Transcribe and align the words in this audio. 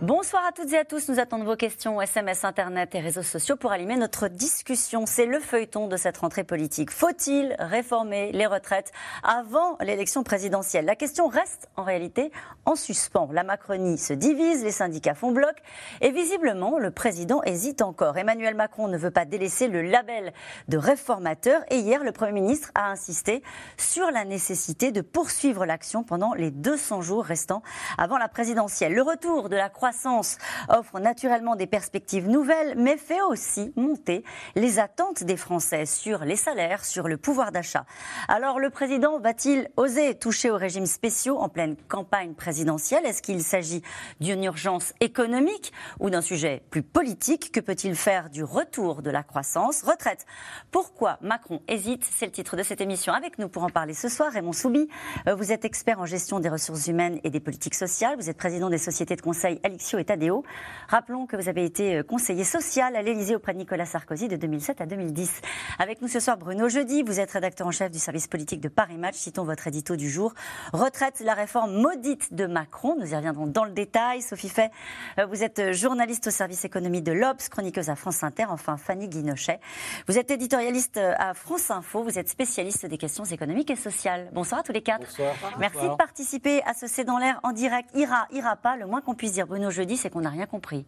Bonsoir 0.00 0.44
à 0.48 0.52
toutes 0.52 0.72
et 0.72 0.78
à 0.78 0.84
tous. 0.84 1.08
Nous 1.08 1.18
attendons 1.18 1.42
vos 1.42 1.56
questions 1.56 2.00
SMS, 2.00 2.44
Internet 2.44 2.94
et 2.94 3.00
réseaux 3.00 3.24
sociaux 3.24 3.56
pour 3.56 3.72
animer 3.72 3.96
notre 3.96 4.28
discussion. 4.28 5.06
C'est 5.06 5.26
le 5.26 5.40
feuilleton 5.40 5.88
de 5.88 5.96
cette 5.96 6.18
rentrée 6.18 6.44
politique. 6.44 6.92
Faut-il 6.92 7.56
réformer 7.58 8.30
les 8.30 8.46
retraites 8.46 8.92
avant 9.24 9.76
l'élection 9.80 10.22
présidentielle? 10.22 10.84
La 10.84 10.94
question 10.94 11.26
reste 11.26 11.68
en 11.74 11.82
réalité 11.82 12.30
en 12.64 12.76
suspens. 12.76 13.28
La 13.32 13.42
Macronie 13.42 13.98
se 13.98 14.12
divise, 14.12 14.62
les 14.62 14.70
syndicats 14.70 15.16
font 15.16 15.32
bloc 15.32 15.56
et 16.00 16.12
visiblement 16.12 16.78
le 16.78 16.92
président 16.92 17.42
hésite 17.42 17.82
encore. 17.82 18.18
Emmanuel 18.18 18.54
Macron 18.54 18.86
ne 18.86 18.96
veut 18.96 19.10
pas 19.10 19.24
délaisser 19.24 19.66
le 19.66 19.82
label 19.82 20.32
de 20.68 20.78
réformateur 20.78 21.62
et 21.70 21.78
hier 21.78 22.04
le 22.04 22.12
Premier 22.12 22.40
ministre 22.40 22.70
a 22.76 22.88
insisté 22.88 23.42
sur 23.76 24.12
la 24.12 24.24
nécessité 24.24 24.92
de 24.92 25.00
poursuivre 25.00 25.66
l'action 25.66 26.04
pendant 26.04 26.34
les 26.34 26.52
200 26.52 27.02
jours 27.02 27.24
restants 27.24 27.64
avant 27.98 28.16
la 28.16 28.28
présidentielle. 28.28 28.94
Le 28.94 29.02
retour 29.02 29.48
de 29.48 29.56
la 29.56 29.68
croissance 29.88 30.36
offre 30.68 31.00
naturellement 31.00 31.56
des 31.56 31.66
perspectives 31.66 32.28
nouvelles, 32.28 32.74
mais 32.76 32.98
fait 32.98 33.22
aussi 33.22 33.72
monter 33.74 34.22
les 34.54 34.78
attentes 34.78 35.24
des 35.24 35.38
Français 35.38 35.86
sur 35.86 36.26
les 36.26 36.36
salaires, 36.36 36.84
sur 36.84 37.08
le 37.08 37.16
pouvoir 37.16 37.52
d'achat. 37.52 37.86
Alors 38.28 38.60
le 38.60 38.68
président 38.68 39.18
va-t-il 39.18 39.70
oser 39.78 40.14
toucher 40.14 40.50
aux 40.50 40.58
régimes 40.58 40.84
spéciaux 40.84 41.38
en 41.38 41.48
pleine 41.48 41.74
campagne 41.88 42.34
présidentielle? 42.34 43.06
Est-ce 43.06 43.22
qu'il 43.22 43.42
s'agit 43.42 43.80
d'une 44.20 44.44
urgence 44.44 44.92
économique 45.00 45.72
ou 46.00 46.10
d'un 46.10 46.20
sujet 46.20 46.62
plus 46.68 46.82
politique? 46.82 47.50
Que 47.50 47.60
peut-il 47.60 47.94
faire 47.96 48.28
du 48.28 48.44
retour 48.44 49.00
de 49.00 49.10
la 49.10 49.22
croissance? 49.22 49.82
Retraite. 49.82 50.26
Pourquoi 50.70 51.16
Macron 51.22 51.62
hésite? 51.66 52.04
C'est 52.04 52.26
le 52.26 52.32
titre 52.32 52.58
de 52.58 52.62
cette 52.62 52.82
émission. 52.82 53.14
Avec 53.14 53.38
nous 53.38 53.48
pour 53.48 53.62
en 53.62 53.70
parler 53.70 53.94
ce 53.94 54.10
soir, 54.10 54.32
Raymond 54.32 54.52
Soubi. 54.52 54.86
Euh, 55.26 55.34
vous 55.34 55.50
êtes 55.50 55.64
expert 55.64 55.98
en 55.98 56.04
gestion 56.04 56.40
des 56.40 56.50
ressources 56.50 56.88
humaines 56.88 57.20
et 57.24 57.30
des 57.30 57.40
politiques 57.40 57.74
sociales. 57.74 58.16
Vous 58.18 58.28
êtes 58.28 58.36
président 58.36 58.68
des 58.68 58.76
sociétés 58.76 59.16
de 59.16 59.22
conseil 59.22 59.58
et 59.98 60.04
Tadeo. 60.04 60.44
Rappelons 60.88 61.26
que 61.26 61.36
vous 61.36 61.48
avez 61.48 61.64
été 61.64 61.96
euh, 61.96 62.02
conseiller 62.02 62.44
social 62.44 62.96
à 62.96 63.02
l'Élysée 63.02 63.36
auprès 63.36 63.52
de 63.52 63.58
Nicolas 63.58 63.86
Sarkozy 63.86 64.28
de 64.28 64.36
2007 64.36 64.80
à 64.80 64.86
2010. 64.86 65.40
Avec 65.78 66.02
nous 66.02 66.08
ce 66.08 66.20
soir, 66.20 66.36
Bruno 66.36 66.68
Jeudi, 66.68 67.02
vous 67.02 67.20
êtes 67.20 67.30
rédacteur 67.30 67.66
en 67.66 67.70
chef 67.70 67.90
du 67.90 67.98
service 67.98 68.26
politique 68.26 68.60
de 68.60 68.68
Paris 68.68 68.98
Match. 68.98 69.14
Citons 69.14 69.44
votre 69.44 69.66
édito 69.66 69.96
du 69.96 70.10
jour. 70.10 70.34
Retraite, 70.72 71.20
la 71.20 71.34
réforme 71.34 71.80
maudite 71.80 72.34
de 72.34 72.46
Macron. 72.46 72.96
Nous 72.98 73.12
y 73.12 73.16
reviendrons 73.16 73.46
dans 73.46 73.64
le 73.64 73.70
détail. 73.70 74.22
Sophie 74.22 74.48
Fay, 74.48 74.70
euh, 75.18 75.26
vous 75.26 75.42
êtes 75.42 75.72
journaliste 75.72 76.26
au 76.26 76.30
service 76.30 76.64
économie 76.64 77.02
de 77.02 77.12
l'Obs, 77.12 77.48
chroniqueuse 77.48 77.90
à 77.90 77.94
France 77.94 78.22
Inter. 78.24 78.46
Enfin, 78.48 78.76
Fanny 78.76 79.08
Guinochet. 79.08 79.60
Vous 80.08 80.18
êtes 80.18 80.30
éditorialiste 80.30 80.96
euh, 80.96 81.14
à 81.18 81.34
France 81.34 81.70
Info. 81.70 82.02
Vous 82.02 82.18
êtes 82.18 82.28
spécialiste 82.28 82.86
des 82.86 82.98
questions 82.98 83.24
économiques 83.24 83.70
et 83.70 83.76
sociales. 83.76 84.28
Bonsoir 84.32 84.60
à 84.60 84.62
tous 84.62 84.72
les 84.72 84.82
quatre. 84.82 85.06
Bonsoir. 85.06 85.34
Merci 85.58 85.88
de 85.88 85.94
participer 85.94 86.62
à 86.64 86.74
ce 86.74 86.86
C'est 86.86 87.04
dans 87.04 87.18
l'air 87.18 87.40
en 87.42 87.52
direct. 87.52 87.90
Ira, 87.94 88.26
ira 88.32 88.56
pas. 88.56 88.76
Le 88.76 88.86
moins 88.86 89.00
qu'on 89.00 89.14
puisse 89.14 89.32
dire, 89.32 89.46
Bruno 89.46 89.67
jeudi, 89.70 89.96
c'est 89.96 90.10
qu'on 90.10 90.20
n'a 90.20 90.30
rien 90.30 90.46
compris. 90.46 90.84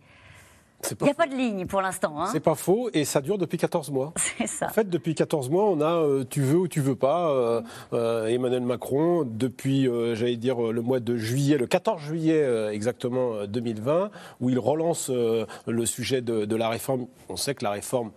Il 0.91 1.05
n'y 1.05 1.11
a 1.11 1.15
pas 1.15 1.27
de 1.27 1.35
ligne 1.35 1.67
pour 1.67 1.83
l'instant. 1.83 2.21
Hein. 2.21 2.29
C'est 2.33 2.41
pas 2.41 2.55
faux 2.55 2.91
et 2.93 3.05
ça 3.05 3.21
dure 3.21 3.39
depuis 3.39 3.59
14 3.59 3.91
mois. 3.91 4.13
C'est 4.39 4.47
ça. 4.47 4.67
En 4.67 4.71
fait, 4.71 4.89
depuis 4.89 5.15
14 5.15 5.51
mois, 5.51 5.67
on 5.67 5.81
a 5.81 6.03
euh, 6.03 6.25
tu 6.29 6.41
veux 6.41 6.57
ou 6.57 6.69
tu 6.69 6.81
veux 6.81 6.97
pas 6.97 7.31
euh, 7.31 7.61
euh, 7.93 8.27
Emmanuel 8.27 8.63
Macron 8.63 9.25
depuis, 9.25 9.89
j'allais 10.15 10.37
dire, 10.37 10.61
le 10.61 10.83
mois 10.83 11.01
de 11.01 11.17
juillet, 11.17 11.59
le 11.59 11.67
14 11.67 12.01
juillet 12.01 12.71
exactement 12.73 13.45
2020, 13.47 14.11
où 14.41 14.51
il 14.51 14.59
relance 14.59 15.11
le 15.11 15.87
sujet 15.87 16.23
de, 16.23 16.45
de 16.45 16.57
la 16.57 16.69
réforme. 16.69 17.07
On 17.29 17.37
sait 17.37 17.55
que 17.55 17.65
la 17.65 17.71
réforme 17.71 18.11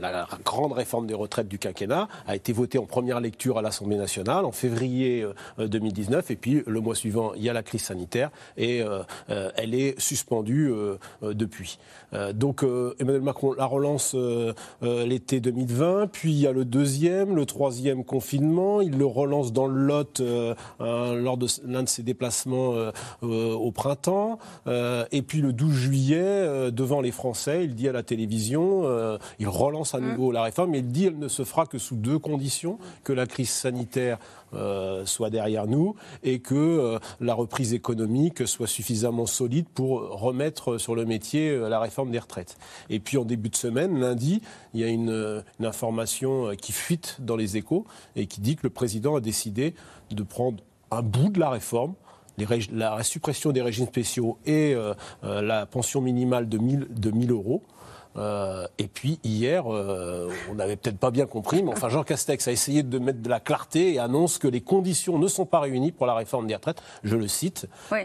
la 0.00 0.26
grande 0.44 0.72
réforme 0.72 1.06
des 1.06 1.14
retraites 1.14 1.48
du 1.48 1.58
quinquennat 1.58 2.08
a 2.26 2.36
été 2.36 2.52
votée 2.52 2.78
en 2.78 2.86
première 2.86 3.20
lecture 3.20 3.58
à 3.58 3.62
l'Assemblée 3.62 3.96
nationale 3.96 4.44
en 4.44 4.52
février 4.52 5.26
2019 5.58 6.18
euh, 6.18 6.32
et 6.32 6.36
puis 6.36 6.62
le 6.66 6.80
mois 6.80 6.94
suivant 6.94 7.32
il 7.34 7.42
y 7.42 7.48
a 7.48 7.52
la 7.52 7.62
crise 7.62 7.82
sanitaire 7.82 8.30
et 8.56 8.82
euh, 8.82 9.02
euh, 9.28 9.50
elle 9.56 9.74
est 9.74 9.98
suspendue 10.00 10.72
depuis. 11.22 11.78
donc 12.34 12.64
Emmanuel 12.98 13.22
Macron 13.22 13.52
la 13.52 13.66
relance 13.66 14.16
l'été 14.82 15.40
2020 15.40 16.08
puis 16.08 16.32
il 16.32 16.40
y 16.40 16.46
a 16.46 16.52
le 16.52 16.64
deuxième, 16.64 17.36
le 17.36 17.46
troisième 17.46 18.04
confinement, 18.04 18.80
il 18.80 18.96
le 18.96 19.06
relance 19.06 19.52
dans 19.52 19.66
le 19.66 19.80
Lot 19.80 20.22
lors 20.80 21.36
de 21.36 21.46
l'un 21.66 21.82
de 21.82 21.88
ses 21.88 22.02
déplacements 22.02 22.74
au 23.22 23.72
printemps. 23.72 24.38
Et 24.66 25.22
puis 25.22 25.40
le 25.40 25.52
12 25.52 25.72
juillet 25.72 26.70
devant 26.70 27.00
les 27.00 27.12
Français 27.12 27.64
il 27.64 27.74
dit 27.74 27.88
à 27.88 27.92
la 27.92 28.02
télévision 28.02 28.84
relance 29.50 29.94
à 29.94 30.00
mm. 30.00 30.10
nouveau 30.10 30.32
la 30.32 30.42
réforme, 30.42 30.70
mais 30.70 30.78
il 30.78 30.88
dit 30.88 31.04
qu'elle 31.04 31.18
ne 31.18 31.28
se 31.28 31.44
fera 31.44 31.66
que 31.66 31.78
sous 31.78 31.96
deux 31.96 32.18
conditions, 32.18 32.78
que 33.04 33.12
la 33.12 33.26
crise 33.26 33.50
sanitaire 33.50 34.18
euh, 34.52 35.06
soit 35.06 35.30
derrière 35.30 35.68
nous 35.68 35.94
et 36.24 36.40
que 36.40 36.56
euh, 36.56 36.98
la 37.20 37.34
reprise 37.34 37.72
économique 37.72 38.48
soit 38.48 38.66
suffisamment 38.66 39.26
solide 39.26 39.66
pour 39.72 40.00
remettre 40.20 40.76
sur 40.76 40.96
le 40.96 41.04
métier 41.04 41.50
euh, 41.50 41.68
la 41.68 41.78
réforme 41.78 42.10
des 42.10 42.18
retraites. 42.18 42.58
Et 42.88 42.98
puis 42.98 43.16
en 43.16 43.24
début 43.24 43.48
de 43.48 43.54
semaine, 43.54 44.00
lundi, 44.00 44.42
il 44.74 44.80
y 44.80 44.84
a 44.84 44.88
une, 44.88 45.44
information 45.62 46.50
qui 46.60 46.72
fuite 46.72 47.18
dans 47.20 47.36
les 47.36 47.56
échos 47.56 47.84
et 48.16 48.26
qui 48.26 48.40
dit 48.40 48.56
que 48.56 48.62
le 48.64 48.70
président 48.70 49.14
a 49.14 49.20
décidé 49.20 49.74
de 50.10 50.22
prendre 50.24 50.64
un 50.90 51.02
bout 51.02 51.28
de 51.28 51.38
la 51.38 51.50
réforme, 51.50 51.94
la 52.72 53.02
suppression 53.02 53.52
des 53.52 53.62
régimes 53.62 53.86
spéciaux 53.86 54.38
et 54.46 54.74
la 55.22 55.66
pension 55.66 56.00
minimale 56.00 56.48
de 56.48 56.58
1000, 56.58 56.88
de 56.90 57.10
1000 57.10 57.30
euros. 57.30 57.62
Euh, 58.16 58.66
et 58.78 58.88
puis 58.88 59.20
hier, 59.22 59.72
euh, 59.72 60.28
on 60.50 60.54
n'avait 60.54 60.76
peut-être 60.76 60.98
pas 60.98 61.10
bien 61.10 61.26
compris, 61.26 61.62
mais 61.62 61.70
enfin 61.70 61.88
Jean 61.88 62.02
Castex 62.02 62.48
a 62.48 62.52
essayé 62.52 62.82
de 62.82 62.98
mettre 62.98 63.20
de 63.20 63.28
la 63.28 63.40
clarté 63.40 63.94
et 63.94 63.98
annonce 63.98 64.38
que 64.38 64.48
les 64.48 64.60
conditions 64.60 65.18
ne 65.18 65.28
sont 65.28 65.46
pas 65.46 65.60
réunies 65.60 65.92
pour 65.92 66.06
la 66.06 66.14
réforme 66.14 66.46
des 66.46 66.54
retraites. 66.54 66.82
Je 67.04 67.16
le 67.16 67.28
cite. 67.28 67.66
Oui. 67.92 68.00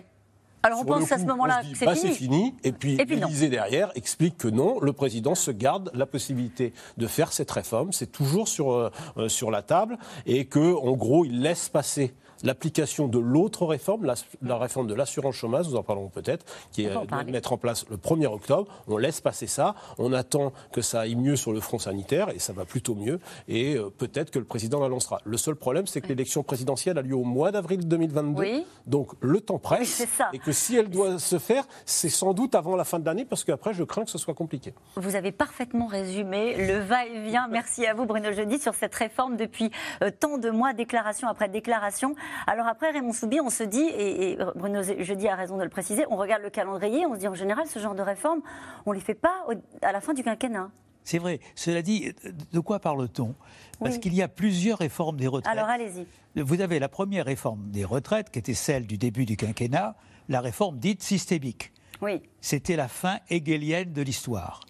Alors 0.65 0.79
on 0.81 0.85
pense 0.85 1.11
à 1.11 1.19
ce 1.19 1.25
moment-là 1.25 1.61
que 1.61 1.77
c'est 1.77 1.85
bah, 1.85 1.95
fini. 1.95 2.13
fini. 2.13 2.55
Et 2.63 2.71
puis, 2.71 2.95
et 2.95 3.05
l'Élysée 3.05 3.49
derrière 3.49 3.91
explique 3.93 4.35
que 4.35 4.47
non, 4.47 4.79
le 4.79 4.93
président 4.93 5.35
se 5.35 5.51
garde 5.51 5.91
la 5.93 6.07
possibilité 6.07 6.73
de 6.97 7.05
faire 7.05 7.31
cette 7.33 7.51
réforme. 7.51 7.91
C'est 7.91 8.11
toujours 8.11 8.47
sur, 8.47 8.71
euh, 8.71 8.89
sur 9.27 9.51
la 9.51 9.61
table 9.61 9.99
et 10.25 10.45
que, 10.45 10.73
en 10.73 10.93
gros, 10.93 11.23
il 11.23 11.41
laisse 11.41 11.69
passer 11.69 12.15
l'application 12.43 13.07
de 13.07 13.19
l'autre 13.19 13.65
réforme, 13.65 14.05
la, 14.41 14.57
réforme 14.57 14.87
de 14.87 14.93
l'assurance 14.93 15.35
chômage, 15.35 15.67
nous 15.67 15.75
en 15.75 15.83
parlerons 15.83 16.09
peut-être, 16.09 16.45
qui 16.71 16.83
est 16.83 16.89
de 16.89 17.31
mettre 17.31 17.53
en 17.53 17.57
place 17.57 17.85
le 17.89 17.97
1er 17.97 18.27
octobre. 18.27 18.71
On 18.87 18.97
laisse 18.97 19.21
passer 19.21 19.47
ça, 19.47 19.75
on 19.97 20.13
attend 20.13 20.53
que 20.71 20.81
ça 20.81 21.01
aille 21.01 21.15
mieux 21.15 21.35
sur 21.35 21.53
le 21.53 21.59
front 21.59 21.79
sanitaire, 21.79 22.29
et 22.29 22.39
ça 22.39 22.53
va 22.53 22.65
plutôt 22.65 22.95
mieux, 22.95 23.19
et 23.47 23.75
euh, 23.75 23.89
peut-être 23.89 24.31
que 24.31 24.39
le 24.39 24.45
président 24.45 24.79
l'annoncera. 24.79 25.19
Le 25.25 25.37
seul 25.37 25.55
problème, 25.55 25.87
c'est 25.87 26.01
que 26.01 26.07
l'élection 26.07 26.43
présidentielle 26.43 26.97
a 26.97 27.01
lieu 27.01 27.15
au 27.15 27.23
mois 27.23 27.51
d'avril 27.51 27.87
2022, 27.87 28.63
donc 28.87 29.11
le 29.21 29.41
temps 29.41 29.59
presse, 29.59 30.05
et 30.33 30.39
que 30.39 30.51
si 30.51 30.75
elle 30.75 30.89
doit 30.89 31.19
se 31.19 31.39
faire, 31.39 31.65
c'est 31.85 32.09
sans 32.09 32.33
doute 32.33 32.55
avant 32.55 32.75
la 32.75 32.83
fin 32.83 32.99
de 32.99 33.05
l'année, 33.05 33.25
parce 33.25 33.43
qu'après, 33.43 33.73
je 33.73 33.83
crains 33.83 34.05
que 34.05 34.11
ce 34.11 34.17
soit 34.17 34.33
compliqué. 34.33 34.73
Vous 34.95 35.15
avez 35.15 35.31
parfaitement 35.31 35.87
résumé 35.87 36.55
le 36.67 36.79
va-et-vient. 36.79 37.47
Merci 37.49 37.85
à 37.85 37.93
vous, 37.93 38.05
Bruno 38.05 38.31
Jeudi, 38.31 38.59
sur 38.59 38.73
cette 38.73 38.95
réforme 38.95 39.37
depuis 39.37 39.71
euh, 40.01 40.11
tant 40.11 40.37
de 40.37 40.49
mois, 40.49 40.73
déclaration 40.73 41.27
après 41.27 41.49
déclaration. 41.49 42.15
Alors 42.47 42.67
après, 42.67 42.91
Raymond 42.91 43.13
Soubi, 43.13 43.39
on 43.41 43.49
se 43.49 43.63
dit, 43.63 43.87
et, 43.97 44.37
Bruno 44.55 44.81
Jeudi 44.83 45.27
a 45.27 45.35
raison 45.35 45.57
de 45.57 45.63
le 45.63 45.69
préciser, 45.69 46.05
on 46.09 46.15
regarde 46.15 46.43
le 46.43 46.49
calendrier, 46.49 47.05
on 47.05 47.15
se 47.15 47.19
dit 47.19 47.27
en 47.27 47.33
général, 47.33 47.67
ce 47.67 47.79
genre 47.79 47.95
de 47.95 48.01
réforme, 48.01 48.41
on 48.85 48.91
ne 48.91 48.95
les 48.95 49.01
fait 49.01 49.15
pas 49.15 49.45
à 49.81 49.91
la 49.91 50.01
fin 50.01 50.13
du 50.13 50.23
quinquennat. 50.23 50.69
C'est 51.03 51.19
vrai. 51.19 51.39
Cela 51.53 51.83
dit, 51.83 52.13
de 52.51 52.59
quoi 52.59 52.79
parle-t-on? 52.79 53.35
Parce 53.79 53.99
qu'il 53.99 54.15
y 54.15 54.23
a 54.23 54.27
plusieurs 54.27 54.79
réformes 54.79 55.17
des 55.17 55.27
retraites. 55.27 55.55
Alors 55.55 55.69
allez-y. 55.69 56.07
Vous 56.41 56.61
avez 56.61 56.79
la 56.79 56.89
première 56.89 57.25
réforme 57.25 57.69
des 57.69 57.85
retraites, 57.85 58.31
qui 58.31 58.39
était 58.39 58.55
celle 58.55 58.87
du 58.87 58.97
début 58.97 59.25
du 59.25 59.37
quinquennat, 59.37 59.95
la 60.29 60.41
réforme 60.41 60.79
dite 60.79 61.03
systémique. 61.03 61.71
Oui. 62.01 62.21
C'était 62.41 62.75
la 62.75 62.87
fin 62.87 63.19
hegelienne 63.29 63.93
de 63.93 64.01
l'histoire. 64.01 64.61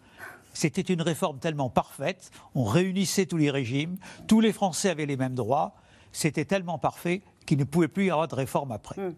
C'était 0.54 0.82
une 0.82 1.02
réforme 1.02 1.40
tellement 1.40 1.70
parfaite, 1.70 2.32
on 2.54 2.64
réunissait 2.64 3.26
tous 3.26 3.38
les 3.38 3.52
régimes, 3.52 3.98
tous 4.28 4.40
les 4.40 4.54
Français 4.54 4.90
avaient 4.90 5.06
les 5.06 5.18
mêmes 5.18 5.36
droits, 5.36 5.76
c'était 6.14 6.46
tellement 6.46 6.80
parfait 6.80 7.24
qu'il 7.46 7.58
ne 7.58 7.64
pouvait 7.64 7.88
plus 7.88 8.08
y 8.08 8.12
avoir 8.12 8.28
de 8.28 8.36
réforme 8.36 8.72
après. 8.72 9.02
Hmm. 9.02 9.14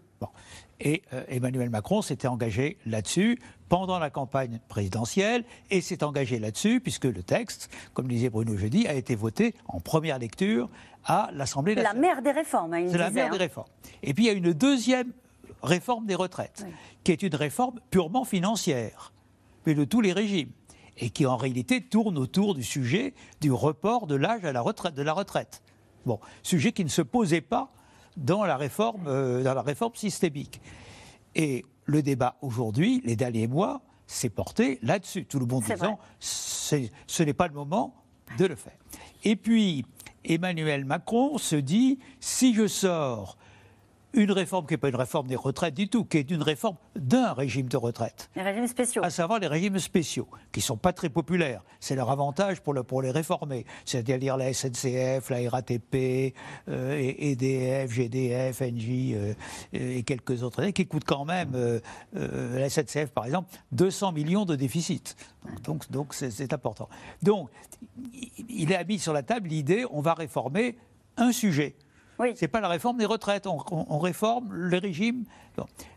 Et 0.80 1.02
euh, 1.12 1.24
Emmanuel 1.28 1.70
Macron 1.70 2.02
s'était 2.02 2.28
engagé 2.28 2.78
là-dessus 2.86 3.38
pendant 3.68 3.98
la 3.98 4.10
campagne 4.10 4.60
présidentielle 4.68 5.44
et 5.70 5.80
s'est 5.80 6.04
engagé 6.04 6.38
là-dessus 6.38 6.80
puisque 6.80 7.04
le 7.04 7.22
texte, 7.22 7.70
comme 7.94 8.06
disait 8.06 8.30
Bruno 8.30 8.56
jeudi, 8.56 8.86
a 8.86 8.94
été 8.94 9.16
voté 9.16 9.54
en 9.66 9.80
première 9.80 10.18
lecture 10.18 10.68
à 11.04 11.30
l'Assemblée 11.32 11.74
nationale. 11.74 11.96
La 11.96 12.00
mère 12.00 12.22
des 12.22 12.30
réformes, 12.30 12.74
hein, 12.74 12.86
C'est 12.88 12.98
la 12.98 13.10
mère 13.10 13.30
des 13.30 13.36
hein. 13.36 13.38
réformes. 13.38 13.68
Et 14.02 14.14
puis 14.14 14.24
il 14.24 14.26
y 14.28 14.30
a 14.30 14.34
une 14.34 14.52
deuxième 14.52 15.12
réforme 15.62 16.06
des 16.06 16.14
retraites, 16.14 16.64
qui 17.02 17.12
est 17.12 17.22
une 17.22 17.34
réforme 17.34 17.80
purement 17.90 18.24
financière, 18.24 19.12
mais 19.66 19.74
de 19.74 19.84
tous 19.84 20.00
les 20.00 20.12
régimes, 20.12 20.50
et 20.96 21.10
qui 21.10 21.26
en 21.26 21.36
réalité 21.36 21.80
tourne 21.80 22.18
autour 22.18 22.54
du 22.54 22.62
sujet 22.62 23.14
du 23.40 23.50
report 23.50 24.06
de 24.06 24.14
l'âge 24.14 24.44
à 24.44 24.52
la 24.52 24.60
retraite, 24.60 24.94
de 24.94 25.02
la 25.02 25.12
retraite. 25.12 25.62
Bon, 26.06 26.20
sujet 26.42 26.72
qui 26.72 26.84
ne 26.84 26.90
se 26.90 27.02
posait 27.02 27.40
pas 27.40 27.72
dans 28.18 28.44
la 28.44 28.56
réforme, 28.56 29.06
euh, 29.06 29.42
dans 29.42 29.54
la 29.54 29.62
réforme 29.62 29.94
systémique. 29.94 30.60
Et 31.34 31.64
le 31.84 32.02
débat 32.02 32.36
aujourd'hui, 32.42 33.00
les 33.04 33.16
derniers 33.16 33.46
mois, 33.46 33.80
s'est 34.06 34.30
porté 34.30 34.78
là-dessus. 34.82 35.26
Tout 35.26 35.38
le 35.38 35.46
monde 35.46 35.64
disant 35.64 35.98
ce 36.18 37.22
n'est 37.22 37.34
pas 37.34 37.46
le 37.46 37.54
moment 37.54 37.94
de 38.38 38.46
le 38.46 38.56
faire. 38.56 38.76
Et 39.24 39.36
puis, 39.36 39.84
Emmanuel 40.24 40.84
Macron 40.84 41.38
se 41.38 41.56
dit 41.56 41.98
si 42.20 42.54
je 42.54 42.66
sors 42.66 43.36
une 44.14 44.32
réforme 44.32 44.66
qui 44.66 44.74
n'est 44.74 44.78
pas 44.78 44.88
une 44.88 44.96
réforme 44.96 45.26
des 45.26 45.36
retraites 45.36 45.74
du 45.74 45.88
tout, 45.88 46.04
qui 46.04 46.18
est 46.18 46.30
une 46.30 46.42
réforme 46.42 46.76
d'un 46.96 47.32
régime 47.32 47.68
de 47.68 47.76
retraite. 47.76 48.30
Les 48.36 48.42
régimes 48.42 48.66
spéciaux. 48.66 49.02
À 49.04 49.10
savoir 49.10 49.38
les 49.38 49.46
régimes 49.46 49.78
spéciaux, 49.78 50.28
qui 50.52 50.60
ne 50.60 50.64
sont 50.64 50.76
pas 50.76 50.92
très 50.92 51.08
populaires. 51.08 51.62
C'est 51.80 51.94
leur 51.94 52.10
avantage 52.10 52.60
pour, 52.60 52.72
le, 52.74 52.82
pour 52.82 53.02
les 53.02 53.10
réformer. 53.10 53.66
C'est-à-dire 53.84 54.36
la 54.36 54.52
SNCF, 54.52 55.30
la 55.30 55.50
RATP, 55.50 56.34
euh, 56.68 57.14
EDF, 57.18 57.92
GDF, 57.92 58.60
NJ 58.62 58.88
euh, 58.90 59.34
et 59.72 60.02
quelques 60.02 60.42
autres, 60.42 60.64
qui 60.66 60.86
coûtent 60.86 61.04
quand 61.04 61.24
même, 61.24 61.52
euh, 61.54 61.80
la 62.14 62.68
SNCF 62.68 63.10
par 63.10 63.26
exemple, 63.26 63.50
200 63.72 64.12
millions 64.12 64.44
de 64.44 64.56
déficit. 64.56 65.16
Donc 65.64 65.90
donc 65.90 66.14
c'est 66.14 66.52
important. 66.52 66.88
Donc 67.22 67.48
il 68.48 68.74
a 68.74 68.84
mis 68.84 68.98
sur 68.98 69.12
la 69.12 69.22
table 69.22 69.48
l'idée, 69.48 69.84
on 69.90 70.00
va 70.00 70.14
réformer 70.14 70.76
un 71.16 71.32
sujet. 71.32 71.76
Oui. 72.18 72.36
Ce 72.36 72.44
n'est 72.44 72.48
pas 72.48 72.60
la 72.60 72.68
réforme 72.68 72.98
des 72.98 73.06
retraites. 73.06 73.46
On, 73.46 73.98
réforme 73.98 74.52
le 74.52 74.78
régime, 74.78 75.24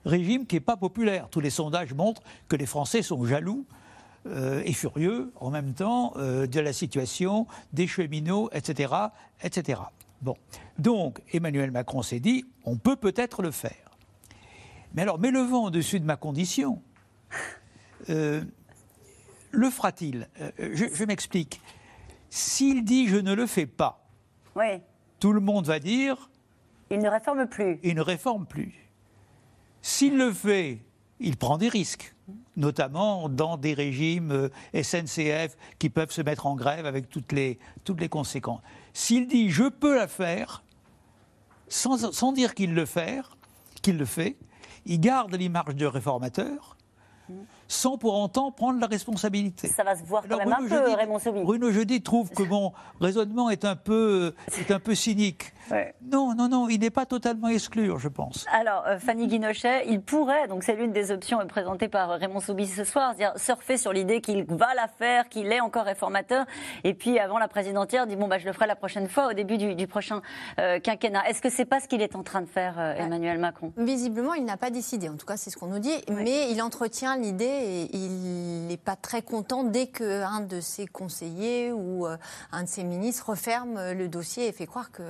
régime 0.05 0.45
qui 0.45 0.55
n'est 0.55 0.61
pas 0.61 0.77
populaire. 0.77 1.29
Tous 1.29 1.39
les 1.39 1.49
sondages 1.49 1.93
montrent 1.93 2.21
que 2.47 2.55
les 2.55 2.65
Français 2.65 3.01
sont 3.01 3.25
jaloux 3.25 3.65
euh, 4.27 4.61
et 4.65 4.73
furieux 4.73 5.31
en 5.39 5.49
même 5.49 5.73
temps 5.73 6.13
euh, 6.17 6.45
de 6.45 6.59
la 6.59 6.73
situation 6.73 7.47
des 7.73 7.87
cheminots, 7.87 8.49
etc., 8.53 8.93
etc. 9.43 9.81
Bon, 10.21 10.37
donc 10.77 11.21
Emmanuel 11.33 11.71
Macron 11.71 12.03
s'est 12.03 12.19
dit, 12.19 12.45
on 12.63 12.77
peut 12.77 12.95
peut-être 12.95 13.41
le 13.41 13.49
faire. 13.49 13.97
Mais 14.93 15.01
alors, 15.01 15.17
mets 15.17 15.31
le 15.31 15.39
vent 15.39 15.65
au-dessus 15.65 15.99
de 15.99 16.05
ma 16.05 16.17
condition. 16.17 16.81
Euh, 18.09 18.43
le 19.51 19.69
fera-t-il? 19.69 20.27
Je, 20.57 20.85
je 20.91 21.05
m'explique. 21.05 21.61
S'il 22.31 22.83
dit 22.83 23.07
je 23.07 23.17
ne 23.17 23.33
le 23.33 23.45
fais 23.45 23.67
pas, 23.67 24.07
oui 24.55 24.81
tout 25.21 25.31
le 25.31 25.39
monde 25.39 25.65
va 25.65 25.79
dire. 25.79 26.29
Il 26.89 26.99
ne 26.99 27.07
réforme 27.07 27.47
plus. 27.47 27.79
Il 27.83 27.95
ne 27.95 28.01
réforme 28.01 28.45
plus. 28.45 28.73
S'il 29.81 30.17
le 30.17 30.33
fait, 30.33 30.79
il 31.19 31.37
prend 31.37 31.57
des 31.57 31.69
risques, 31.69 32.15
notamment 32.57 33.29
dans 33.29 33.55
des 33.55 33.73
régimes 33.73 34.31
euh, 34.31 34.49
SNCF 34.83 35.55
qui 35.79 35.89
peuvent 35.89 36.11
se 36.11 36.21
mettre 36.21 36.47
en 36.47 36.55
grève 36.55 36.85
avec 36.85 37.09
toutes 37.09 37.31
les, 37.31 37.59
toutes 37.83 38.01
les 38.01 38.09
conséquences. 38.09 38.61
S'il 38.93 39.27
dit 39.27 39.49
je 39.49 39.69
peux 39.69 39.95
la 39.95 40.07
faire, 40.07 40.63
sans, 41.69 42.11
sans 42.11 42.33
dire 42.33 42.55
qu'il 42.55 42.73
le 42.73 42.85
fait, 42.85 43.21
qu'il 43.81 43.97
le 43.97 44.05
fait, 44.05 44.37
il 44.85 44.99
garde 44.99 45.33
l'image 45.35 45.75
de 45.75 45.85
réformateur 45.85 46.77
sans 47.71 47.97
pour 47.97 48.19
autant 48.19 48.51
prendre 48.51 48.81
la 48.81 48.87
responsabilité. 48.87 49.69
Ça 49.69 49.83
va 49.83 49.95
se 49.95 50.03
voir 50.03 50.23
quand 50.27 50.37
même 50.37 50.51
un 50.51 50.67
peu, 50.67 50.93
Raymond 50.93 51.19
Sobi. 51.19 51.41
Bruno 51.41 51.71
Jeudi 51.71 52.01
trouve 52.01 52.29
que 52.29 52.43
mon 52.43 52.73
raisonnement 52.99 53.49
est 53.49 53.63
un 53.63 53.77
peu, 53.77 54.35
est 54.59 54.71
un 54.71 54.79
peu 54.79 54.93
cynique. 54.93 55.53
Non, 56.01 56.35
non, 56.35 56.49
non, 56.49 56.67
il 56.67 56.81
n'est 56.81 56.89
pas 56.89 57.05
totalement 57.05 57.47
exclu, 57.47 57.91
je 57.97 58.09
pense. 58.09 58.45
Alors, 58.51 58.83
euh, 58.87 58.99
Fanny 58.99 59.27
Guinochet, 59.27 59.85
il 59.87 60.01
pourrait, 60.01 60.49
donc 60.49 60.63
c'est 60.63 60.75
l'une 60.75 60.91
des 60.91 61.11
options 61.11 61.39
présentées 61.47 61.87
par 61.87 62.09
Raymond 62.09 62.41
Soubi 62.41 62.67
ce 62.67 62.83
soir, 62.83 63.15
dire 63.15 63.31
surfer 63.37 63.77
sur 63.77 63.93
l'idée 63.93 64.19
qu'il 64.19 64.43
va 64.43 64.73
la 64.75 64.89
faire, 64.89 65.29
qu'il 65.29 65.49
est 65.51 65.61
encore 65.61 65.85
réformateur, 65.85 66.45
et 66.83 66.93
puis 66.93 67.19
avant 67.19 67.37
la 67.37 67.47
présidentielle, 67.47 68.05
dit 68.07 68.17
bon, 68.17 68.27
bah, 68.27 68.37
je 68.37 68.47
le 68.47 68.51
ferai 68.53 68.67
la 68.67 68.75
prochaine 68.75 69.07
fois, 69.07 69.29
au 69.29 69.33
début 69.33 69.57
du, 69.57 69.87
prochain 69.87 70.21
euh, 70.59 70.79
quinquennat. 70.79 71.27
Est-ce 71.29 71.41
que 71.41 71.49
c'est 71.49 71.65
pas 71.65 71.79
ce 71.79 71.87
qu'il 71.87 72.01
est 72.01 72.17
en 72.17 72.23
train 72.23 72.41
de 72.41 72.49
faire, 72.49 72.75
euh, 72.77 72.95
Emmanuel 72.95 73.37
Macron? 73.37 73.71
Visiblement, 73.77 74.33
il 74.33 74.43
n'a 74.43 74.57
pas 74.57 74.71
décidé, 74.71 75.07
en 75.07 75.15
tout 75.15 75.25
cas, 75.25 75.37
c'est 75.37 75.49
ce 75.49 75.57
qu'on 75.57 75.67
nous 75.67 75.79
dit, 75.79 76.03
mais 76.09 76.51
il 76.51 76.61
entretient 76.61 77.15
l'idée 77.15 77.60
il 77.93 78.67
n'est 78.67 78.77
pas 78.77 78.95
très 78.95 79.21
content 79.21 79.63
dès 79.63 79.87
qu'un 79.87 80.41
de 80.41 80.59
ses 80.61 80.87
conseillers 80.87 81.71
ou 81.71 82.05
un 82.05 82.63
de 82.63 82.69
ses 82.69 82.83
ministres 82.83 83.29
referme 83.29 83.91
le 83.91 84.07
dossier 84.07 84.47
et 84.47 84.51
fait 84.51 84.67
croire 84.67 84.91
que 84.91 85.03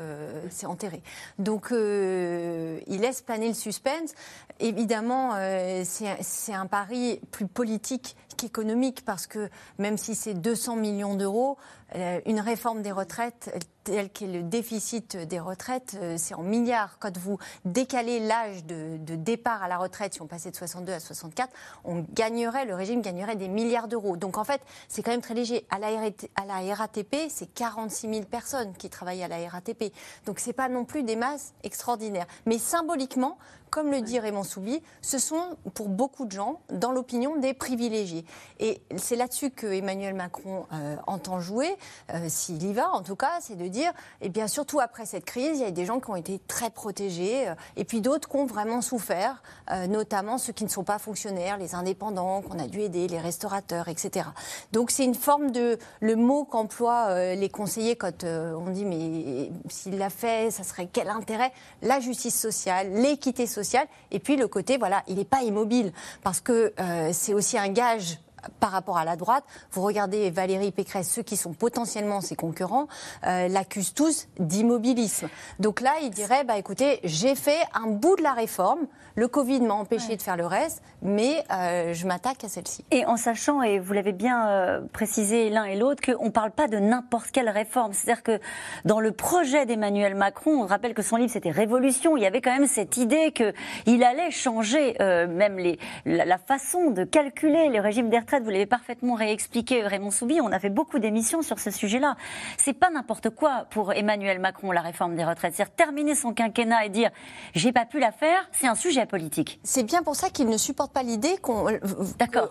c'est 0.50 0.66
enterré. 0.66 1.02
Donc 1.40 1.72
euh, 1.72 2.80
il 2.88 3.02
laisse 3.02 3.22
planer 3.22 3.48
le 3.48 3.54
suspense. 3.54 4.14
Évidemment, 4.60 5.32
euh, 5.36 5.84
c'est 5.86 6.54
un 6.54 6.68
pari 6.68 7.20
plus 7.32 7.48
politique 7.48 8.16
qu'économique 8.38 9.04
parce 9.06 9.28
que 9.28 9.50
même 9.78 9.98
si 9.98 10.16
c'est 10.16 10.34
200 10.34 10.76
millions 10.76 11.16
d'euros, 11.16 11.58
euh, 11.96 12.20
une 12.26 12.40
réforme 12.40 12.82
des 12.82 12.92
retraites 12.92 13.54
tel 13.84 14.10
qu'est 14.10 14.28
le 14.28 14.44
déficit 14.44 15.18
des 15.18 15.40
retraites, 15.40 15.98
euh, 16.02 16.16
c'est 16.18 16.34
en 16.34 16.44
milliards. 16.44 16.98
Quand 17.00 17.18
vous 17.18 17.38
décalez 17.66 18.20
l'âge 18.20 18.66
de, 18.66 18.98
départ 19.16 19.64
à 19.64 19.68
la 19.68 19.78
retraite, 19.78 20.14
si 20.14 20.22
on 20.22 20.28
passait 20.28 20.52
de 20.52 20.56
62 20.56 20.94
à 20.94 21.00
64, 21.00 21.50
on 21.84 22.06
gagnerait, 22.14 22.66
le 22.66 22.76
régime 22.76 23.02
gagnerait 23.02 23.36
des 23.36 23.48
milliards 23.48 23.88
d'euros. 23.88 24.18
Donc 24.18 24.38
en 24.38 24.44
fait, 24.44 24.62
c'est 24.88 25.04
quand 25.04 25.12
même 25.12 25.22
très 25.22 25.34
léger. 25.34 25.66
À 25.70 25.80
la, 25.80 25.88
à 26.36 26.46
la 26.46 26.76
RATP, 26.76 27.16
c'est 27.30 27.52
46 27.54 28.10
000 28.10 28.26
personnes 28.26 28.74
qui 28.74 28.90
travaillent 28.90 29.24
à 29.24 29.28
la 29.28 29.48
RATP. 29.48 29.94
Donc 30.26 30.40
c'est 30.40 30.54
pas 30.54 30.70
non 30.70 30.86
plus 30.86 31.04
des 31.04 31.16
masses 31.16 31.54
extraordinaires. 31.64 32.28
Mais 32.46 32.58
symboliquement, 32.58 33.38
comme 33.72 33.90
le 33.90 34.02
dit 34.02 34.20
Raymond 34.20 34.44
Soubi, 34.44 34.84
ce 35.02 35.18
sont 35.18 35.58
pour 35.74 35.88
beaucoup 35.88 36.26
de 36.26 36.32
gens, 36.32 36.62
dans 36.70 36.92
l'opinion, 36.92 37.38
des 37.38 37.54
privilégiés. 37.54 38.26
Et 38.60 38.82
c'est 38.98 39.16
là-dessus 39.16 39.50
que 39.50 39.66
Emmanuel 39.66 40.14
Macron 40.14 40.66
euh, 40.74 40.98
entend 41.08 41.40
jouer, 41.40 41.78
euh, 42.14 42.26
s'il 42.28 42.62
y 42.64 42.74
va 42.74 42.92
en 42.92 43.02
tout 43.02 43.16
cas, 43.16 43.40
c'est 43.40 43.56
de 43.56 43.68
dire, 43.72 43.92
eh 44.22 44.30
bien 44.30 44.48
surtout 44.48 44.80
après 44.80 45.06
cette 45.06 45.26
crise, 45.26 45.60
il 45.60 45.64
y 45.64 45.66
a 45.66 45.72
des 45.72 45.86
gens 45.86 46.00
qui 46.00 46.10
ont 46.10 46.16
été 46.16 46.40
très 46.48 46.70
protégés, 46.70 47.48
euh, 47.48 47.56
et 47.76 47.86
puis 47.86 48.02
d'autres 48.02 48.30
qui 48.30 48.36
ont 48.36 48.46
vraiment 48.46 48.82
souffert, 48.82 49.42
notamment 49.90 50.38
ceux 50.38 50.54
qui 50.54 50.64
ne 50.64 50.70
sont 50.70 50.84
pas 50.84 51.00
fonctionnaires, 51.00 51.58
les 51.58 51.76
indépendants 51.76 52.42
qu'on 52.42 52.60
a 52.60 52.68
dû 52.68 52.82
aider, 52.82 53.08
les 53.08 53.20
restaurateurs, 53.20 53.88
etc. 53.88 54.28
Donc 54.72 54.92
c'est 54.92 55.06
une 55.06 55.16
forme 55.16 55.52
de 55.52 55.78
le 56.02 56.16
mot 56.16 56.44
qu'emploient 56.44 57.34
les 57.36 57.50
conseillers 57.50 57.96
quand 57.96 58.24
on 58.24 58.70
dit 58.70 58.86
mais 58.86 59.52
s'il 59.70 59.98
l'a 59.98 60.10
fait, 60.10 60.52
ça 60.52 60.64
serait 60.64 60.88
quel 60.92 61.10
intérêt? 61.10 61.52
La 61.82 62.00
justice 62.00 62.40
sociale, 62.40 62.92
l'équité 62.94 63.48
sociale 63.48 63.88
et 64.12 64.20
puis 64.20 64.36
le 64.36 64.48
côté, 64.48 64.78
voilà, 64.78 65.04
il 65.08 65.16
n'est 65.16 65.26
pas 65.26 65.44
immobile, 65.44 65.92
parce 66.24 66.42
que 66.42 66.74
euh, 66.80 67.10
c'est 67.14 67.34
aussi 67.34 67.58
un 67.58 67.70
gage 67.70 68.20
par 68.60 68.72
rapport 68.72 68.98
à 68.98 69.06
la 69.06 69.16
droite. 69.16 69.44
Vous 69.72 69.82
regardez 69.82 70.30
Valérie 70.30 70.72
Pécresse, 70.72 71.10
ceux 71.10 71.24
qui 71.24 71.38
sont 71.38 71.54
potentiellement 71.54 72.22
ses 72.22 72.36
concurrents, 72.36 72.88
euh, 73.26 73.48
l'accusent 73.48 73.94
tous 73.94 74.28
d'immobilisme. 74.40 75.30
Donc 75.60 75.82
là, 75.82 75.94
il 76.02 76.10
dirait, 76.10 76.44
bah, 76.44 76.58
écoutez, 76.58 77.00
j'ai 77.04 77.36
fait 77.36 77.60
un 77.74 77.88
bout 77.88 78.16
de 78.16 78.24
la 78.24 78.34
réforme, 78.34 78.88
le 79.16 79.28
Covid 79.28 79.62
m'a 79.62 79.74
empêché 79.74 80.16
de 80.16 80.22
faire 80.22 80.38
le 80.38 80.46
reste, 80.46 80.82
mais 81.02 81.44
euh, 81.52 81.94
je 81.94 82.08
m'attaque 82.08 82.44
à 82.44 82.48
celle-ci. 82.48 82.86
Et 82.92 83.06
en 83.06 83.18
sachant, 83.18 83.62
et 83.62 83.80
vous 83.80 83.94
l'avez 83.94 84.14
bien 84.14 84.48
euh, 84.48 84.82
précisé 84.94 85.50
l'un 85.50 85.66
et 85.66 85.76
l'autre, 85.76 86.02
qu'on 86.02 86.26
ne 86.26 86.32
parle 86.32 86.52
pas 86.52 86.68
de 86.68 86.78
n'importe 86.78 87.32
quelle 87.32 87.50
réforme. 87.50 87.94
C'est-à-dire 87.94 88.24
que 88.24 88.40
dans 88.86 89.00
le 89.00 89.12
projet 89.12 89.66
d'Emmanuel 89.66 90.16
Macron, 90.16 90.62
on 90.62 90.66
rappelle 90.66 90.94
que 90.94 91.02
son 91.02 91.18
livre 91.18 91.32
c'était 91.32 91.52
Révolution, 91.52 92.16
il 92.16 92.24
y 92.24 92.26
avait 92.26 92.42
quand 92.42 92.54
même 92.54 92.68
cette 92.68 92.98
idée 92.98 93.34
qu'il 93.34 94.04
allait 94.04 94.32
changer 94.32 94.96
même 95.00 95.58
les, 95.58 95.80
la, 96.06 96.26
la, 96.26 96.38
façon 96.38 96.92
de 96.92 97.04
calculer 97.04 97.70
le 97.70 97.80
régime 97.80 98.10
des 98.10 98.20
retraites 98.20 98.31
vous 98.40 98.50
l'avez 98.50 98.66
parfaitement 98.66 99.16
réexpliqué, 99.16 99.82
Raymond 99.82 100.12
Soubi. 100.12 100.40
On 100.42 100.52
a 100.52 100.60
fait 100.60 100.70
beaucoup 100.70 101.00
d'émissions 101.00 101.42
sur 101.42 101.60
ce 101.60 101.72
sujet-là. 101.72 102.16
C'est 102.58 102.74
pas 102.74 102.90
n'importe 102.90 103.30
quoi 103.30 103.66
pour 103.70 103.94
Emmanuel 103.94 104.40
Macron, 104.40 104.72
la 104.72 104.82
réforme 104.82 105.16
des 105.16 105.26
retraites. 105.26 105.54
C'est-à-dire 105.56 105.76
terminer 105.76 106.16
son 106.16 106.34
quinquennat 106.34 106.86
et 106.86 106.90
dire 106.90 107.10
j'ai 107.54 107.72
pas 107.72 107.86
pu 107.86 108.00
la 108.00 108.12
faire, 108.12 108.48
c'est 108.52 108.68
un 108.68 108.76
sujet 108.76 109.06
politique. 109.06 109.60
C'est 109.64 109.84
bien 109.84 110.04
pour 110.04 110.16
ça 110.16 110.30
qu'il 110.30 110.48
ne 110.48 110.58
supporte 110.58 110.94
pas 110.94 111.04
l'idée 111.04 111.38
qu'on 111.42 111.68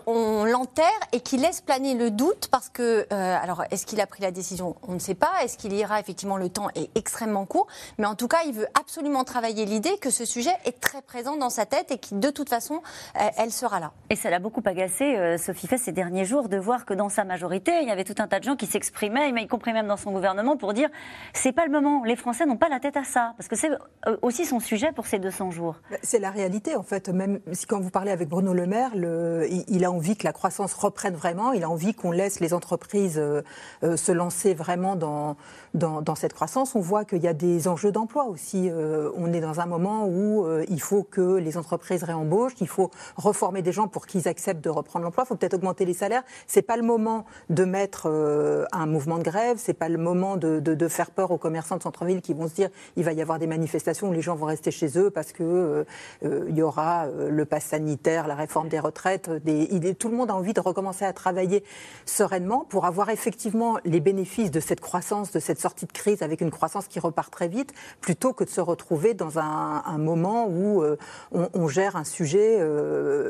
on 0.05 0.45
l'enterre 0.45 0.85
et 1.11 1.21
qu'il 1.21 1.41
laisse 1.41 1.61
planer 1.61 1.95
le 1.95 2.11
doute 2.11 2.49
parce 2.51 2.69
que, 2.69 3.07
euh, 3.11 3.37
alors, 3.41 3.63
est-ce 3.71 3.85
qu'il 3.85 4.01
a 4.01 4.07
pris 4.07 4.21
la 4.21 4.31
décision? 4.31 4.75
On 4.87 4.93
ne 4.93 4.99
sait 4.99 5.15
pas. 5.15 5.31
Est-ce 5.43 5.57
qu'il 5.57 5.73
ira? 5.73 5.99
Effectivement, 5.99 6.37
le 6.37 6.49
temps 6.49 6.69
est 6.75 6.89
extrêmement 6.95 7.45
court. 7.45 7.67
Mais 7.97 8.05
en 8.05 8.15
tout 8.15 8.27
cas, 8.27 8.39
il 8.45 8.53
veut 8.53 8.67
absolument 8.79 9.23
travailler 9.23 9.65
l'idée 9.65 9.97
que 9.97 10.09
ce 10.09 10.25
sujet 10.25 10.53
est 10.65 10.79
très 10.79 11.01
présent 11.01 11.37
dans 11.37 11.49
sa 11.49 11.65
tête 11.65 11.91
et 11.91 11.97
que 11.97 12.15
de 12.15 12.29
toute 12.29 12.49
façon, 12.49 12.81
elle 13.15 13.51
sera 13.51 13.79
là. 13.79 13.91
Et 14.09 14.15
ça 14.15 14.29
l'a 14.29 14.39
beaucoup 14.39 14.61
agacé, 14.65 15.15
euh, 15.15 15.37
Sophie 15.37 15.67
ces 15.77 15.91
derniers 15.91 16.25
jours 16.25 16.49
de 16.49 16.57
voir 16.57 16.85
que 16.85 16.93
dans 16.93 17.09
sa 17.09 17.23
majorité, 17.23 17.71
il 17.81 17.87
y 17.87 17.91
avait 17.91 18.03
tout 18.03 18.15
un 18.19 18.27
tas 18.27 18.39
de 18.39 18.43
gens 18.43 18.55
qui 18.55 18.65
s'exprimaient, 18.65 19.29
y 19.29 19.47
compris 19.47 19.73
même 19.73 19.87
dans 19.87 19.97
son 19.97 20.11
gouvernement, 20.11 20.57
pour 20.57 20.73
dire 20.73 20.89
c'est 21.33 21.51
pas 21.51 21.65
le 21.65 21.71
moment. 21.71 22.03
Les 22.03 22.15
Français 22.15 22.45
n'ont 22.45 22.57
pas 22.57 22.69
la 22.69 22.79
tête 22.79 22.97
à 22.97 23.03
ça, 23.03 23.33
parce 23.37 23.47
que 23.47 23.55
c'est 23.55 23.71
euh, 24.07 24.17
aussi 24.21 24.45
son 24.45 24.59
sujet 24.59 24.91
pour 24.91 25.05
ces 25.05 25.19
200 25.19 25.51
jours. 25.51 25.75
Bah, 25.89 25.97
c'est 26.03 26.19
la 26.19 26.29
réalité, 26.29 26.75
en 26.75 26.83
fait. 26.83 27.09
Même 27.09 27.39
si 27.53 27.65
quand 27.65 27.79
vous 27.79 27.89
parlez 27.89 28.11
avec 28.11 28.29
Bruno 28.29 28.53
Le 28.53 28.67
Maire, 28.67 28.91
il, 28.95 29.85
a 29.85 29.91
envie 29.91 30.15
que 30.15 30.25
la 30.25 30.33
croissance 30.33 30.73
reprenne 30.73 31.15
vraiment. 31.15 31.53
Il 31.53 31.63
a 31.63 31.69
envie 31.69 31.93
qu'on 31.93 32.11
laisse 32.11 32.39
les 32.39 32.53
entreprises 32.53 33.17
euh, 33.17 33.41
euh, 33.83 33.97
se 33.97 34.11
lancer 34.11 34.53
vraiment 34.53 34.95
dans, 34.95 35.37
dans, 35.73 36.15
cette 36.15 36.33
croissance. 36.33 36.75
On 36.75 36.81
voit 36.81 37.05
qu'il 37.05 37.21
y 37.21 37.27
a 37.27 37.33
des 37.33 37.67
enjeux 37.67 37.91
d'emploi 37.91 38.25
aussi. 38.25 38.69
on 39.15 39.33
est 39.33 39.39
dans 39.39 39.59
un 39.59 39.65
moment 39.65 40.05
où 40.07 40.45
il 40.67 40.81
faut 40.81 41.03
que 41.03 41.37
les 41.37 41.57
entreprises 41.57 42.03
réembauchent, 42.03 42.53
qu'il 42.55 42.67
faut 42.67 42.91
reformer 43.15 43.61
des 43.61 43.71
gens 43.71 43.87
pour 43.87 44.05
qu'ils 44.05 44.27
acceptent 44.27 44.63
de 44.63 44.69
reprendre 44.69 45.05
l'emploi. 45.05 45.23
Il 45.25 45.27
faut 45.27 45.35
peut-être 45.35 45.60
augmenter 45.61 45.85
les 45.85 45.93
salaires. 45.93 46.23
C'est 46.47 46.63
pas 46.63 46.75
le 46.75 46.83
moment 46.83 47.25
de 47.49 47.63
mettre 47.63 48.07
euh, 48.09 48.65
un 48.71 48.87
mouvement 48.87 49.19
de 49.19 49.23
grève, 49.23 49.57
c'est 49.59 49.75
pas 49.75 49.89
le 49.89 49.99
moment 49.99 50.37
de, 50.37 50.87
faire 50.87 51.11
peur 51.11 51.31
aux 51.31 51.37
commerçants 51.37 51.77
de 51.77 51.83
centre-ville 51.83 52.21
qui 52.21 52.33
vont 52.33 52.47
se 52.47 52.55
dire 52.55 52.69
il 52.95 53.03
va 53.03 53.13
y 53.13 53.21
avoir 53.21 53.37
des 53.37 53.47
manifestations 53.47 54.09
où 54.09 54.13
les 54.13 54.21
gens 54.21 54.35
vont 54.35 54.47
rester 54.47 54.71
chez 54.71 54.97
eux 54.97 55.11
parce 55.11 55.31
que 55.31 55.43
euh, 55.43 55.83
euh, 56.25 56.45
il 56.49 56.57
y 56.57 56.61
aura 56.61 57.05
le 57.07 57.45
pass 57.45 57.65
sanitaire, 57.65 58.27
la 58.27 58.35
réforme 58.35 58.67
des 58.67 58.79
retraites. 58.79 59.29
Des, 59.29 59.95
tout 59.95 60.09
le 60.09 60.17
monde 60.17 60.31
a 60.31 60.35
envie 60.35 60.53
de 60.53 60.59
recommencer 60.59 61.05
à 61.05 61.13
travailler 61.13 61.63
sereinement 62.05 62.65
pour 62.67 62.85
avoir 62.85 63.09
effectivement 63.09 63.77
les 63.85 63.99
bénéfices 63.99 64.51
de 64.51 64.59
cette 64.59 64.81
croissance, 64.81 65.31
de 65.31 65.39
cette 65.39 65.59
sortie 65.59 65.85
de 65.85 65.91
crise 65.91 66.23
avec 66.23 66.41
une 66.41 66.51
croissance 66.51 66.87
qui 66.87 66.99
repart 66.99 67.31
très 67.31 67.47
vite, 67.47 67.73
plutôt 68.01 68.33
que 68.33 68.43
de 68.43 68.49
se 68.49 68.61
retrouver 68.61 69.13
dans 69.13 69.39
un, 69.39 69.83
un 69.85 69.97
moment 69.97 70.47
où 70.47 70.83
on, 71.31 71.49
on, 71.53 71.67
gère 71.67 71.95
un 71.95 72.03
sujet 72.03 72.59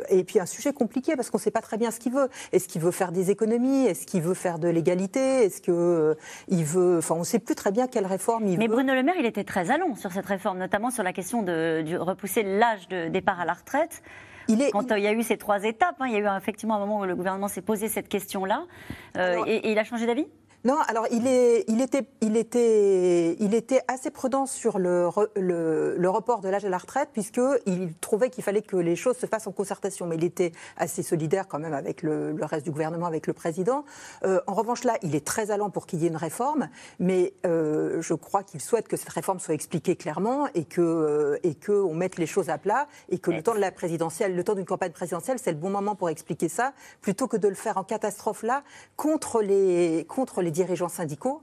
et 0.09 0.23
puis 0.23 0.39
un 0.39 0.45
sujet 0.45 0.73
compliqué 0.73 1.15
parce 1.15 1.29
qu'on 1.29 1.37
ne 1.37 1.43
sait 1.43 1.51
pas 1.51 1.61
très 1.61 1.77
bien 1.77 1.91
ce 1.91 1.99
qu'il 1.99 2.13
veut. 2.13 2.20
Est-ce 2.51 2.67
qu'il 2.67 2.81
veut 2.81 2.91
faire 2.91 3.11
des 3.11 3.31
économies? 3.31 3.85
Est-ce 3.85 4.05
qu'il 4.05 4.21
veut 4.21 4.33
faire 4.33 4.59
de 4.59 4.67
l'égalité? 4.67 5.45
Est-ce 5.45 5.61
qu'il 5.61 5.73
euh, 5.73 6.15
veut. 6.49 6.97
Enfin, 6.97 7.15
on 7.15 7.19
ne 7.19 7.23
sait 7.23 7.39
plus 7.39 7.55
très 7.55 7.71
bien 7.71 7.87
quelle 7.87 8.05
réforme 8.05 8.47
il 8.47 8.57
Mais 8.57 8.65
veut. 8.65 8.69
Mais 8.69 8.83
Bruno 8.83 8.93
Le 8.93 9.03
Maire, 9.03 9.15
il 9.19 9.25
était 9.25 9.43
très 9.43 9.71
allant 9.71 9.95
sur 9.95 10.11
cette 10.11 10.25
réforme, 10.25 10.57
notamment 10.57 10.91
sur 10.91 11.03
la 11.03 11.13
question 11.13 11.43
de, 11.43 11.97
repousser 11.97 12.43
l'âge 12.43 12.87
de 12.89 13.07
départ 13.07 13.39
à 13.39 13.45
la 13.45 13.53
retraite. 13.53 14.01
Il 14.47 14.61
est, 14.61 14.71
Quand 14.71 14.91
euh, 14.91 14.97
il... 14.97 15.03
y 15.03 15.07
a 15.07 15.13
eu 15.13 15.23
ces 15.23 15.37
trois 15.37 15.63
étapes, 15.63 15.95
hein, 15.99 16.07
il 16.07 16.13
y 16.13 16.15
a 16.15 16.19
eu 16.19 16.37
effectivement 16.37 16.75
un 16.75 16.79
moment 16.79 16.99
où 16.99 17.05
le 17.05 17.15
gouvernement 17.15 17.47
s'est 17.47 17.61
posé 17.61 17.87
cette 17.87 18.07
question-là, 18.07 18.65
euh, 19.17 19.43
et 19.45 19.71
il 19.71 19.77
a 19.77 19.83
changé 19.83 20.07
d'avis? 20.07 20.27
Non, 20.63 20.77
alors 20.87 21.07
il, 21.09 21.25
est, 21.25 21.63
il, 21.67 21.81
était, 21.81 22.05
il, 22.21 22.37
était, 22.37 23.35
il 23.39 23.55
était 23.55 23.81
assez 23.87 24.11
prudent 24.11 24.45
sur 24.45 24.77
le, 24.77 25.09
le, 25.35 26.09
report 26.09 26.41
de 26.41 26.49
l'âge 26.49 26.61
de 26.61 26.67
la 26.67 26.77
retraite, 26.77 27.09
puisqu'il 27.13 27.93
trouvait 27.99 28.29
qu'il 28.29 28.43
fallait 28.43 28.61
que 28.61 28.75
les 28.75 28.95
choses 28.95 29.17
se 29.17 29.25
fassent 29.25 29.47
en 29.47 29.51
concertation. 29.51 30.05
Mais 30.05 30.17
il 30.17 30.23
était 30.23 30.51
assez 30.77 31.01
solidaire 31.01 31.47
quand 31.47 31.57
même 31.57 31.73
avec 31.73 32.03
le, 32.03 32.35
reste 32.41 32.63
du 32.63 32.71
gouvernement, 32.71 33.07
avec 33.07 33.25
le 33.25 33.33
président. 33.33 33.85
Euh, 34.23 34.39
en 34.45 34.53
revanche, 34.53 34.83
là, 34.83 34.97
il 35.01 35.15
est 35.15 35.25
très 35.25 35.49
allant 35.49 35.71
pour 35.71 35.87
qu'il 35.87 36.01
y 36.01 36.05
ait 36.05 36.09
une 36.09 36.15
réforme, 36.15 36.69
mais 36.99 37.33
euh, 37.47 37.99
je 38.01 38.13
crois 38.13 38.43
qu'il 38.43 38.61
souhaite 38.61 38.87
que 38.87 38.97
cette 38.97 39.09
réforme 39.09 39.39
soit 39.39 39.55
expliquée 39.55 39.95
clairement 39.95 40.47
et 40.53 40.65
qu'on 40.65 40.81
euh, 40.81 41.37
et 41.41 41.55
que 41.55 41.91
mette 41.93 42.17
les 42.17 42.27
choses 42.27 42.49
à 42.49 42.57
plat 42.57 42.87
et 43.09 43.17
que 43.17 43.31
le 43.31 43.41
temps 43.41 43.53
de 43.53 43.59
la 43.59 43.71
présidentielle, 43.71 44.35
le 44.35 44.43
temps 44.43 44.55
d'une 44.55 44.65
campagne 44.65 44.91
présidentielle, 44.91 45.37
c'est 45.41 45.51
le 45.51 45.57
bon 45.57 45.69
moment 45.69 45.95
pour 45.95 46.09
expliquer 46.09 46.49
ça, 46.49 46.73
plutôt 47.01 47.27
que 47.27 47.37
de 47.37 47.47
le 47.47 47.55
faire 47.55 47.77
en 47.77 47.83
catastrophe 47.83 48.43
là 48.43 48.63
contre 48.95 49.41
les, 49.41 50.05
contre 50.07 50.41
les 50.41 50.50
dirigeants 50.51 50.89
syndicaux 50.89 51.41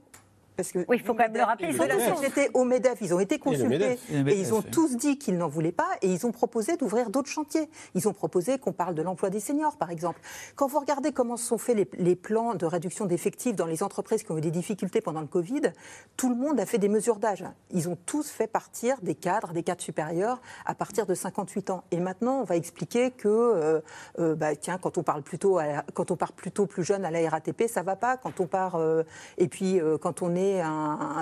oui, 0.87 0.97
il 0.97 0.99
faut 1.01 1.13
quand 1.13 1.23
même 1.23 1.35
le 1.35 1.43
rappeler. 1.43 1.69
Ils 1.69 2.25
étaient 2.25 2.49
au 2.53 2.63
MEDEF, 2.63 2.97
ils 3.01 3.13
ont 3.13 3.19
été 3.19 3.39
consultés 3.39 3.97
et, 4.11 4.39
ils 4.39 4.53
ont 4.53 4.61
tous 4.61 4.95
dit 4.95 5.17
qu'ils 5.17 5.37
n'en 5.37 5.47
voulaient 5.47 5.71
pas 5.71 5.89
et 6.01 6.07
ils 6.07 6.25
ont 6.25 6.31
proposé 6.31 6.77
d'ouvrir 6.77 7.09
d'autres 7.09 7.29
chantiers. 7.29 7.69
Ils 7.95 8.07
ont 8.07 8.13
proposé 8.13 8.59
qu'on 8.59 8.73
parle 8.73 8.95
de 8.95 9.01
l'emploi 9.01 9.29
des 9.29 9.39
seniors, 9.39 9.77
par 9.77 9.91
exemple. 9.91 10.19
Quand 10.55 10.67
vous 10.67 10.79
regardez 10.79 11.11
comment 11.11 11.37
sont 11.37 11.57
faits 11.57 11.89
les, 11.97 12.15
plans 12.15 12.55
de 12.55 12.65
réduction 12.65 13.05
d'effectifs 13.05 13.55
dans 13.55 13.65
les 13.65 13.83
entreprises 13.83 14.23
qui 14.23 14.31
ont 14.31 14.37
eu 14.37 14.41
des 14.41 14.51
difficultés 14.51 15.01
pendant 15.01 15.21
le 15.21 15.27
Covid, 15.27 15.71
tout 16.17 16.29
le 16.29 16.35
monde 16.35 16.59
a 16.59 16.65
fait 16.65 16.77
des 16.77 16.89
mesures 16.89 17.17
d'âge. 17.17 17.45
Ils 17.71 17.87
ont 17.87 17.97
tous 18.05 18.29
fait 18.29 18.47
partir 18.47 18.97
des 19.01 19.15
cadres, 19.15 19.53
des 19.53 19.63
cadres 19.63 19.81
supérieurs 19.81 20.41
à 20.65 20.75
partir 20.75 21.05
de 21.05 21.13
58 21.13 21.69
ans. 21.69 21.83
Et 21.91 21.99
maintenant, 21.99 22.41
on 22.41 22.43
va 22.43 22.55
expliquer 22.55 23.11
que, 23.11 23.27
euh, 23.27 23.79
euh, 24.19 24.35
bah, 24.35 24.55
tiens, 24.55 24.77
quand 24.77 24.97
on 24.97 25.03
parle 25.03 25.23
plutôt, 25.23 25.59
quand 25.93 26.11
on 26.11 26.15
part 26.15 26.33
plutôt 26.33 26.65
plus 26.65 26.83
jeune 26.83 27.05
à 27.05 27.11
la 27.11 27.29
RATP, 27.29 27.67
ça 27.67 27.83
va 27.83 27.95
pas. 27.95 28.17
Quand 28.17 28.39
on 28.39 28.47
part, 28.47 28.75
euh, 28.75 29.03
et 29.37 29.47
puis 29.47 29.79
quand 30.01 30.21
on 30.21 30.35
est 30.35 30.48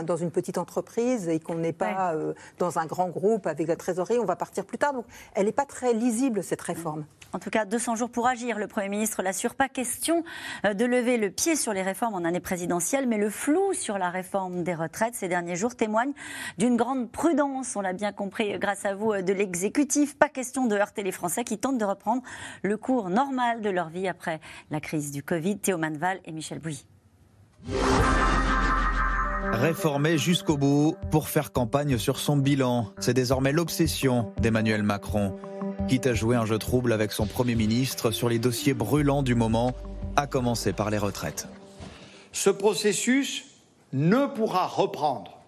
dans 0.03 0.17
une 0.17 0.31
petite 0.31 0.57
entreprise 0.57 1.27
et 1.29 1.39
qu'on 1.39 1.55
n'est 1.55 1.73
pas 1.73 2.13
euh, 2.13 2.33
dans 2.59 2.79
un 2.79 2.85
grand 2.85 3.09
groupe 3.09 3.47
avec 3.47 3.67
la 3.67 3.75
trésorerie, 3.75 4.19
on 4.19 4.25
va 4.25 4.35
partir 4.35 4.65
plus 4.65 4.77
tard. 4.77 4.93
Donc 4.93 5.05
elle 5.33 5.45
n'est 5.45 5.51
pas 5.51 5.65
très 5.65 5.93
lisible, 5.93 6.43
cette 6.43 6.61
réforme. 6.61 7.05
En 7.33 7.39
tout 7.39 7.49
cas, 7.49 7.65
200 7.65 7.95
jours 7.95 8.09
pour 8.09 8.25
agir. 8.27 8.57
Le 8.57 8.67
Premier 8.67 8.89
ministre 8.89 9.21
l'assure. 9.21 9.55
Pas 9.55 9.69
question 9.69 10.23
euh, 10.65 10.73
de 10.73 10.85
lever 10.85 11.17
le 11.17 11.29
pied 11.29 11.55
sur 11.55 11.73
les 11.73 11.81
réformes 11.81 12.15
en 12.15 12.23
année 12.23 12.39
présidentielle, 12.39 13.07
mais 13.07 13.17
le 13.17 13.29
flou 13.29 13.73
sur 13.73 13.97
la 13.97 14.09
réforme 14.09 14.63
des 14.63 14.73
retraites 14.73 15.15
ces 15.15 15.27
derniers 15.27 15.55
jours 15.55 15.75
témoigne 15.75 16.13
d'une 16.57 16.77
grande 16.77 17.11
prudence, 17.11 17.75
on 17.75 17.81
l'a 17.81 17.93
bien 17.93 18.11
compris 18.11 18.57
grâce 18.59 18.85
à 18.85 18.95
vous, 18.95 19.11
euh, 19.11 19.21
de 19.21 19.33
l'exécutif. 19.33 20.17
Pas 20.17 20.29
question 20.29 20.67
de 20.67 20.75
heurter 20.75 21.03
les 21.03 21.11
Français 21.11 21.43
qui 21.43 21.57
tentent 21.57 21.77
de 21.77 21.85
reprendre 21.85 22.21
le 22.63 22.77
cours 22.77 23.09
normal 23.09 23.61
de 23.61 23.69
leur 23.69 23.89
vie 23.89 24.07
après 24.07 24.39
la 24.71 24.79
crise 24.79 25.11
du 25.11 25.23
Covid. 25.23 25.59
Théo 25.59 25.77
Manval 25.77 26.19
et 26.25 26.31
Michel 26.31 26.59
Bouilly. 26.59 26.85
Réformer 29.59 30.19
jusqu'au 30.19 30.55
bout 30.55 30.95
pour 31.09 31.29
faire 31.29 31.51
campagne 31.51 31.97
sur 31.97 32.19
son 32.19 32.37
bilan, 32.37 32.91
c'est 32.99 33.15
désormais 33.15 33.51
l'obsession 33.51 34.31
d'Emmanuel 34.39 34.83
Macron. 34.83 35.35
Quitte 35.87 36.05
à 36.05 36.13
jouer 36.13 36.35
un 36.35 36.45
jeu 36.45 36.59
trouble 36.59 36.93
avec 36.93 37.11
son 37.11 37.25
Premier 37.25 37.55
ministre 37.55 38.11
sur 38.11 38.29
les 38.29 38.37
dossiers 38.37 38.75
brûlants 38.75 39.23
du 39.23 39.33
moment, 39.33 39.73
à 40.15 40.27
commencer 40.27 40.73
par 40.73 40.91
les 40.91 40.99
retraites. 40.99 41.47
Ce 42.33 42.51
processus 42.51 43.45
ne 43.93 44.27
pourra 44.27 44.67
reprendre 44.67 45.39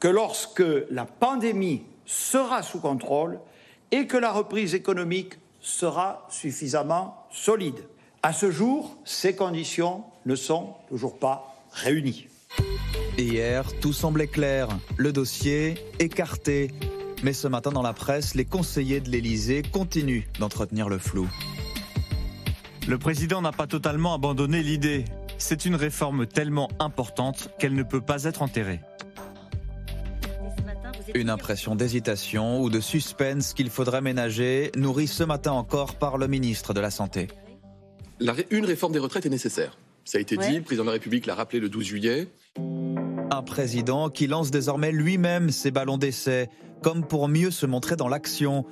que 0.00 0.08
lorsque 0.08 0.62
la 0.90 1.06
pandémie 1.06 1.82
sera 2.04 2.62
sous 2.62 2.80
contrôle 2.80 3.40
et 3.90 4.06
que 4.06 4.18
la 4.18 4.32
reprise 4.32 4.74
économique 4.74 5.38
sera 5.62 6.26
suffisamment 6.28 7.26
solide. 7.30 7.86
À 8.22 8.34
ce 8.34 8.50
jour, 8.50 8.98
ces 9.06 9.34
conditions 9.34 10.04
ne 10.26 10.34
sont 10.34 10.74
toujours 10.90 11.18
pas 11.18 11.56
réunies. 11.72 12.28
Hier, 13.18 13.64
tout 13.80 13.92
semblait 13.92 14.26
clair. 14.26 14.68
Le 14.96 15.12
dossier 15.12 15.74
écarté. 15.98 16.70
Mais 17.22 17.32
ce 17.32 17.48
matin, 17.48 17.70
dans 17.70 17.82
la 17.82 17.94
presse, 17.94 18.34
les 18.34 18.44
conseillers 18.44 19.00
de 19.00 19.08
l'Élysée 19.08 19.62
continuent 19.62 20.24
d'entretenir 20.38 20.88
le 20.88 20.98
flou. 20.98 21.26
Le 22.86 22.98
président 22.98 23.40
n'a 23.40 23.52
pas 23.52 23.66
totalement 23.66 24.14
abandonné 24.14 24.62
l'idée. 24.62 25.04
C'est 25.38 25.64
une 25.64 25.74
réforme 25.74 26.26
tellement 26.26 26.68
importante 26.78 27.50
qu'elle 27.58 27.74
ne 27.74 27.82
peut 27.82 28.00
pas 28.00 28.24
être 28.24 28.42
enterrée. 28.42 28.80
Une 31.14 31.30
impression 31.30 31.74
d'hésitation 31.74 32.60
ou 32.60 32.68
de 32.68 32.80
suspense 32.80 33.54
qu'il 33.54 33.70
faudrait 33.70 34.02
ménager, 34.02 34.70
nourrie 34.76 35.08
ce 35.08 35.24
matin 35.24 35.52
encore 35.52 35.94
par 35.94 36.18
le 36.18 36.28
ministre 36.28 36.74
de 36.74 36.80
la 36.80 36.90
Santé. 36.90 37.28
une 38.50 38.64
réforme 38.66 38.92
des 38.92 38.98
retraites 38.98 39.24
est 39.24 39.30
nécessaire. 39.30 39.78
Ça 40.06 40.18
a 40.18 40.20
été 40.20 40.36
dit, 40.36 40.56
le 40.58 40.62
président 40.62 40.84
de 40.84 40.90
la 40.90 40.92
République 40.92 41.26
l'a 41.26 41.34
rappelé 41.34 41.58
le 41.58 41.68
12 41.68 41.84
juillet. 41.84 42.28
Un 42.56 43.42
président 43.42 44.08
qui 44.08 44.28
lance 44.28 44.52
désormais 44.52 44.92
lui-même 44.92 45.50
ses 45.50 45.72
ballons 45.72 45.98
d'essai, 45.98 46.48
comme 46.80 47.04
pour 47.04 47.26
mieux 47.26 47.50
se 47.50 47.66
montrer 47.66 47.96
dans 47.96 48.06
l'action. 48.06 48.64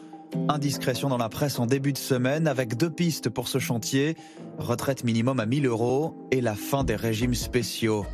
Indiscrétion 0.49 1.09
dans 1.09 1.19
la 1.19 1.29
presse 1.29 1.59
en 1.59 1.67
début 1.67 1.93
de 1.93 1.99
semaine 1.99 2.47
avec 2.47 2.77
deux 2.77 2.89
pistes 2.89 3.31
pour 3.31 3.49
ce 3.49 3.59
chantier, 3.59 4.17
retraite 4.59 5.03
minimum 5.03 5.41
à 5.41 5.47
1000 5.47 5.67
euros 5.67 6.17
et 6.31 6.41
la 6.41 6.55
fin 6.55 6.85
des 6.85 6.95
régimes 6.95 7.35
spéciaux. 7.35 8.07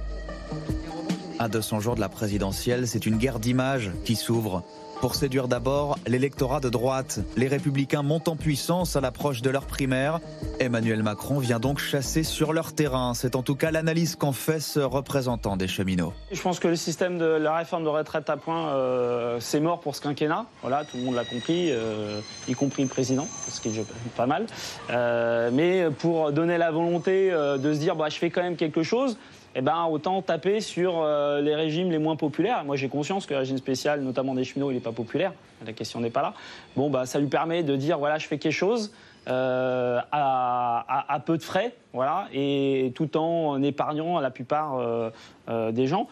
À 1.39 1.49
200 1.49 1.81
jours 1.81 1.97
de 1.97 2.01
la 2.01 2.09
présidentielle, 2.09 2.89
c'est 2.89 3.05
une 3.05 3.19
guerre 3.19 3.39
d'images 3.39 3.91
qui 4.07 4.17
s'ouvre. 4.17 4.65
Pour 5.01 5.15
séduire 5.15 5.49
d'abord 5.49 5.99
l'électorat 6.07 6.61
de 6.61 6.69
droite, 6.69 7.21
les 7.39 7.49
républicains 7.49 8.03
montent 8.03 8.29
en 8.29 8.37
puissance 8.37 8.97
à 8.97 9.01
l'approche 9.01 9.41
de 9.41 9.49
leur 9.49 9.65
primaire. 9.65 10.21
Emmanuel 10.59 11.03
Macron 11.03 11.39
vient 11.39 11.59
donc 11.59 11.79
chasser 11.79 12.23
sur 12.23 12.53
leur 12.53 12.75
terrain. 12.75 13.15
C'est 13.15 13.35
en 13.35 13.43
tout 13.43 13.55
cas 13.55 13.71
l'analyse 13.71 14.15
qu'en 14.15 14.33
fait 14.33 14.61
ce 14.61 14.79
représentant 14.79 15.57
des 15.57 15.69
cheminots. 15.69 16.13
Je 16.31 16.43
pense 16.43 16.61
que 16.61 16.69
le 16.69 16.77
système 16.77 17.17
de 17.17 17.25
la 17.25 17.57
réforme 17.57 17.85
de 17.85 17.89
retraite 17.89 18.29
à 18.29 18.37
point, 18.37 18.75
euh, 18.75 19.39
c'est 19.41 19.61
mort 19.61 19.81
pour 19.81 19.97
ce 19.97 20.03
quinquennat. 20.03 20.45
Voilà, 20.61 20.85
tout 20.85 20.99
le 20.99 21.05
monde 21.05 21.15
l'a 21.15 21.25
compris, 21.25 21.71
euh, 21.73 22.21
y 22.47 22.53
compris 22.53 22.83
le 22.83 22.91
président, 22.91 23.27
ce 23.49 23.59
qui 23.59 23.69
est 23.69 23.85
pas 24.19 24.27
mal. 24.27 24.45
Euh, 24.91 25.49
mais 25.51 25.89
pour 25.99 26.31
donner 26.31 26.59
la 26.59 26.71
volonté 26.71 27.31
de 27.31 27.73
se 27.73 27.79
dire, 27.79 27.97
bah, 27.97 28.11
je 28.11 28.19
fais 28.19 28.29
quand 28.29 28.43
même 28.43 28.57
quelque 28.57 28.83
chose, 28.83 29.17
eh 29.55 29.63
ben, 29.63 29.85
autant 29.91 30.23
taper 30.23 30.61
sur 30.61 30.99
euh, 30.99 31.41
les 31.41 31.55
régimes 31.55 31.91
les 31.91 31.99
moins 31.99 32.17
populaires. 32.17 32.65
Moi, 32.65 32.77
j'ai 32.77 32.89
conscience 32.89 33.27
que 33.27 33.35
le 33.35 33.41
régime 33.41 33.59
spécial, 33.59 34.01
notamment 34.01 34.35
des 34.35 34.45
cheminots, 34.45 34.71
il 34.71 34.75
n'est 34.75 34.81
pas 34.81 34.93
populaire. 34.93 35.33
La 35.67 35.73
question 35.73 36.01
n'est 36.01 36.11
pas 36.11 36.23
là. 36.23 36.35
Bon, 36.77 36.89
bah, 36.89 37.05
ça 37.07 37.19
lui 37.19 37.27
permet 37.27 37.63
de 37.63 37.77
dire 37.77 37.99
voilà, 37.99 38.19
je 38.19 38.27
fais 38.27 38.39
quelque 38.39 38.53
chose. 38.53 38.93
Euh, 39.29 40.01
à, 40.13 41.23
peu 41.27 41.37
de 41.37 41.43
frais, 41.43 41.75
voilà, 41.93 42.27
et 42.33 42.91
tout 42.95 43.19
en 43.19 43.63
épargnant 43.63 44.19
la 44.19 44.31
plupart 44.31 44.79
euh, 44.79 45.73
des 45.73 45.87
gens. 45.87 46.09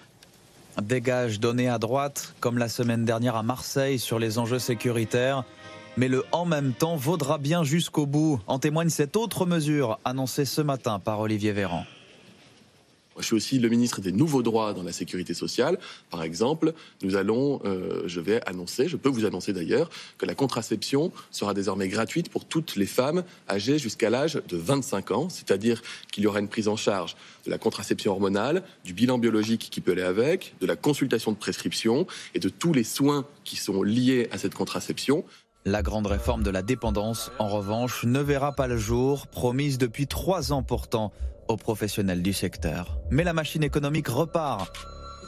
Des 0.83 1.01
gages 1.01 1.41
donnés 1.41 1.69
à 1.69 1.79
droite, 1.79 2.35
comme 2.39 2.59
la 2.59 2.69
semaine 2.69 3.07
dernière 3.07 3.35
à 3.35 3.43
Marseille 3.43 3.99
sur 3.99 4.19
les 4.19 4.39
enjeux 4.39 4.59
sécuritaires. 4.59 5.45
Mais 5.97 6.07
le 6.07 6.25
en 6.31 6.45
même 6.45 6.75
temps 6.75 6.97
vaudra 6.97 7.39
bien 7.39 7.65
jusqu'au 7.65 8.07
bout. 8.07 8.41
En 8.47 8.59
témoigne 8.59 8.91
cette 8.91 9.17
autre 9.17 9.47
mesure 9.47 9.99
annoncée 10.05 10.45
ce 10.45 10.61
matin 10.61 11.01
par 11.01 11.19
Olivier 11.19 11.53
Véran. 11.53 11.85
Je 13.19 13.25
suis 13.25 13.35
aussi 13.35 13.59
le 13.59 13.69
ministre 13.69 14.01
des 14.01 14.13
nouveaux 14.13 14.43
droits 14.43 14.73
dans 14.73 14.83
la 14.83 14.93
sécurité 14.93 15.35
sociale. 15.35 15.79
Par 16.11 16.23
exemple, 16.23 16.73
nous 17.03 17.17
allons, 17.17 17.61
euh, 17.65 18.03
je 18.07 18.21
vais 18.21 18.41
annoncer, 18.47 18.89
je 18.89 18.97
peux 18.97 19.09
vous 19.09 19.25
annoncer 19.25 19.53
d'ailleurs, 19.53 19.91
que 20.19 20.27
la 20.27 20.35
contraception 20.35 21.13
sera 21.31 21.55
désormais 21.55 21.89
gratuite 21.89 22.31
pour 22.31 22.45
toutes 22.45 22.77
les 22.77 22.87
femmes 22.87 23.25
âgées 23.49 23.79
jusqu'à 23.79 24.11
l'âge 24.11 24.41
de 24.49 24.57
25 24.57 25.11
ans, 25.11 25.29
c'est-à-dire 25.29 25.83
qu'il 26.13 26.25
y 26.25 26.27
aura 26.27 26.41
une 26.41 26.49
prise 26.49 26.69
en 26.69 26.77
charge 26.77 27.17
de 27.45 27.51
la 27.51 27.59
contraception 27.59 28.13
hormonale, 28.13 28.63
du 28.85 28.93
bilan 28.93 29.19
biologique 29.19 29.69
qui 29.71 29.81
peut 29.81 29.93
aller 29.93 30.03
avec, 30.03 30.55
de 30.61 30.67
la 30.67 30.77
consultation 30.77 31.33
de 31.33 31.37
prescription 31.37 32.07
et 32.35 32.39
de 32.39 32.49
tous 32.49 32.73
les 32.73 32.85
soins 32.85 33.25
qui 33.45 33.57
sont 33.57 33.83
liés 33.83 34.29
à 34.31 34.39
cette 34.39 34.55
contraception. 34.55 35.25
La 35.65 35.83
grande 35.83 36.07
réforme 36.07 36.43
de 36.43 36.51
la 36.51 36.63
dépendance, 36.63 37.31
en 37.39 37.49
revanche, 37.49 38.05
ne 38.05 38.21
verra 38.21 38.53
pas 38.53 38.69
le 38.69 38.79
jour, 38.79 39.27
promise 39.27 39.77
depuis 39.77 40.07
trois 40.07 40.53
ans 40.53 40.63
pourtant 40.63 41.13
aux 41.49 41.57
professionnels 41.57 42.23
du 42.23 42.33
secteur. 42.33 42.99
Mais 43.11 43.25
la 43.25 43.33
machine 43.33 43.63
économique 43.63 44.09
repart. 44.09 44.73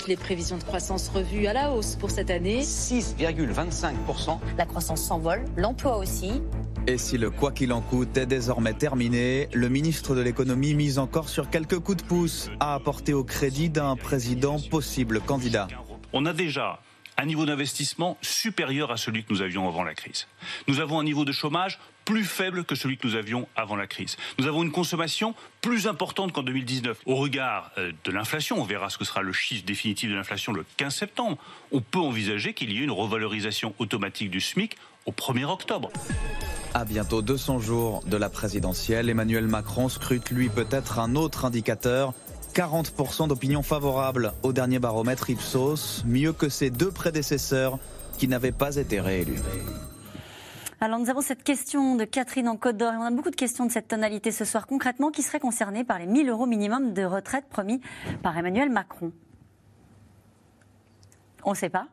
Les 0.09 0.17
prévisions 0.17 0.57
de 0.57 0.63
croissance 0.63 1.09
revues 1.09 1.47
à 1.47 1.53
la 1.53 1.73
hausse 1.73 1.97
pour 1.97 2.11
cette 2.11 2.31
année. 2.31 2.63
6,25%. 2.63 4.39
La 4.57 4.65
croissance 4.65 5.03
s'envole, 5.03 5.45
l'emploi 5.57 5.99
aussi. 5.99 6.41
Et 6.87 6.97
si 6.97 7.19
le 7.19 7.31
quoi 7.31 7.53
qu'il 7.53 7.73
en 7.73 7.83
coûte 7.83 8.17
est 8.17 8.27
désormais 8.27 8.73
terminé, 8.73 9.49
le 9.53 9.69
ministre 9.69 10.15
de 10.15 10.23
l'économie 10.23 10.75
mise 10.75 10.99
encore 10.99 11.29
sur 11.29 11.51
quelques 11.51 11.79
coups 11.79 11.99
de 11.99 12.03
pouce 12.03 12.51
à 12.61 12.75
apporter 12.75 13.13
au 13.13 13.25
crédit 13.25 13.69
d'un 13.69 13.97
président 13.97 14.59
possible 14.59 15.21
candidat. 15.21 15.69
On 16.13 16.25
a 16.25 16.33
déjà 16.33 16.81
un 17.19 17.27
niveau 17.27 17.45
d'investissement 17.45 18.17
supérieur 18.23 18.91
à 18.91 18.97
celui 18.97 19.25
que 19.25 19.33
nous 19.33 19.43
avions 19.43 19.69
avant 19.69 19.85
la 19.85 19.95
crise. 19.95 20.27
Nous 20.69 20.81
avons 20.81 20.99
un 20.99 21.05
niveau 21.05 21.27
de 21.27 21.33
chômage 21.33 21.79
plus 22.11 22.25
faible 22.25 22.65
que 22.65 22.75
celui 22.75 22.99
que 22.99 23.07
nous 23.07 23.15
avions 23.15 23.47
avant 23.55 23.77
la 23.77 23.87
crise. 23.87 24.17
Nous 24.41 24.49
avons 24.49 24.65
une 24.65 24.73
consommation 24.73 25.33
plus 25.61 25.87
importante 25.87 26.33
qu'en 26.33 26.43
2019. 26.43 27.03
Au 27.07 27.15
regard 27.15 27.71
euh, 27.79 27.93
de 28.03 28.11
l'inflation, 28.11 28.61
on 28.61 28.65
verra 28.65 28.91
ce 28.91 28.99
que 28.99 29.05
sera 29.05 29.23
le 29.23 29.33
chiffre 29.33 29.65
définitif 29.65 30.11
de 30.11 30.17
l'inflation 30.17 30.53
le 30.53 30.65
15 30.77 30.93
septembre, 30.93 31.39
on 31.71 31.81
peut 31.81 32.01
envisager 32.01 32.53
qu'il 32.53 32.73
y 32.73 32.79
ait 32.79 32.83
une 32.83 32.91
revalorisation 32.91 33.75
automatique 33.79 34.29
du 34.29 34.41
SMIC 34.41 34.77
au 35.07 35.13
1er 35.13 35.45
octobre. 35.45 35.89
À 36.75 36.85
bientôt 36.85 37.23
200 37.23 37.61
jours 37.61 38.03
de 38.05 38.17
la 38.17 38.29
présidentielle, 38.29 39.09
Emmanuel 39.09 39.47
Macron 39.47 39.89
scrute 39.89 40.31
lui 40.31 40.49
peut-être 40.49 40.99
un 40.99 41.15
autre 41.15 41.45
indicateur. 41.45 42.13
40% 42.57 43.29
d'opinion 43.29 43.63
favorable 43.63 44.33
au 44.43 44.53
dernier 44.53 44.81
baromètre 44.81 45.31
Ipsos, 45.31 46.03
mieux 46.05 46.33
que 46.33 46.49
ses 46.49 46.71
deux 46.71 46.91
prédécesseurs 46.91 47.79
qui 48.19 48.27
n'avaient 48.27 48.51
pas 48.51 48.75
été 48.75 49.01
réélus. 49.01 49.39
Alors 50.83 50.99
nous 50.99 51.11
avons 51.11 51.21
cette 51.21 51.43
question 51.43 51.95
de 51.95 52.07
Catherine 52.07 52.49
en 52.49 52.57
Côte 52.57 52.79
d'Or 52.79 52.95
et 52.95 52.97
on 52.97 53.03
a 53.03 53.11
beaucoup 53.11 53.29
de 53.29 53.37
questions 53.37 53.67
de 53.67 53.71
cette 53.71 53.89
tonalité 53.89 54.33
ce 54.33 54.47
soir. 54.47 54.67
Concrètement, 54.67 55.11
qui 55.11 55.21
serait 55.21 55.39
concerné 55.39 55.85
par 55.85 55.99
les 55.99 56.07
1000 56.07 56.31
euros 56.31 56.47
minimum 56.47 56.95
de 56.95 57.05
retraite 57.05 57.45
promis 57.51 57.83
par 58.23 58.39
Emmanuel 58.39 58.71
Macron 58.71 59.13
On 61.45 61.51
ne 61.51 61.55
sait 61.55 61.69
pas 61.69 61.87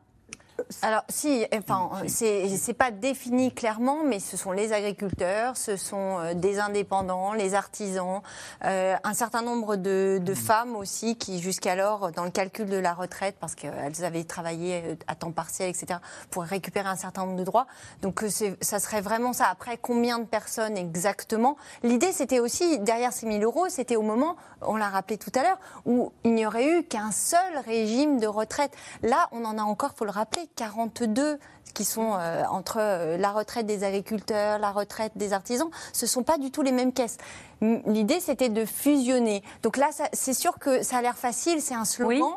alors, 0.82 1.02
si, 1.08 1.46
enfin, 1.54 1.90
c'est 2.06 2.74
pas 2.76 2.90
défini 2.90 3.52
clairement, 3.52 4.02
mais 4.04 4.18
ce 4.18 4.36
sont 4.36 4.52
les 4.52 4.72
agriculteurs, 4.72 5.56
ce 5.56 5.76
sont 5.76 6.18
euh, 6.18 6.34
des 6.34 6.58
indépendants, 6.58 7.32
les 7.32 7.54
artisans, 7.54 8.22
euh, 8.64 8.96
un 9.04 9.14
certain 9.14 9.42
nombre 9.42 9.76
de, 9.76 10.18
de 10.20 10.34
femmes 10.34 10.74
aussi 10.76 11.16
qui, 11.16 11.40
jusqu'alors, 11.40 12.10
dans 12.12 12.24
le 12.24 12.30
calcul 12.30 12.66
de 12.66 12.76
la 12.76 12.92
retraite, 12.92 13.36
parce 13.40 13.54
qu'elles 13.54 14.04
avaient 14.04 14.24
travaillé 14.24 14.82
euh, 14.84 14.94
à 15.06 15.14
temps 15.14 15.30
partiel, 15.30 15.70
etc., 15.70 16.00
pour 16.30 16.42
récupérer 16.42 16.88
un 16.88 16.96
certain 16.96 17.24
nombre 17.24 17.38
de 17.38 17.44
droits. 17.44 17.66
Donc, 18.02 18.24
ça 18.60 18.80
serait 18.80 19.00
vraiment 19.00 19.32
ça. 19.32 19.46
Après, 19.50 19.78
combien 19.78 20.18
de 20.18 20.24
personnes 20.24 20.76
exactement? 20.76 21.56
L'idée, 21.82 22.12
c'était 22.12 22.40
aussi, 22.40 22.78
derrière 22.80 23.12
ces 23.12 23.26
1000 23.26 23.44
euros, 23.44 23.68
c'était 23.68 23.96
au 23.96 24.02
moment, 24.02 24.36
on 24.62 24.76
l'a 24.76 24.88
rappelé 24.88 25.18
tout 25.18 25.32
à 25.34 25.42
l'heure, 25.42 25.58
où 25.86 26.12
il 26.24 26.34
n'y 26.34 26.46
aurait 26.46 26.78
eu 26.78 26.82
qu'un 26.84 27.12
seul 27.12 27.58
régime 27.64 28.18
de 28.18 28.26
retraite. 28.26 28.72
Là, 29.02 29.28
on 29.32 29.44
en 29.44 29.56
a 29.58 29.62
encore, 29.62 29.92
faut 29.96 30.04
le 30.04 30.10
rappeler, 30.10 30.47
42 30.56 31.38
qui 31.74 31.84
sont 31.84 32.14
euh, 32.18 32.42
entre 32.50 32.78
euh, 32.80 33.16
la 33.16 33.30
retraite 33.30 33.66
des 33.66 33.84
agriculteurs, 33.84 34.58
la 34.58 34.72
retraite 34.72 35.12
des 35.16 35.32
artisans, 35.32 35.68
ce 35.92 36.04
ne 36.04 36.08
sont 36.08 36.22
pas 36.22 36.38
du 36.38 36.50
tout 36.50 36.62
les 36.62 36.72
mêmes 36.72 36.92
caisses. 36.92 37.18
L'idée, 37.60 38.20
c'était 38.20 38.48
de 38.48 38.64
fusionner. 38.64 39.42
Donc 39.62 39.76
là, 39.76 39.90
c'est 40.12 40.34
sûr 40.34 40.58
que 40.58 40.82
ça 40.82 40.98
a 40.98 41.02
l'air 41.02 41.16
facile, 41.16 41.60
c'est 41.60 41.74
un 41.74 41.84
slogan. 41.84 42.32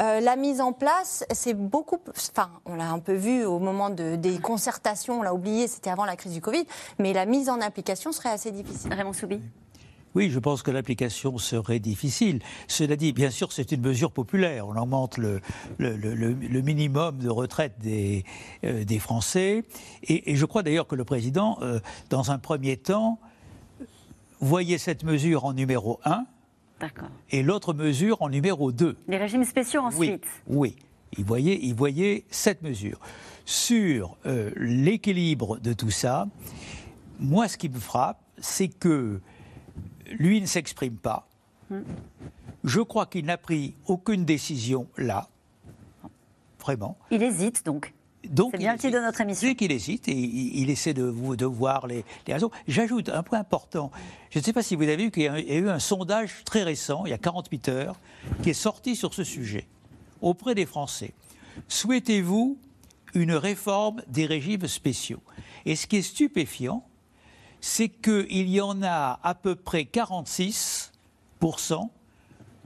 Euh, 0.00 0.20
la 0.20 0.36
mise 0.36 0.60
en 0.60 0.72
place, 0.72 1.24
c'est 1.32 1.54
beaucoup. 1.54 1.98
Enfin, 2.10 2.50
on 2.64 2.74
l'a 2.74 2.90
un 2.90 2.98
peu 2.98 3.14
vu 3.14 3.44
au 3.44 3.58
moment 3.58 3.90
de, 3.90 4.16
des 4.16 4.38
concertations, 4.38 5.20
on 5.20 5.22
l'a 5.22 5.32
oublié, 5.32 5.68
c'était 5.68 5.90
avant 5.90 6.04
la 6.04 6.16
crise 6.16 6.32
du 6.32 6.40
Covid, 6.40 6.66
mais 6.98 7.12
la 7.12 7.26
mise 7.26 7.48
en 7.48 7.60
application 7.60 8.10
serait 8.10 8.30
assez 8.30 8.50
difficile. 8.50 8.92
Raymond 8.92 9.12
Soubi 9.12 9.40
oui, 10.14 10.30
je 10.30 10.38
pense 10.38 10.62
que 10.62 10.70
l'application 10.70 11.38
serait 11.38 11.80
difficile. 11.80 12.40
Cela 12.68 12.96
dit, 12.96 13.12
bien 13.12 13.30
sûr, 13.30 13.52
c'est 13.52 13.72
une 13.72 13.80
mesure 13.80 14.12
populaire. 14.12 14.68
On 14.68 14.76
augmente 14.76 15.18
le, 15.18 15.40
le, 15.78 16.60
minimum 16.60 17.18
de 17.18 17.28
retraite 17.28 17.74
des, 17.80 18.24
euh, 18.64 18.84
des 18.84 18.98
Français. 18.98 19.64
Et, 20.04 20.36
je 20.36 20.44
crois 20.44 20.62
d'ailleurs 20.62 20.86
que 20.86 20.94
le 20.94 21.04
président, 21.04 21.58
euh, 21.62 21.80
dans 22.10 22.30
un 22.30 22.38
premier 22.38 22.76
temps, 22.76 23.18
voyait 24.40 24.78
cette 24.78 25.04
mesure 25.04 25.44
en 25.44 25.52
numéro 25.52 26.00
1 26.04 26.24
et 27.30 27.42
l'autre 27.42 27.72
mesure 27.72 28.20
en 28.22 28.28
numéro 28.28 28.72
2. 28.72 28.96
Les 29.08 29.16
régimes 29.16 29.44
spéciaux 29.44 29.82
ensuite 29.82 30.26
Oui, 30.46 30.74
oui. 30.74 30.76
Il, 31.16 31.24
voyait, 31.24 31.58
il 31.62 31.74
voyait 31.74 32.24
cette 32.30 32.62
mesure. 32.62 32.98
Sur 33.46 34.16
euh, 34.26 34.50
l'équilibre 34.56 35.58
de 35.60 35.72
tout 35.72 35.90
ça, 35.90 36.26
moi, 37.20 37.46
ce 37.46 37.56
qui 37.56 37.68
me 37.68 37.78
frappe, 37.78 38.20
c'est 38.38 38.68
que 38.68 39.20
lui 40.10 40.40
ne 40.40 40.46
s'exprime 40.46 40.96
pas. 40.96 41.28
Je 42.62 42.80
crois 42.80 43.06
qu'il 43.06 43.26
n'a 43.26 43.36
pris 43.36 43.74
aucune 43.86 44.24
décision 44.24 44.86
là. 44.96 45.28
Vraiment. 46.60 46.96
Il 47.10 47.22
hésite 47.22 47.64
donc. 47.64 47.92
Donc, 48.30 48.52
c'est 48.52 48.58
bien 48.58 48.72
le 48.72 48.78
titre 48.78 48.94
de 48.94 49.02
notre 49.02 49.20
émission. 49.20 49.48
C'est 49.48 49.54
qu'il 49.54 49.70
hésite 49.70 50.08
et 50.08 50.16
il, 50.16 50.70
essaie 50.70 50.94
de, 50.94 51.34
de 51.36 51.44
voir 51.44 51.86
les, 51.86 52.06
raisons. 52.26 52.50
J'ajoute 52.66 53.10
un 53.10 53.22
point 53.22 53.38
important. 53.38 53.90
Je 54.30 54.38
ne 54.38 54.44
sais 54.44 54.54
pas 54.54 54.62
si 54.62 54.76
vous 54.76 54.84
avez 54.84 54.96
vu 54.96 55.10
qu'il 55.10 55.24
y 55.24 55.28
a 55.28 55.58
eu 55.58 55.68
un 55.68 55.78
sondage 55.78 56.42
très 56.44 56.62
récent, 56.62 57.04
il 57.04 57.10
y 57.10 57.12
a 57.12 57.18
48 57.18 57.68
heures, 57.68 58.00
qui 58.42 58.50
est 58.50 58.54
sorti 58.54 58.96
sur 58.96 59.12
ce 59.12 59.24
sujet 59.24 59.66
auprès 60.22 60.54
des 60.54 60.64
Français. 60.64 61.12
Souhaitez-vous 61.68 62.58
une 63.12 63.32
réforme 63.32 64.02
des 64.08 64.26
régimes 64.26 64.66
spéciaux? 64.66 65.20
Et 65.66 65.76
ce 65.76 65.86
qui 65.86 65.96
est 65.96 66.02
stupéfiant, 66.02 66.82
c'est 67.64 67.88
qu'il 67.88 68.50
y 68.50 68.60
en 68.60 68.82
a 68.82 69.18
à 69.22 69.34
peu 69.34 69.56
près 69.56 69.84
46% 69.90 70.90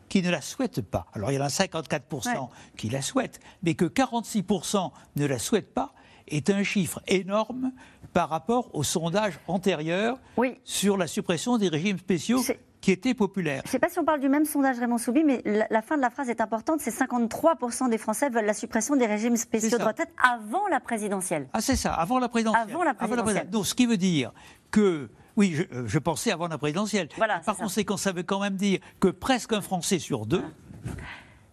qui 0.08 0.22
ne 0.22 0.30
la 0.30 0.40
souhaitent 0.40 0.80
pas. 0.80 1.06
Alors 1.12 1.30
il 1.30 1.36
y 1.36 1.38
en 1.38 1.44
a 1.44 1.48
54% 1.48 2.48
qui 2.76 2.90
la 2.90 3.00
souhaitent, 3.00 3.38
mais 3.62 3.74
que 3.74 3.84
46% 3.84 4.90
ne 5.14 5.24
la 5.24 5.38
souhaitent 5.38 5.72
pas 5.72 5.92
est 6.26 6.50
un 6.50 6.64
chiffre 6.64 7.00
énorme 7.06 7.70
par 8.12 8.28
rapport 8.28 8.74
au 8.74 8.82
sondage 8.82 9.38
antérieur 9.46 10.18
sur 10.64 10.96
la 10.96 11.06
suppression 11.06 11.58
des 11.58 11.68
régimes 11.68 11.98
spéciaux 11.98 12.42
qui 12.80 12.92
était 12.92 13.14
populaire. 13.14 13.62
Je 13.64 13.68
ne 13.68 13.72
sais 13.72 13.78
pas 13.78 13.88
si 13.88 13.98
on 13.98 14.04
parle 14.04 14.20
du 14.20 14.28
même 14.28 14.44
sondage 14.44 14.78
Raymond 14.78 14.98
Soubi, 14.98 15.24
mais 15.24 15.42
la, 15.44 15.82
fin 15.82 15.96
de 15.96 16.02
la 16.02 16.10
phrase 16.10 16.28
est 16.28 16.40
importante. 16.40 16.80
C'est 16.80 16.96
53% 16.96 17.90
des 17.90 17.98
Français 17.98 18.30
veulent 18.30 18.44
la 18.44 18.54
suppression 18.54 18.96
des 18.96 19.06
régimes 19.06 19.36
spéciaux 19.36 19.78
de 19.78 19.84
retraite 19.84 20.10
avant 20.22 20.66
la 20.68 20.80
présidentielle. 20.80 21.48
Ah 21.52 21.60
c'est 21.60 21.76
ça, 21.76 21.94
avant 21.94 22.18
la 22.18 22.28
présidentielle. 22.28 22.68
Avant 22.70 22.84
la 22.84 22.94
présidentielle. 22.94 23.50
Donc 23.50 23.66
ce 23.66 23.74
qui 23.74 23.86
veut 23.86 23.96
dire 23.96 24.32
que 24.70 25.10
oui, 25.36 25.54
euh, 25.72 25.84
je, 25.86 25.98
pensais 26.00 26.32
avant 26.32 26.48
la 26.48 26.58
présidentielle. 26.58 27.08
Par 27.16 27.56
conséquent, 27.56 27.96
ça 27.96 28.10
veut 28.10 28.24
quand 28.24 28.40
même 28.40 28.56
dire 28.56 28.80
que 28.98 29.08
presque 29.08 29.52
un 29.52 29.60
Français 29.60 30.00
sur 30.00 30.26
deux 30.26 30.44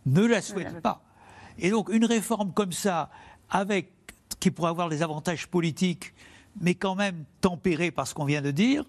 ne 0.07 0.25
la 0.25 0.41
souhaite 0.41 0.81
pas. 0.81 1.03
Et 1.59 1.69
donc, 1.69 1.89
une 1.89 2.05
réforme 2.05 2.51
comme 2.51 2.71
ça, 2.71 3.11
avec 3.49 3.91
qui 4.39 4.49
pourrait 4.49 4.71
avoir 4.71 4.89
des 4.89 5.03
avantages 5.03 5.47
politiques, 5.47 6.13
mais 6.59 6.73
quand 6.73 6.95
même 6.95 7.25
tempérée 7.41 7.91
par 7.91 8.07
ce 8.07 8.15
qu'on 8.15 8.25
vient 8.25 8.41
de 8.41 8.51
dire, 8.51 8.85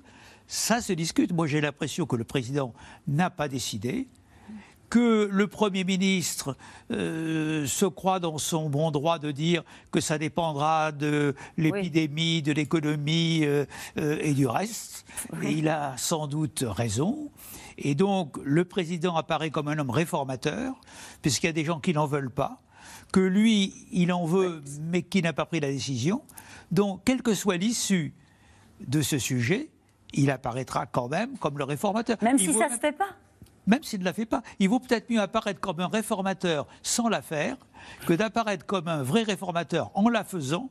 ça 0.46 0.80
se 0.80 0.92
discute. 0.92 1.32
Moi, 1.32 1.46
j'ai 1.46 1.60
l'impression 1.60 2.06
que 2.06 2.16
le 2.16 2.24
président 2.24 2.72
n'a 3.06 3.30
pas 3.30 3.48
décidé 3.48 4.08
que 4.88 5.28
le 5.32 5.46
Premier 5.46 5.84
ministre 5.84 6.56
euh, 6.90 7.66
se 7.66 7.86
croit 7.86 8.20
dans 8.20 8.38
son 8.38 8.70
bon 8.70 8.90
droit 8.90 9.18
de 9.18 9.30
dire 9.30 9.64
que 9.90 10.00
ça 10.00 10.18
dépendra 10.18 10.92
de 10.92 11.34
l'épidémie, 11.56 12.42
de 12.42 12.52
l'économie 12.52 13.40
euh, 13.44 13.64
euh, 13.98 14.18
et 14.20 14.32
du 14.34 14.46
reste. 14.46 15.04
Et 15.42 15.52
il 15.52 15.68
a 15.68 15.96
sans 15.96 16.26
doute 16.26 16.64
raison. 16.66 17.30
Et 17.78 17.94
donc, 17.94 18.38
le 18.44 18.64
président 18.64 19.16
apparaît 19.16 19.50
comme 19.50 19.68
un 19.68 19.78
homme 19.78 19.90
réformateur, 19.90 20.74
puisqu'il 21.20 21.46
y 21.46 21.50
a 21.50 21.52
des 21.52 21.64
gens 21.64 21.80
qui 21.80 21.92
n'en 21.92 22.06
veulent 22.06 22.30
pas, 22.30 22.62
que 23.12 23.20
lui, 23.20 23.74
il 23.92 24.12
en 24.12 24.24
veut, 24.24 24.62
mais 24.82 25.02
qui 25.02 25.20
n'a 25.20 25.32
pas 25.32 25.46
pris 25.46 25.60
la 25.60 25.70
décision. 25.70 26.22
Donc, 26.70 27.02
quelle 27.04 27.22
que 27.22 27.34
soit 27.34 27.56
l'issue 27.56 28.14
de 28.86 29.02
ce 29.02 29.18
sujet, 29.18 29.68
il 30.16 30.30
apparaîtra 30.30 30.86
quand 30.86 31.08
même 31.08 31.36
comme 31.38 31.58
le 31.58 31.64
réformateur. 31.64 32.16
Même 32.22 32.38
si 32.38 32.52
ça 32.52 32.68
ne 32.68 32.74
se 32.74 32.78
fait 32.78 32.92
pas 32.92 33.08
même 33.66 33.82
s'il 33.82 34.00
ne 34.00 34.04
la 34.04 34.12
fait 34.12 34.26
pas. 34.26 34.42
Il 34.58 34.68
vaut 34.68 34.78
peut-être 34.78 35.10
mieux 35.10 35.20
apparaître 35.20 35.60
comme 35.60 35.80
un 35.80 35.88
réformateur 35.88 36.66
sans 36.82 37.08
la 37.08 37.20
faire 37.20 37.56
que 38.06 38.12
d'apparaître 38.12 38.64
comme 38.64 38.88
un 38.88 39.02
vrai 39.02 39.22
réformateur 39.22 39.90
en 39.94 40.08
la 40.08 40.24
faisant, 40.24 40.70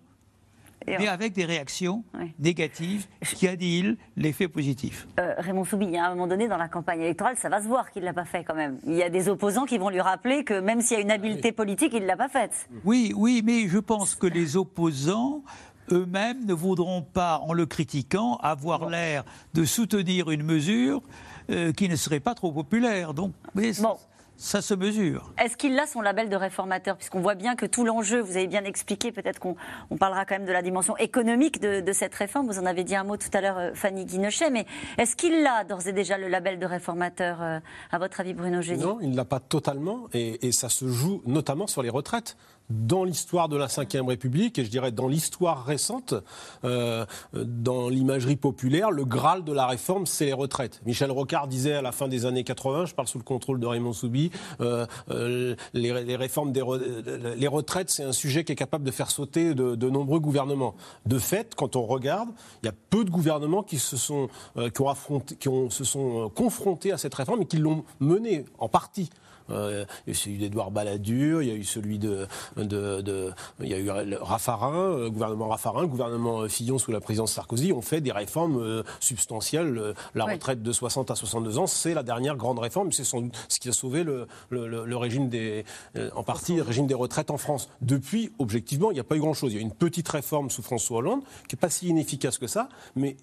mais 0.88 1.08
avec 1.08 1.34
des 1.34 1.45
réactions 1.45 2.03
négatives 2.39 3.08
qui 3.21 3.47
annihilent 3.47 3.97
l'effet 4.17 4.47
positif. 4.47 5.08
Euh, 5.19 5.34
Raymond 5.38 5.65
Soubi, 5.65 5.97
à 5.97 6.08
un 6.08 6.10
moment 6.10 6.27
donné, 6.27 6.47
dans 6.47 6.58
la 6.58 6.67
campagne 6.67 7.01
électorale, 7.01 7.38
ça 7.38 7.49
va 7.49 7.62
se 7.62 7.67
voir 7.67 7.91
qu'il 7.91 8.01
ne 8.01 8.08
l'a 8.08 8.13
pas 8.13 8.25
fait 8.25 8.43
quand 8.43 8.55
même. 8.55 8.79
Il 8.86 8.93
y 8.93 9.03
a 9.03 9.10
des 9.10 9.27
opposants 9.27 9.65
qui 9.65 9.77
vont 9.77 9.89
lui 9.89 10.01
rappeler 10.01 10.43
que 10.43 10.60
même 10.60 10.81
s'il 10.81 10.97
y 10.97 10.99
a 10.99 11.03
une 11.03 11.12
habileté 11.12 11.51
politique, 11.51 11.91
il 11.93 12.03
ne 12.03 12.08
l'a 12.08 12.17
pas 12.17 12.29
faite. 12.29 12.69
Oui, 12.84 13.13
oui, 13.15 13.41
mais 13.43 13.67
je 13.67 13.79
pense 13.79 14.15
que 14.15 14.27
les 14.27 14.58
opposants 14.58 15.43
eux-mêmes 15.91 16.45
ne 16.45 16.53
voudront 16.53 17.01
pas, 17.01 17.39
en 17.43 17.53
le 17.53 17.65
critiquant, 17.65 18.37
avoir 18.37 18.89
l'air 18.89 19.23
de 19.53 19.65
soutenir 19.65 20.29
une 20.31 20.43
mesure 20.43 21.01
euh, 21.49 21.71
qui 21.71 21.89
ne 21.89 21.95
serait 21.95 22.19
pas 22.19 22.33
trop 22.33 22.51
populaire. 22.51 23.13
Donc, 23.13 23.33
bon. 23.53 23.97
ça 24.35 24.61
se 24.61 24.73
mesure. 24.73 25.31
Est-ce 25.37 25.57
qu'il 25.57 25.77
a 25.79 25.85
son 25.85 26.01
label 26.01 26.29
de 26.29 26.35
réformateur? 26.35 26.97
Puisqu'on 26.97 27.21
voit 27.21 27.35
bien 27.35 27.55
que 27.55 27.65
tout 27.65 27.85
l'enjeu, 27.85 28.19
vous 28.19 28.35
avez 28.35 28.47
bien 28.47 28.63
expliqué, 28.63 29.11
peut-être 29.11 29.39
qu'on 29.39 29.55
on 29.91 29.97
parlera 29.97 30.25
quand 30.25 30.35
même 30.35 30.47
de 30.47 30.51
la 30.51 30.61
dimension 30.61 30.97
économique 30.97 31.61
de, 31.61 31.81
de, 31.81 31.93
cette 31.93 32.15
réforme. 32.15 32.47
Vous 32.47 32.59
en 32.59 32.65
avez 32.65 32.83
dit 32.83 32.95
un 32.95 33.03
mot 33.03 33.17
tout 33.17 33.29
à 33.33 33.41
l'heure, 33.41 33.57
euh, 33.57 33.73
Fanny 33.75 34.05
Guinochet, 34.05 34.49
mais 34.49 34.65
est-ce 34.97 35.15
qu'il 35.15 35.45
a 35.45 35.63
d'ores 35.63 35.87
et 35.87 35.93
déjà 35.93 36.17
le 36.17 36.27
label 36.27 36.57
de 36.57 36.65
réformateur, 36.65 37.41
euh, 37.41 37.59
à 37.91 37.99
votre 37.99 38.19
avis, 38.19 38.33
Bruno 38.33 38.61
Jeudi 38.61 38.83
Non, 38.83 38.97
il 39.01 39.11
ne 39.11 39.15
l'a 39.15 39.25
pas 39.25 39.39
totalement, 39.39 40.07
et, 40.13 40.47
et 40.47 40.51
ça 40.51 40.69
se 40.69 40.87
joue 40.87 41.21
notamment 41.25 41.67
sur 41.67 41.83
les 41.83 41.89
retraites 41.89 42.37
dans 42.69 43.04
l'histoire 43.04 43.49
de 43.49 43.58
la 43.58 43.67
Ve 43.67 44.08
République, 44.08 44.58
et 44.58 44.65
je 44.65 44.69
dirais 44.69 44.91
dans 44.91 45.08
l'histoire 45.08 45.65
récente, 45.65 46.15
euh, 46.63 47.06
dans 47.34 47.89
l'imagerie 47.89 48.36
populaire, 48.36 48.91
le 48.91 49.06
Graal 49.06 49.43
de 49.43 49.54
la 49.54 49.67
réforme, 49.67 50.06
c'est 50.06 50.25
les 50.25 50.34
retraites. 50.34 50.82
Michel 50.86 51.12
Rocard 51.12 51.47
disait 51.47 51.73
à 51.73 51.82
la 51.82 51.91
fin 51.91 52.08
des 52.08 52.25
années 52.25 52.43
80, 52.43 52.86
je 52.86 52.95
parle 52.95 53.08
sous 53.08 53.17
le 53.17 53.23
contrôle 53.23 53.60
de 53.60 53.67
Raymond 53.67 53.93
Soubi, 53.93 54.32
euh, 54.62 54.86
euh, 55.10 55.56
les, 55.73 56.15
réformes 56.15 56.51
des 56.51 56.62
retraites, 56.62 57.89
c'est 57.89 58.04
un 58.04 58.12
sujet 58.12 58.43
qui 58.43 58.51
est 58.51 58.56
capable 58.56 58.84
de 58.84 58.91
faire 58.91 59.12
sauter 59.12 59.54
de, 59.54 59.89
nombreux 59.89 60.19
gouvernements. 60.19 60.75
De 61.06 61.19
fait, 61.19 61.54
quand 61.56 61.75
on 61.75 61.86
regarde, 61.86 62.30
il 62.63 62.65
y 62.65 62.69
a 62.69 62.73
peu 62.89 63.04
de 63.04 63.10
gouvernements 63.10 63.63
qui 63.63 63.78
se 63.78 63.97
sont, 63.97 64.28
qui 64.73 64.82
ont 64.82 64.89
affronté, 64.89 65.36
qui 65.36 65.49
se 65.69 65.84
sont 65.84 66.32
confrontés 66.34 66.91
à 66.91 66.97
cette 66.97 67.13
réforme 67.13 67.43
et 67.43 67.45
qui 67.45 67.58
l'ont 67.58 67.84
menée 67.99 68.45
en 68.58 68.67
partie. 68.67 69.10
Euh, 69.49 69.86
il 70.05 70.10
y 70.10 70.12
a 70.12 70.12
eu 70.12 70.15
celui 70.15 70.38
d'Edouard 70.38 70.71
Balladur, 70.71 71.41
il 71.41 71.47
y 71.47 71.51
a 71.51 71.55
eu 71.55 71.63
celui 71.63 71.99
de, 71.99 72.27
de, 72.58 73.01
de 73.01 73.31
il 73.62 73.69
y 73.69 73.73
a 73.73 73.79
eu 73.79 73.89
Raffarin, 74.19 74.97
le 74.97 75.10
gouvernement 75.10 75.47
Raffarin, 75.47 75.81
le 75.81 75.88
gouvernement 75.88 76.47
Fillon 76.47 76.77
sous 76.77 76.91
la 76.91 76.99
présidence 76.99 77.34
Sarkozy 77.34 77.71
ont 77.71 77.81
fait 77.81 78.01
des 78.01 78.12
réformes 78.12 78.62
euh, 78.62 78.84
substantielles. 78.99 79.93
La 80.13 80.25
retraite 80.25 80.63
de 80.63 80.71
60 80.71 81.12
à 81.12 81.15
62 81.15 81.58
ans, 81.58 81.67
c'est 81.67 81.93
la 81.93 82.03
dernière 82.03 82.36
grande 82.36 82.60
réforme, 82.60 82.91
c'est 82.91 83.03
ce 83.03 83.60
qui 83.60 83.69
a 83.69 83.71
sauvé 83.71 84.03
le, 84.03 84.27
le, 84.49 84.86
le 84.86 84.97
régime 84.97 85.29
des, 85.29 85.65
euh, 85.95 86.10
en 86.15 86.23
partie, 86.23 86.55
le 86.55 86.63
régime 86.63 86.88
des 86.88 86.93
retraites 86.93 87.31
en 87.31 87.38
France. 87.38 87.69
Depuis, 87.81 88.31
objectivement, 88.39 88.91
il 88.91 88.95
n'y 88.95 88.99
a 88.99 89.03
pas 89.03 89.15
eu 89.15 89.19
grand-chose. 89.19 89.53
Il 89.53 89.55
y 89.55 89.60
a 89.60 89.62
eu 89.62 89.63
une 89.65 89.71
petite 89.71 90.08
réforme 90.08 90.49
sous 90.49 90.62
François 90.62 90.97
Hollande 90.97 91.21
qui 91.47 91.55
n'est 91.55 91.60
pas 91.60 91.69
si 91.69 91.88
inefficace 91.88 92.38
que 92.38 92.47
ça, 92.47 92.69
mais 92.95 93.17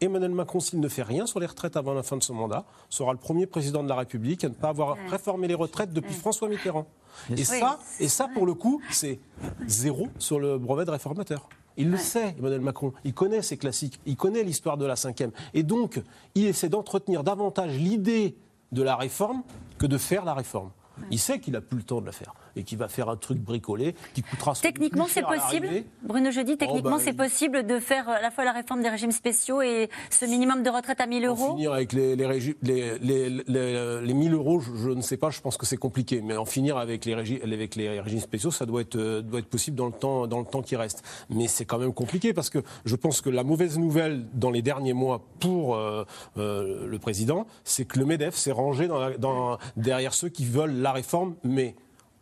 Emmanuel 0.00 0.30
Macron, 0.30 0.60
s'il 0.60 0.80
ne 0.80 0.88
fait 0.88 1.02
rien 1.02 1.26
sur 1.26 1.40
les 1.40 1.46
retraites 1.46 1.76
avant 1.76 1.92
la 1.92 2.02
fin 2.02 2.16
de 2.16 2.22
son 2.22 2.34
mandat, 2.34 2.64
sera 2.88 3.12
le 3.12 3.18
premier 3.18 3.46
président 3.46 3.82
de 3.82 3.88
la 3.88 3.96
République 3.96 4.44
à 4.44 4.48
ne 4.48 4.54
pas 4.54 4.68
avoir 4.68 4.96
réformé 5.08 5.48
les 5.48 5.54
retraites 5.54 5.92
depuis 5.92 6.14
François 6.14 6.48
Mitterrand. 6.48 6.86
Et 7.30 7.44
ça, 7.44 7.78
et 7.98 8.08
ça, 8.08 8.28
pour 8.32 8.46
le 8.46 8.54
coup, 8.54 8.80
c'est 8.90 9.18
zéro 9.66 10.08
sur 10.18 10.38
le 10.38 10.58
brevet 10.58 10.84
de 10.84 10.90
réformateur. 10.90 11.48
Il 11.76 11.90
le 11.90 11.96
sait, 11.96 12.34
Emmanuel 12.38 12.60
Macron. 12.60 12.92
Il 13.04 13.14
connaît 13.14 13.42
ces 13.42 13.56
classiques. 13.56 14.00
Il 14.04 14.16
connaît 14.16 14.42
l'histoire 14.42 14.76
de 14.76 14.84
la 14.84 14.96
cinquième. 14.96 15.30
Et 15.54 15.62
donc, 15.62 16.02
il 16.34 16.46
essaie 16.46 16.68
d'entretenir 16.68 17.22
davantage 17.22 17.76
l'idée 17.76 18.36
de 18.72 18.82
la 18.82 18.96
réforme 18.96 19.42
que 19.78 19.86
de 19.86 19.96
faire 19.96 20.24
la 20.24 20.34
réforme. 20.34 20.70
Il 21.10 21.18
sait 21.20 21.38
qu'il 21.38 21.52
n'a 21.52 21.60
plus 21.60 21.78
le 21.78 21.84
temps 21.84 22.00
de 22.00 22.06
la 22.06 22.12
faire 22.12 22.34
et 22.58 22.64
qu'il 22.64 22.78
va 22.78 22.88
faire 22.88 23.08
un 23.08 23.16
truc 23.16 23.38
bricolé 23.38 23.94
qui 24.14 24.22
coûtera. 24.22 24.52
Techniquement, 24.54 25.06
c'est 25.08 25.22
possible. 25.22 25.68
Bruno 26.02 26.30
Jeudi, 26.30 26.56
techniquement, 26.56 26.90
oh 26.94 26.96
bah, 26.96 27.02
c'est 27.02 27.12
possible 27.12 27.66
de 27.66 27.78
faire 27.78 28.08
à 28.08 28.20
la 28.20 28.30
fois 28.30 28.44
la 28.44 28.52
réforme 28.52 28.82
des 28.82 28.88
régimes 28.88 29.12
spéciaux 29.12 29.62
et 29.62 29.88
ce 30.10 30.24
minimum 30.24 30.62
de 30.62 30.70
retraite 30.70 31.00
à 31.00 31.06
1000 31.06 31.24
euros. 31.24 31.44
En 31.44 31.56
finir 31.56 31.72
avec 31.72 31.92
les, 31.92 32.16
les, 32.16 32.56
les, 32.62 32.98
les, 33.46 34.00
les 34.02 34.14
1000 34.14 34.34
euros, 34.34 34.60
je, 34.60 34.74
je, 34.74 34.90
ne 34.90 35.02
sais 35.02 35.16
pas. 35.16 35.30
Je 35.30 35.40
pense 35.40 35.56
que 35.56 35.66
c'est 35.66 35.76
compliqué. 35.76 36.20
Mais 36.20 36.36
en 36.36 36.44
finir 36.44 36.76
avec 36.76 37.04
les, 37.04 37.14
régimes, 37.14 37.38
avec 37.42 37.76
les 37.76 38.00
régimes 38.00 38.20
spéciaux, 38.20 38.50
ça 38.50 38.66
doit 38.66 38.80
être, 38.80 38.96
euh, 38.96 39.22
doit 39.22 39.40
être 39.40 39.48
possible 39.48 39.76
dans 39.76 39.86
le 39.86 39.92
temps, 39.92 40.26
dans 40.26 40.40
le 40.40 40.44
temps 40.44 40.62
qui 40.62 40.76
reste. 40.76 41.02
Mais 41.30 41.46
c'est 41.46 41.64
quand 41.64 41.78
même 41.78 41.94
compliqué 41.94 42.32
parce 42.32 42.50
que 42.50 42.62
je 42.84 42.96
pense 42.96 43.20
que 43.20 43.30
la 43.30 43.44
mauvaise 43.44 43.78
nouvelle 43.78 44.26
dans 44.34 44.50
les 44.50 44.62
derniers 44.62 44.92
mois 44.92 45.22
pour 45.40 45.76
euh, 45.76 46.04
euh, 46.36 46.86
le 46.86 46.98
président, 46.98 47.46
c'est 47.64 47.84
que 47.84 47.98
le 47.98 48.06
Medef 48.06 48.34
s'est 48.34 48.52
rangé 48.52 48.88
dans 48.88 48.98
la, 48.98 49.16
dans, 49.16 49.58
derrière 49.76 50.14
ceux 50.14 50.28
qui 50.28 50.44
veulent 50.44 50.80
la 50.80 50.92
réforme, 50.92 51.34
mais 51.44 51.74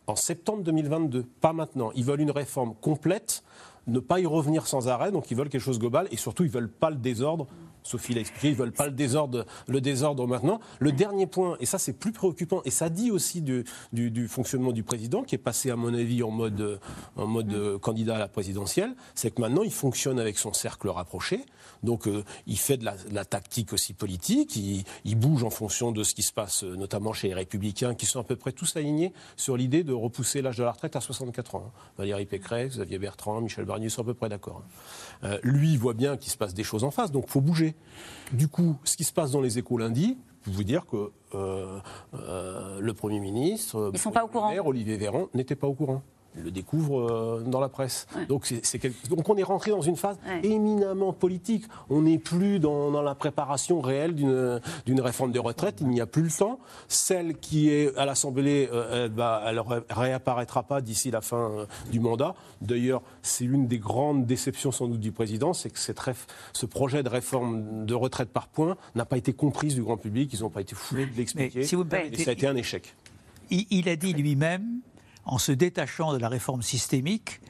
en 0.07 0.15
septembre 0.15 0.63
2022, 0.63 1.23
pas 1.41 1.53
maintenant. 1.53 1.91
Ils 1.95 2.05
veulent 2.05 2.21
une 2.21 2.31
réforme 2.31 2.73
complète, 2.81 3.43
ne 3.87 3.99
pas 3.99 4.19
y 4.19 4.25
revenir 4.25 4.65
sans 4.65 4.87
arrêt, 4.87 5.11
donc 5.11 5.29
ils 5.31 5.37
veulent 5.37 5.49
quelque 5.49 5.61
chose 5.61 5.77
de 5.77 5.81
global 5.81 6.07
et 6.11 6.17
surtout 6.17 6.43
ils 6.43 6.49
veulent 6.49 6.71
pas 6.71 6.89
le 6.89 6.95
désordre 6.95 7.47
Sophie 7.87 8.13
l'a 8.13 8.21
expliqué, 8.21 8.49
ils 8.49 8.55
veulent 8.55 8.71
pas 8.71 8.85
le 8.85 8.91
désordre, 8.91 9.45
le 9.67 9.81
désordre 9.81 10.27
maintenant. 10.27 10.59
Le 10.79 10.91
dernier 10.91 11.27
point, 11.27 11.57
et 11.59 11.65
ça 11.65 11.77
c'est 11.77 11.93
plus 11.93 12.11
préoccupant, 12.11 12.61
et 12.65 12.71
ça 12.71 12.89
dit 12.89 13.11
aussi 13.11 13.41
du, 13.41 13.63
fonctionnement 14.27 14.71
du 14.71 14.83
président, 14.83 15.23
qui 15.23 15.35
est 15.35 15.39
passé 15.39 15.71
à 15.71 15.75
mon 15.75 15.93
avis 15.93 16.23
en 16.23 16.31
mode, 16.31 16.79
mode 17.15 17.53
mm. 17.53 17.79
candidat 17.79 18.15
à 18.15 18.19
la 18.19 18.27
présidentielle, 18.27 18.95
c'est 19.15 19.31
que 19.31 19.41
maintenant 19.41 19.63
il 19.63 19.73
fonctionne 19.73 20.19
avec 20.19 20.37
son 20.37 20.53
cercle 20.53 20.89
rapproché. 20.89 21.45
Donc 21.83 22.07
euh, 22.07 22.23
il 22.47 22.57
fait 22.57 22.77
de 22.77 22.85
la, 22.85 23.25
tactique 23.25 23.73
aussi 23.73 23.93
politique, 23.93 24.55
il, 24.55 24.83
il, 25.05 25.15
bouge 25.15 25.43
en 25.43 25.49
fonction 25.49 25.91
de 25.91 26.03
ce 26.03 26.15
qui 26.15 26.23
se 26.23 26.33
passe, 26.33 26.63
euh, 26.63 26.75
notamment 26.75 27.13
chez 27.13 27.27
les 27.27 27.33
républicains, 27.33 27.93
qui 27.93 28.05
sont 28.05 28.19
à 28.19 28.23
peu 28.23 28.35
près 28.35 28.51
tous 28.51 28.75
alignés 28.77 29.13
sur 29.35 29.57
l'idée 29.57 29.83
de 29.83 29.93
repousser 29.93 30.41
l'âge 30.41 30.57
de 30.57 30.63
la 30.63 30.71
retraite 30.71 30.95
à 30.95 31.01
64 31.01 31.55
ans. 31.55 31.71
Valérie 31.97 32.25
Pécresse, 32.25 32.73
Xavier 32.73 32.99
Bertrand, 32.99 33.41
Michel 33.41 33.65
Barnier 33.65 33.89
sont 33.89 34.01
à 34.01 34.05
peu 34.05 34.13
près 34.13 34.29
d'accord. 34.29 34.63
Euh, 35.23 35.39
lui, 35.43 35.77
voit 35.77 35.93
bien 35.93 36.17
qu'il 36.17 36.31
se 36.31 36.37
passe 36.37 36.53
des 36.53 36.63
choses 36.63 36.83
en 36.83 36.91
face, 36.91 37.11
donc 37.11 37.25
il 37.27 37.31
faut 37.31 37.41
bouger. 37.41 37.75
Du 38.31 38.47
coup, 38.47 38.77
ce 38.83 38.97
qui 38.97 39.03
se 39.03 39.13
passe 39.13 39.31
dans 39.31 39.41
les 39.41 39.57
échos 39.57 39.77
lundi, 39.77 40.17
je 40.45 40.51
vous 40.51 40.63
dire 40.63 40.85
que 40.85 41.11
euh, 41.35 41.79
euh, 42.13 42.79
le 42.79 42.93
Premier 42.93 43.19
ministre, 43.19 43.91
Ils 43.93 43.99
sont 43.99 44.11
pas 44.11 44.23
au 44.23 44.27
courant. 44.27 44.53
Olivier 44.65 44.97
Véran, 44.97 45.27
n'était 45.33 45.55
pas 45.55 45.67
au 45.67 45.73
courant 45.73 46.01
le 46.43 46.51
découvre 46.51 47.01
euh, 47.01 47.43
dans 47.45 47.59
la 47.59 47.69
presse. 47.69 48.07
Ouais. 48.15 48.25
Donc, 48.25 48.45
c'est, 48.45 48.65
c'est 48.65 48.79
quelque... 48.79 49.07
Donc 49.09 49.27
on 49.29 49.35
est 49.37 49.43
rentré 49.43 49.71
dans 49.71 49.81
une 49.81 49.95
phase 49.95 50.17
ouais. 50.27 50.47
éminemment 50.47 51.13
politique. 51.13 51.65
On 51.89 52.01
n'est 52.01 52.17
plus 52.17 52.59
dans, 52.59 52.91
dans, 52.91 53.01
la 53.01 53.15
préparation 53.15 53.81
réelle 53.81 54.15
d'une, 54.15 54.59
d'une 54.85 55.01
réforme 55.01 55.31
des 55.31 55.39
retraites. 55.39 55.79
Il 55.81 55.87
n'y 55.87 56.01
a 56.01 56.05
plus 56.05 56.23
le 56.23 56.31
temps. 56.31 56.59
Celle 56.87 57.37
qui 57.37 57.69
est 57.69 57.95
à 57.97 58.05
l'Assemblée, 58.05 58.69
euh, 58.71 59.05
elle, 59.05 59.11
va, 59.11 59.43
elle 59.47 59.61
réapparaîtra 59.89 60.63
pas 60.63 60.81
d'ici 60.81 61.11
la 61.11 61.21
fin 61.21 61.51
euh, 61.51 61.65
du 61.91 61.99
mandat. 61.99 62.35
D'ailleurs, 62.61 63.01
c'est 63.21 63.45
l'une 63.45 63.67
des 63.67 63.79
grandes 63.79 64.25
déceptions 64.25 64.71
sans 64.71 64.87
doute 64.87 64.99
du 64.99 65.11
président, 65.11 65.53
c'est 65.53 65.69
que 65.69 65.79
cette 65.79 65.99
ref... 65.99 66.27
ce 66.53 66.65
projet 66.65 67.03
de 67.03 67.09
réforme 67.09 67.85
de 67.85 67.93
retraite 67.93 68.29
par 68.29 68.47
points 68.47 68.77
n'a 68.95 69.05
pas 69.05 69.17
été 69.17 69.33
comprise 69.33 69.75
du 69.75 69.83
grand 69.83 69.97
public. 69.97 70.31
Ils 70.33 70.41
n'ont 70.41 70.49
pas 70.49 70.61
été 70.61 70.75
foulés 70.75 71.05
de 71.05 71.15
l'expliquer. 71.15 71.63
Si 71.63 71.75
et 71.75 72.23
ça 72.23 72.31
a 72.31 72.33
été 72.33 72.47
un 72.47 72.55
échec. 72.55 72.95
Il, 73.49 73.65
il 73.69 73.89
a 73.89 73.95
dit 73.95 74.13
lui-même 74.13 74.81
en 75.27 75.37
se 75.37 75.51
détachant 75.51 76.13
de 76.13 76.17
la 76.17 76.29
réforme 76.29 76.61
systémique, 76.61 77.41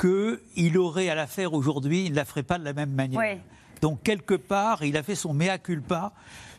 qu'il 0.00 0.78
aurait 0.78 1.08
à 1.08 1.14
la 1.14 1.26
faire 1.26 1.52
aujourd'hui, 1.52 2.06
il 2.06 2.12
ne 2.12 2.16
la 2.16 2.24
ferait 2.24 2.42
pas 2.42 2.58
de 2.58 2.64
la 2.64 2.72
même 2.72 2.92
manière. 2.92 3.38
Donc, 3.80 4.02
quelque 4.02 4.34
part, 4.34 4.84
il 4.84 4.96
a 4.96 5.02
fait 5.02 5.16
son 5.16 5.34
mea 5.34 5.58
culpa 5.58 6.12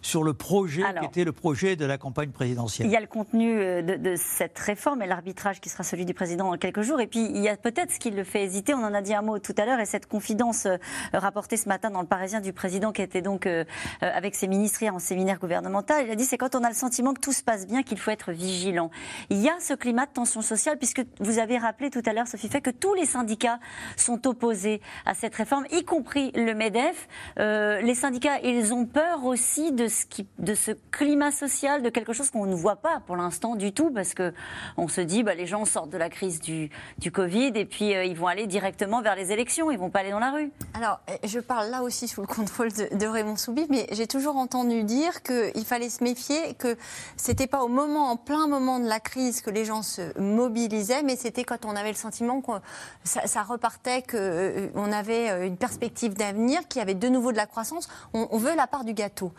sur 0.04 0.24
le 0.24 0.34
projet 0.34 0.84
Alors, 0.84 1.02
qui 1.02 1.08
était 1.08 1.24
le 1.24 1.32
projet 1.32 1.76
de 1.76 1.86
la 1.86 1.98
campagne 1.98 2.30
présidentielle. 2.30 2.88
Il 2.88 2.94
y 2.94 2.96
a 2.96 3.02
le 3.02 3.08
contenu 3.08 3.60
euh, 3.60 3.82
de, 3.82 3.96
de 3.96 4.16
cette 4.16 4.58
réforme 4.60 5.02
et 5.02 5.08
l'arbitrage 5.08 5.60
qui 5.60 5.70
sera 5.70 5.84
celui 5.84 6.06
du 6.06 6.14
président 6.14 6.52
dans 6.52 6.58
quelques 6.58 6.82
jours. 6.82 7.00
Et 7.02 7.08
puis, 7.08 7.26
il 7.26 7.42
y 7.42 7.50
a 7.50 7.58
peut-être 7.58 7.92
ce 7.92 8.00
qui 8.00 8.12
le 8.12 8.24
fait 8.24 8.44
hésiter. 8.44 8.74
On 8.74 8.84
en 8.84 8.94
a 8.94 9.02
dit 9.02 9.14
un 9.16 9.22
mot 9.22 9.40
tout 9.40 9.56
à 9.58 9.66
l'heure. 9.66 9.80
Et 9.80 9.86
cette 9.86 10.06
confidence 10.06 10.68
euh, 10.68 10.78
rapportée 11.14 11.58
ce 11.58 11.68
matin 11.68 11.90
dans 11.90 12.02
le 12.02 12.08
Parisien 12.08 12.42
du 12.42 12.54
président 12.54 12.92
qui 12.92 13.02
était 13.02 13.22
donc 13.22 13.48
euh, 13.48 13.64
avec 14.02 14.36
ses 14.36 14.48
ministres 14.48 14.84
en 14.92 15.00
séminaire 15.00 15.40
gouvernemental. 15.40 16.06
Il 16.06 16.12
a 16.12 16.16
dit 16.16 16.26
c'est 16.26 16.38
quand 16.38 16.56
on 16.56 16.64
a 16.64 16.70
le 16.70 16.76
sentiment 16.76 17.14
que 17.14 17.20
tout 17.20 17.32
se 17.32 17.44
passe 17.44 17.68
bien 17.68 17.84
qu'il 17.84 17.98
faut 17.98 18.12
être 18.12 18.32
vigilant. 18.32 18.90
Il 19.30 19.38
y 19.38 19.50
a 19.50 19.54
ce 19.60 19.74
climat 19.74 20.06
de 20.06 20.12
tension 20.12 20.42
sociale 20.42 20.78
puisque 20.78 21.04
vous 21.20 21.40
avez 21.40 21.58
rappelé 21.58 21.90
tout 21.90 22.02
à 22.06 22.14
l'heure, 22.14 22.28
Sophie 22.28 22.50
Fait, 22.50 22.62
que 22.62 22.70
tous 22.70 22.94
les 22.94 23.06
syndicats 23.06 23.60
sont 23.96 24.28
opposés 24.28 24.82
à 25.06 25.14
cette 25.14 25.36
réforme, 25.36 25.66
y 25.72 25.84
compris 25.84 26.32
le 26.36 26.54
MEDEF. 26.54 27.08
Euh, 27.40 27.82
les 27.82 27.96
syndicats, 27.96 28.40
ils 28.44 28.74
ont 28.74 28.86
peur 28.86 29.26
aussi 29.26 29.72
de 29.72 29.88
ce, 29.94 30.06
de 30.40 30.56
ce 30.56 30.72
climat 30.92 31.32
social, 31.32 31.82
de 31.82 31.90
quelque 31.90 32.14
chose 32.14 32.30
qu'on 32.30 32.46
ne 32.46 32.56
voit 32.56 32.76
pas 32.76 33.02
pour 33.06 33.16
l'instant 33.16 33.56
du 33.56 33.72
tout, 33.72 33.92
parce 33.92 34.14
que 34.14 34.34
on 34.78 34.88
se 34.88 35.02
dit, 35.02 35.24
bah, 35.24 35.36
les 35.36 35.46
gens 35.46 35.66
sortent 35.66 35.90
de 35.90 35.98
la 35.98 36.10
crise 36.10 36.40
du, 36.40 36.70
Covid 37.12 37.52
et 37.56 37.66
puis 37.66 37.94
euh, 37.94 38.06
ils 38.06 38.18
vont 38.18 38.28
aller 38.28 38.48
directement 38.48 39.02
vers 39.02 39.16
les 39.16 39.32
élections, 39.32 39.70
ils 39.70 39.78
vont 39.78 39.92
pas 39.92 40.00
aller 40.00 40.12
dans 40.12 40.20
la 40.20 40.32
rue. 40.32 40.52
Alors, 40.74 41.00
euh, 41.10 41.18
je 41.24 41.40
parle 41.40 41.70
là 41.70 41.84
aussi 41.84 42.08
sous 42.08 42.22
le 42.22 42.28
contrôle 42.28 42.70
de, 42.72 43.06
Raymond 43.06 43.36
Soubi, 43.36 43.68
mais 43.70 43.86
j'ai 43.92 44.08
toujours 44.08 44.38
entendu 44.38 44.84
dire 44.84 45.22
qu'il 45.22 45.66
fallait 45.66 45.90
se 45.90 46.04
méfier, 46.04 46.56
que 46.56 46.76
c'était 47.18 47.46
pas 47.46 47.64
au 47.64 47.68
moment, 47.68 48.10
en 48.10 48.18
plein 48.18 48.48
moment 48.48 48.80
de 48.80 48.88
la 48.88 49.00
crise, 49.00 49.42
que 49.42 49.52
les 49.52 49.66
gens 49.66 49.84
se 49.84 50.18
mobilisaient, 50.20 51.04
mais 51.04 51.16
c'était 51.16 51.44
quand 51.44 51.66
on 51.66 51.76
avait 51.76 51.90
le 51.90 51.98
sentiment 51.98 52.42
que 52.42 52.52
ça, 53.04 53.44
repartait, 53.44 54.02
qu'on 54.02 54.18
euh, 54.18 54.92
avait 54.92 55.46
une 55.46 55.58
perspective 55.58 56.16
d'avenir, 56.16 56.68
qu'il 56.68 56.80
y 56.80 56.82
avait 56.82 56.96
de 56.96 57.10
nouveau 57.10 57.32
de 57.32 57.38
la 57.38 57.46
croissance. 57.46 57.88
On, 58.14 58.38
veut 58.38 58.56
la 58.56 58.68
part 58.68 58.84
du 58.84 58.94
gâteau. 58.94 59.32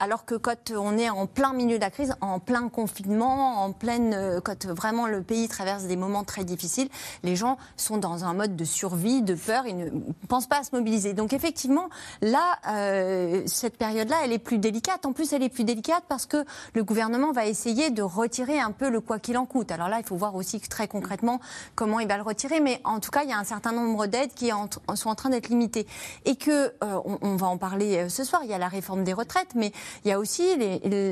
Alors 0.00 0.24
que 0.24 0.34
quand 0.34 0.70
on 0.70 0.98
est 0.98 1.10
en 1.10 1.26
plein 1.26 1.52
milieu 1.52 1.76
de 1.76 1.80
la 1.80 1.90
crise, 1.90 2.14
en 2.20 2.38
plein 2.38 2.68
confinement, 2.68 3.62
en 3.64 3.72
pleine, 3.72 4.14
euh, 4.14 4.40
quand 4.40 4.66
vraiment 4.66 5.06
le 5.06 5.22
pays 5.22 5.48
traverse 5.48 5.84
des 5.84 5.96
moments 5.96 6.24
très 6.24 6.44
difficiles, 6.44 6.88
les 7.22 7.36
gens 7.36 7.56
sont 7.76 7.98
dans 7.98 8.24
un 8.24 8.34
mode 8.34 8.56
de 8.56 8.64
survie, 8.64 9.22
de 9.22 9.34
peur, 9.34 9.66
ils 9.66 9.76
ne 9.76 9.90
pensent 10.28 10.46
pas 10.46 10.58
à 10.58 10.62
se 10.64 10.74
mobiliser. 10.74 11.12
Donc 11.12 11.32
effectivement, 11.32 11.88
là, 12.22 12.58
euh, 12.68 13.42
cette 13.46 13.76
période-là, 13.76 14.16
elle 14.24 14.32
est 14.32 14.38
plus 14.38 14.58
délicate. 14.58 15.06
En 15.06 15.12
plus, 15.12 15.32
elle 15.32 15.42
est 15.42 15.48
plus 15.48 15.64
délicate 15.64 16.04
parce 16.08 16.26
que 16.26 16.44
le 16.74 16.84
gouvernement 16.84 17.32
va 17.32 17.46
essayer 17.46 17.90
de 17.90 18.02
retirer 18.02 18.60
un 18.60 18.72
peu 18.72 18.90
le 18.90 19.00
quoi 19.00 19.18
qu'il 19.18 19.38
en 19.38 19.46
coûte. 19.46 19.70
Alors 19.70 19.88
là, 19.88 19.98
il 19.98 20.04
faut 20.04 20.16
voir 20.16 20.34
aussi 20.34 20.60
très 20.60 20.88
concrètement 20.88 21.40
comment 21.74 22.00
il 22.00 22.08
va 22.08 22.16
le 22.16 22.22
retirer, 22.22 22.60
mais 22.60 22.80
en 22.84 23.00
tout 23.00 23.10
cas, 23.10 23.22
il 23.24 23.30
y 23.30 23.32
a 23.32 23.38
un 23.38 23.44
certain 23.44 23.72
nombre 23.72 24.06
d'aides 24.06 24.34
qui 24.34 24.50
sont 24.94 25.08
en 25.08 25.14
train 25.14 25.30
d'être 25.30 25.48
limitées. 25.48 25.86
Et 26.24 26.36
que 26.36 26.72
on, 26.80 27.36
va 27.36 27.46
en 27.46 27.58
parler 27.58 28.08
ce 28.08 28.24
soir, 28.24 28.42
il 28.44 28.50
y 28.50 28.54
a 28.54 28.58
la 28.58 28.68
réforme 28.68 29.04
des 29.04 29.12
retraites, 29.12 29.54
mais 29.54 29.69
il 30.04 30.08
y 30.08 30.12
a 30.12 30.18
aussi 30.18 30.44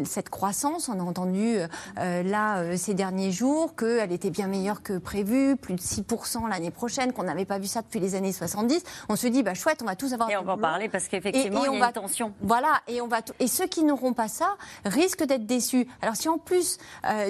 cette 0.05 0.29
croissance. 0.29 0.89
On 0.89 0.99
a 0.99 1.03
entendu 1.03 1.59
là 1.97 2.77
ces 2.77 2.95
derniers 2.95 3.31
jours 3.31 3.75
qu'elle 3.77 4.13
était 4.13 4.31
bien 4.31 4.47
meilleure 4.47 4.83
que 4.83 4.99
prévu, 4.99 5.57
plus 5.57 5.75
de 5.75 5.81
6% 5.81 6.49
l'année 6.49 6.71
prochaine, 6.71 7.13
qu'on 7.13 7.25
n'avait 7.25 7.45
pas 7.45 7.59
vu 7.59 7.67
ça 7.67 7.83
depuis 7.83 8.01
les 8.01 8.15
années 8.15 8.33
70. 8.33 8.83
On 9.09 9.17
se 9.17 9.27
dit, 9.27 9.43
bah 9.43 9.55
chouette, 9.55 9.81
on 9.83 9.87
va 9.87 9.97
tous 9.97 10.13
avoir. 10.13 10.31
Et 10.31 10.37
on 10.37 10.43
va 10.43 10.55
en 10.55 10.59
parler 10.59 10.89
parce 10.89 11.09
qu'effectivement, 11.09 11.65
il 11.65 11.79
y 11.79 11.83
a 11.83 11.87
une 11.87 11.93
tension. 11.93 12.33
Voilà, 12.41 12.81
et 12.87 13.01
on 13.01 13.07
va 13.07 13.19
et 13.41 13.47
ceux 13.47 13.67
qui 13.67 13.85
n'auront 13.85 14.13
pas 14.13 14.29
ça 14.29 14.57
risquent 14.85 15.25
d'être 15.25 15.47
déçus. 15.47 15.87
Alors 16.03 16.17
si 16.17 16.29
en 16.29 16.39
plus 16.39 16.79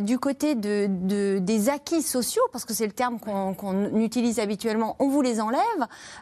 du 0.02 0.18
côté 0.18 0.54
de, 0.54 1.38
des 1.38 1.68
acquis 1.68 2.02
sociaux, 2.02 2.42
parce 2.52 2.64
que 2.64 2.74
c'est 2.74 2.86
le 2.86 2.92
terme 2.92 3.18
qu'on 3.20 3.94
utilise 3.96 4.38
habituellement, 4.38 4.96
on 4.98 5.08
vous 5.08 5.22
les 5.22 5.40
enlève. 5.40 5.58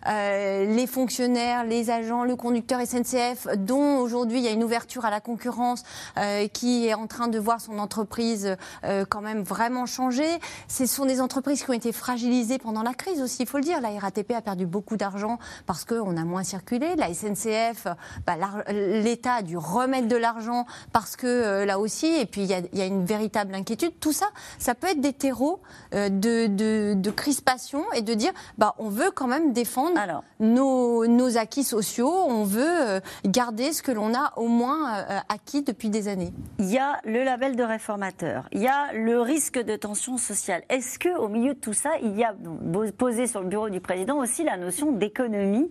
Euh, 0.07 0.75
les 0.75 0.87
fonctionnaires, 0.87 1.65
les 1.65 1.91
agents, 1.91 2.25
le 2.25 2.37
conducteur 2.37 2.81
SNCF, 2.81 3.49
dont 3.57 3.99
aujourd'hui 3.99 4.39
il 4.39 4.45
y 4.45 4.49
a 4.49 4.53
une 4.53 4.65
ouverture 4.65 4.96
à 5.05 5.11
la 5.11 5.21
concurrence, 5.21 5.83
euh, 6.19 6.49
qui 6.49 6.87
est 6.87 6.95
en 6.95 7.07
train 7.07 7.29
de 7.29 7.39
voir 7.39 7.61
son 7.61 7.79
entreprise 7.79 8.57
euh, 8.85 9.05
quand 9.09 9.21
même 9.21 9.43
vraiment 9.43 9.87
changer. 9.87 10.27
Ce 10.69 10.87
sont 10.87 11.07
des 11.07 11.21
entreprises 11.21 11.63
qui 11.63 11.71
ont 11.71 11.75
été 11.75 11.93
fragilisées 11.93 12.59
pendant 12.59 12.83
la 12.83 12.95
crise 12.95 13.21
aussi, 13.21 13.43
il 13.43 13.49
faut 13.49 13.59
le 13.59 13.65
dire. 13.65 13.81
La 13.81 13.91
RATP 13.99 14.33
a 14.33 14.41
perdu 14.41 14.67
beaucoup 14.67 14.97
d'argent 14.97 15.39
parce 15.67 15.85
qu'on 15.85 16.17
a 16.17 16.25
moins 16.25 16.45
circulé. 16.45 16.95
La 16.97 17.13
SNCF, 17.13 17.87
bah, 18.27 18.35
l'État 18.71 19.35
a 19.35 19.43
dû 19.43 19.57
remettre 19.57 20.09
de 20.09 20.17
l'argent 20.17 20.67
parce 20.93 21.17
que 21.17 21.65
là 21.65 21.79
aussi, 21.79 22.07
et 22.07 22.27
puis 22.27 22.43
il 22.43 22.49
y, 22.49 22.55
a, 22.55 22.61
il 22.73 22.79
y 22.79 22.83
a 22.83 22.87
une 22.87 23.05
véritable 23.05 23.55
inquiétude. 23.55 23.93
Tout 24.01 24.13
ça, 24.13 24.27
ça 24.59 24.75
peut 24.75 24.89
être 24.89 25.01
des 25.01 25.13
terreaux 25.13 25.61
de, 25.93 26.09
de, 26.47 26.95
de 26.95 27.11
crispation 27.11 27.85
et 27.95 28.03
de 28.03 28.15
dire, 28.15 28.33
bah, 28.59 28.75
on 28.79 28.89
veut 28.89 29.11
quand 29.11 29.27
même 29.27 29.53
défendre 29.53 30.23
nos, 30.41 31.07
nos, 31.07 31.37
acquis 31.37 31.65
sociaux, 31.65 32.13
on 32.29 32.45
veut 32.45 32.65
euh, 32.65 33.01
garder 33.25 33.73
ce 33.73 33.83
que 33.83 33.93
l'on 33.93 34.15
a 34.15 34.33
au 34.37 34.49
moins 34.49 34.76
euh, 34.85 35.19
acquis 35.29 35.63
depuis 35.63 35.91
des 35.91 36.09
années. 36.09 36.33
Il 36.59 36.67
y 36.67 36.79
a 36.79 37.01
le 37.05 37.25
label 37.25 37.57
de 37.57 37.63
réformateur, 37.63 38.49
il 38.53 38.61
y 38.61 38.69
a 38.69 38.93
le 38.93 39.21
risque 39.21 39.59
de 39.59 39.77
tension 39.77 40.19
sociale. 40.19 40.63
Est-ce 40.69 40.99
que 40.99 41.17
au 41.19 41.29
milieu 41.29 41.55
de 41.55 41.59
tout 41.59 41.73
ça, 41.73 41.91
il 42.03 42.17
y 42.17 42.25
a 42.25 42.35
posé 42.99 43.27
sur 43.27 43.41
le 43.41 43.49
bureau 43.49 43.71
du 43.71 43.81
président 43.81 44.19
aussi 44.19 44.45
la 44.45 44.57
notion 44.57 44.93
d'économie? 44.93 45.71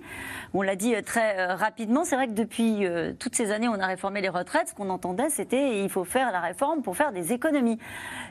On 0.53 0.61
l'a 0.61 0.75
dit 0.75 0.95
euh, 0.95 1.01
très 1.01 1.53
rapidement, 1.53 2.03
c'est 2.03 2.15
vrai 2.15 2.27
que 2.27 2.33
depuis 2.33 2.85
toutes 3.19 3.35
ces 3.35 3.51
années, 3.51 3.67
on 3.67 3.79
a 3.79 3.87
réformé 3.87 4.21
les 4.21 4.29
retraites. 4.29 4.69
Ce 4.69 4.73
qu'on 4.73 4.89
entendait, 4.89 5.29
c'était 5.29 5.83
il 5.83 5.89
faut 5.89 6.03
faire 6.03 6.31
la 6.31 6.39
réforme 6.39 6.81
pour 6.81 6.97
faire 6.97 7.11
des 7.11 7.33
économies. 7.33 7.77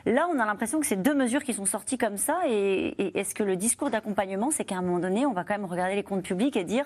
Là, 0.05 0.27
on 0.33 0.39
a 0.39 0.45
l'impression 0.45 0.79
que 0.79 0.85
c'est 0.85 1.01
deux 1.01 1.15
mesures 1.15 1.43
qui 1.43 1.53
sont 1.53 1.65
sorties 1.65 1.97
comme 1.97 2.17
ça. 2.17 2.39
Et, 2.47 3.17
est-ce 3.17 3.35
que 3.35 3.43
le 3.43 3.55
discours 3.55 3.89
d'accompagnement, 3.89 4.51
c'est 4.51 4.65
qu'à 4.65 4.75
un 4.75 4.81
moment 4.81 4.99
donné, 4.99 5.25
on 5.25 5.33
va 5.33 5.43
quand 5.43 5.53
même 5.53 5.65
regarder 5.65 5.95
les 5.95 6.03
comptes 6.03 6.23
publics 6.23 6.57
et 6.57 6.63
dire 6.63 6.85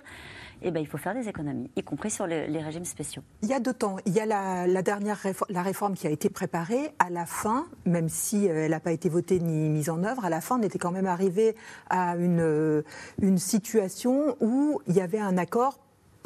eh 0.62 0.72
ben, 0.72 0.80
il 0.80 0.88
faut 0.88 0.98
faire 0.98 1.14
des 1.14 1.28
économies, 1.28 1.70
y 1.76 1.84
compris 1.84 2.12
sur 2.12 2.28
les, 2.28 2.60
régimes 2.60 2.86
spéciaux. 2.86 3.22
Il 3.42 3.50
y 3.50 3.54
a 3.54 3.60
deux 3.60 3.74
temps. 3.74 3.98
Il 4.06 4.14
y 4.14 4.20
a 4.20 4.26
la, 4.26 4.82
dernière 4.82 5.18
réforme, 5.18 5.52
la 5.54 5.62
réforme 5.62 5.94
qui 5.96 6.08
a 6.08 6.10
été 6.10 6.30
préparée. 6.30 6.92
À 7.00 7.10
la 7.10 7.26
fin, 7.26 7.68
même 7.86 8.10
si 8.10 8.50
euh, 8.50 8.66
elle 8.66 8.72
n'a 8.72 8.80
pas 8.80 8.92
été 8.92 9.10
votée 9.10 9.40
ni 9.40 9.70
mise 9.70 9.90
en 9.90 10.04
œuvre, 10.04 10.26
à 10.26 10.30
la 10.30 10.42
fin, 10.42 10.60
on 10.60 10.64
était 10.64 10.80
quand 10.80 10.92
même 10.92 11.08
arrivé 11.08 11.56
à 11.90 12.16
une, 12.18 12.42
euh, 12.42 12.84
une 13.22 13.38
situation 13.38 14.36
où 14.42 14.82
il 14.88 14.96
y 14.96 15.02
avait 15.02 15.20
un 15.20 15.38
accord 15.38 15.80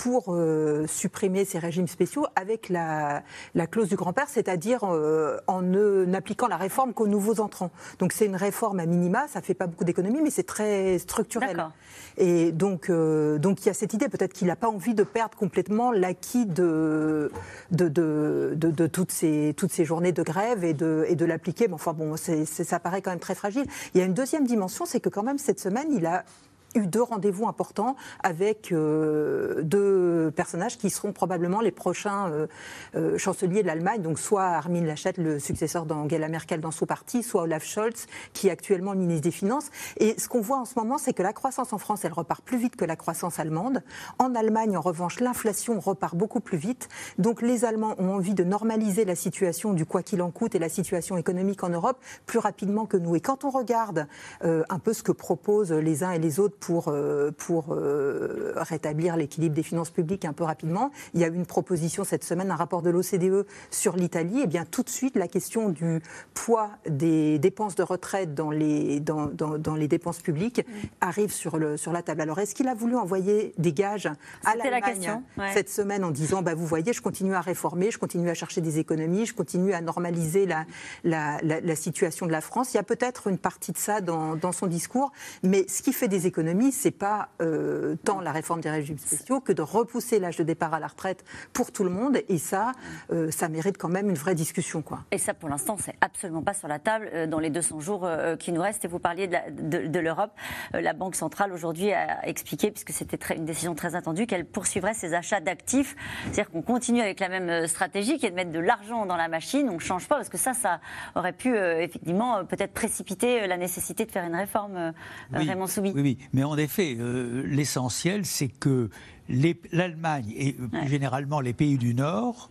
pour 0.03 0.35
euh, 0.35 0.85
supprimer 0.85 1.45
ces 1.45 1.59
régimes 1.59 1.87
spéciaux 1.87 2.25
avec 2.35 2.67
la, 2.67 3.23
clause 3.71 3.87
du 3.87 3.95
grand-père, 3.95 4.27
c'est-à-dire 4.27 4.81
euh, 4.83 5.37
en 5.47 5.61
n'appliquant 5.61 6.49
la 6.49 6.57
réforme 6.57 6.91
qu'aux 6.93 7.07
nouveaux 7.07 7.39
entrants. 7.39 7.71
Donc 7.99 8.11
c'est 8.11 8.25
une 8.25 8.35
réforme 8.35 8.81
à 8.81 8.85
minima, 8.85 9.29
ça 9.29 9.41
fait 9.41 9.53
pas 9.53 9.65
beaucoup 9.65 9.85
d'économies, 9.85 10.19
mais 10.21 10.29
c'est 10.29 10.43
très 10.43 10.99
structurel. 10.99 11.69
Et 12.17 12.51
donc, 12.51 12.89
euh, 12.89 13.37
donc 13.37 13.61
il 13.61 13.67
y 13.67 13.69
a 13.69 13.73
cette 13.73 13.93
idée, 13.93 14.09
peut-être 14.09 14.33
qu'il 14.33 14.47
n'a 14.47 14.57
pas 14.57 14.67
envie 14.67 14.93
de 14.93 15.03
perdre 15.03 15.37
complètement 15.37 15.93
l'acquis 15.93 16.45
de 16.45 17.31
de, 17.71 17.87
de, 17.87 18.53
de, 18.57 18.87
toutes, 18.87 19.11
ces, 19.11 19.53
toutes 19.55 19.71
ces 19.71 19.85
journées 19.85 20.11
de 20.11 20.21
grève 20.21 20.65
et 20.65 20.73
de, 20.73 21.05
et 21.07 21.15
de 21.15 21.23
l'appliquer. 21.23 21.69
Mais 21.69 21.75
enfin 21.75 21.93
bon, 21.93 22.15
ça 22.17 22.79
paraît 22.81 23.01
quand 23.01 23.11
même 23.11 23.19
très 23.19 23.35
fragile. 23.35 23.67
Il 23.93 23.99
y 23.99 24.03
a 24.03 24.05
une 24.05 24.13
deuxième 24.13 24.45
dimension, 24.45 24.85
c'est 24.85 24.99
que 24.99 25.07
quand 25.07 25.23
même 25.23 25.37
cette 25.37 25.61
semaine, 25.61 25.87
il 25.93 26.05
a 26.05 26.25
eu 26.75 26.87
deux 26.87 27.01
rendez-vous 27.01 27.47
importants 27.47 27.95
avec 28.23 28.71
euh, 28.71 29.61
deux 29.63 30.31
personnages 30.35 30.77
qui 30.77 30.89
seront 30.89 31.13
probablement 31.13 31.61
les 31.61 31.71
prochains 31.71 32.29
euh, 32.31 32.47
euh, 32.95 33.17
chanceliers 33.17 33.61
de 33.61 33.67
l'Allemagne, 33.67 34.01
donc 34.01 34.19
soit 34.19 34.43
Armin 34.43 34.81
Laschet, 34.81 35.13
le 35.17 35.39
successeur 35.39 35.85
d'Angela 35.85 36.27
Merkel 36.27 36.61
dans 36.61 36.71
son 36.71 36.85
parti, 36.85 37.23
soit 37.23 37.43
Olaf 37.43 37.63
Scholz, 37.63 38.07
qui 38.33 38.47
est 38.47 38.51
actuellement 38.51 38.95
ministre 38.95 39.23
des 39.23 39.31
Finances. 39.31 39.69
Et 39.97 40.15
ce 40.19 40.27
qu'on 40.27 40.41
voit 40.41 40.57
en 40.57 40.65
ce 40.65 40.77
moment, 40.77 40.97
c'est 40.97 41.13
que 41.13 41.23
la 41.23 41.33
croissance 41.33 41.73
en 41.73 41.77
France, 41.77 42.05
elle 42.05 42.13
repart 42.13 42.43
plus 42.43 42.57
vite 42.57 42.75
que 42.75 42.85
la 42.85 42.95
croissance 42.95 43.39
allemande. 43.39 43.83
En 44.19 44.35
Allemagne, 44.35 44.77
en 44.77 44.81
revanche, 44.81 45.19
l'inflation 45.19 45.79
repart 45.79 46.15
beaucoup 46.15 46.39
plus 46.39 46.57
vite. 46.57 46.89
Donc 47.17 47.41
les 47.41 47.65
Allemands 47.65 47.95
ont 47.97 48.13
envie 48.13 48.33
de 48.33 48.43
normaliser 48.43 49.05
la 49.05 49.15
situation 49.15 49.73
du 49.73 49.85
quoi 49.85 50.03
qu'il 50.03 50.21
en 50.21 50.31
coûte 50.31 50.55
et 50.55 50.59
la 50.59 50.69
situation 50.69 51.17
économique 51.17 51.63
en 51.63 51.69
Europe 51.69 51.99
plus 52.25 52.39
rapidement 52.39 52.85
que 52.85 52.97
nous. 52.97 53.15
Et 53.15 53.21
quand 53.21 53.43
on 53.43 53.49
regarde 53.49 54.07
un 54.41 54.79
peu 54.79 54.93
ce 54.93 55.03
que 55.03 55.11
proposent 55.11 55.71
les 55.71 56.03
uns 56.03 56.11
et 56.11 56.19
les 56.19 56.39
autres 56.39 56.57
pour, 56.63 56.87
euh, 56.87 57.31
pour 57.37 57.73
euh, 57.73 58.53
rétablir 58.55 59.17
l'équilibre 59.17 59.53
des 59.53 59.63
finances 59.63 59.89
publiques 59.89 60.23
un 60.23 60.31
peu 60.31 60.45
rapidement. 60.45 60.91
Il 61.13 61.19
y 61.19 61.25
a 61.25 61.27
eu 61.27 61.35
une 61.35 61.45
proposition 61.45 62.05
cette 62.05 62.23
semaine, 62.23 62.51
un 62.51 62.55
rapport 62.55 62.81
de 62.81 62.89
l'OCDE 62.89 63.45
sur 63.69 63.97
l'Italie. 63.97 64.39
Et 64.39 64.43
eh 64.45 64.47
bien 64.47 64.63
tout 64.63 64.81
de 64.81 64.89
suite, 64.89 65.17
la 65.17 65.27
question 65.27 65.67
du 65.67 66.01
poids 66.33 66.69
des 66.89 67.37
dépenses 67.37 67.75
de 67.75 67.83
retraite 67.83 68.33
dans 68.33 68.49
les, 68.49 69.01
dans, 69.01 69.25
dans, 69.25 69.75
les 69.75 69.89
dépenses 69.89 70.19
publiques 70.19 70.65
arrive 71.01 71.33
sur, 71.33 71.57
le, 71.57 71.75
sur 71.75 71.91
la 71.91 72.01
table. 72.01 72.21
Alors 72.21 72.39
est-ce 72.39 72.55
qu'il 72.55 72.69
a 72.69 72.75
voulu 72.75 72.95
envoyer 72.95 73.53
des 73.57 73.73
gages 73.73 74.09
à 74.45 74.55
l'Allemagne 74.55 75.19
cette 75.53 75.69
semaine 75.69 76.05
en 76.05 76.11
disant 76.11 76.43
bah, 76.43 76.55
vous 76.55 76.65
voyez, 76.65 76.93
je 76.93 77.01
continue 77.01 77.35
à 77.35 77.41
réformer, 77.41 77.91
je 77.91 77.97
continue 77.97 78.29
à 78.29 78.35
chercher 78.35 78.61
des 78.61 78.79
économies, 78.79 79.25
je 79.25 79.33
continue 79.33 79.73
à 79.73 79.81
normaliser 79.81 80.45
la, 80.45 80.65
la, 81.03 81.41
la, 81.41 81.75
situation 81.75 82.25
de 82.25 82.31
la 82.31 82.39
France 82.39 82.73
Il 82.73 82.77
y 82.77 82.79
a 82.79 82.83
peut-être 82.83 83.27
une 83.27 83.37
partie 83.37 83.73
de 83.73 83.77
ça 83.77 83.99
dans, 83.99 84.37
dans 84.37 84.53
son 84.53 84.67
discours, 84.67 85.11
mais 85.41 85.65
ce 85.67 85.81
qui 85.81 85.91
fait 85.91 86.07
des 86.07 86.25
économies, 86.25 86.52
c'est 86.71 86.91
pas 86.91 87.29
euh, 87.41 87.95
tant 88.03 88.21
la 88.21 88.31
réforme 88.31 88.61
des 88.61 88.69
régimes 88.69 88.97
spéciaux 88.97 89.39
que 89.39 89.51
de 89.51 89.61
repousser 89.61 90.19
l'âge 90.19 90.37
de 90.37 90.43
départ 90.43 90.73
à 90.73 90.79
la 90.79 90.87
retraite 90.87 91.23
pour 91.53 91.71
tout 91.71 91.83
le 91.83 91.89
monde. 91.89 92.19
Et 92.29 92.37
ça, 92.37 92.73
euh, 93.11 93.31
ça 93.31 93.49
mérite 93.49 93.77
quand 93.77 93.89
même 93.89 94.09
une 94.09 94.15
vraie 94.15 94.35
discussion. 94.35 94.81
Quoi. 94.81 94.99
Et 95.11 95.17
ça, 95.17 95.33
pour 95.33 95.49
l'instant, 95.49 95.77
c'est 95.79 95.95
absolument 96.01 96.41
pas 96.41 96.53
sur 96.53 96.67
la 96.67 96.79
table 96.79 97.09
euh, 97.13 97.27
dans 97.27 97.39
les 97.39 97.49
200 97.49 97.79
jours 97.79 98.07
qui 98.39 98.51
nous 98.51 98.61
restent. 98.61 98.85
Et 98.85 98.87
vous 98.87 98.99
parliez 98.99 99.27
de 99.27 99.99
l'Europe. 99.99 100.31
La 100.73 100.93
Banque 100.93 101.15
centrale 101.15 101.51
aujourd'hui 101.51 101.91
a 101.93 102.27
expliqué, 102.27 102.71
puisque 102.71 102.91
c'était 102.91 103.17
une 103.35 103.45
décision 103.45 103.75
très 103.75 103.95
attendue, 103.95 104.27
qu'elle 104.27 104.45
poursuivrait 104.45 104.93
ses 104.93 105.13
achats 105.13 105.39
d'actifs. 105.39 105.95
C'est-à-dire 106.23 106.49
qu'on 106.49 106.61
continue 106.61 107.01
avec 107.01 107.19
la 107.19 107.29
même 107.29 107.67
stratégie 107.67 108.17
qui 108.17 108.25
est 108.25 108.31
de 108.31 108.35
mettre 108.35 108.51
de 108.51 108.59
l'argent 108.59 109.05
dans 109.05 109.15
la 109.15 109.27
machine. 109.27 109.69
On 109.69 109.75
ne 109.75 109.79
change 109.79 110.07
pas 110.07 110.15
parce 110.15 110.29
que 110.29 110.37
ça, 110.37 110.53
ça 110.53 110.79
aurait 111.15 111.33
pu 111.33 111.55
effectivement 111.55 112.45
peut-être 112.45 112.73
précipiter 112.73 113.47
la 113.47 113.57
nécessité 113.57 114.05
de 114.05 114.11
faire 114.11 114.25
une 114.25 114.35
réforme, 114.35 114.93
oui. 115.33 115.49
Oui, 115.95 116.01
oui. 116.01 116.17
Mais 116.33 116.42
en 116.43 116.57
effet, 116.57 116.95
euh, 116.99 117.43
l'essentiel, 117.45 118.25
c'est 118.25 118.47
que 118.47 118.89
l'Allemagne 119.29 120.33
et 120.35 120.55
euh, 120.59 120.67
plus 120.67 120.87
généralement 120.87 121.39
les 121.39 121.53
pays 121.53 121.77
du 121.77 121.93
Nord 121.93 122.49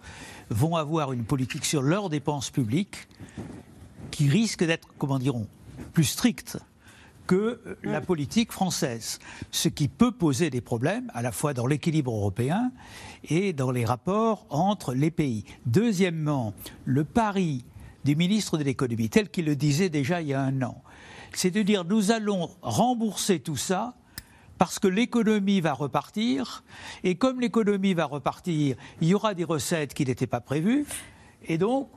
vont 0.50 0.76
avoir 0.76 1.12
une 1.12 1.24
politique 1.24 1.64
sur 1.64 1.83
leurs 1.83 2.09
dépenses 2.09 2.50
publiques 2.50 3.09
qui 4.11 4.28
risque 4.28 4.64
d'être, 4.64 4.88
comment 4.98 5.18
dirons, 5.18 5.48
plus 5.92 6.05
stricte 6.05 6.59
que 7.26 7.61
euh, 7.66 7.76
la 7.83 8.00
politique 8.00 8.52
française, 8.52 9.18
ce 9.50 9.68
qui 9.68 9.88
peut 9.88 10.12
poser 10.12 10.50
des 10.50 10.61
problèmes 10.61 11.11
à 11.14 11.22
la 11.22 11.33
fois 11.33 11.55
dans 11.55 11.66
l'équilibre 11.66 12.12
européen 12.12 12.72
et 13.28 13.52
dans 13.52 13.70
les 13.70 13.85
rapports 13.85 14.46
entre 14.50 14.94
les 14.94 15.11
pays. 15.11 15.44
Deuxièmement, 15.66 16.55
le 16.85 17.05
pari 17.05 17.64
du 18.05 18.16
ministre 18.16 18.59
de 18.59 18.64
l'économie, 18.64 19.09
tel 19.09 19.28
qu'il 19.28 19.44
le 19.44 19.57
disait 19.57 19.88
déjà 19.88 20.20
il 20.20 20.28
y 20.28 20.35
a 20.35 20.42
un 20.42 20.62
an, 20.62 20.83
c'est 21.35 21.51
de 21.51 21.62
dire 21.62 21.85
nous 21.85 22.11
allons 22.11 22.51
rembourser 22.62 23.40
tout 23.40 23.57
ça 23.57 23.95
parce 24.59 24.79
que 24.79 24.87
l'économie 24.87 25.61
va 25.61 25.73
repartir, 25.73 26.62
et 27.03 27.16
comme 27.16 27.40
l'économie 27.40 27.95
va 27.95 28.05
repartir, 28.05 28.77
il 29.01 29.09
y 29.09 29.14
aura 29.14 29.35
des 29.35 29.42
recettes 29.42 29.92
qui 29.92 30.05
n'étaient 30.05 30.29
pas 30.29 30.40
prévues, 30.40 30.87
et 31.49 31.59
donc, 31.59 31.88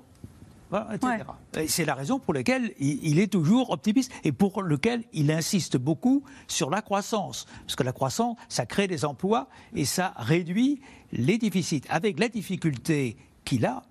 etc. 0.91 1.23
C'est 1.67 1.85
la 1.85 1.93
raison 1.93 2.19
pour 2.19 2.33
laquelle 2.33 2.73
il 2.79 3.19
est 3.19 3.31
toujours 3.31 3.69
optimiste 3.69 4.11
et 4.23 4.31
pour 4.31 4.63
lequel 4.63 5.03
il 5.13 5.31
insiste 5.31 5.77
beaucoup 5.77 6.23
sur 6.47 6.69
la 6.69 6.81
croissance. 6.81 7.45
Parce 7.61 7.75
que 7.75 7.83
la 7.83 7.91
croissance, 7.91 8.37
ça 8.49 8.65
crée 8.65 8.87
des 8.87 9.05
emplois 9.05 9.47
et 9.75 9.85
ça 9.85 10.13
réduit 10.17 10.81
les 11.11 11.37
déficits. 11.37 11.83
Avec 11.89 12.19
la 12.19 12.29
difficulté 12.29 13.15
qu'il 13.43 13.65
a, 13.65 13.83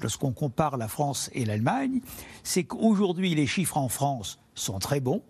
lorsqu'on 0.00 0.32
compare 0.32 0.76
la 0.76 0.88
France 0.88 1.30
et 1.32 1.44
l'Allemagne, 1.44 2.00
c'est 2.42 2.64
qu'aujourd'hui, 2.64 3.34
les 3.34 3.46
chiffres 3.46 3.76
en 3.76 3.88
France 3.88 4.38
sont 4.54 4.78
très 4.78 5.00
bons. 5.00 5.22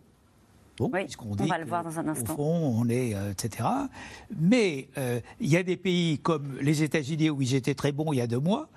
Bon, 0.78 0.90
oui, 0.92 1.06
on 1.24 1.46
va 1.46 1.58
le 1.58 1.64
voir 1.64 1.82
dans 1.82 1.98
un 1.98 2.08
instant. 2.08 2.34
Au 2.34 2.36
fond, 2.36 2.74
on 2.78 2.88
est, 2.90 3.14
euh, 3.14 3.30
etc. 3.30 3.68
Mais 4.38 4.88
euh, 4.98 5.20
il 5.40 5.48
y 5.48 5.56
a 5.56 5.62
des 5.62 5.76
pays 5.78 6.18
comme 6.18 6.58
les 6.60 6.82
États-Unis 6.82 7.30
où 7.30 7.40
ils 7.40 7.54
étaient 7.54 7.74
très 7.74 7.92
bons 7.92 8.12
il 8.12 8.16
y 8.16 8.20
a 8.20 8.26
deux 8.26 8.40
mois, 8.40 8.68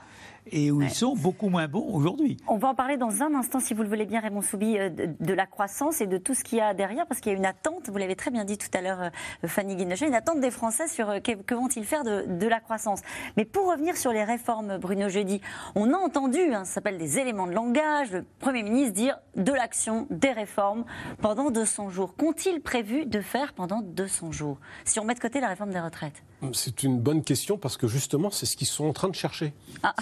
et 0.52 0.72
où 0.72 0.82
ils 0.82 0.90
sont 0.90 1.16
beaucoup 1.16 1.50
moins 1.50 1.68
bons 1.68 1.94
aujourd'hui. 1.94 2.38
On 2.48 2.58
va 2.58 2.70
en 2.70 2.76
parler 2.76 2.98
dans 2.98 3.24
un 3.24 3.34
instant, 3.36 3.60
si 3.60 3.74
vous 3.74 3.84
le 3.84 3.90
voulez 3.90 4.06
bien, 4.06 4.20
Raymond 4.20 4.42
Soubi, 4.42 4.78
euh, 4.78 4.90
de, 4.90 5.10
de 5.20 5.34
la 5.34 5.46
croissance 5.46 6.02
et 6.02 6.08
de 6.08 6.18
tout 6.18 6.34
ce 6.34 6.44
qu'il 6.44 6.58
y 6.58 6.62
a 6.62 6.74
derrière, 6.74 7.06
parce 7.08 7.20
qu'il 7.22 7.32
y 7.32 7.36
a 7.36 7.38
une 7.38 7.46
attente, 7.46 7.90
vous 7.90 7.98
l'avez 7.98 8.16
très 8.16 8.32
bien 8.32 8.46
dit 8.46 8.58
tout 8.58 8.70
à 8.74 8.82
l'heure, 8.82 9.02
euh, 9.02 9.48
Fanny 9.48 9.76
Guinochet, 9.76 10.08
une 10.08 10.16
attente 10.16 10.40
des 10.40 10.52
Français 10.52 10.88
sur 10.88 11.10
euh, 11.10 11.20
que, 11.20 11.32
que 11.34 11.56
vont-ils 11.56 11.86
faire 11.86 12.04
de, 12.04 12.26
de 12.28 12.48
la 12.48 12.60
croissance. 12.60 13.02
Mais 13.38 13.46
pour 13.46 13.70
revenir 13.70 13.98
sur 13.98 14.12
les 14.12 14.24
réformes, 14.24 14.78
Bruno 14.78 15.10
Jeudi, 15.10 15.42
on 15.76 15.94
a 15.94 15.98
entendu, 15.98 16.40
hein, 16.54 16.66
ça 16.66 16.76
s'appelle 16.76 16.98
des 16.98 17.20
éléments 17.20 17.48
de 17.48 17.54
langage, 17.54 18.12
le 18.12 18.26
Premier 18.40 18.64
ministre 18.64 18.94
dire 18.94 19.18
de 19.36 19.54
l'action, 19.54 20.08
des 20.10 20.32
réformes 20.32 20.86
pendant 21.22 21.52
200 21.52 21.90
jours. 21.90 22.16
Qu'ont-ils 22.16 22.62
prévu 22.62 23.06
de 23.06 23.22
faire 23.22 23.54
pendant 23.54 23.82
200 23.82 24.32
jours? 24.32 24.58
Si 24.86 25.00
on 25.00 25.04
met 25.06 25.14
de 25.14 25.20
côté 25.20 25.40
la 25.40 25.48
réforme 25.48 25.72
des 25.72 25.80
retraites 25.80 26.24
C'est 26.54 26.84
une 26.84 27.00
bonne 27.00 27.24
question 27.24 27.58
parce 27.58 27.76
que 27.76 27.88
justement, 27.88 28.32
c'est 28.32 28.46
ce 28.46 28.56
qu'ils 28.56 28.68
sont 28.68 28.86
en 28.86 28.94
train 28.94 29.10
de 29.10 29.16
chercher. 29.16 29.54
Ah. 29.84 29.94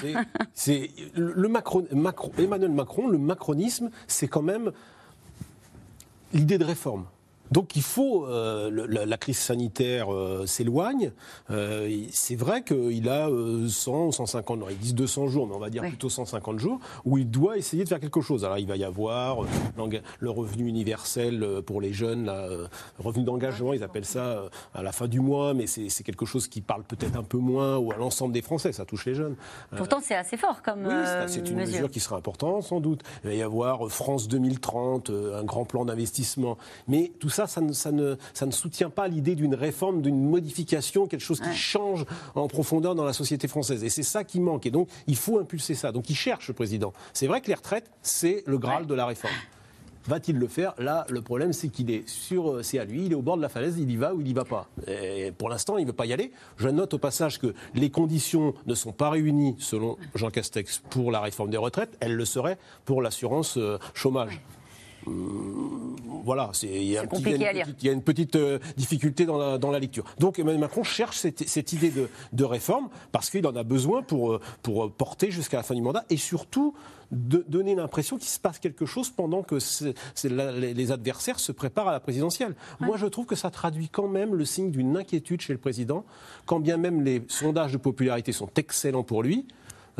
C'est- 0.54 0.92
le 1.16 1.48
Macron, 1.48 1.86
Macron- 1.92 2.32
Emmanuel 2.38 2.72
Macron, 2.72 3.08
le 3.08 3.18
macronisme, 3.18 3.90
c'est 4.08 4.28
quand 4.28 4.44
même 4.44 4.72
l'idée 6.34 6.58
de 6.60 6.64
réforme. 6.66 7.06
Donc 7.52 7.76
il 7.76 7.82
faut, 7.82 8.26
euh, 8.26 8.70
la, 8.90 9.06
la 9.06 9.18
crise 9.18 9.38
sanitaire 9.38 10.14
euh, 10.14 10.46
s'éloigne. 10.46 11.12
Euh, 11.50 11.90
c'est 12.12 12.36
vrai 12.36 12.64
qu'il 12.64 13.08
a 13.10 13.30
euh, 13.30 13.68
100 13.68 14.06
ou 14.08 14.12
150, 14.12 14.60
non, 14.60 14.66
ils 14.70 14.78
disent 14.78 14.96
200 14.96 15.28
jours, 15.28 15.48
mais 15.48 15.56
on 15.56 15.60
va 15.60 15.70
dire 15.70 15.84
plutôt 15.84 16.10
150 16.10 16.60
jours, 16.60 16.80
où 17.06 17.18
il 17.18 17.30
doit 17.30 17.58
essayer 17.58 17.84
de 17.84 17.90
faire 17.90 18.00
quelque 18.00 18.22
chose. 18.22 18.44
Alors 18.46 18.58
il 18.58 18.68
va 18.68 18.76
y 18.76 18.84
avoir 18.84 19.40
le 20.20 20.30
revenu 20.30 20.68
universel 20.68 21.62
pour 21.66 21.82
les 21.82 21.94
jeunes, 21.94 22.26
là, 22.26 22.48
revenu 23.00 23.24
d'engagement, 23.24 23.74
ils 23.74 23.84
appellent 23.84 24.06
ça 24.06 24.44
à 24.74 24.84
la 24.84 24.92
fin 24.92 25.08
du 25.08 25.20
mois, 25.20 25.54
mais 25.54 25.68
c'est 25.68 26.04
quelque 26.04 26.26
chose 26.26 26.48
qui 26.48 26.62
parle 26.62 26.84
peut-être 26.84 27.16
un 27.18 27.24
peu 27.24 27.38
moins 27.38 27.78
ou 27.78 27.92
à 27.92 27.96
l'ensemble 27.98 28.34
des 28.34 28.42
Français, 28.42 28.72
ça 28.74 28.86
touche 28.86 29.06
les 29.06 29.16
jeunes. 29.16 29.36
Pourtant, 29.76 30.00
c'est 30.04 30.16
assez 30.16 30.38
fort 30.38 30.62
comme 30.62 30.86
oui, 30.86 30.94
c'est- 31.28 31.38
une 31.48 31.56
mesure. 31.58 31.74
mesure 31.76 31.92
qui 31.92 32.00
sera 32.00 32.18
importante, 32.18 32.64
sans 32.64 32.80
doute. 32.80 33.02
Il 33.24 33.30
va 33.30 33.36
y 33.36 33.42
avoir 33.42 33.88
France 33.90 34.28
2030, 34.28 35.10
euh, 35.10 35.40
un 35.40 35.44
grand 35.44 35.66
plan 35.66 35.86
d'investissement. 35.86 36.58
Mais 36.88 37.12
tout 37.20 37.30
ça, 37.30 37.37
ça 37.46 37.62
ne, 37.62 37.74
ça 37.74 37.92
ne, 37.92 38.16
ça 38.34 38.46
ne 38.46 38.52
soutient 38.52 38.90
pas 38.90 39.08
l'idée 39.08 39.36
d'une 39.36 39.54
réforme, 39.54 40.02
d'une 40.02 40.28
modification, 40.28 41.06
quelque 41.06 41.22
chose 41.22 41.40
qui 41.40 41.54
change 41.54 42.06
en 42.36 42.48
profondeur 42.48 42.96
dans 42.96 43.06
la 43.06 43.14
société 43.14 43.48
française. 43.48 43.84
Et 43.84 43.90
c'est 43.90 44.04
ça 44.04 44.24
qui 44.24 44.40
manque. 44.40 44.66
Et 44.66 44.72
donc, 44.72 44.90
il 45.06 45.16
faut 45.16 45.38
impulser 45.40 45.76
ça. 45.76 45.92
Donc, 45.92 46.10
il 46.10 46.16
cherche 46.16 46.48
le 46.48 46.54
président. 46.54 46.94
C'est 47.14 47.28
vrai 47.28 47.42
que 47.42 47.48
les 47.48 47.56
retraites, 47.56 47.92
c'est 48.02 48.44
le 48.48 48.58
Graal 48.58 48.88
de 48.88 48.94
la 48.96 49.06
réforme. 49.06 49.36
Va-t-il 50.08 50.38
le 50.38 50.48
faire? 50.48 50.74
Là, 50.78 51.06
le 51.10 51.22
problème, 51.22 51.52
c'est 51.52 51.68
qu'il 51.68 51.92
est 51.92 52.08
sur, 52.08 52.50
euh, 52.50 52.64
c'est 52.64 52.80
à 52.80 52.86
lui, 52.86 53.08
il 53.08 53.12
est 53.12 53.16
au 53.16 53.22
bord 53.22 53.36
de 53.36 53.42
la 53.42 53.50
falaise, 53.50 53.78
il 53.78 53.92
y 53.92 53.98
va 53.98 54.14
ou 54.14 54.22
il 54.22 54.28
y 54.30 54.34
va 54.34 54.46
pas. 54.46 54.70
Et 54.88 55.34
pour 55.38 55.50
l'instant, 55.50 55.78
il 55.78 55.82
ne 55.82 55.88
veut 55.88 55.94
pas 55.94 56.06
y 56.06 56.14
aller. 56.14 56.32
Je 56.56 56.70
note 56.70 56.94
au 56.94 56.98
passage 56.98 57.40
que 57.40 57.54
les 57.76 57.90
conditions 57.90 58.54
ne 58.68 58.74
sont 58.74 58.94
pas 58.94 59.10
réunies, 59.10 59.56
selon 59.60 59.98
Jean 60.16 60.30
Castex, 60.30 60.82
pour 60.90 61.12
la 61.12 61.20
réforme 61.20 61.50
des 61.50 61.58
retraites. 61.58 61.98
Elles 62.00 62.16
le 62.16 62.24
seraient 62.24 62.58
pour 62.86 63.02
l'assurance 63.02 63.58
euh, 63.58 63.78
chômage. 63.94 64.42
Hum, 65.08 65.96
voilà, 66.24 66.50
c'est- 66.54 66.68
il 66.68 66.84
y 66.84 66.98
a, 66.98 67.04
y 67.82 67.90
une 67.90 68.02
petite- 68.02 68.36
euh, 68.36 68.60
difficulté 68.76 69.26
dans 69.26 69.38
la, 69.38 69.58
dans 69.58 69.72
la 69.72 69.80
lecture. 69.80 70.04
Donc 70.20 70.40
Emmanuel 70.40 70.60
Macron 70.60 70.84
cherche 70.84 71.18
cette, 71.18 71.48
cette 71.48 71.72
idée 71.74 71.90
de, 71.90 72.10
de 72.34 72.44
réforme 72.44 72.90
parce 73.14 73.30
qu'il 73.30 73.48
en 73.48 73.56
a 73.56 73.64
besoin 73.64 74.02
pour, 74.04 74.34
euh, 74.34 74.42
pour 74.62 74.86
euh, 74.86 74.90
porter 74.90 75.32
jusqu'à 75.32 75.58
la 75.58 75.64
fin 75.64 75.74
du 75.76 75.82
mandat 75.82 76.04
et 76.10 76.18
surtout 76.18 76.74
de 77.12 77.46
donner 77.48 77.74
l'impression 77.76 78.18
qu'il 78.18 78.28
se 78.28 78.40
passe 78.40 78.60
quelque 78.60 78.86
chose 78.86 79.10
pendant 79.10 79.42
que 79.42 79.58
la- 80.26 80.52
les 80.52 80.92
adversaires 80.92 81.40
se 81.40 81.54
préparent 81.54 81.88
à 81.88 81.94
la 81.94 82.02
présidentielle. 82.02 82.54
Moi, 82.82 82.98
je 82.98 83.06
trouve 83.06 83.26
que 83.26 83.36
ça 83.36 83.50
traduit 83.50 83.88
quand 83.88 84.10
même 84.10 84.36
le 84.36 84.44
signe 84.44 84.72
d'une 84.72 84.98
inquiétude 84.98 85.40
chez 85.40 85.54
le 85.54 85.60
président, 85.60 86.04
quand 86.46 86.60
bien 86.60 86.76
même 86.76 87.02
les 87.06 87.24
sondages 87.30 87.72
de 87.72 87.78
popularité 87.78 88.34
sont 88.34 88.50
excellents 88.58 89.04
pour 89.04 89.24
lui. 89.24 89.46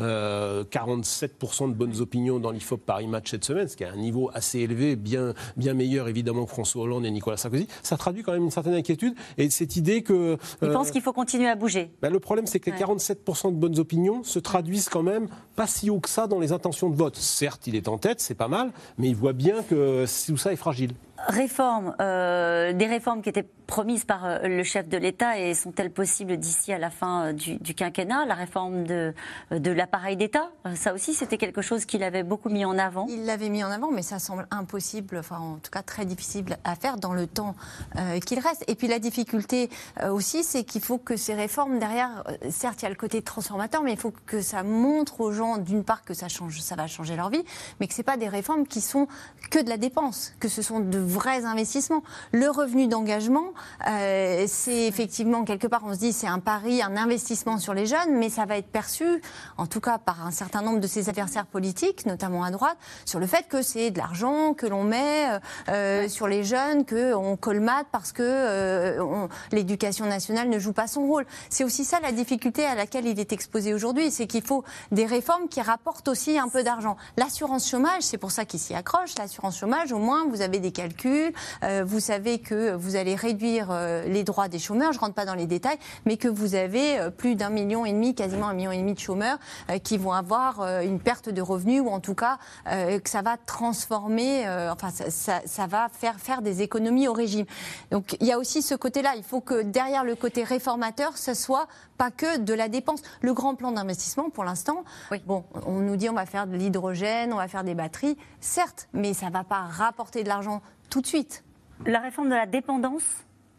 Euh, 0.00 0.64
47% 0.64 1.70
de 1.70 1.74
bonnes 1.74 2.00
opinions 2.00 2.38
dans 2.38 2.52
l'IFOP 2.52 2.78
Paris 2.84 3.08
Match 3.08 3.30
cette 3.30 3.44
semaine, 3.44 3.66
ce 3.66 3.76
qui 3.76 3.82
est 3.82 3.88
un 3.88 3.96
niveau 3.96 4.30
assez 4.32 4.60
élevé, 4.60 4.94
bien, 4.94 5.34
bien 5.56 5.74
meilleur 5.74 6.08
évidemment 6.08 6.44
que 6.44 6.50
François 6.50 6.82
Hollande 6.82 7.04
et 7.04 7.10
Nicolas 7.10 7.36
Sarkozy. 7.36 7.66
Ça 7.82 7.96
traduit 7.96 8.22
quand 8.22 8.32
même 8.32 8.44
une 8.44 8.50
certaine 8.50 8.74
inquiétude 8.74 9.14
et 9.38 9.50
cette 9.50 9.76
idée 9.76 10.02
que. 10.02 10.38
Il 10.62 10.68
euh, 10.68 10.72
pense 10.72 10.90
qu'il 10.90 11.02
faut 11.02 11.12
continuer 11.12 11.48
à 11.48 11.56
bouger. 11.56 11.90
ben, 12.00 12.10
le 12.10 12.20
problème, 12.20 12.46
c'est 12.46 12.60
que 12.60 12.70
les 12.70 12.78
Ouais. 12.78 12.84
47% 12.84 13.52
de 13.52 13.56
bonnes 13.56 13.78
opinions 13.78 14.22
se 14.22 14.38
traduisent 14.38 14.88
quand 14.88 15.02
même 15.02 15.26
pas 15.56 15.66
si 15.66 15.90
haut 15.90 15.98
que 16.00 16.08
ça 16.08 16.26
dans 16.26 16.38
les 16.38 16.52
intentions 16.52 16.90
de 16.90 16.96
vote. 16.96 17.16
Certes, 17.16 17.66
il 17.66 17.74
est 17.74 17.88
en 17.88 17.98
tête, 17.98 18.20
c'est 18.20 18.34
pas 18.34 18.48
mal, 18.48 18.70
mais 18.98 19.08
il 19.08 19.16
voit 19.16 19.32
bien 19.32 19.62
que 19.64 20.04
tout 20.26 20.36
ça 20.36 20.52
est 20.52 20.56
fragile. 20.56 20.92
Réformes, 21.26 21.94
euh, 22.00 22.72
des 22.72 22.86
réformes 22.86 23.22
qui 23.22 23.28
étaient 23.28 23.46
promises 23.66 24.04
par 24.04 24.24
euh, 24.24 24.38
le 24.44 24.62
chef 24.62 24.88
de 24.88 24.96
l'État 24.96 25.38
et 25.38 25.52
sont-elles 25.52 25.90
possibles 25.92 26.36
d'ici 26.38 26.72
à 26.72 26.78
la 26.78 26.90
fin 26.90 27.26
euh, 27.26 27.32
du, 27.32 27.74
quinquennat? 27.74 28.24
La 28.24 28.34
réforme 28.34 28.84
de, 28.84 29.12
de 29.50 29.70
l'appareil 29.70 30.16
d'État, 30.16 30.50
euh, 30.66 30.74
ça 30.74 30.94
aussi 30.94 31.12
c'était 31.12 31.36
quelque 31.36 31.60
chose 31.60 31.84
qu'il 31.84 32.02
avait 32.02 32.22
beaucoup 32.22 32.48
mis 32.48 32.64
en 32.64 32.78
avant? 32.78 33.06
Il 33.10 33.26
l'avait 33.26 33.50
mis 33.50 33.62
en 33.62 33.70
avant, 33.70 33.90
mais 33.90 34.02
ça 34.02 34.18
semble 34.18 34.46
impossible, 34.50 35.18
enfin 35.18 35.38
en 35.38 35.56
tout 35.56 35.70
cas 35.70 35.82
très 35.82 36.06
difficile 36.06 36.56
à 36.64 36.76
faire 36.76 36.96
dans 36.96 37.12
le 37.12 37.26
temps 37.26 37.54
euh, 37.96 38.18
qu'il 38.20 38.38
reste. 38.38 38.64
Et 38.68 38.74
puis 38.74 38.88
la 38.88 38.98
difficulté 38.98 39.68
euh, 40.00 40.10
aussi, 40.10 40.44
c'est 40.44 40.64
qu'il 40.64 40.80
faut 40.80 40.98
que 40.98 41.16
ces 41.16 41.34
réformes 41.34 41.78
derrière, 41.78 42.24
euh, 42.28 42.36
certes 42.50 42.80
il 42.80 42.84
y 42.84 42.86
a 42.86 42.90
le 42.90 42.94
côté 42.94 43.20
transformateur, 43.20 43.82
mais 43.82 43.92
il 43.92 43.98
faut 43.98 44.14
que 44.26 44.40
ça 44.40 44.62
montre 44.62 45.20
aux 45.20 45.32
gens 45.32 45.58
d'une 45.58 45.84
part 45.84 46.04
que 46.04 46.14
ça 46.14 46.28
change, 46.28 46.60
ça 46.60 46.74
va 46.74 46.86
changer 46.86 47.16
leur 47.16 47.28
vie, 47.28 47.44
mais 47.80 47.86
que 47.86 47.92
c'est 47.92 48.02
pas 48.02 48.16
des 48.16 48.28
réformes 48.28 48.66
qui 48.66 48.80
sont 48.80 49.08
que 49.50 49.62
de 49.62 49.68
la 49.68 49.76
dépense, 49.76 50.32
que 50.40 50.48
ce 50.48 50.62
sont 50.62 50.80
de 50.80 50.98
vrais 51.08 51.44
investissements. 51.44 52.02
Le 52.32 52.48
revenu 52.50 52.86
d'engagement, 52.86 53.52
euh, 53.88 54.44
c'est 54.46 54.86
effectivement 54.86 55.44
quelque 55.44 55.66
part, 55.66 55.82
on 55.84 55.94
se 55.94 55.98
dit 55.98 56.12
c'est 56.12 56.26
un 56.26 56.38
pari, 56.38 56.82
un 56.82 56.96
investissement 56.96 57.58
sur 57.58 57.74
les 57.74 57.86
jeunes, 57.86 58.12
mais 58.18 58.28
ça 58.28 58.44
va 58.44 58.56
être 58.58 58.68
perçu, 58.68 59.22
en 59.56 59.66
tout 59.66 59.80
cas 59.80 59.98
par 59.98 60.26
un 60.26 60.30
certain 60.30 60.62
nombre 60.62 60.80
de 60.80 60.86
ses 60.86 61.08
adversaires 61.08 61.46
politiques, 61.46 62.06
notamment 62.06 62.44
à 62.44 62.50
droite, 62.50 62.76
sur 63.04 63.18
le 63.18 63.26
fait 63.26 63.48
que 63.48 63.62
c'est 63.62 63.90
de 63.90 63.98
l'argent 63.98 64.54
que 64.54 64.66
l'on 64.66 64.84
met 64.84 65.30
euh, 65.30 65.38
euh, 65.70 66.08
sur 66.08 66.28
les 66.28 66.44
jeunes, 66.44 66.84
qu'on 66.84 67.36
colmate 67.36 67.86
parce 67.90 68.12
que 68.12 68.22
euh, 68.22 69.02
on- 69.02 69.28
l'éducation 69.52 70.06
nationale 70.06 70.48
ne 70.48 70.58
joue 70.58 70.72
pas 70.72 70.86
son 70.86 71.06
rôle. 71.06 71.24
C'est 71.48 71.64
aussi 71.64 71.84
ça 71.84 72.00
la 72.00 72.12
difficulté 72.12 72.64
à 72.64 72.74
laquelle 72.74 73.06
il 73.06 73.18
est 73.18 73.32
exposé 73.32 73.72
aujourd'hui, 73.74 74.10
c'est 74.10 74.26
qu'il 74.26 74.42
faut 74.42 74.64
des 74.92 75.06
réformes 75.06 75.48
qui 75.48 75.60
rapportent 75.62 76.08
aussi 76.08 76.38
un 76.38 76.48
peu 76.48 76.62
d'argent. 76.62 76.96
L'assurance 77.16 77.68
chômage, 77.68 78.02
c'est 78.02 78.18
pour 78.18 78.30
ça 78.30 78.44
qu'il 78.44 78.60
s'y 78.60 78.74
accroche. 78.74 79.14
L'assurance 79.18 79.56
chômage, 79.58 79.92
au 79.92 79.98
moins, 79.98 80.26
vous 80.28 80.40
avez 80.42 80.58
des 80.58 80.72
calculs, 80.72 80.97
euh, 81.06 81.84
vous 81.86 82.00
savez 82.00 82.38
que 82.40 82.74
vous 82.74 82.96
allez 82.96 83.14
réduire 83.14 83.68
euh, 83.70 84.04
les 84.04 84.24
droits 84.24 84.48
des 84.48 84.58
chômeurs. 84.58 84.92
Je 84.92 84.98
rentre 84.98 85.14
pas 85.14 85.24
dans 85.24 85.34
les 85.34 85.46
détails, 85.46 85.78
mais 86.06 86.16
que 86.16 86.28
vous 86.28 86.54
avez 86.54 86.98
euh, 86.98 87.10
plus 87.10 87.34
d'un 87.36 87.50
million 87.50 87.84
et 87.84 87.92
demi, 87.92 88.14
quasiment 88.14 88.48
un 88.48 88.54
million 88.54 88.72
et 88.72 88.78
demi 88.78 88.94
de 88.94 88.98
chômeurs 88.98 89.38
qui 89.84 89.98
vont 89.98 90.12
avoir 90.12 90.62
une 90.82 90.98
perte 91.00 91.28
de 91.28 91.42
revenus 91.42 91.80
ou 91.82 91.88
en 91.88 92.00
tout 92.00 92.14
cas 92.14 92.38
que 92.66 93.08
ça 93.08 93.22
va 93.22 93.36
transformer, 93.36 94.46
enfin 94.70 94.90
ça, 94.90 95.10
ça- 95.10 95.42
ça 95.44 95.66
va 95.66 95.88
faire 95.92 96.18
faire 96.18 96.42
des 96.42 96.62
économies 96.62 97.08
au 97.08 97.12
régime. 97.12 97.46
Donc 97.90 98.16
il 98.20 98.26
y 98.26 98.32
a 98.32 98.38
aussi 98.38 98.62
ce 98.62 98.74
côté-là. 98.74 99.12
Il 99.16 99.22
faut 99.22 99.40
que 99.40 99.62
derrière 99.62 100.04
le 100.04 100.14
côté 100.14 100.42
réformateur, 100.44 101.16
ce 101.16 101.34
soit 101.34 101.66
pas 101.96 102.10
que 102.10 102.38
de 102.38 102.54
la 102.54 102.68
dépense. 102.68 103.02
Le 103.20 103.32
grand 103.34 103.54
plan 103.54 103.72
d'investissement, 103.72 104.30
pour 104.30 104.44
l'instant, 104.44 104.84
bon, 105.26 105.44
on 105.66 105.80
nous 105.80 105.96
dit 105.96 106.08
on 106.08 106.14
va 106.14 106.26
faire 106.26 106.46
de 106.46 106.56
l'hydrogène, 106.56 107.32
on 107.32 107.36
va 107.36 107.48
faire 107.48 107.64
des 107.64 107.74
batteries, 107.74 108.16
certes, 108.40 108.88
mais 108.92 109.14
ça 109.14 109.30
va 109.30 109.44
pas 109.44 109.62
rapporter 109.62 110.22
de 110.22 110.28
l'argent 110.28 110.62
tout 110.90 111.00
de 111.00 111.06
suite. 111.06 111.44
La 111.86 112.00
réforme 112.00 112.28
de 112.28 112.34
la 112.34 112.46
dépendance, 112.46 113.04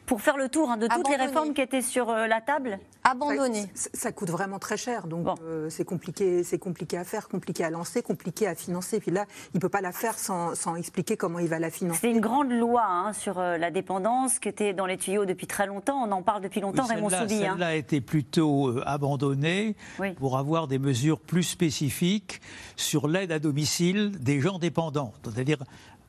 pour 0.06 0.22
faire 0.22 0.38
le 0.38 0.50
tour 0.50 0.72
hein, 0.72 0.78
de 0.78 0.88
toutes 0.88 0.96
les 1.08 1.13
Abandonner. 1.13 1.24
réformes 1.28 1.54
qui 1.54 1.62
étaient 1.62 1.84
sur 1.84 2.10
euh, 2.10 2.26
la 2.26 2.42
table 2.42 2.80
Abandonné. 3.04 3.65
Ça, 3.76 3.89
ça 3.94 4.12
coûte 4.12 4.30
vraiment 4.32 4.58
très 4.60 4.76
cher, 4.76 5.06
donc 5.08 5.28
euh, 5.44 5.70
c'est 5.70 5.86
compliqué, 5.86 6.44
c'est 6.44 6.58
compliqué 6.58 6.98
à 6.98 7.04
faire, 7.04 7.28
compliqué 7.30 7.63
à 7.63 7.70
lancer, 7.70 8.02
compliqué 8.02 8.48
à 8.48 8.56
financer. 8.56 9.00
Puis 9.00 9.12
là, 9.12 9.26
il 9.54 9.60
peut 9.60 9.70
pas 9.70 9.82
la 9.82 9.92
faire 9.92 10.18
sans, 10.18 10.56
sans 10.56 10.76
expliquer 10.76 11.15
comment 11.15 11.38
il 11.39 11.48
va 11.48 11.60
la 11.60 11.70
financer. 11.70 12.00
C'est 12.02 12.12
une 12.12 12.20
grande 12.22 12.52
loi 12.52 12.84
hein, 12.86 13.13
sur 13.13 13.38
euh, 13.39 13.58
la 13.58 13.70
dépendance 13.72 14.39
qui 14.39 14.50
était 14.50 14.74
dans 14.74 14.88
les 14.88 14.98
tuyaux 14.98 15.26
depuis 15.26 15.46
très 15.48 15.68
longtemps. 15.68 16.04
On 16.04 16.12
en 16.12 16.24
parle 16.24 16.42
depuis 16.42 16.60
longtemps, 16.60 16.86
Oui, 16.89 16.96
Raymond 16.96 17.10
celle-là- 17.10 17.28
Soubi. 17.30 17.46
hein. 17.46 17.52
Celle-là 17.52 17.68
a 17.68 17.74
été 17.76 18.02
plutôt 18.02 18.68
euh, 18.70 18.84
abandonnée 18.88 19.76
pour 20.18 20.38
avoir 20.39 20.68
des 20.68 20.80
mesures 20.80 21.20
plus 21.20 21.44
spécifiques 21.44 22.42
sur 22.76 23.08
l'aide 23.08 23.32
à 23.32 23.38
domicile 23.39 24.18
des 24.20 24.42
gens 24.42 24.58
dépendants. 24.60 25.13
C'est-à-dire 25.24 25.60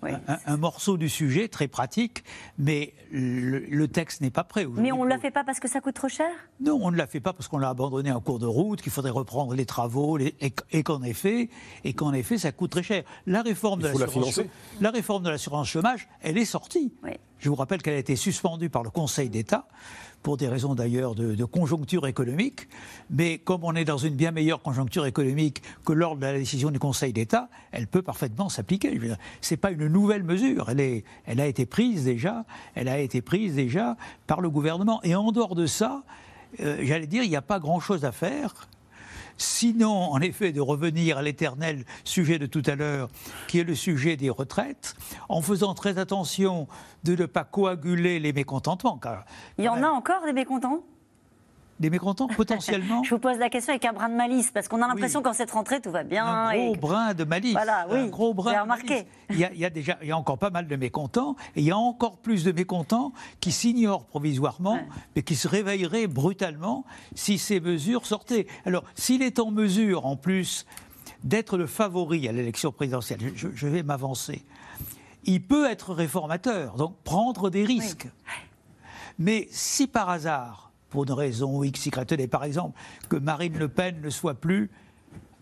un, 0.03 0.39
un 0.47 0.57
morceau 0.57 0.97
du 0.97 1.09
sujet 1.09 1.49
très 1.49 1.69
pratique, 1.69 2.25
mais 2.59 2.95
le, 3.13 3.59
le 3.61 3.89
texte 3.89 4.21
n'est 4.21 4.31
pas 4.31 4.45
prêt. 4.45 4.65
aujourd'hui. 4.65 4.83
Mais 4.85 4.93
on 4.93 5.05
ne 5.05 5.09
la 5.11 5.19
fait 5.19 5.31
pas 5.31 5.45
parce 5.45 5.61
que 5.61 5.69
ça 5.69 5.81
coûte 5.81 5.95
trop 5.95 6.09
cher? 6.09 6.31
Non, 6.61 6.79
on 6.83 6.91
ne 6.91 6.97
l'a 6.97 7.07
fait 7.07 7.21
pas 7.21 7.33
parce 7.33 7.49
qu'on 7.49 7.59
l'a 7.59 7.69
abandonné 7.69 8.11
en 8.13 8.21
cours 8.21 8.39
de 8.39 8.47
route, 8.47 8.81
qu'il 8.83 8.93
faudrait 8.93 9.11
reprendre 9.11 9.55
les 9.55 9.67
travaux, 9.67 10.17
les- 10.17 10.35
et, 10.41 10.53
et 10.73 10.83
qu'en 10.83 11.03
effet, 11.03 11.51
et 11.85 11.93
qu'en 11.93 12.13
effet, 12.13 12.39
ça 12.39 12.53
coûte 12.53 12.71
très 12.71 12.83
cher. 12.83 13.05
La 13.27 13.43
réforme 13.43 13.81
Il 13.81 13.93
de 13.93 13.99
l'assurance 13.99 14.41
la 14.81 14.91
réforme 14.91 15.23
de 15.23 15.31
l'assurance 15.31 15.69
chômage, 15.69 16.09
elle 16.23 16.39
est 16.39 16.45
sortie. 16.45 16.93
Je 17.39 17.49
vous 17.49 17.55
rappelle 17.57 17.81
qu'elle 17.83 17.95
a 17.95 17.99
été 17.99 18.17
suspendue 18.17 18.69
par 18.69 18.83
le 18.83 18.91
Conseil 18.91 19.31
d'État 19.31 19.67
pour 20.23 20.37
des 20.37 20.49
raisons 20.49 20.75
d'ailleurs 20.75 21.15
de, 21.15 21.45
conjoncture 21.45 22.07
économique. 22.07 22.69
Mais 23.11 23.39
comme 23.39 23.65
on 23.65 23.75
est 23.75 23.85
dans 23.85 23.99
une 23.99 24.15
bien 24.15 24.31
meilleure 24.31 24.63
conjoncture 24.63 25.07
économique 25.07 25.63
que 25.85 25.93
lors 25.93 26.17
de 26.17 26.23
la 26.23 26.35
décision 26.35 26.71
du 26.71 26.79
Conseil 26.79 27.13
d'État, 27.13 27.49
elle 27.73 27.87
peut 27.87 28.03
parfaitement 28.03 28.49
s'appliquer. 28.49 28.99
Ce 29.41 29.55
n'est 29.55 29.59
pas 29.59 29.71
une 29.71 29.89
nouvelle 29.89 30.23
mesure. 30.23 30.71
Elle, 30.71 30.81
est, 30.81 31.05
elle 31.27 31.41
a 31.41 31.47
été 31.47 31.67
prise 31.67 32.05
déjà. 32.05 32.45
Elle 32.75 32.89
a 32.89 32.99
été 32.99 33.23
prise 33.23 33.55
déjà 33.55 33.97
par 34.27 34.41
le 34.41 34.51
gouvernement. 34.51 35.01
Et 35.03 35.15
en 35.15 35.33
dehors 35.33 35.55
de 35.55 35.67
ça, 35.67 36.03
euh, 36.61 36.79
j'allais 36.83 37.07
dire, 37.07 37.23
il 37.23 37.31
n'y 37.31 37.37
a 37.37 37.43
pas 37.43 37.59
grand-chose 37.59 38.05
à 38.05 38.13
faire. 38.13 38.69
Sinon, 39.41 40.13
en 40.13 40.21
effet, 40.21 40.53
de 40.53 40.61
revenir 40.61 41.17
à 41.17 41.23
l'éternel 41.23 41.87
sujet 42.05 42.39
de 42.39 42.45
tout 42.45 42.63
à 42.67 42.75
l'heure, 42.75 43.09
qui 43.49 43.59
est 43.59 43.65
le 43.65 43.75
sujet 43.75 44.19
des 44.19 44.29
retraites, 44.29 44.95
en 45.31 45.41
faisant 45.41 45.73
très 45.73 45.97
attention 45.97 46.69
de 47.05 47.17
ne 47.17 47.25
pas 47.25 47.45
coaguler 47.45 48.21
les 48.21 48.35
mécontentements. 48.35 48.99
Car, 48.99 49.25
Il 49.57 49.65
y 49.65 49.69
en 49.71 49.83
a 49.83 49.89
encore 49.89 50.27
des 50.27 50.35
mécontents? 50.35 50.85
Des 51.81 51.91
mécontents 51.91 52.29
potentiellement. 52.29 53.03
Je 53.05 53.11
vous 53.15 53.19
pose 53.19 53.39
la 53.39 53.49
question 53.51 53.73
avec 53.73 53.85
un 53.85 53.93
brin 53.93 54.09
de 54.09 54.15
malice, 54.15 54.51
parce 54.53 54.69
qu'on 54.69 54.81
a 54.83 54.87
l'impression 54.87 55.19
Oui. 55.21 55.25
qu'en 55.25 55.33
cette 55.33 55.51
rentrée, 55.51 55.81
tout 55.81 55.91
va 55.91 56.05
bien. 56.05 56.25
un 56.27 56.53
gros 56.55 56.75
et- 56.75 56.79
brin 56.79 57.15
de 57.15 57.25
malice. 57.25 57.53
Voilà, 57.53 57.87
un 57.89 58.05
oui, 58.05 58.11
gros 58.11 58.35
brin 58.35 58.53
de 58.55 58.61
remarqué. 58.61 59.07
Il 59.31 59.39
y, 59.39 59.45
a, 59.45 59.53
il 59.53 59.59
y 59.59 59.65
a 59.65 59.71
déjà, 59.71 59.99
il 60.03 60.09
y 60.09 60.13
a 60.13 60.17
encore 60.17 60.39
pas 60.39 60.51
mal 60.51 60.69
de 60.69 60.77
mécontents, 60.77 61.35
et 61.57 61.61
il 61.61 61.65
y 61.67 61.71
a 61.73 61.77
encore 61.79 62.19
plus 62.19 62.45
de 62.45 62.53
mécontents 62.53 63.13
qui 63.41 63.51
s'ignorent 63.51 64.05
provisoirement, 64.05 64.75
Ouais. 64.75 64.87
mais 65.17 65.23
qui 65.23 65.35
se 65.35 65.49
réveilleraient 65.49 66.07
brutalement 66.07 66.85
si 67.15 67.39
ces 67.39 67.59
mesures 67.61 68.07
sortaient. 68.07 68.47
Alors, 68.67 68.85
s'il 68.95 69.23
est 69.23 69.39
en 69.41 69.51
mesure, 69.51 70.05
en 70.07 70.17
plus, 70.17 70.67
d'être 71.25 71.57
le 71.57 71.67
favori 71.67 72.29
à 72.29 72.33
l'élection 72.33 72.73
présidentielle, 72.73 73.21
je, 73.35 73.49
je 73.55 73.67
vais 73.67 73.83
m'avancer. 73.83 74.45
Il 75.25 75.43
peut 75.43 75.69
être 75.71 75.93
réformateur, 75.95 76.77
donc 76.77 76.95
prendre 77.05 77.51
des 77.51 77.65
risques. 77.65 78.09
Mais 79.19 79.49
si 79.51 79.87
par 79.87 80.09
hasard, 80.09 80.70
pour 80.91 81.05
une 81.05 81.13
raison 81.13 81.63
X, 81.63 81.87
Y, 81.87 82.07
tenez, 82.07 82.27
par 82.27 82.45
exemple, 82.45 82.79
que 83.09 83.17
Marine 83.17 83.57
Le 83.57 83.69
Pen 83.69 84.01
ne 84.03 84.11
soit 84.11 84.35
plus 84.35 84.71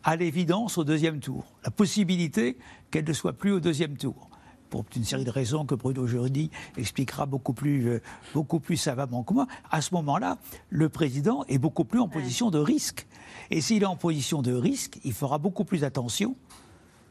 à 0.05 0.15
l'évidence 0.15 0.79
au 0.79 0.85
deuxième 0.85 1.19
tour, 1.19 1.45
la 1.65 1.71
possibilité 1.71 2.57
qu'elle 2.91 3.07
ne 3.07 3.13
soit 3.13 3.33
plus 3.33 3.51
au 3.51 3.61
deuxième 3.61 3.97
tour, 3.97 4.31
pour 4.71 4.85
une 4.95 5.05
série 5.05 5.25
de 5.25 5.31
raisons 5.31 5.65
que 5.65 5.75
Bruno 5.75 6.07
Jeudi 6.07 6.51
expliquera 6.77 7.27
beaucoup 7.27 7.55
plus, 7.55 7.89
euh, 7.89 8.03
beaucoup 8.35 8.61
plus 8.61 8.77
savamment 8.77 9.23
que 9.23 9.33
moi, 9.35 9.47
à 9.71 9.81
ce 9.81 9.95
moment-là, 9.95 10.39
le 10.69 10.89
président 10.89 11.45
est 11.49 11.59
beaucoup 11.59 11.85
plus 11.85 12.01
en 12.01 12.09
position 12.09 12.51
de 12.51 12.59
risque. 12.59 13.07
Et 13.51 13.61
s'il 13.61 13.83
est 13.83 13.87
en 13.87 13.97
position 13.97 14.43
de 14.43 14.53
risque, 14.53 14.99
il 15.05 15.15
fera 15.15 15.39
beaucoup 15.39 15.65
plus 15.65 15.85
attention 15.85 16.37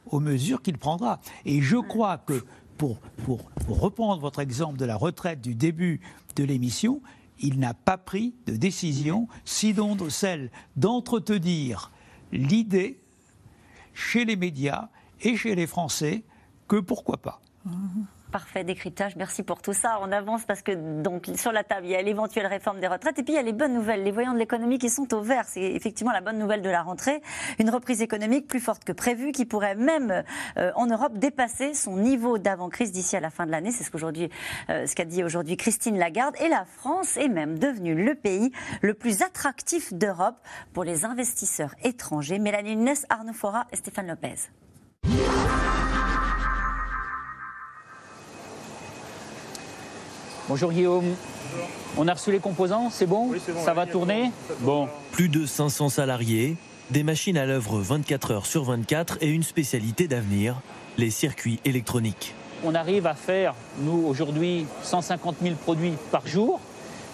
aux 0.05 0.19
mesures 0.19 0.61
qu'il 0.61 0.77
prendra. 0.77 1.19
Et 1.45 1.61
je 1.61 1.77
crois 1.77 2.17
que, 2.17 2.43
pour, 2.77 2.99
pour, 3.25 3.43
pour 3.65 3.79
reprendre 3.79 4.21
votre 4.21 4.39
exemple 4.39 4.77
de 4.77 4.85
la 4.85 4.95
retraite 4.95 5.41
du 5.41 5.55
début 5.55 5.99
de 6.35 6.43
l'émission, 6.43 7.01
il 7.39 7.59
n'a 7.59 7.73
pas 7.73 7.97
pris 7.97 8.35
de 8.45 8.55
décision, 8.55 9.27
sinon 9.45 9.97
celle 10.09 10.51
d'entretenir 10.75 11.91
l'idée 12.31 12.99
chez 13.93 14.25
les 14.25 14.35
médias 14.35 14.89
et 15.21 15.35
chez 15.35 15.55
les 15.55 15.67
Français 15.67 16.23
que 16.67 16.77
pourquoi 16.77 17.17
pas. 17.17 17.41
Parfait 18.37 18.63
décryptage, 18.63 19.15
merci 19.15 19.41
pour 19.41 19.63
tout 19.63 19.73
ça. 19.73 19.97
On 20.03 20.11
avance 20.11 20.45
parce 20.45 20.61
que 20.61 21.01
donc 21.01 21.27
sur 21.35 21.51
la 21.51 21.63
table, 21.63 21.87
il 21.87 21.89
y 21.89 21.95
a 21.95 22.01
l'éventuelle 22.03 22.45
réforme 22.45 22.79
des 22.79 22.85
retraites 22.85 23.17
et 23.17 23.23
puis 23.23 23.33
il 23.33 23.35
y 23.35 23.39
a 23.39 23.41
les 23.41 23.51
bonnes 23.51 23.73
nouvelles, 23.73 24.03
les 24.03 24.11
voyants 24.11 24.33
de 24.33 24.37
l'économie 24.37 24.77
qui 24.77 24.91
sont 24.91 25.11
au 25.15 25.21
vert. 25.21 25.45
C'est 25.47 25.63
effectivement 25.63 26.11
la 26.11 26.21
bonne 26.21 26.37
nouvelle 26.37 26.61
de 26.61 26.69
la 26.69 26.83
rentrée, 26.83 27.23
une 27.57 27.71
reprise 27.71 28.03
économique 28.03 28.45
plus 28.45 28.59
forte 28.59 28.83
que 28.83 28.91
prévue 28.91 29.31
qui 29.31 29.45
pourrait 29.45 29.73
même 29.73 30.23
euh, 30.57 30.71
en 30.75 30.85
Europe 30.85 31.17
dépasser 31.17 31.73
son 31.73 31.97
niveau 31.97 32.37
d'avant-crise 32.37 32.91
d'ici 32.91 33.17
à 33.17 33.21
la 33.21 33.31
fin 33.31 33.47
de 33.47 33.49
l'année. 33.49 33.71
C'est 33.71 33.91
euh, 33.91 34.85
ce 34.85 34.95
qu'a 34.95 35.05
dit 35.05 35.23
aujourd'hui 35.23 35.57
Christine 35.57 35.97
Lagarde. 35.97 36.35
Et 36.39 36.47
la 36.47 36.65
France 36.65 37.17
est 37.17 37.29
même 37.29 37.57
devenue 37.57 37.95
le 37.95 38.13
pays 38.13 38.51
le 38.83 38.93
plus 38.93 39.23
attractif 39.23 39.95
d'Europe 39.95 40.37
pour 40.73 40.83
les 40.83 41.05
investisseurs 41.05 41.73
étrangers. 41.83 42.37
Mélanie 42.37 42.75
Nunes, 42.75 42.93
Arnaud 43.09 43.33
Fora 43.33 43.65
et 43.71 43.77
Stéphane 43.77 44.05
Lopez. 44.05 44.51
Bonjour 50.49 50.71
Guillaume. 50.71 51.15
On 51.97 52.07
a 52.07 52.13
reçu 52.13 52.31
les 52.31 52.39
composants, 52.39 52.89
c'est 52.91 53.05
bon, 53.07 53.31
Ça 53.65 53.73
va 53.73 53.85
tourner 53.85 54.31
Bon. 54.61 54.87
Plus 55.11 55.29
de 55.29 55.45
500 55.45 55.89
salariés, 55.89 56.55
des 56.91 57.03
machines 57.03 57.37
à 57.37 57.45
l'œuvre 57.45 57.79
24 57.79 58.31
heures 58.31 58.45
sur 58.45 58.63
24 58.63 59.17
et 59.21 59.29
une 59.29 59.43
spécialité 59.43 60.07
d'avenir, 60.07 60.55
les 60.97 61.09
circuits 61.09 61.59
électroniques. 61.65 62.33
On 62.63 62.75
arrive 62.75 63.07
à 63.07 63.13
faire, 63.13 63.53
nous, 63.81 64.05
aujourd'hui, 64.07 64.65
150 64.83 65.37
000 65.41 65.55
produits 65.55 65.93
par 66.11 66.25
jour, 66.27 66.59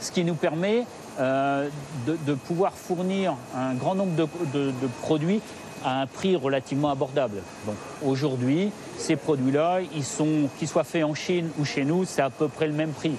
ce 0.02 0.12
qui 0.12 0.24
nous 0.24 0.36
permet 0.36 0.84
euh, 1.20 1.70
de, 2.08 2.18
de 2.26 2.34
pouvoir 2.34 2.74
fournir 2.74 3.36
un 3.56 3.74
grand 3.74 3.96
nombre 3.96 4.16
de, 4.16 4.28
de- 4.54 4.72
de 4.72 4.88
produits 5.02 5.42
à 5.84 6.02
un 6.02 6.08
prix 6.08 6.36
relativement 6.36 6.90
abordable. 6.90 7.42
Donc 7.66 7.76
aujourd'hui, 8.04 8.70
ces 8.98 9.16
produits-là, 9.16 9.80
ils 9.96 10.04
sont, 10.04 10.50
qu'ils 10.58 10.68
soient 10.68 10.84
faits 10.84 11.04
en 11.04 11.14
Chine 11.14 11.50
ou 11.60 11.66
chez 11.66 11.86
nous, 11.86 12.06
c'est 12.06 12.22
à 12.22 12.30
peu 12.30 12.48
près 12.48 12.68
le 12.68 12.74
même 12.74 12.92
prix. 12.92 13.14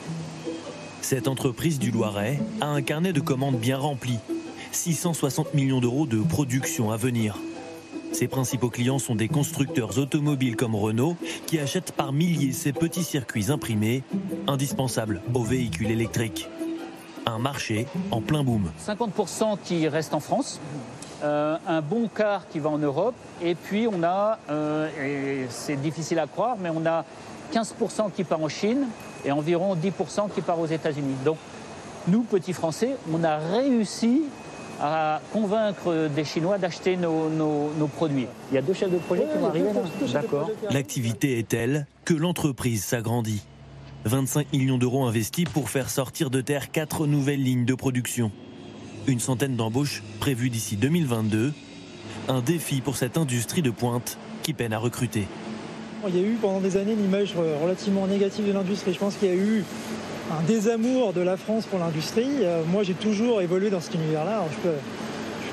Cette 1.00 1.28
entreprise 1.28 1.78
du 1.78 1.90
Loiret 1.90 2.40
a 2.60 2.66
un 2.66 2.82
carnet 2.82 3.12
de 3.12 3.20
commandes 3.20 3.58
bien 3.58 3.76
rempli. 3.76 4.18
660 4.72 5.54
millions 5.54 5.80
d'euros 5.80 6.06
de 6.06 6.20
production 6.20 6.90
à 6.90 6.96
venir. 6.96 7.36
Ses 8.12 8.28
principaux 8.28 8.70
clients 8.70 9.00
sont 9.00 9.16
des 9.16 9.28
constructeurs 9.28 9.98
automobiles 9.98 10.54
comme 10.54 10.76
Renault 10.76 11.16
qui 11.46 11.58
achètent 11.58 11.92
par 11.92 12.12
milliers 12.12 12.52
ces 12.52 12.72
petits 12.72 13.02
circuits 13.02 13.50
imprimés, 13.50 14.04
indispensables 14.46 15.20
aux 15.34 15.42
véhicules 15.42 15.90
électriques. 15.90 16.48
Un 17.26 17.38
marché 17.38 17.86
en 18.10 18.20
plein 18.20 18.44
boom. 18.44 18.70
50% 18.86 19.58
qui 19.64 19.88
restent 19.88 20.14
en 20.14 20.20
France, 20.20 20.60
euh, 21.24 21.56
un 21.66 21.80
bon 21.80 22.08
quart 22.08 22.46
qui 22.50 22.58
va 22.60 22.70
en 22.70 22.78
Europe, 22.78 23.14
et 23.42 23.54
puis 23.54 23.88
on 23.90 24.02
a, 24.02 24.38
euh, 24.50 24.88
et 25.02 25.46
c'est 25.50 25.76
difficile 25.76 26.18
à 26.18 26.26
croire, 26.26 26.56
mais 26.60 26.70
on 26.70 26.84
a 26.86 27.04
15% 27.52 28.10
qui 28.14 28.24
part 28.24 28.42
en 28.42 28.48
Chine 28.48 28.86
et 29.24 29.32
environ 29.32 29.74
10% 29.74 30.30
qui 30.34 30.40
part 30.42 30.58
aux 30.60 30.66
États-Unis. 30.66 31.14
Donc 31.24 31.38
nous, 32.08 32.22
petits 32.22 32.52
Français, 32.52 32.96
on 33.12 33.24
a 33.24 33.38
réussi 33.38 34.24
à 34.80 35.20
convaincre 35.32 36.08
des 36.14 36.24
Chinois 36.24 36.58
d'acheter 36.58 36.96
nos, 36.96 37.28
nos- 37.30 37.70
nos 37.78 37.86
produits. 37.86 38.26
Il 38.50 38.56
y 38.56 38.58
a 38.58 38.62
deux 38.62 38.74
chefs 38.74 38.90
de 38.90 38.98
projet 38.98 39.24
qui 39.32 39.38
vont 39.38 39.46
arriver 39.48 39.72
là 39.72 39.80
D'accord. 40.12 40.50
L'activité 40.70 41.38
est 41.38 41.48
telle 41.48 41.86
que 42.04 42.12
l'entreprise 42.12 42.84
s'agrandit. 42.84 43.42
25 44.04 44.52
millions 44.52 44.76
d'euros 44.76 45.04
investis 45.06 45.46
pour 45.48 45.70
faire 45.70 45.88
sortir 45.88 46.28
de 46.28 46.40
terre 46.42 46.70
quatre 46.72 47.06
nouvelles 47.06 47.42
lignes 47.42 47.64
de 47.64 47.74
production. 47.74 48.30
Une 49.06 49.20
centaine 49.20 49.54
d'embauches 49.54 50.02
prévues 50.18 50.48
d'ici 50.48 50.76
2022. 50.76 51.52
Un 52.28 52.40
défi 52.40 52.80
pour 52.80 52.96
cette 52.96 53.18
industrie 53.18 53.60
de 53.60 53.70
pointe 53.70 54.16
qui 54.42 54.54
peine 54.54 54.72
à 54.72 54.78
recruter. 54.78 55.26
Il 56.08 56.16
y 56.16 56.24
a 56.24 56.26
eu 56.26 56.36
pendant 56.40 56.60
des 56.60 56.78
années 56.78 56.94
une 56.94 57.04
image 57.04 57.34
euh, 57.36 57.58
relativement 57.62 58.06
négative 58.06 58.46
de 58.46 58.52
l'industrie. 58.52 58.94
Je 58.94 58.98
pense 58.98 59.16
qu'il 59.16 59.28
y 59.28 59.30
a 59.30 59.34
eu 59.34 59.62
un 60.32 60.42
désamour 60.44 61.12
de 61.12 61.20
la 61.20 61.36
France 61.36 61.66
pour 61.66 61.78
l'industrie. 61.80 62.30
Euh, 62.40 62.62
Moi, 62.66 62.82
j'ai 62.82 62.94
toujours 62.94 63.42
évolué 63.42 63.68
dans 63.68 63.80
cet 63.80 63.94
univers-là. 63.94 64.42
Je 64.50 64.68
peux, 64.68 64.76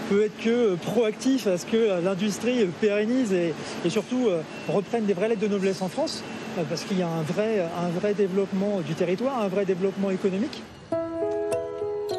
peux 0.10 0.24
être 0.24 0.38
que 0.38 0.50
euh, 0.50 0.76
proactif 0.78 1.46
à 1.48 1.58
ce 1.58 1.66
que 1.66 2.02
l'industrie 2.02 2.66
pérennise 2.80 3.34
et, 3.34 3.54
surtout 3.90 4.30
reprenne 4.70 5.06
des 5.06 5.14
vraies 5.14 5.28
lettres 5.28 5.42
de 5.42 5.50
noblesse 5.50 5.82
en 5.82 5.90
France, 5.90 6.24
parce 6.70 6.84
qu'il 6.84 7.00
y 7.00 7.02
a 7.02 7.10
un 7.10 7.22
vrai 7.24 8.14
développement 8.14 8.80
du 8.80 8.94
territoire, 8.94 9.42
un 9.42 9.50
vrai 9.50 9.66
développement 9.66 10.10
économique. 10.10 10.62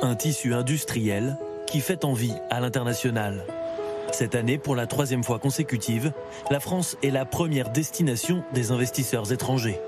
Un 0.05 0.17
tissu 0.17 0.53
industriel 0.53 1.39
qui 1.69 1.81
fait 1.81 2.05
envie 2.05 2.35
à 2.51 2.59
l'international. 2.59 3.47
Cette 4.11 4.35
année, 4.35 4.59
pour 4.59 4.75
la 4.75 4.89
troisième 4.89 5.23
fois 5.23 5.39
consécutive, 5.39 6.13
la 6.51 6.59
France 6.59 6.97
est 7.05 7.11
la 7.11 7.25
première 7.25 7.71
destination 7.71 8.43
des 8.53 8.73
investisseurs 8.73 9.31
étrangers. 9.33 9.79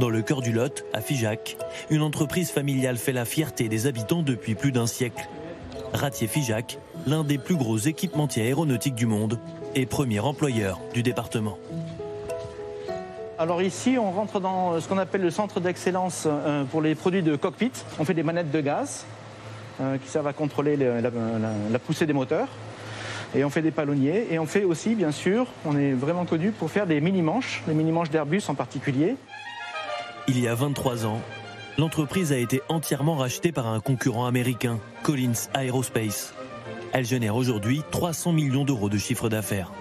Dans 0.00 0.08
le 0.08 0.22
cœur 0.22 0.40
du 0.40 0.50
Lot, 0.50 0.84
à 0.92 1.00
Figeac, 1.00 1.56
une 1.88 2.02
entreprise 2.02 2.50
familiale 2.50 2.96
fait 2.96 3.12
la 3.12 3.24
fierté 3.24 3.68
des 3.68 3.86
habitants 3.86 4.24
depuis 4.24 4.56
plus 4.56 4.72
d'un 4.72 4.88
siècle. 4.88 5.28
Ratier 5.92 6.26
Figeac, 6.26 6.78
l'un 7.06 7.22
des 7.22 7.38
plus 7.38 7.56
gros 7.56 7.78
équipementiers 7.78 8.42
aéronautiques 8.42 8.96
du 8.96 9.06
monde 9.06 9.38
et 9.76 9.86
premier 9.86 10.18
employeur 10.18 10.80
du 10.94 11.04
département. 11.04 11.58
Alors 13.42 13.60
ici, 13.60 13.96
on 13.98 14.12
rentre 14.12 14.38
dans 14.38 14.78
ce 14.80 14.86
qu'on 14.86 14.98
appelle 14.98 15.20
le 15.22 15.30
centre 15.32 15.58
d'excellence 15.58 16.24
euh, 16.26 16.62
pour 16.62 16.80
les 16.80 16.94
produits 16.94 17.24
de 17.24 17.34
cockpit. 17.34 17.72
On 17.98 18.04
fait 18.04 18.14
des 18.14 18.22
manettes 18.22 18.52
de 18.52 18.60
gaz 18.60 19.04
euh, 19.80 19.98
qui 19.98 20.08
servent 20.08 20.28
à 20.28 20.32
contrôler 20.32 20.76
le- 20.76 21.00
la, 21.00 21.10
la- 21.10 21.10
la 21.72 21.78
poussée 21.80 22.06
des 22.06 22.12
moteurs. 22.12 22.46
Et 23.34 23.42
on 23.44 23.50
fait 23.50 23.62
des 23.62 23.72
palonniers. 23.72 24.28
Et 24.30 24.38
on 24.38 24.46
fait 24.46 24.62
aussi, 24.62 24.94
bien 24.94 25.10
sûr, 25.10 25.46
on 25.66 25.76
est 25.76 25.90
vraiment 25.92 26.24
connu 26.24 26.52
pour 26.52 26.70
faire 26.70 26.86
des 26.86 27.00
mini-manches, 27.00 27.64
les 27.66 27.74
mini-manches 27.74 28.10
d'Airbus 28.10 28.42
en 28.46 28.54
particulier. 28.54 29.16
Il 30.28 30.38
y 30.38 30.46
a 30.46 30.54
23 30.54 31.04
ans, 31.04 31.18
l'entreprise 31.78 32.32
a 32.32 32.36
été 32.36 32.62
entièrement 32.68 33.16
rachetée 33.16 33.50
par 33.50 33.66
un 33.66 33.80
concurrent 33.80 34.26
américain, 34.26 34.78
Collins 35.02 35.48
Aerospace. 35.58 36.32
Elle 36.92 37.06
génère 37.06 37.34
aujourd'hui 37.34 37.82
300 37.90 38.30
millions 38.34 38.64
d'euros 38.64 38.88
de 38.88 38.98
chiffre 38.98 39.28
d'affaires. 39.28 39.72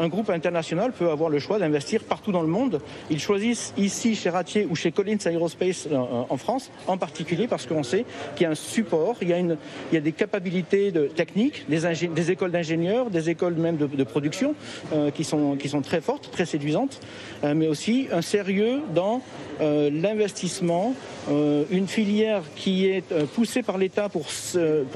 Un 0.00 0.08
groupe 0.08 0.30
international 0.30 0.92
peut 0.92 1.10
avoir 1.10 1.30
le 1.30 1.38
choix 1.38 1.58
d'investir 1.58 2.02
partout 2.04 2.32
dans 2.32 2.42
le 2.42 2.48
monde. 2.48 2.80
Ils 3.10 3.20
choisissent 3.20 3.72
ici 3.76 4.14
chez 4.14 4.30
Ratier 4.30 4.66
ou 4.68 4.74
chez 4.74 4.92
Collins 4.92 5.18
Aerospace 5.24 5.88
euh, 5.90 5.96
en 6.28 6.36
France, 6.36 6.70
en 6.86 6.98
particulier 6.98 7.46
parce 7.48 7.66
qu'on 7.66 7.82
sait 7.82 8.04
qu'il 8.34 8.44
y 8.44 8.46
a 8.46 8.50
un 8.50 8.54
support, 8.54 9.16
il 9.22 9.28
y 9.28 9.96
a, 9.96 10.00
des 10.00 10.12
capacités 10.12 10.92
techniques, 11.14 11.66
des, 11.68 12.30
écoles 12.30 12.50
d'ingénieurs, 12.50 13.10
des 13.10 13.30
écoles 13.30 13.54
même 13.54 13.76
de, 13.76 14.04
production 14.04 14.54
euh, 14.92 15.10
qui, 15.10 15.24
sont, 15.24 15.56
très 15.82 16.00
fortes, 16.00 16.30
très 16.30 16.46
séduisantes, 16.46 17.00
euh, 17.44 17.54
mais 17.54 17.66
aussi 17.66 18.08
un 18.12 18.22
sérieux 18.22 18.80
dans 18.94 19.22
euh, 19.60 19.90
l'investissement, 19.90 20.94
euh, 21.30 21.64
une 21.70 21.88
filière 21.88 22.42
qui 22.54 22.86
est 22.86 23.10
euh, 23.10 23.26
poussée 23.26 23.62
par 23.62 23.76
l'État 23.76 24.08
pour 24.08 24.30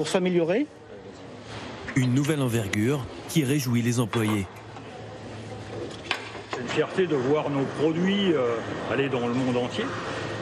s'améliorer. 0.07 0.67
Une 1.95 2.13
nouvelle 2.13 2.41
envergure 2.41 3.05
qui 3.29 3.43
réjouit 3.43 3.81
les 3.81 3.99
employés. 3.99 4.45
C'est 6.63 6.69
une 6.69 6.75
fierté 6.75 7.07
de 7.07 7.15
voir 7.15 7.49
nos 7.49 7.65
produits 7.79 8.33
euh, 8.33 8.55
aller 8.91 9.09
dans 9.09 9.27
le 9.27 9.33
monde 9.33 9.57
entier. 9.57 9.85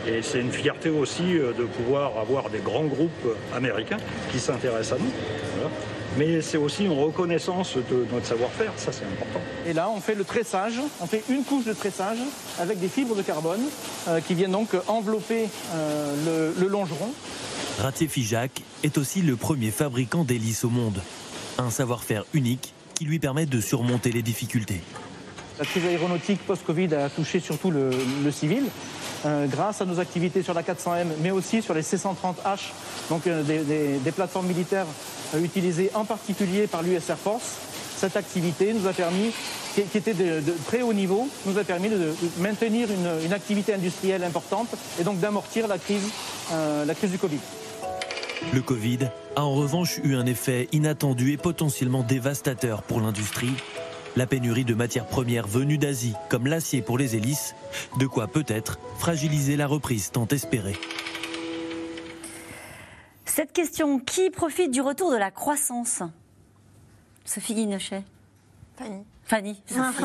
Et 0.08 0.22
c'est 0.22 0.40
une 0.40 0.52
fierté 0.52 0.90
aussi 0.90 1.38
euh, 1.38 1.54
de 1.54 1.64
pouvoir 1.64 2.18
avoir 2.20 2.50
des 2.50 2.60
grands 2.60 2.86
groupes 2.86 3.28
américains 3.56 3.98
qui 4.32 4.40
s'intéressent 4.40 5.00
à 5.00 5.02
nous. 5.02 5.12
Voilà. 5.56 5.72
Mais 6.18 6.42
c'est 6.42 6.58
aussi 6.58 6.86
une 6.86 7.00
reconnaissance 7.00 7.76
de 7.78 8.06
notre 8.12 8.26
savoir-faire, 8.26 8.74
ça 8.76 8.92
c'est 8.92 9.06
important. 9.06 9.40
Et 9.66 9.74
là, 9.74 9.90
on 9.90 10.02
fait 10.02 10.16
le 10.16 10.26
tressage, 10.26 10.74
on 11.00 11.08
fait 11.08 11.24
une 11.30 11.44
couche 11.44 11.64
de 11.64 11.74
tressage 11.74 12.18
avec 12.60 12.80
des 12.80 12.90
fibres 12.90 13.16
de 13.16 13.22
carbone 13.22 13.62
euh, 14.08 14.20
qui 14.20 14.34
viennent 14.34 14.52
donc 14.52 14.70
envelopper 14.88 15.48
euh, 15.74 16.52
le, 16.58 16.62
le 16.62 16.68
longeron. 16.68 17.12
Ratier 17.80 18.08
Figeac 18.08 18.62
est 18.84 18.98
aussi 18.98 19.22
le 19.22 19.38
premier 19.38 19.72
fabricant 19.72 20.24
d'hélices 20.24 20.66
au 20.66 20.70
monde. 20.70 21.02
Un 21.58 21.70
savoir-faire 21.70 22.26
unique 22.34 22.74
qui 22.94 23.06
lui 23.06 23.20
permet 23.20 23.46
de 23.46 23.62
surmonter 23.62 24.12
les 24.12 24.22
difficultés. 24.22 24.82
La 25.62 25.68
crise 25.68 25.86
aéronautique 25.86 26.40
post-Covid 26.48 26.96
a 26.96 27.08
touché 27.12 27.40
surtout 27.40 27.70
le, 27.70 27.92
civil. 28.32 28.64
Euh, 29.28 29.46
grâce 29.46 29.80
à 29.80 29.86
nos 29.86 30.00
activités 30.00 30.42
sur 30.42 30.56
la 30.56 30.64
400M, 30.64 31.06
mais 31.22 31.30
aussi 31.30 31.62
sur 31.62 31.76
les 31.76 31.84
C-130H, 31.84 32.72
donc 33.12 33.28
euh, 33.28 33.44
des, 33.44 34.12
plateformes 34.12 34.48
militaires 34.48 34.88
euh, 35.36 35.44
utilisées 35.44 35.92
en 35.94 36.04
particulier 36.04 36.66
par 36.66 36.82
l'US 36.82 37.08
Air 37.08 37.18
Force. 37.20 37.58
Cette 37.96 38.18
activité 38.18 38.74
nous 38.74 38.88
a 38.88 38.94
permis, 38.94 39.34
qui, 39.76 39.82
était 39.82 40.16
de, 40.16 40.42
très 40.66 40.82
haut 40.82 40.94
niveau, 40.94 41.30
nous 41.46 41.60
a 41.60 41.64
permis 41.64 41.90
de, 41.90 42.12
maintenir 42.40 42.88
une, 42.90 43.26
une, 43.28 43.34
activité 43.34 43.76
industrielle 43.76 44.24
importante 44.24 44.70
et 45.00 45.04
donc 45.04 45.20
d'amortir 45.20 45.68
la 45.68 45.78
crise, 45.78 46.10
la 46.88 46.96
crise 46.96 47.12
du 47.12 47.20
Covid. 47.20 47.38
Le 48.52 48.62
Covid 48.64 49.10
a 49.36 49.44
en 49.44 49.54
revanche 49.54 50.00
eu 50.04 50.16
un 50.16 50.26
effet 50.26 50.70
inattendu 50.72 51.34
et 51.34 51.38
potentiellement 51.38 52.02
dévastateur 52.02 52.82
pour 52.82 53.00
l'industrie 53.00 53.54
la 54.16 54.26
pénurie 54.26 54.66
de 54.66 54.74
matières 54.74 55.08
premières 55.08 55.48
venues 55.48 55.78
d'Asie, 55.78 56.16
comme 56.30 56.48
l'acier 56.48 56.82
pour 56.82 56.98
les 56.98 57.16
hélices, 57.16 57.56
de 57.98 58.08
quoi 58.08 58.28
peut-être 58.28 58.80
fragiliser 58.98 59.56
la 59.56 59.68
reprise 59.68 60.12
tant 60.12 60.28
espérée. 60.28 60.78
Cette 63.26 63.54
question, 63.54 64.00
qui 64.00 64.30
profite 64.30 64.72
du 64.72 64.82
retour 64.82 65.12
de 65.12 65.18
la 65.18 65.32
croissance? 65.32 66.04
Sophie 67.24 67.56
Guinochet 67.56 68.04
Fanny. 68.78 69.04
Fanny, 69.32 69.64
Sophie, 69.66 70.04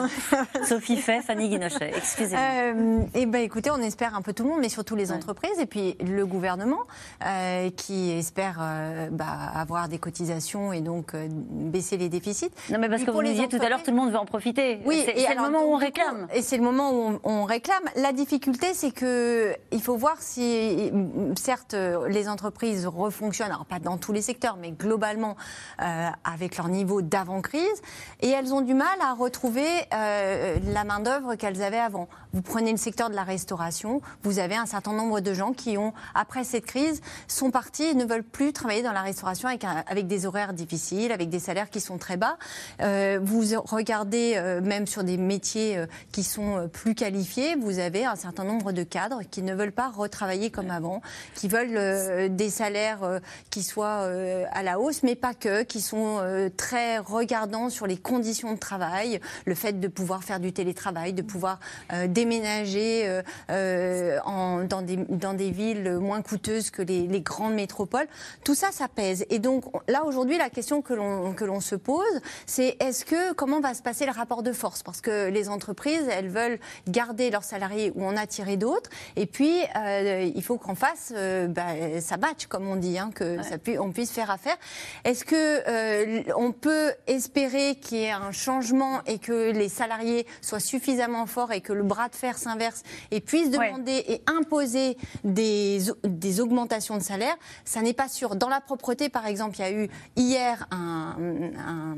Sophie 0.69 0.97
fait, 0.99 1.21
Fanny 1.21 1.49
Guinochet, 1.49 1.91
excusez-moi. 1.97 2.39
Euh, 2.39 3.01
eh 3.13 3.27
ben, 3.27 3.43
écoutez, 3.43 3.73
on 3.73 3.79
espère 3.79 4.15
un 4.15 4.23
peu 4.23 4.33
tout 4.33 4.45
le 4.45 4.51
monde, 4.51 4.61
mais 4.61 4.69
surtout 4.69 4.95
les 4.95 5.11
ouais. 5.11 5.17
entreprises, 5.17 5.59
et 5.59 5.67
puis 5.67 5.97
le 5.99 6.25
gouvernement 6.25 6.83
euh, 7.25 7.71
qui 7.71 8.13
espère 8.13 8.59
euh, 8.61 9.09
bah, 9.11 9.27
avoir 9.53 9.89
des 9.89 9.99
cotisations 9.99 10.73
et 10.73 10.81
donc 10.81 11.13
euh, 11.15 11.27
baisser 11.29 11.97
les 11.97 12.09
déficits. 12.09 12.53
Non, 12.71 12.79
mais 12.79 12.89
parce 12.89 13.03
que 13.03 13.11
vous 13.11 13.21
le 13.21 13.31
disiez 13.31 13.49
tout 13.49 13.59
à 13.61 13.69
l'heure, 13.69 13.83
tout 13.83 13.91
le 13.91 13.97
monde 13.97 14.13
veut 14.13 14.17
en 14.17 14.27
profiter. 14.27 14.79
Oui, 14.85 15.03
c'est 15.05 15.35
le 15.35 15.43
moment 15.43 15.65
où 15.65 15.75
on 15.75 15.77
réclame. 15.77 16.29
Et 16.33 16.43
c'est 16.43 16.57
le 16.57 16.63
moment 16.63 16.93
où 16.93 17.19
on, 17.25 17.41
on, 17.41 17.45
réclame. 17.47 17.83
La 17.97 18.13
difficulté, 18.13 18.75
c'est 18.75 18.93
que 18.93 19.57
il 19.73 19.83
faut 19.83 19.97
voir 19.97 20.19
si, 20.21 20.93
certes, 21.37 21.75
les 22.09 22.29
entreprises 22.29 22.87
refonctionnent, 22.87 23.51
alors 23.51 23.67
pas 23.67 23.81
dans 23.81 23.97
tous 23.97 24.13
les 24.13 24.23
secteurs, 24.23 24.57
mais 24.57 24.71
globalement 24.71 25.35
avec 25.79 26.59
leur 26.59 26.69
niveau 26.69 27.03
d'avant-crise, 27.03 27.83
et 28.21 28.29
elles 28.29 28.55
ont 28.55 28.61
du 28.61 28.75
mal 28.75 28.87
à 29.03 29.16
retrouver 29.19 29.67
euh, 29.93 30.59
la 30.73 30.85
main-d'œuvre 30.85 31.35
qu'elles 31.35 31.63
avaient 31.63 31.79
avant. 31.79 32.09
Vous 32.37 32.43
prenez 32.43 32.71
le 32.71 32.77
secteur 32.77 33.09
de 33.09 33.15
la 33.15 33.25
restauration, 33.25 34.03
vous 34.23 34.39
avez 34.41 34.57
un 34.57 34.67
certain 34.67 34.93
nombre 34.93 35.21
de 35.21 35.33
gens 35.33 35.55
qui 35.55 35.79
ont, 35.79 35.95
après 36.15 36.45
cette 36.45 36.67
crise, 36.67 37.01
sont 37.29 37.51
partis 37.51 37.85
et 37.85 37.95
ne 37.95 38.05
veulent 38.05 38.23
plus 38.23 38.53
travailler 38.53 38.83
dans 38.83 38.93
la 38.93 39.01
restauration 39.01 39.49
avec, 39.49 39.65
un, 39.65 39.83
avec 39.87 40.07
des 40.07 40.27
horaires 40.27 40.53
difficiles, 40.53 41.13
avec 41.13 41.31
des 41.31 41.39
salaires 41.39 41.71
qui 41.71 41.81
sont 41.81 41.97
très 41.97 42.19
bas. 42.19 42.37
Euh, 42.83 43.19
vous 43.23 43.43
regardez 43.65 44.35
euh, 44.37 44.61
même 44.61 44.87
sur 44.87 45.03
des 45.03 45.17
métiers 45.17 45.79
euh, 45.79 45.87
qui 46.13 46.23
sont 46.23 46.69
plus 46.71 46.95
qualifiés, 46.95 47.57
vous 47.57 47.79
avez 47.79 48.05
un 48.05 48.17
certain 48.17 48.45
nombre 48.45 48.73
de 48.73 48.83
cadres 48.83 49.23
qui 49.31 49.41
ne 49.41 49.55
veulent 49.55 49.73
pas 49.73 49.89
retravailler 49.89 50.51
comme 50.51 50.71
avant, 50.71 51.01
qui 51.37 51.49
veulent 51.49 52.29
des 52.37 52.51
salaires 52.51 53.01
qui 53.49 53.63
soient 53.63 54.11
à 54.53 54.63
la 54.63 54.79
hausse, 54.79 55.03
mais 55.03 55.15
pas 55.15 55.33
que, 55.33 55.63
qui 55.63 55.81
sont 55.81 56.21
très 56.59 56.99
regardants 56.99 57.71
sur 57.71 57.87
les 57.87 57.97
conditions 57.97 58.53
de 58.53 58.59
travail, 58.59 59.21
le 59.47 59.55
fait 59.55 59.81
de 59.81 59.89
pouvoir 59.89 60.23
faire 60.23 60.39
du 60.39 60.53
télétravail, 60.53 61.15
de 61.15 61.23
pouvoir 61.23 61.61
euh, 61.93 62.07
déménager 62.27 63.07
euh, 63.07 63.23
euh, 63.51 64.19
en, 64.25 64.65
dans, 64.65 64.83
des, 64.83 64.97
dans 64.97 65.35
des 65.35 65.51
villes 65.51 65.99
moins 65.99 66.23
coûteuses 66.23 66.71
que 66.71 66.83
les, 66.83 67.07
les, 67.07 67.21
grandes 67.21 67.55
métropoles. 67.55 68.09
Tout 68.45 68.55
ça, 68.55 68.73
ça 68.73 68.89
pèse. 68.89 69.25
Et 69.31 69.39
donc 69.39 69.65
là, 69.89 70.05
aujourd'hui, 70.05 70.37
la 70.37 70.51
question 70.51 70.83
que 70.83 70.93
l'on, 70.93 71.33
que 71.35 71.45
l'on 71.45 71.61
se 71.61 71.77
pose, 71.77 72.21
c'est 72.47 72.77
est-ce 72.81 73.05
que, 73.05 73.33
comment 73.33 73.61
va 73.61 73.75
se 73.75 73.83
passer 73.83 74.07
le 74.07 74.13
rapport 74.13 74.43
de 74.43 74.53
force? 74.53 74.83
Parce 74.83 75.01
que 75.01 75.29
les 75.29 75.49
entreprises, 75.49 76.07
elles 76.11 76.29
veulent 76.29 76.59
garder 76.89 77.31
leurs 77.31 77.45
salariés 77.45 77.93
ou 77.95 78.05
en 78.05 78.17
attirer 78.17 78.57
d'autres. 78.57 78.91
Et 79.15 79.27
puis, 79.27 79.61
euh, 79.77 80.31
il 80.35 80.43
faut 80.43 80.59
qu'en 80.59 80.75
face, 80.75 81.13
euh, 81.15 81.47
bah, 81.47 82.01
ça 82.01 82.17
match, 82.17 82.47
comme 82.47 82.69
on 82.69 82.77
dit, 82.77 82.99
hein, 82.99 83.11
que 83.15 83.37
ouais. 83.37 83.43
ça 83.43 83.59
pu, 83.59 83.79
on 83.79 83.93
puisse 83.93 84.11
faire 84.11 84.31
affaire. 84.31 84.57
Est-ce 85.05 85.25
que 85.25 85.37
euh, 85.37 86.23
on 86.37 86.51
peut 86.53 86.93
espérer 87.07 87.77
qu'il 87.77 87.99
y 87.99 88.05
ait 88.05 88.11
un 88.11 88.33
changement 88.33 89.01
et 89.07 89.19
que 89.19 89.53
les 89.53 89.69
salariés 89.69 90.27
soient 90.41 90.61
suffisamment 90.61 91.27
forts 91.27 91.53
et 91.53 91.61
que 91.61 91.73
le 91.73 91.83
bras 91.83 92.09
de 92.09 92.15
fer 92.17 92.39
s'inverse 92.39 92.83
et 93.11 93.21
puissent 93.21 93.51
demander 93.51 94.05
ouais. 94.09 94.15
et 94.15 94.23
imposer 94.27 94.97
des, 95.25 95.81
des 96.05 96.41
augmentations 96.41 96.97
de 96.97 97.03
salaire, 97.03 97.37
ça 97.65 97.83
n'est 97.83 97.93
pas 97.95 98.09
sûr. 98.09 98.37
Dans 98.37 98.49
la 98.49 98.61
propreté, 98.61 99.09
par 99.09 99.27
exemple, 99.27 99.57
il 99.59 99.61
y 99.61 99.65
a 99.65 99.73
eu 99.73 99.89
hier 100.17 100.67
un, 100.71 101.17
un, 101.59 101.97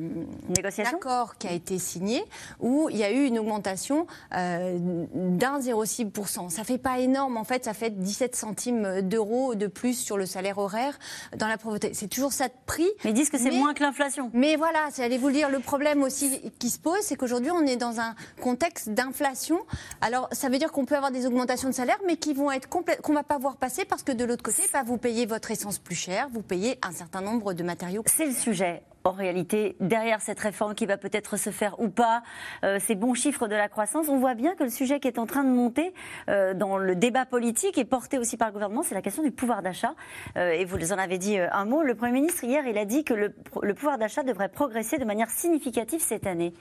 Négociation 0.48 0.98
accord 0.98 1.36
qui 1.36 1.46
a 1.46 1.52
été 1.52 1.78
signé 1.78 2.24
où 2.60 2.88
il 2.90 2.96
y 2.96 3.04
a 3.04 3.10
eu 3.10 3.24
une 3.24 3.38
augmentation 3.38 4.06
euh, 4.34 4.78
d'un 5.14 5.58
0,6%. 5.58 6.50
Ça 6.50 6.64
fait 6.64 6.78
pas 6.78 6.98
énorme, 6.98 7.36
en 7.36 7.44
fait, 7.44 7.64
ça 7.64 7.74
fait 7.74 7.90
17 7.90 8.36
centimes 8.36 9.02
d'euros 9.02 9.54
de 9.54 9.66
plus 9.66 9.94
sur 9.94 10.16
le 10.16 10.26
salaire 10.26 10.58
horaire 10.58 10.98
dans 11.36 11.48
la 11.48 11.58
propreté. 11.58 11.92
C'est 11.94 12.08
toujours 12.08 12.32
ça 12.32 12.48
de 12.48 12.54
prix. 12.66 12.88
Mais 13.04 13.10
ils 13.10 13.14
disent 13.14 13.30
que 13.30 13.38
c'est 13.38 13.50
moins 13.50 13.74
que 13.74 13.82
l'inflation. 13.82 14.30
Mais 14.32 14.56
voilà, 14.56 14.88
allez 14.98 15.18
vous 15.18 15.28
le 15.28 15.34
dire, 15.34 15.50
le 15.50 15.60
problème 15.60 16.02
aussi 16.02 16.40
qui 16.58 16.70
se 16.70 16.78
pose, 16.78 17.00
c'est 17.02 17.16
qu'aujourd'hui, 17.16 17.50
on 17.50 17.66
est 17.66 17.76
dans 17.76 18.00
un 18.00 18.14
contexte 18.40 18.90
d'inflation. 18.90 19.60
Alors, 20.00 20.28
ça 20.32 20.48
veut 20.48 20.58
dire 20.58 20.70
qu'on 20.70 20.84
peut 20.84 20.96
avoir 20.96 21.10
des 21.10 21.26
augmentations 21.26 21.68
de 21.68 21.74
salaire, 21.74 21.98
mais 22.06 22.16
qui 22.16 22.34
vont 22.34 22.50
être 22.50 22.68
qu'on 22.68 23.14
va 23.14 23.22
pas 23.22 23.38
voir 23.38 23.56
passer 23.56 23.84
parce 23.84 24.02
que 24.02 24.12
de 24.12 24.24
l'autre 24.24 24.42
côté, 24.42 24.62
bah, 24.72 24.82
vous 24.84 24.98
payez 24.98 25.26
votre 25.26 25.50
essence 25.50 25.78
plus 25.78 25.96
cher, 25.96 26.28
vous 26.32 26.42
payez 26.42 26.78
un 26.82 26.92
certain 26.92 27.20
nombre 27.20 27.52
de 27.52 27.62
matériaux. 27.62 28.02
C'est 28.06 28.26
le 28.26 28.32
sujet 28.32 28.82
en 29.04 29.12
réalité, 29.12 29.76
derrière 29.80 30.20
cette 30.20 30.38
réforme 30.38 30.74
qui 30.74 30.84
va 30.84 30.98
peut-être 30.98 31.36
se 31.36 31.50
faire 31.50 31.80
ou 31.80 31.88
pas, 31.88 32.22
euh, 32.64 32.78
ces 32.78 32.94
bons 32.94 33.14
chiffres 33.14 33.48
de 33.48 33.54
la 33.54 33.68
croissance, 33.68 34.08
on 34.08 34.18
voit 34.18 34.34
bien 34.34 34.54
que 34.54 34.64
le 34.64 34.70
sujet 34.70 35.00
qui 35.00 35.08
est 35.08 35.18
en 35.18 35.26
train 35.26 35.44
de 35.44 35.48
monter 35.48 35.94
euh, 36.28 36.52
dans 36.52 36.76
le 36.76 36.94
débat 36.94 37.24
politique 37.24 37.78
et 37.78 37.84
porté 37.84 38.18
aussi 38.18 38.36
par 38.36 38.48
le 38.48 38.52
gouvernement, 38.52 38.82
c'est 38.82 38.94
la 38.94 39.02
question 39.02 39.22
du 39.22 39.30
pouvoir 39.30 39.62
d'achat. 39.62 39.94
Euh, 40.36 40.50
et 40.50 40.64
vous 40.64 40.92
en 40.92 40.98
avez 40.98 41.16
dit 41.16 41.38
un 41.38 41.64
mot. 41.64 41.82
Le 41.82 41.94
Premier 41.94 42.12
ministre, 42.12 42.44
hier, 42.44 42.66
il 42.66 42.76
a 42.76 42.84
dit 42.84 43.04
que 43.04 43.14
le 43.14 43.74
pouvoir 43.74 43.98
d'achat 43.98 44.22
devrait 44.22 44.48
progresser 44.48 44.98
de 44.98 45.04
manière 45.04 45.30
significative 45.30 46.00
cette 46.00 46.26
année. 46.26 46.52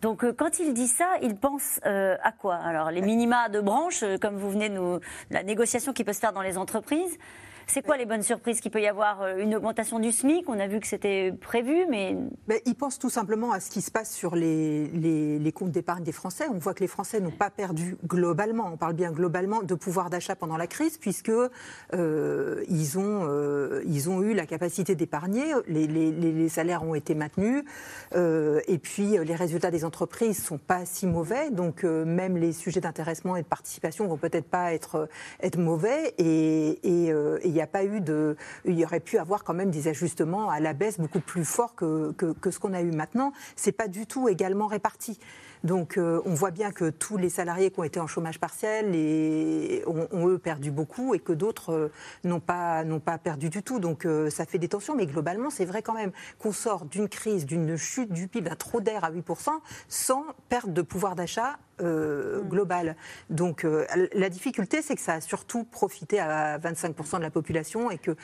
Donc 0.00 0.24
euh, 0.24 0.32
quand 0.32 0.58
il 0.58 0.72
dit 0.72 0.88
ça, 0.88 1.16
il 1.22 1.36
pense 1.36 1.80
euh, 1.84 2.16
à 2.22 2.32
quoi? 2.32 2.56
Alors 2.56 2.90
les 2.90 3.02
minima 3.02 3.48
de 3.48 3.60
branche, 3.60 4.02
euh, 4.02 4.16
comme 4.18 4.36
vous 4.36 4.50
venez 4.50 4.68
nous, 4.68 5.00
la 5.30 5.42
négociation 5.42 5.92
qui 5.92 6.04
peut 6.04 6.12
se 6.12 6.20
faire 6.20 6.32
dans 6.32 6.42
les 6.42 6.56
entreprises. 6.56 7.18
C'est 7.72 7.82
quoi 7.82 7.96
les 7.96 8.04
bonnes 8.04 8.24
surprises 8.24 8.60
qu'il 8.60 8.72
peut 8.72 8.80
y 8.80 8.88
avoir 8.88 9.36
Une 9.38 9.54
augmentation 9.54 10.00
du 10.00 10.10
SMIC, 10.10 10.48
on 10.48 10.58
a 10.58 10.66
vu 10.66 10.80
que 10.80 10.88
c'était 10.88 11.32
prévu, 11.40 11.86
mais... 11.88 12.16
mais... 12.48 12.60
Il 12.66 12.74
pense 12.74 12.98
tout 12.98 13.10
simplement 13.10 13.52
à 13.52 13.60
ce 13.60 13.70
qui 13.70 13.80
se 13.80 13.92
passe 13.92 14.12
sur 14.12 14.34
les, 14.34 14.88
les, 14.88 15.52
comptes 15.52 15.70
d'épargne 15.70 16.02
des 16.02 16.10
Français. 16.10 16.46
On 16.52 16.58
voit 16.58 16.74
que 16.74 16.80
les 16.80 16.88
Français 16.88 17.20
n'ont 17.20 17.30
pas 17.30 17.48
perdu 17.48 17.96
globalement, 18.04 18.70
on 18.72 18.76
parle 18.76 18.94
bien 18.94 19.12
globalement, 19.12 19.62
de 19.62 19.74
pouvoir 19.76 20.10
d'achat 20.10 20.34
pendant 20.34 20.56
la 20.56 20.66
crise, 20.66 20.98
puisque 20.98 21.30
euh, 21.30 22.64
ils, 22.68 22.98
ont, 22.98 23.26
euh, 23.28 23.82
ils 23.86 24.10
ont 24.10 24.20
eu 24.22 24.34
la 24.34 24.46
capacité 24.46 24.96
d'épargner, 24.96 25.52
les, 25.68 25.86
les, 25.86 26.48
salaires 26.48 26.82
ont 26.82 26.96
été 26.96 27.14
maintenus, 27.14 27.64
euh, 28.16 28.60
et 28.66 28.78
puis 28.78 29.16
les 29.18 29.34
résultats 29.36 29.70
des 29.70 29.84
entreprises 29.84 30.40
ne 30.40 30.44
sont 30.44 30.58
pas 30.58 30.84
si 30.84 31.06
mauvais, 31.06 31.50
donc 31.50 31.84
même 31.84 32.36
les 32.36 32.52
sujets 32.52 32.80
d'intéressement 32.80 33.36
et 33.36 33.42
de 33.42 33.46
participation 33.46 34.08
vont 34.08 34.16
peut-être 34.16 34.48
pas 34.48 34.72
être, 34.74 35.08
être 35.40 35.58
mauvais, 35.58 36.14
et, 36.18 37.59
n'y 37.60 37.64
a 37.64 37.68
pas 37.68 37.84
eu 37.84 38.00
de. 38.00 38.36
Il 38.64 38.78
y 38.78 38.84
aurait 38.84 39.00
pu 39.00 39.18
avoir 39.18 39.44
quand 39.44 39.54
même 39.54 39.70
des 39.70 39.88
ajustements 39.88 40.50
à 40.50 40.60
la 40.60 40.72
baisse 40.72 40.98
beaucoup 40.98 41.20
plus 41.20 41.44
forts 41.44 41.74
que, 41.74 42.12
que, 42.12 42.50
ce 42.50 42.58
qu'on 42.58 42.74
a 42.74 42.80
eu 42.80 42.90
maintenant. 42.90 43.32
C'est 43.56 43.72
pas 43.72 43.88
du 43.88 44.06
tout 44.06 44.28
également 44.28 44.66
réparti. 44.66 45.18
Donc 45.62 45.98
on 45.98 46.34
voit 46.34 46.50
bien 46.50 46.72
que 46.72 46.88
tous 46.88 47.18
les 47.18 47.28
salariés 47.28 47.70
qui 47.70 47.80
ont 47.80 47.84
été 47.84 48.00
en 48.00 48.06
chômage 48.06 48.40
partiel 48.40 48.94
et 48.94 49.84
ont, 49.86 50.28
eux 50.28 50.38
perdu 50.38 50.70
beaucoup 50.70 51.14
et 51.14 51.18
que 51.18 51.34
d'autres 51.34 51.90
n'ont 52.24 52.40
pas, 52.40 52.82
pas 53.04 53.18
perdu 53.18 53.50
du 53.50 53.62
tout. 53.62 53.78
Donc 53.78 54.06
ça 54.30 54.46
fait 54.46 54.58
des 54.58 54.68
tensions, 54.68 54.96
mais 54.96 55.06
globalement 55.06 55.50
c'est 55.50 55.66
vrai 55.66 55.82
quand 55.82 55.92
même 55.92 56.12
qu'on 56.38 56.52
sort 56.52 56.86
d'une 56.86 57.08
crise, 57.08 57.44
d'une 57.44 57.76
chute 57.76 58.10
du 58.10 58.26
PIB, 58.26 58.48
d'un 58.48 58.56
trop 58.56 58.80
d'air 58.80 59.04
à 59.04 59.10
8% 59.10 59.50
sans 59.88 60.24
perte 60.48 60.72
de 60.72 60.82
pouvoir 60.82 61.14
d'achat 61.14 61.58
euh, 61.82 62.40
global. 62.42 62.96
Donc 63.28 63.64
euh, 63.64 63.86
la 64.12 64.28
difficulté, 64.28 64.82
c'est 64.82 64.94
que 64.94 65.00
ça 65.00 65.14
a 65.14 65.20
surtout 65.20 65.64
profité 65.64 66.20
à 66.20 66.58
25% 66.58 67.18
de 67.18 67.22
la 67.22 67.30
population 67.30 67.90
et 67.90 67.98
que, 67.98 68.16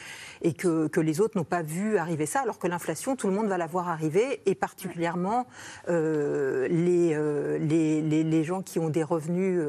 et 0.43 0.53
que, 0.53 0.89
que 0.89 1.01
les 1.01 1.21
autres 1.21 1.37
n'ont 1.37 1.45
pas 1.45 1.63
vu 1.63 1.99
arriver 1.99 2.27
ça, 2.27 2.41
alors 2.41 2.59
que 2.59 2.67
l'inflation, 2.67 3.17
tout 3.17 3.29
le 3.29 3.35
monde 3.35 3.49
va 3.49 3.59
la 3.59 3.67
voir 3.67 3.89
arriver, 3.89 4.41
et 4.47 4.55
particulièrement 4.55 5.47
euh, 5.89 6.69
les, 6.69 7.17
les, 7.59 8.03
les, 8.03 8.25
les, 8.25 8.45
gens 8.45 8.63
qui 8.63 8.79
ont 8.79 8.89
des 8.89 9.03
revenus 9.03 9.61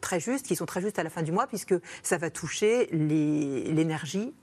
très 0.00 0.20
justes, 0.20 0.46
qui 0.46 0.56
sont 0.56 0.66
très 0.66 0.80
justes 0.80 0.98
à 0.98 1.02
la 1.02 1.10
fin 1.10 1.22
du 1.22 1.32
mois, 1.32 1.46
puisque 1.46 1.74
ça 2.02 2.18
va 2.18 2.30
toucher 2.30 2.88
l'énergie, 2.92 4.34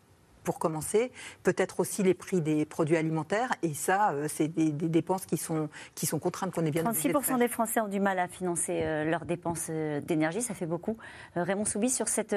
pour 0.44 0.60
commencer, 0.60 1.12
peut-être 1.44 1.80
aussi 1.80 2.04
les 2.04 2.14
prix 2.14 2.42
des 2.42 2.66
produits 2.66 2.98
alimentaires, 2.98 3.52
et 3.62 3.74
ça, 3.74 4.12
euh, 4.12 4.28
c'est 4.28 4.48
des, 4.48 4.72
dépenses 4.72 5.26
qui 5.26 5.38
sont, 5.38 5.70
qui 5.96 6.06
sont 6.06 6.20
contraintes 6.20 6.52
qu'on 6.52 6.66
est 6.66 6.72
bien 6.72 6.84
36% 6.84 7.38
des 7.40 7.48
Français 7.48 7.80
ont 7.82 7.88
du 7.88 8.00
mal 8.00 8.20
à 8.20 8.28
financer 8.28 8.82
euh, 8.84 9.04
leurs 9.06 9.26
dépenses 9.26 9.68
euh, 9.70 10.02
d'énergie, 10.02 10.42
ça 10.42 10.54
fait 10.54 10.66
beaucoup. 10.66 10.98
Raymond 11.36 11.66
Soubi, 11.66 11.90
sur 11.90 12.08
cette 12.08 12.36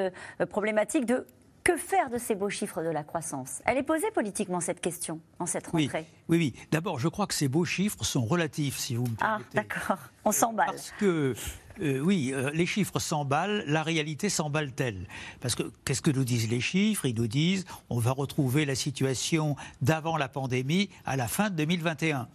problématique 0.49 1.07
de 1.07 1.27
que 1.63 1.77
faire 1.77 2.11
de 2.11 2.19
ces 2.19 2.35
beaux 2.35 2.51
chiffres 2.51 2.83
de 2.83 2.89
la 2.89 3.05
croissance? 3.05 3.63
Elle 3.65 3.79
est 3.79 3.83
posée 3.83 4.11
politiquement 4.13 4.61
cette 4.61 4.81
question 4.81 5.21
en 5.39 5.47
cette 5.47 5.67
rentrée. 5.67 6.07
Oui, 6.29 6.39
oui. 6.39 6.55
D'abord, 6.71 6.99
je 6.99 7.09
crois 7.09 7.27
que 7.27 7.35
ces 7.35 7.49
beaux 7.49 7.65
chiffres 7.65 8.05
sont 8.05 8.25
relatifs, 8.25 8.79
si 8.79 8.97
vous 8.97 9.05
me 9.05 9.15
ah, 9.21 9.39
permettez. 9.39 9.49
Ah, 9.55 9.63
d'accord. 9.63 9.99
On 10.25 10.33
s'emballe. 10.33 10.67
Parce 10.67 10.93
que 10.99 11.35
euh, 11.83 12.01
oui, 12.01 12.30
euh, 12.33 12.51
les 12.53 12.66
chiffres 12.66 12.99
s'emballent, 12.99 13.64
la 13.66 13.83
réalité 13.83 14.28
s'emballe-t-elle? 14.28 15.07
Parce 15.41 15.55
que 15.55 15.64
qu'est-ce 15.85 16.03
que 16.03 16.11
nous 16.11 16.24
disent 16.24 16.49
les 16.49 16.61
chiffres? 16.61 17.07
Ils 17.07 17.16
nous 17.16 17.26
disent 17.26 17.64
on 17.91 17.99
va 17.99 18.12
retrouver 18.12 18.64
la 18.64 18.74
situation 18.74 19.57
d'avant 19.80 20.16
la 20.16 20.28
pandémie 20.28 20.89
à 21.05 21.16
la 21.16 21.28
fin 21.28 21.51
de 21.51 21.57
2021. 21.57 22.28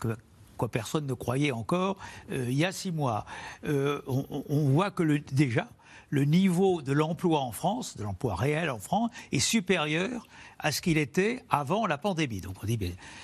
Que, 0.00 0.16
quoi 0.56 0.68
personne 0.68 1.06
ne 1.06 1.14
croyait 1.14 1.52
encore 1.52 1.96
euh, 2.30 2.46
il 2.48 2.54
y 2.54 2.64
a 2.64 2.72
six 2.72 2.92
mois. 2.92 3.26
On, 3.64 4.68
voit 4.70 4.90
que 4.90 5.02
déjà, 5.32 5.68
le 6.12 6.24
niveau 6.24 6.82
de 6.82 6.92
l'emploi 6.92 7.40
en 7.40 7.52
France, 7.52 7.96
de 7.96 8.04
l'emploi 8.04 8.36
réel 8.36 8.68
en 8.68 8.78
France, 8.78 9.10
est 9.32 9.38
supérieur 9.38 10.28
à 10.58 10.70
ce 10.70 10.82
qu'il 10.82 10.98
était 10.98 11.42
avant 11.48 11.86
la 11.86 11.96
pandémie. 11.96 12.42
Donc 12.42 12.56
on 12.62 12.66
dit, 12.66 12.78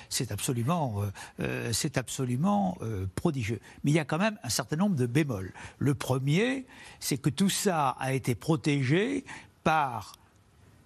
c'est 0.08 0.32
absolument, 0.32 1.02
euh, 1.02 1.10
euh, 1.40 1.72
c'est 1.74 1.98
absolument 1.98 2.78
euh, 2.80 3.06
prodigieux. 3.14 3.60
Mais 3.84 3.90
il 3.90 3.94
y 3.94 3.98
a 3.98 4.06
quand 4.06 4.16
même 4.16 4.38
un 4.42 4.48
certain 4.48 4.76
nombre 4.76 4.96
de 4.96 5.04
bémols. 5.04 5.52
Le 5.78 5.94
premier, 5.94 6.64
c'est 6.98 7.18
que 7.18 7.28
tout 7.28 7.50
ça 7.50 7.90
a 8.00 8.14
été 8.14 8.34
protégé 8.34 9.26
par 9.64 10.14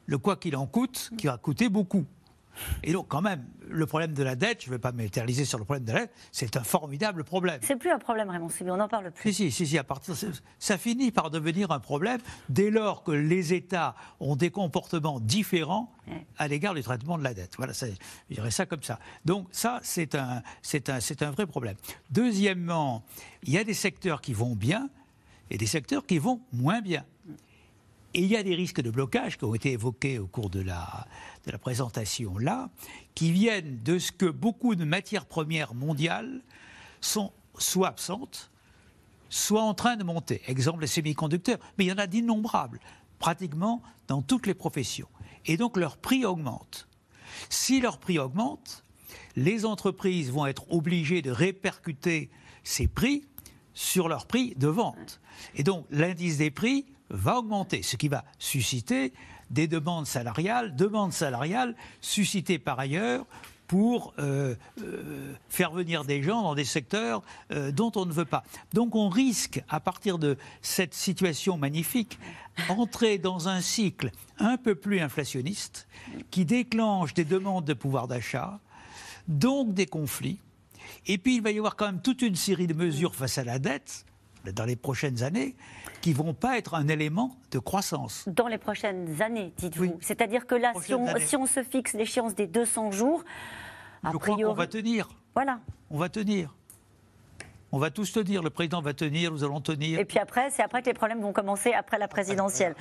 le 0.07 0.19
quoi 0.19 0.35
qu'il 0.35 0.57
en 0.57 0.67
coûte, 0.67 1.13
qui 1.17 1.29
a 1.29 1.39
coûté 1.39 1.69
beaucoup. 1.69 2.05
Et 2.83 2.93
donc, 2.93 3.09
quand 3.09 3.23
même, 3.23 3.45
le 3.69 3.87
problème 3.87 4.13
de 4.13 4.23
la 4.23 4.37
dette, 4.37 4.63
je 4.63 4.69
ne 4.69 4.75
vais 4.75 4.79
pas 4.79 4.93
m'éterniser 4.93 5.45
sur 5.45 5.59
le 5.59 5.65
problème 5.65 5.85
de 5.85 5.93
la 5.93 6.01
dette, 6.01 6.13
c'est 6.31 6.57
un 6.57 6.63
formidable 6.63 7.25
problème. 7.25 7.61
C'est 7.63 7.77
plus 7.77 7.91
un 7.91 7.99
problème, 7.99 8.31
Raymond 8.31 8.49
on 8.61 8.77
n'en 8.77 8.89
parle 8.89 9.11
plus. 9.11 9.33
Si, 9.33 9.51
si, 9.51 9.67
si, 9.67 9.79
à 9.79 9.85
partir, 9.85 10.15
ça 10.59 10.79
finit 10.79 11.11
par 11.11 11.31
devenir 11.31 11.71
un 11.71 11.81
problème 11.81 12.21
dès 12.49 12.71
lors 12.71 13.03
que 13.03 13.13
les 13.13 13.55
États 13.55 13.95
ont 14.21 14.37
des 14.37 14.51
comportements 14.51 15.21
différents 15.21 15.93
à 16.37 16.49
l'égard 16.49 16.75
du 16.75 16.83
traitement 16.83 17.19
de 17.19 17.25
la 17.25 17.35
dette. 17.35 17.55
Voilà, 17.57 17.73
je 17.73 18.35
dirais 18.35 18.51
ça 18.51 18.67
comme 18.67 18.83
ça. 18.83 18.99
Donc, 19.25 19.49
ça, 19.53 19.81
c'est 19.83 20.15
un, 20.15 20.43
c'est 20.63 20.89
un, 20.89 21.01
c'est 21.01 21.23
un 21.23 21.31
vrai 21.31 21.47
problème. 21.47 21.77
Deuxièmement, 22.11 23.05
il 23.45 23.53
y 23.53 23.59
a 23.59 23.65
des 23.65 23.75
secteurs 23.75 24.21
qui 24.21 24.33
vont 24.33 24.55
bien 24.55 24.91
et 25.51 25.59
des 25.59 25.67
secteurs 25.67 26.07
qui 26.07 26.19
vont 26.19 26.41
moins 26.53 26.81
bien. 26.81 27.05
Et 28.15 28.21
il 28.21 28.27
y 28.27 28.37
a 28.37 28.43
des 28.43 28.55
risques 28.55 28.83
de 28.83 28.91
blocage 28.91 29.39
qui 29.39 29.45
ont 29.45 29.55
été 29.55 29.73
évoqués 29.73 30.19
au 30.19 30.27
cours 30.27 30.51
de 30.51 30.61
la, 30.61 31.07
présentation 31.61 32.37
là, 32.39 32.69
qui 33.15 33.33
viennent 33.33 33.83
de 33.83 33.99
ce 33.99 34.13
que 34.13 34.27
beaucoup 34.27 34.75
de 34.75 34.85
matières 34.85 35.25
premières 35.25 35.75
mondiales 35.75 36.43
sont 37.01 37.33
soit 37.59 37.89
absentes, 37.89 38.51
soit 39.31 39.63
en 39.63 39.75
train 39.75 39.97
de 39.97 40.05
monter. 40.05 40.43
Exemple, 40.47 40.83
les 40.83 40.87
semi-conducteurs. 40.87 41.59
Mais 41.79 41.87
il 41.87 41.89
y 41.89 41.93
en 41.93 41.99
a 41.99 42.07
d'innombrables, 42.07 42.81
pratiquement 43.19 43.83
dans 44.09 44.21
toutes 44.21 44.47
les 44.47 44.55
professions. 44.55 45.09
Et 45.47 45.57
donc 45.57 45.77
leur 45.77 45.97
prix 45.97 46.25
augmente. 46.27 46.89
Si 47.49 47.81
leur 47.81 47.99
prix 47.99 48.19
augmente, 48.19 48.85
les 49.37 49.65
entreprises 49.65 50.31
vont 50.31 50.47
être 50.47 50.71
obligées 50.71 51.23
de 51.23 51.31
répercuter 51.31 52.31
ces 52.63 52.87
prix 52.87 53.25
sur 53.73 54.09
leur 54.09 54.27
prix 54.27 54.55
de 54.57 54.69
vente. 54.69 55.21
Et 55.55 55.63
donc 55.63 55.87
l'indice 55.91 56.37
des 56.37 56.51
prix 56.51 56.85
va 57.13 57.39
augmenter, 57.39 57.83
ce 57.83 57.97
qui 57.97 58.09
va 58.09 58.25
susciter 58.39 59.13
des 59.51 59.69
demandes 59.69 60.07
salariales, 60.07 60.75
demandes 60.75 61.13
salariales 61.13 61.77
suscitées 62.01 62.59
par 62.59 62.81
ailleurs 62.81 63.27
pour 63.67 64.13
euh, 64.19 64.55
euh, 64.83 65.35
faire 65.49 65.73
venir 65.73 66.05
des 66.05 66.23
gens 66.23 66.43
dans 66.43 66.55
des 66.55 66.65
secteurs 66.65 67.23
euh, 67.53 67.71
dont 67.71 67.93
on 67.97 68.05
ne 68.05 68.13
veut 68.13 68.25
pas. 68.27 68.45
Donc 68.75 68.95
on 68.95 69.09
risque, 69.09 69.63
à 69.69 69.81
partir 69.81 70.19
de 70.19 70.37
cette 70.61 70.95
situation 70.95 71.57
magnifique, 71.57 72.19
entrer 72.69 73.17
dans 73.19 73.49
un 73.49 73.61
cycle 73.61 74.11
un 74.39 74.57
peu 74.57 74.75
plus 74.75 75.01
inflationniste 75.01 75.87
qui 76.31 76.45
déclenche 76.45 77.15
des 77.15 77.25
demandes 77.25 77.65
de 77.65 77.73
pouvoir 77.73 78.09
d'achat, 78.09 78.61
donc 79.29 79.73
des 79.73 79.87
conflits. 79.87 80.39
Et 81.07 81.17
puis 81.17 81.37
il 81.37 81.43
va 81.43 81.51
y 81.51 81.57
avoir 81.57 81.77
quand 81.77 81.87
même 81.87 82.03
toute 82.03 82.21
une 82.21 82.37
série 82.37 82.67
de 82.67 82.75
mesures 82.75 83.15
face 83.15 83.39
à 83.39 83.45
la 83.45 83.59
dette 83.59 84.05
dans 84.51 84.65
les 84.65 84.77
prochaines 84.77 85.23
années 85.23 85.55
qui 86.01 86.13
vont 86.13 86.35
pas 86.35 86.59
être 86.59 86.75
un 86.75 86.89
élément 86.89 87.37
de 87.51 87.59
croissance. 87.59 88.25
Dans 88.27 88.49
les 88.49 88.59
prochaines 88.59 89.23
années, 89.23 89.53
dites-vous. 89.59 89.99
C'est-à-dire 90.01 90.47
que 90.47 90.55
là, 90.55 90.73
si 90.81 91.37
on, 91.37 91.47
se 91.47 91.63
fixe 91.63 91.95
l'échéance 91.95 92.35
des 92.35 92.47
200 92.47 92.91
jours, 92.91 93.25
a 94.03 94.11
priori... 94.11 94.43
crois 94.43 94.49
qu'on 94.49 94.55
va 94.55 94.67
tenir. 94.67 95.09
Voilà. 95.35 95.61
On 95.91 95.99
va 95.99 96.09
tenir. 96.09 96.55
On 97.75 97.79
va 97.79 97.91
tous 97.91 98.13
tenir, 98.13 98.43
le 98.43 98.51
président 98.51 98.83
va 98.83 98.93
tenir, 98.93 99.33
nous 99.33 99.45
allons 99.45 99.63
tenir. 99.63 99.99
Et 99.99 100.05
puis 100.05 100.19
après, 100.19 100.51
c'est 100.51 100.63
après 100.63 100.83
que 100.83 100.87
les 100.89 100.93
problèmes 100.93 101.23
vont 101.23 101.33
commencer, 101.33 101.73
après 101.73 101.99
la 101.99 102.07
présidentielle. 102.07 102.75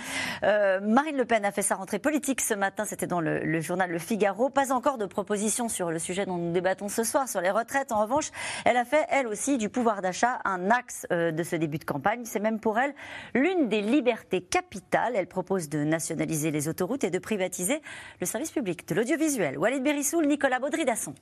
Euh, 0.43 0.81
Marine 0.81 1.15
Le 1.15 1.23
Pen 1.23 1.45
a 1.45 1.51
fait 1.53 1.61
sa 1.61 1.75
rentrée 1.75 1.97
politique 1.97 2.41
ce 2.41 2.53
matin, 2.53 2.83
c'était 2.83 3.07
dans 3.07 3.21
le, 3.21 3.61
journal 3.61 3.89
Le 3.89 3.99
Figaro. 3.99 4.49
Pas 4.49 4.73
encore 4.73 4.97
de 4.97 5.05
proposition 5.05 5.69
sur 5.69 5.91
le 5.91 5.97
sujet 5.97 6.25
dont 6.25 6.35
nous 6.35 6.51
débattons 6.51 6.89
ce 6.89 7.05
soir, 7.05 7.29
sur 7.29 7.39
les 7.39 7.51
retraites. 7.51 7.93
En 7.93 8.01
revanche, 8.01 8.31
elle 8.65 8.75
a 8.75 8.83
fait, 8.83 9.05
elle 9.09 9.27
aussi, 9.27 9.57
du 9.57 9.69
pouvoir 9.69 10.01
d'achat 10.01 10.39
un 10.43 10.69
axe 10.69 11.07
euh, 11.13 11.31
de 11.31 11.43
ce 11.43 11.55
début 11.55 11.77
de 11.77 11.85
campagne. 11.85 12.25
C'est 12.25 12.41
même 12.41 12.59
pour 12.59 12.77
elle 12.77 12.93
l'une 13.33 13.69
des 13.69 13.81
libertés 13.81 14.41
capitales. 14.41 15.13
Elle 15.15 15.27
propose 15.27 15.69
de 15.69 15.85
nationaliser 15.85 16.51
les 16.51 16.67
autoroutes 16.67 17.05
et 17.05 17.11
de 17.11 17.19
privatiser 17.19 17.81
le 18.19 18.25
service 18.25 18.51
public 18.51 18.85
de 18.89 18.95
l'audiovisuel. 18.95 19.57
Walid 19.57 19.83
Berissoul, 19.83 20.27
Nicolas 20.27 20.59
Baudry-Dasson. 20.59 21.13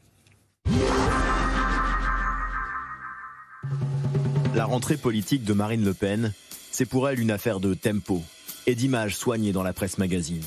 La 4.55 4.65
rentrée 4.65 4.97
politique 4.97 5.43
de 5.43 5.53
Marine 5.53 5.85
Le 5.85 5.93
Pen, 5.93 6.33
c'est 6.71 6.85
pour 6.85 7.07
elle 7.07 7.19
une 7.19 7.31
affaire 7.31 7.59
de 7.59 7.73
tempo 7.73 8.23
et 8.67 8.75
d'images 8.75 9.15
soignées 9.15 9.51
dans 9.51 9.63
la 9.63 9.73
presse 9.73 9.97
magazine. 9.97 10.43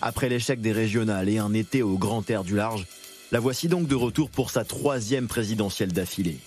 Après 0.00 0.28
l'échec 0.28 0.60
des 0.60 0.72
régionales 0.72 1.28
et 1.28 1.38
un 1.38 1.52
été 1.52 1.82
au 1.82 1.98
grand 1.98 2.28
air 2.30 2.44
du 2.44 2.56
large, 2.56 2.86
la 3.32 3.40
voici 3.40 3.68
donc 3.68 3.86
de 3.86 3.94
retour 3.94 4.30
pour 4.30 4.50
sa 4.50 4.64
troisième 4.64 5.26
présidentielle 5.26 5.92
d'affilée. 5.92 6.38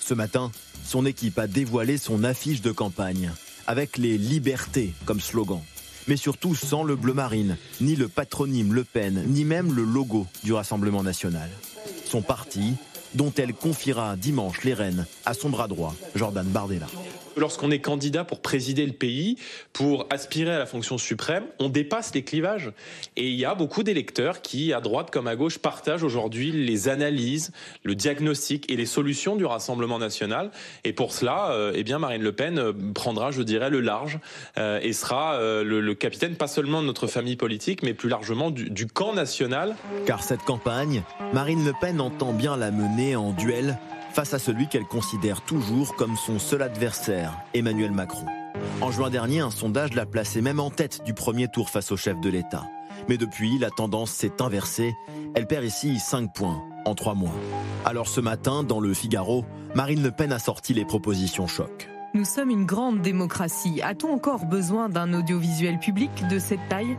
Ce 0.00 0.14
matin, 0.14 0.52
son 0.84 1.06
équipe 1.06 1.38
a 1.38 1.46
dévoilé 1.46 1.98
son 1.98 2.24
affiche 2.24 2.60
de 2.60 2.72
campagne, 2.72 3.32
avec 3.66 3.96
les 3.96 4.18
libertés 4.18 4.94
comme 5.04 5.20
slogan, 5.20 5.60
mais 6.08 6.16
surtout 6.16 6.54
sans 6.54 6.82
le 6.82 6.96
bleu 6.96 7.14
marine, 7.14 7.56
ni 7.80 7.96
le 7.96 8.08
patronyme 8.08 8.74
Le 8.74 8.84
Pen, 8.84 9.24
ni 9.28 9.44
même 9.44 9.72
le 9.72 9.84
logo 9.84 10.26
du 10.44 10.52
Rassemblement 10.52 11.02
national. 11.02 11.48
Son 12.04 12.22
parti, 12.22 12.74
dont 13.14 13.32
elle 13.36 13.54
confiera 13.54 14.16
dimanche 14.16 14.64
les 14.64 14.74
rênes 14.74 15.06
à 15.24 15.34
son 15.34 15.50
bras 15.50 15.68
droit, 15.68 15.94
Jordan 16.14 16.46
Bardella. 16.46 16.86
Lorsqu'on 17.36 17.70
est 17.70 17.80
candidat 17.80 18.24
pour 18.24 18.40
présider 18.40 18.86
le 18.86 18.92
pays, 18.92 19.36
pour 19.72 20.06
aspirer 20.10 20.52
à 20.52 20.58
la 20.58 20.66
fonction 20.66 20.98
suprême, 20.98 21.44
on 21.58 21.68
dépasse 21.68 22.14
les 22.14 22.22
clivages. 22.22 22.72
Et 23.16 23.28
il 23.28 23.34
y 23.34 23.44
a 23.44 23.54
beaucoup 23.54 23.82
d'électeurs 23.82 24.42
qui, 24.42 24.72
à 24.72 24.80
droite 24.80 25.10
comme 25.10 25.26
à 25.26 25.36
gauche, 25.36 25.58
partagent 25.58 26.02
aujourd'hui 26.02 26.52
les 26.52 26.88
analyses, 26.88 27.52
le 27.82 27.94
diagnostic 27.94 28.70
et 28.70 28.76
les 28.76 28.86
solutions 28.86 29.36
du 29.36 29.44
Rassemblement 29.44 29.98
national. 29.98 30.50
Et 30.84 30.92
pour 30.92 31.12
cela, 31.12 31.52
euh, 31.52 31.72
eh 31.74 31.82
bien, 31.82 31.98
Marine 31.98 32.22
Le 32.22 32.32
Pen 32.32 32.58
euh, 32.58 32.72
prendra, 32.94 33.30
je 33.30 33.42
dirais, 33.42 33.70
le 33.70 33.80
large 33.80 34.18
euh, 34.58 34.80
et 34.82 34.92
sera 34.92 35.38
le, 35.40 35.94
capitaine 35.94 36.36
pas 36.36 36.48
seulement 36.48 36.80
de 36.80 36.86
notre 36.86 37.06
famille 37.06 37.36
politique, 37.36 37.82
mais 37.82 37.94
plus 37.94 38.08
largement 38.08 38.50
du, 38.50 38.70
du 38.70 38.86
camp 38.86 39.12
national. 39.12 39.76
Car 40.06 40.22
cette 40.22 40.42
campagne, 40.42 41.02
Marine 41.32 41.64
Le 41.64 41.72
Pen 41.80 42.00
entend 42.00 42.32
bien 42.32 42.56
la 42.56 42.70
mener 42.70 43.16
en 43.16 43.32
duel 43.32 43.78
face 44.12 44.34
à 44.34 44.38
celui 44.38 44.68
qu'elle 44.68 44.84
considère 44.84 45.40
toujours 45.40 45.96
comme 45.96 46.16
son 46.16 46.38
seul 46.38 46.62
adversaire, 46.62 47.32
Emmanuel 47.54 47.92
Macron. 47.92 48.26
En 48.80 48.90
juin 48.90 49.10
dernier, 49.10 49.40
un 49.40 49.50
sondage 49.50 49.94
l'a 49.94 50.06
placée 50.06 50.42
même 50.42 50.60
en 50.60 50.70
tête 50.70 51.02
du 51.04 51.14
premier 51.14 51.48
tour 51.48 51.70
face 51.70 51.90
au 51.92 51.96
chef 51.96 52.20
de 52.20 52.28
l'État. 52.28 52.64
Mais 53.08 53.16
depuis, 53.16 53.58
la 53.58 53.70
tendance 53.70 54.10
s'est 54.10 54.40
inversée. 54.40 54.94
Elle 55.34 55.46
perd 55.46 55.64
ici 55.64 55.98
5 55.98 56.32
points. 56.32 56.62
en 56.84 56.94
trois 56.94 57.14
mois. 57.14 57.34
Alors 57.84 58.08
ce 58.08 58.20
matin, 58.20 58.64
dans 58.64 58.80
le 58.80 58.92
Figaro, 58.92 59.44
Marine 59.74 60.02
Le 60.02 60.10
Pen 60.10 60.32
a 60.32 60.38
sorti 60.38 60.74
les 60.74 60.84
propositions 60.84 61.46
choc. 61.46 61.88
Nous 62.14 62.24
sommes 62.24 62.50
une 62.50 62.66
grande 62.66 63.00
démocratie. 63.00 63.80
A-t-on 63.82 64.12
encore 64.12 64.44
besoin 64.46 64.88
d'un 64.88 65.14
audiovisuel 65.14 65.78
public 65.78 66.10
de 66.28 66.38
cette 66.38 66.68
taille? 66.68 66.96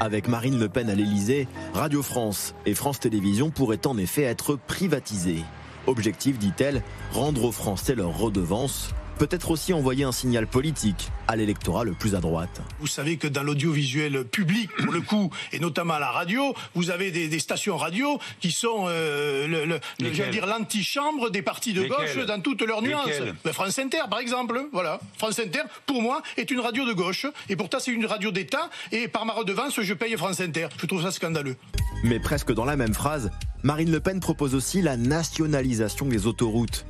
Avec 0.00 0.26
Marine 0.26 0.58
Le 0.58 0.68
Pen 0.68 0.88
à 0.88 0.94
l'Elysée, 0.94 1.48
Radio 1.74 2.02
France 2.02 2.54
et 2.66 2.74
France 2.74 3.00
Télévisions 3.00 3.50
pourraient 3.50 3.86
en 3.86 3.98
effet 3.98 4.22
être 4.22 4.56
privatisées. 4.56 5.44
Objectif, 5.86 6.38
dit-elle, 6.38 6.82
rendre 7.12 7.44
aux 7.44 7.52
Français 7.52 7.94
leur 7.94 8.16
redevance 8.16 8.90
peut-être 9.18 9.50
aussi 9.50 9.72
envoyer 9.72 10.04
un 10.04 10.12
signal 10.12 10.46
politique 10.46 11.10
à 11.26 11.36
l'électorat 11.36 11.84
le 11.84 11.92
plus 11.92 12.14
à 12.14 12.20
droite. 12.20 12.62
Vous 12.80 12.86
savez 12.86 13.16
que 13.16 13.26
dans 13.26 13.42
l'audiovisuel 13.42 14.24
public, 14.24 14.70
pour 14.76 14.92
le 14.92 15.00
coup, 15.00 15.30
et 15.52 15.58
notamment 15.58 15.94
à 15.94 15.98
la 15.98 16.10
radio, 16.10 16.54
vous 16.74 16.90
avez 16.90 17.10
des, 17.10 17.38
stations 17.38 17.76
radio 17.76 18.18
qui 18.40 18.50
sont, 18.50 18.86
euh, 18.88 19.66
le, 19.66 20.30
dire, 20.30 20.46
l'antichambre 20.46 21.30
des 21.30 21.42
partis 21.42 21.72
de 21.72 21.82
gauche 21.82 22.16
dans 22.26 22.40
toutes 22.40 22.62
leurs 22.62 22.82
nuances. 22.82 23.08
Ben, 23.44 23.52
France 23.52 23.78
Inter, 23.78 24.02
par 24.08 24.20
exemple, 24.20 24.66
voilà. 24.72 25.00
France 25.18 25.38
Inter, 25.38 25.62
pour 25.86 26.00
moi, 26.00 26.22
est 26.36 26.50
une 26.50 26.60
radio 26.60 26.86
de 26.86 26.92
gauche, 26.92 27.26
et 27.48 27.56
pourtant 27.56 27.78
c'est 27.80 27.92
une 27.92 28.06
radio 28.06 28.30
d'État, 28.30 28.70
et 28.92 29.08
par 29.08 29.26
ma 29.26 29.32
redevance, 29.32 29.80
je 29.80 29.94
paye 29.94 30.16
France 30.16 30.40
Inter. 30.40 30.68
Je 30.80 30.86
trouve 30.86 31.02
ça 31.02 31.10
scandaleux. 31.10 31.56
Mais 32.04 32.20
presque 32.20 32.52
dans 32.52 32.64
la 32.64 32.76
même 32.76 32.94
phrase, 32.94 33.30
Marine 33.62 33.90
Le 33.90 34.00
Pen 34.00 34.20
propose 34.20 34.54
aussi 34.54 34.82
la 34.82 34.96
nationalisation 34.96 36.06
des 36.06 36.26
autoroutes. 36.26 36.86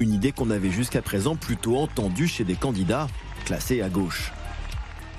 Une 0.00 0.12
idée 0.12 0.30
qu'on 0.30 0.50
avait 0.50 0.70
jusqu'à 0.70 1.02
présent 1.02 1.34
plutôt 1.34 1.76
entendue 1.76 2.28
chez 2.28 2.44
des 2.44 2.54
candidats 2.54 3.08
classés 3.44 3.82
à 3.82 3.88
gauche. 3.88 4.30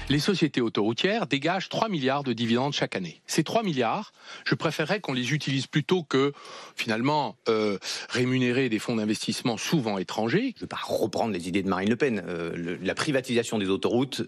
Les 0.07 0.19
sociétés 0.19 0.61
autoroutières 0.61 1.27
dégagent 1.27 1.67
3 1.67 1.89
milliards 1.89 2.23
de 2.23 2.31
dividendes 2.31 2.73
chaque 2.73 2.95
année. 2.95 3.21
Ces 3.27 3.43
3 3.43 3.61
milliards, 3.61 4.13
je 4.45 4.55
préférerais 4.55 5.01
qu'on 5.01 5.13
les 5.13 5.33
utilise 5.33 5.67
plutôt 5.67 6.01
que 6.01 6.31
finalement 6.75 7.37
euh, 7.47 7.77
rémunérer 8.09 8.69
des 8.69 8.79
fonds 8.79 8.95
d'investissement 8.95 9.57
souvent 9.57 9.97
étrangers. 9.97 10.53
Je 10.55 10.59
ne 10.59 10.61
vais 10.61 10.67
pas 10.67 10.79
reprendre 10.83 11.33
les 11.33 11.47
idées 11.47 11.61
de 11.61 11.69
Marine 11.69 11.89
Le 11.89 11.95
Pen. 11.95 12.23
Euh, 12.25 12.77
la 12.81 12.95
privatisation 12.95 13.59
des 13.59 13.69
autoroutes, 13.69 14.23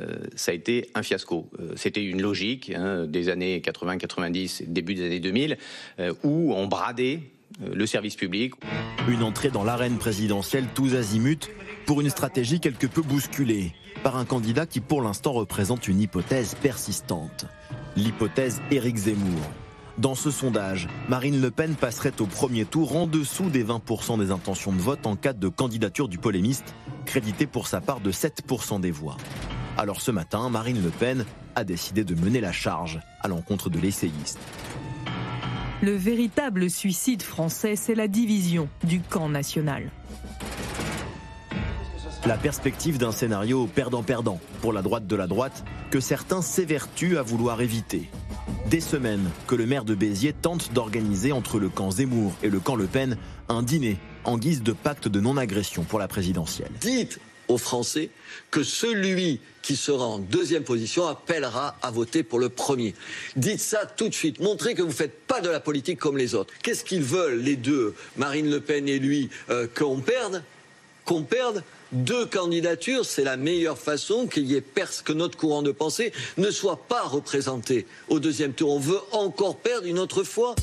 euh, 0.00 0.16
ça 0.34 0.50
a 0.50 0.54
été 0.54 0.90
un 0.94 1.02
fiasco. 1.04 1.50
C'était 1.76 2.02
une 2.02 2.22
logique 2.22 2.72
hein, 2.74 3.04
des 3.06 3.28
années 3.28 3.60
80-90, 3.60 4.64
début 4.66 4.94
des 4.94 5.04
années 5.04 5.20
2000, 5.20 5.58
où 6.24 6.54
on 6.54 6.66
bradait 6.66 7.20
le 7.58 7.86
service 7.86 8.16
public. 8.16 8.54
Une 9.08 9.22
entrée 9.22 9.50
dans 9.50 9.64
l'arène 9.64 9.98
présidentielle 9.98 10.66
tous 10.74 10.94
azimuts 10.94 11.50
pour 11.86 12.00
une 12.00 12.10
stratégie 12.10 12.60
quelque 12.60 12.86
peu 12.86 13.02
bousculée 13.02 13.72
par 14.02 14.16
un 14.16 14.24
candidat 14.24 14.66
qui 14.66 14.80
pour 14.80 15.02
l'instant 15.02 15.32
représente 15.32 15.88
une 15.88 16.00
hypothèse 16.00 16.54
persistante. 16.54 17.46
L'hypothèse 17.96 18.62
Éric 18.70 18.96
Zemmour. 18.96 19.40
Dans 19.98 20.14
ce 20.14 20.30
sondage, 20.30 20.88
Marine 21.08 21.40
Le 21.42 21.50
Pen 21.50 21.74
passerait 21.74 22.20
au 22.20 22.26
premier 22.26 22.64
tour 22.64 22.96
en 22.96 23.06
dessous 23.06 23.50
des 23.50 23.64
20% 23.64 24.18
des 24.18 24.30
intentions 24.30 24.72
de 24.72 24.80
vote 24.80 25.06
en 25.06 25.16
cas 25.16 25.34
de 25.34 25.48
candidature 25.48 26.08
du 26.08 26.16
polémiste, 26.16 26.74
crédité 27.04 27.46
pour 27.46 27.66
sa 27.66 27.80
part 27.80 28.00
de 28.00 28.10
7% 28.10 28.80
des 28.80 28.90
voix. 28.90 29.18
Alors 29.76 30.00
ce 30.00 30.10
matin, 30.10 30.48
Marine 30.48 30.82
Le 30.82 30.90
Pen 30.90 31.26
a 31.54 31.64
décidé 31.64 32.04
de 32.04 32.14
mener 32.14 32.40
la 32.40 32.52
charge 32.52 33.00
à 33.20 33.28
l'encontre 33.28 33.68
de 33.68 33.78
l'essayiste. 33.78 34.38
Le 35.82 35.96
véritable 35.96 36.68
suicide 36.68 37.22
français, 37.22 37.74
c'est 37.74 37.94
la 37.94 38.06
division 38.06 38.68
du 38.84 39.00
camp 39.00 39.30
national. 39.30 39.90
La 42.26 42.36
perspective 42.36 42.98
d'un 42.98 43.12
scénario 43.12 43.66
perdant-perdant 43.66 44.40
pour 44.60 44.74
la 44.74 44.82
droite 44.82 45.06
de 45.06 45.16
la 45.16 45.26
droite 45.26 45.64
que 45.90 45.98
certains 45.98 46.42
s'évertuent 46.42 47.16
à 47.16 47.22
vouloir 47.22 47.62
éviter. 47.62 48.10
Des 48.68 48.80
semaines 48.80 49.30
que 49.46 49.54
le 49.54 49.64
maire 49.64 49.86
de 49.86 49.94
Béziers 49.94 50.34
tente 50.34 50.70
d'organiser 50.74 51.32
entre 51.32 51.58
le 51.58 51.70
camp 51.70 51.90
Zemmour 51.90 52.34
et 52.42 52.50
le 52.50 52.60
camp 52.60 52.74
Le 52.76 52.86
Pen 52.86 53.16
un 53.48 53.62
dîner 53.62 53.96
en 54.24 54.36
guise 54.36 54.62
de 54.62 54.72
pacte 54.72 55.08
de 55.08 55.18
non-agression 55.18 55.84
pour 55.84 55.98
la 55.98 56.08
présidentielle. 56.08 56.72
Dites 56.82 57.20
aux 57.50 57.58
Français 57.58 58.10
que 58.50 58.62
celui 58.62 59.40
qui 59.62 59.76
sera 59.76 60.06
en 60.06 60.18
deuxième 60.18 60.64
position 60.64 61.06
appellera 61.06 61.76
à 61.82 61.90
voter 61.90 62.22
pour 62.22 62.38
le 62.38 62.48
premier. 62.48 62.94
Dites 63.36 63.60
ça 63.60 63.84
tout 63.84 64.08
de 64.08 64.14
suite. 64.14 64.40
Montrez 64.40 64.74
que 64.74 64.82
vous 64.82 64.88
ne 64.88 64.94
faites 64.94 65.26
pas 65.26 65.40
de 65.40 65.50
la 65.50 65.60
politique 65.60 65.98
comme 65.98 66.16
les 66.16 66.34
autres. 66.34 66.52
Qu'est-ce 66.62 66.84
qu'ils 66.84 67.02
veulent, 67.02 67.40
les 67.40 67.56
deux, 67.56 67.94
Marine 68.16 68.50
Le 68.50 68.60
Pen 68.60 68.88
et 68.88 68.98
lui, 68.98 69.28
euh, 69.50 69.66
qu'on 69.74 70.00
perde? 70.00 70.42
Qu'on 71.04 71.22
perde 71.22 71.62
deux 71.92 72.24
candidatures, 72.24 73.04
c'est 73.04 73.24
la 73.24 73.36
meilleure 73.36 73.78
façon 73.78 74.26
qu'il 74.28 74.46
y 74.46 74.54
ait 74.54 74.64
que 75.04 75.12
notre 75.12 75.36
courant 75.36 75.62
de 75.62 75.72
pensée 75.72 76.12
ne 76.38 76.50
soit 76.50 76.86
pas 76.88 77.02
représenté 77.02 77.86
au 78.08 78.20
deuxième 78.20 78.52
tour. 78.52 78.72
On 78.74 78.78
veut 78.78 79.00
encore 79.12 79.56
perdre 79.56 79.86
une 79.86 79.98
autre 79.98 80.22
fois. 80.22 80.54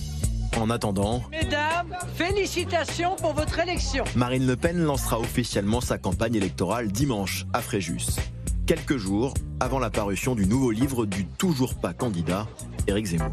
En 0.55 0.69
attendant, 0.69 1.21
Mesdames, 1.31 1.95
félicitations 2.15 3.15
pour 3.17 3.33
votre 3.33 3.59
élection. 3.59 4.03
Marine 4.15 4.47
Le 4.47 4.55
Pen 4.55 4.79
lancera 4.79 5.19
officiellement 5.19 5.81
sa 5.81 5.97
campagne 5.97 6.35
électorale 6.35 6.91
dimanche 6.91 7.45
à 7.53 7.61
Fréjus 7.61 8.17
quelques 8.67 8.97
jours 8.97 9.33
avant 9.61 9.79
la 9.79 9.89
parution 9.89 10.35
du 10.35 10.45
nouveau 10.45 10.71
livre 10.71 11.05
du 11.05 11.25
toujours 11.25 11.75
pas 11.75 11.93
candidat, 11.93 12.47
Éric 12.85 13.05
Zemmour. 13.05 13.31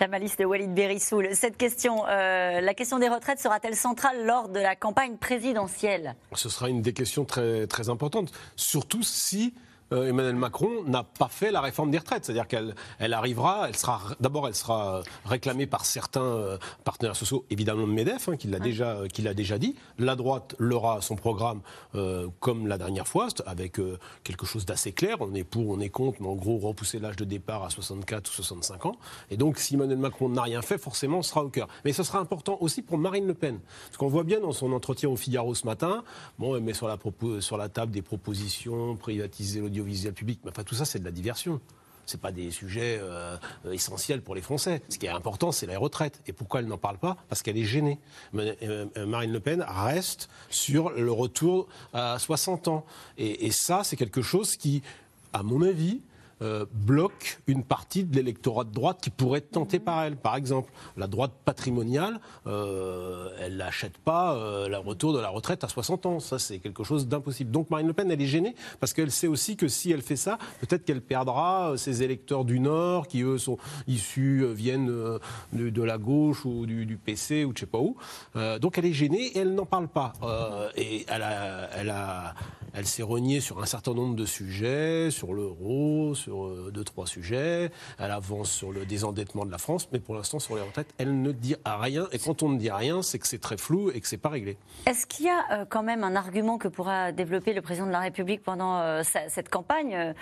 La 0.00 0.08
malice 0.08 0.36
de 0.36 0.44
Walid 0.44 0.74
Berissoul. 0.74 1.28
Cette 1.34 1.56
question, 1.56 2.04
euh, 2.08 2.60
la 2.60 2.74
question 2.74 2.98
des 2.98 3.08
retraites 3.08 3.38
sera-t-elle 3.38 3.76
centrale 3.76 4.26
lors 4.26 4.48
de 4.48 4.58
la 4.58 4.74
campagne 4.74 5.18
présidentielle? 5.18 6.16
Ce 6.34 6.48
sera 6.48 6.68
une 6.68 6.82
des 6.82 6.92
questions 6.92 7.24
très, 7.24 7.68
très 7.68 7.90
importantes, 7.90 8.32
surtout 8.56 9.04
si 9.04 9.54
euh, 9.92 10.08
Emmanuel 10.08 10.36
Macron 10.36 10.84
n'a 10.84 11.02
pas 11.02 11.28
fait 11.28 11.50
la 11.50 11.60
réforme 11.60 11.90
des 11.90 11.98
retraites. 11.98 12.24
C'est-à-dire 12.24 12.46
qu'elle 12.46 12.74
elle 12.98 13.12
arrivera, 13.12 13.68
elle 13.68 13.76
sera 13.76 14.00
d'abord 14.20 14.46
elle 14.46 14.54
sera 14.54 15.02
réclamée 15.24 15.66
par 15.66 15.84
certains 15.84 16.22
euh, 16.22 16.58
partenaires 16.84 17.16
sociaux, 17.16 17.44
évidemment 17.50 17.86
de 17.86 17.92
Medef, 17.92 18.28
hein, 18.28 18.36
qui 18.36 18.48
l'a 18.48 18.58
déjà, 18.58 18.90
euh, 18.90 19.06
qui 19.08 19.22
l'a 19.22 19.34
déjà 19.34 19.58
dit. 19.58 19.74
La 19.98 20.16
droite 20.16 20.54
l'aura 20.58 21.00
son 21.00 21.16
programme 21.16 21.60
comme 22.40 22.66
la 22.66 22.78
dernière 22.78 23.06
fois, 23.06 23.28
avec 23.46 23.80
quelque 24.24 24.46
chose 24.46 24.64
d'assez 24.64 24.92
clair. 24.92 25.16
On 25.20 25.34
est 25.34 25.44
pour, 25.44 25.68
on 25.68 25.80
est 25.80 25.88
contre, 25.88 26.20
mais 26.20 26.28
en 26.28 26.34
gros 26.34 26.58
repousser 26.58 26.98
l'âge 26.98 27.16
de 27.16 27.24
départ 27.24 27.64
à 27.64 27.70
64 27.70 28.28
ou 28.28 28.32
65 28.32 28.86
ans. 28.86 28.96
Et 29.30 29.36
donc 29.36 29.58
si 29.58 29.74
Emmanuel 29.74 29.98
Macron 29.98 30.28
n'a 30.28 30.42
rien 30.42 30.62
fait, 30.62 30.78
forcément, 30.78 31.18
on 31.18 31.22
sera 31.22 31.44
au 31.44 31.48
cœur. 31.48 31.68
Mais 31.84 31.92
ce 31.92 32.02
sera 32.02 32.18
important 32.18 32.58
aussi 32.60 32.82
pour 32.82 32.98
Marine 32.98 33.26
Le 33.26 33.34
Pen, 33.34 33.58
parce 33.86 33.96
qu'on 33.96 34.08
voit 34.08 34.24
bien 34.24 34.40
dans 34.40 34.52
son 34.52 34.72
entretien 34.72 35.08
au 35.08 35.16
Figaro 35.16 35.54
ce 35.54 35.66
matin, 35.66 36.04
bon, 36.38 36.56
elle 36.56 36.62
met 36.62 36.74
sur 36.74 36.88
la, 36.88 36.98
sur 37.40 37.56
la 37.56 37.68
table 37.68 37.92
des 37.92 38.02
propositions, 38.02 38.96
privatiser 38.96 39.60
l'audio 39.60 39.79
audiovisuel 39.80 40.14
public. 40.14 40.40
Mais 40.44 40.50
enfin, 40.50 40.64
tout 40.64 40.74
ça, 40.74 40.84
c'est 40.84 40.98
de 40.98 41.04
la 41.04 41.10
diversion. 41.10 41.60
Ce 42.06 42.16
pas 42.16 42.32
des 42.32 42.50
sujets 42.50 42.98
euh, 43.00 43.36
essentiels 43.70 44.20
pour 44.20 44.34
les 44.34 44.40
Français. 44.40 44.82
Ce 44.88 44.98
qui 44.98 45.06
est 45.06 45.10
important, 45.10 45.52
c'est 45.52 45.66
la 45.66 45.78
retraite. 45.78 46.20
Et 46.26 46.32
pourquoi 46.32 46.58
elle 46.58 46.66
n'en 46.66 46.78
parle 46.78 46.98
pas? 46.98 47.16
Parce 47.28 47.42
qu'elle 47.42 47.56
est 47.56 47.64
gênée. 47.64 48.00
Euh, 48.34 48.86
Marine 49.06 49.32
Le 49.32 49.38
Pen 49.38 49.64
reste 49.66 50.28
sur 50.48 50.90
le 50.90 51.12
retour 51.12 51.68
à 51.92 52.18
60 52.18 52.66
ans. 52.66 52.84
et 53.16 53.50
ça, 53.52 53.84
c'est 53.84 53.96
quelque 53.96 54.22
chose 54.22 54.56
qui, 54.56 54.82
à 55.32 55.44
mon 55.44 55.62
avis, 55.62 56.00
euh, 56.42 56.64
bloque 56.72 57.38
une 57.46 57.62
partie 57.62 58.04
de 58.04 58.16
l'électorat 58.16 58.64
de 58.64 58.72
droite 58.72 59.00
qui 59.02 59.10
pourrait 59.10 59.40
être 59.40 59.50
tenté 59.50 59.78
par 59.78 60.02
elle. 60.02 60.16
Par 60.16 60.36
exemple, 60.36 60.72
la 60.96 61.06
droite 61.06 61.32
patrimoniale, 61.44 62.18
euh, 62.46 63.28
elle 63.38 63.58
n'achète 63.58 63.98
pas 63.98 64.34
euh, 64.34 64.66
le 64.66 64.78
retour 64.78 65.12
de 65.12 65.18
la 65.18 65.28
retraite 65.28 65.64
à 65.64 65.68
60 65.68 66.06
ans. 66.06 66.18
Ça, 66.18 66.38
c'est 66.38 66.58
quelque 66.58 66.82
chose 66.82 67.06
d'impossible. 67.08 67.50
Donc 67.50 67.68
Marine 67.68 67.88
Le 67.88 67.92
Pen, 67.92 68.10
elle 68.10 68.22
est 68.22 68.26
gênée 68.26 68.54
parce 68.80 68.94
qu'elle 68.94 69.10
sait 69.10 69.26
aussi 69.26 69.56
que 69.56 69.68
si 69.68 69.92
elle 69.92 70.00
fait 70.00 70.16
ça, 70.16 70.38
peut-être 70.60 70.84
qu'elle 70.84 71.02
perdra 71.02 71.74
ses 71.76 72.02
électeurs 72.02 72.46
du 72.46 72.58
Nord 72.58 73.06
qui, 73.06 73.22
eux, 73.22 73.36
sont 73.36 73.58
issus, 73.86 74.46
viennent 74.54 74.90
de, 75.52 75.82
la 75.82 75.98
gauche 75.98 76.46
ou 76.46 76.64
du, 76.64 76.98
PC 77.04 77.44
ou 77.44 77.52
de 77.52 77.58
je 77.58 77.60
sais 77.60 77.66
pas 77.66 77.78
où. 77.78 77.96
donc 78.60 78.78
elle 78.78 78.86
est 78.86 78.92
gênée 78.92 79.26
et 79.26 79.38
elle 79.38 79.54
n'en 79.54 79.66
parle 79.66 79.88
pas. 79.88 80.12
et 80.76 81.04
elle 81.08 81.24
elle 81.76 81.90
a 81.90 82.34
elle 82.74 82.86
s'est 82.86 83.02
reniée 83.02 83.40
sur 83.40 83.60
un 83.60 83.66
certain 83.66 83.94
nombre 83.94 84.14
de 84.14 84.24
sujets, 84.24 85.10
sur 85.10 85.32
l'euro, 85.32 86.14
sur 86.14 86.44
euh, 86.44 86.70
deux, 86.72 86.84
trois 86.84 87.06
sujets. 87.06 87.70
Elle 87.98 88.10
avance 88.10 88.50
sur 88.50 88.72
le 88.72 88.86
désendettement 88.86 89.44
de 89.44 89.50
la 89.50 89.58
France, 89.58 89.88
mais 89.92 89.98
pour 89.98 90.14
l'instant, 90.14 90.38
sur 90.38 90.56
les 90.56 90.62
retraites, 90.62 90.92
elle 90.98 91.20
ne 91.20 91.32
dit 91.32 91.56
rien. 91.64 92.06
Et 92.12 92.18
quand 92.18 92.42
on 92.42 92.48
ne 92.48 92.58
dit 92.58 92.70
rien, 92.70 93.02
c'est 93.02 93.18
que 93.18 93.26
c'est 93.26 93.40
très 93.40 93.56
flou 93.56 93.90
et 93.90 94.00
que 94.00 94.06
c'est 94.06 94.18
pas 94.18 94.28
réglé. 94.28 94.56
Est-ce 94.86 95.06
qu'il 95.06 95.26
y 95.26 95.28
a 95.28 95.44
euh, 95.52 95.64
quand 95.68 95.82
même 95.82 96.04
un 96.04 96.14
argument 96.14 96.58
que 96.58 96.68
pourra 96.68 97.12
développer 97.12 97.52
le 97.52 97.62
président 97.62 97.86
de 97.86 97.92
la 97.92 98.00
République 98.00 98.42
pendant 98.42 98.78
euh, 98.78 99.02
cette 99.02 99.48
campagne 99.48 100.14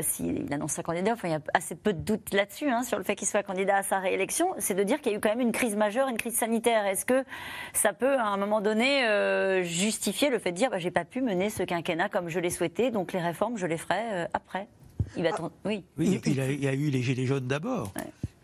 S'il 0.00 0.52
annonce 0.52 0.72
sa 0.72 0.82
candidature, 0.82 1.14
enfin, 1.14 1.28
il 1.28 1.32
y 1.32 1.34
a 1.34 1.42
assez 1.54 1.74
peu 1.74 1.92
de 1.92 2.00
doutes 2.00 2.32
là-dessus, 2.32 2.70
hein, 2.70 2.82
sur 2.82 2.98
le 2.98 3.04
fait 3.04 3.16
qu'il 3.16 3.28
soit 3.28 3.42
candidat 3.42 3.78
à 3.78 3.82
sa 3.82 3.98
réélection, 3.98 4.48
c'est 4.58 4.74
de 4.74 4.82
dire 4.82 5.00
qu'il 5.00 5.12
y 5.12 5.14
a 5.14 5.18
eu 5.18 5.20
quand 5.20 5.30
même 5.30 5.40
une 5.40 5.52
crise 5.52 5.76
majeure, 5.76 6.08
une 6.08 6.16
crise 6.16 6.36
sanitaire. 6.36 6.86
Est-ce 6.86 7.04
que 7.04 7.24
ça 7.72 7.92
peut, 7.92 8.16
à 8.16 8.26
un 8.26 8.36
moment 8.36 8.60
donné, 8.60 9.62
justifier 9.64 10.30
le 10.30 10.38
fait 10.38 10.52
de 10.52 10.56
dire 10.56 10.70
bah, 10.70 10.78
j'ai 10.78 10.90
pas 10.90 11.04
pu 11.04 11.20
mener 11.20 11.50
ce 11.50 11.62
quinquennat 11.62 11.81
comme 12.10 12.28
je 12.28 12.38
l'ai 12.38 12.50
souhaité, 12.50 12.90
donc 12.90 13.12
les 13.12 13.20
réformes, 13.20 13.56
je 13.56 13.66
les 13.66 13.76
ferai 13.76 14.00
euh, 14.12 14.26
après. 14.32 14.68
Il 15.16 15.24
va 15.24 15.30
ah. 15.38 15.50
oui. 15.64 15.84
oui. 15.98 16.14
et 16.14 16.18
puis 16.18 16.32
il, 16.32 16.62
y 16.62 16.68
a 16.68 16.72
eu 16.72 16.90
les 16.90 17.02
Gilets 17.02 17.26
jaunes 17.26 17.46
d'abord, 17.46 17.92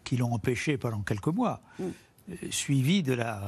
qui 0.05 0.17
l'ont 0.17 0.33
empêché 0.33 0.77
pendant 0.77 1.01
quelques 1.01 1.29
mois, 1.29 1.61
mm. 1.79 1.85
euh, 1.85 2.35
suivi 2.51 3.03
de 3.03 3.15
la. 3.15 3.41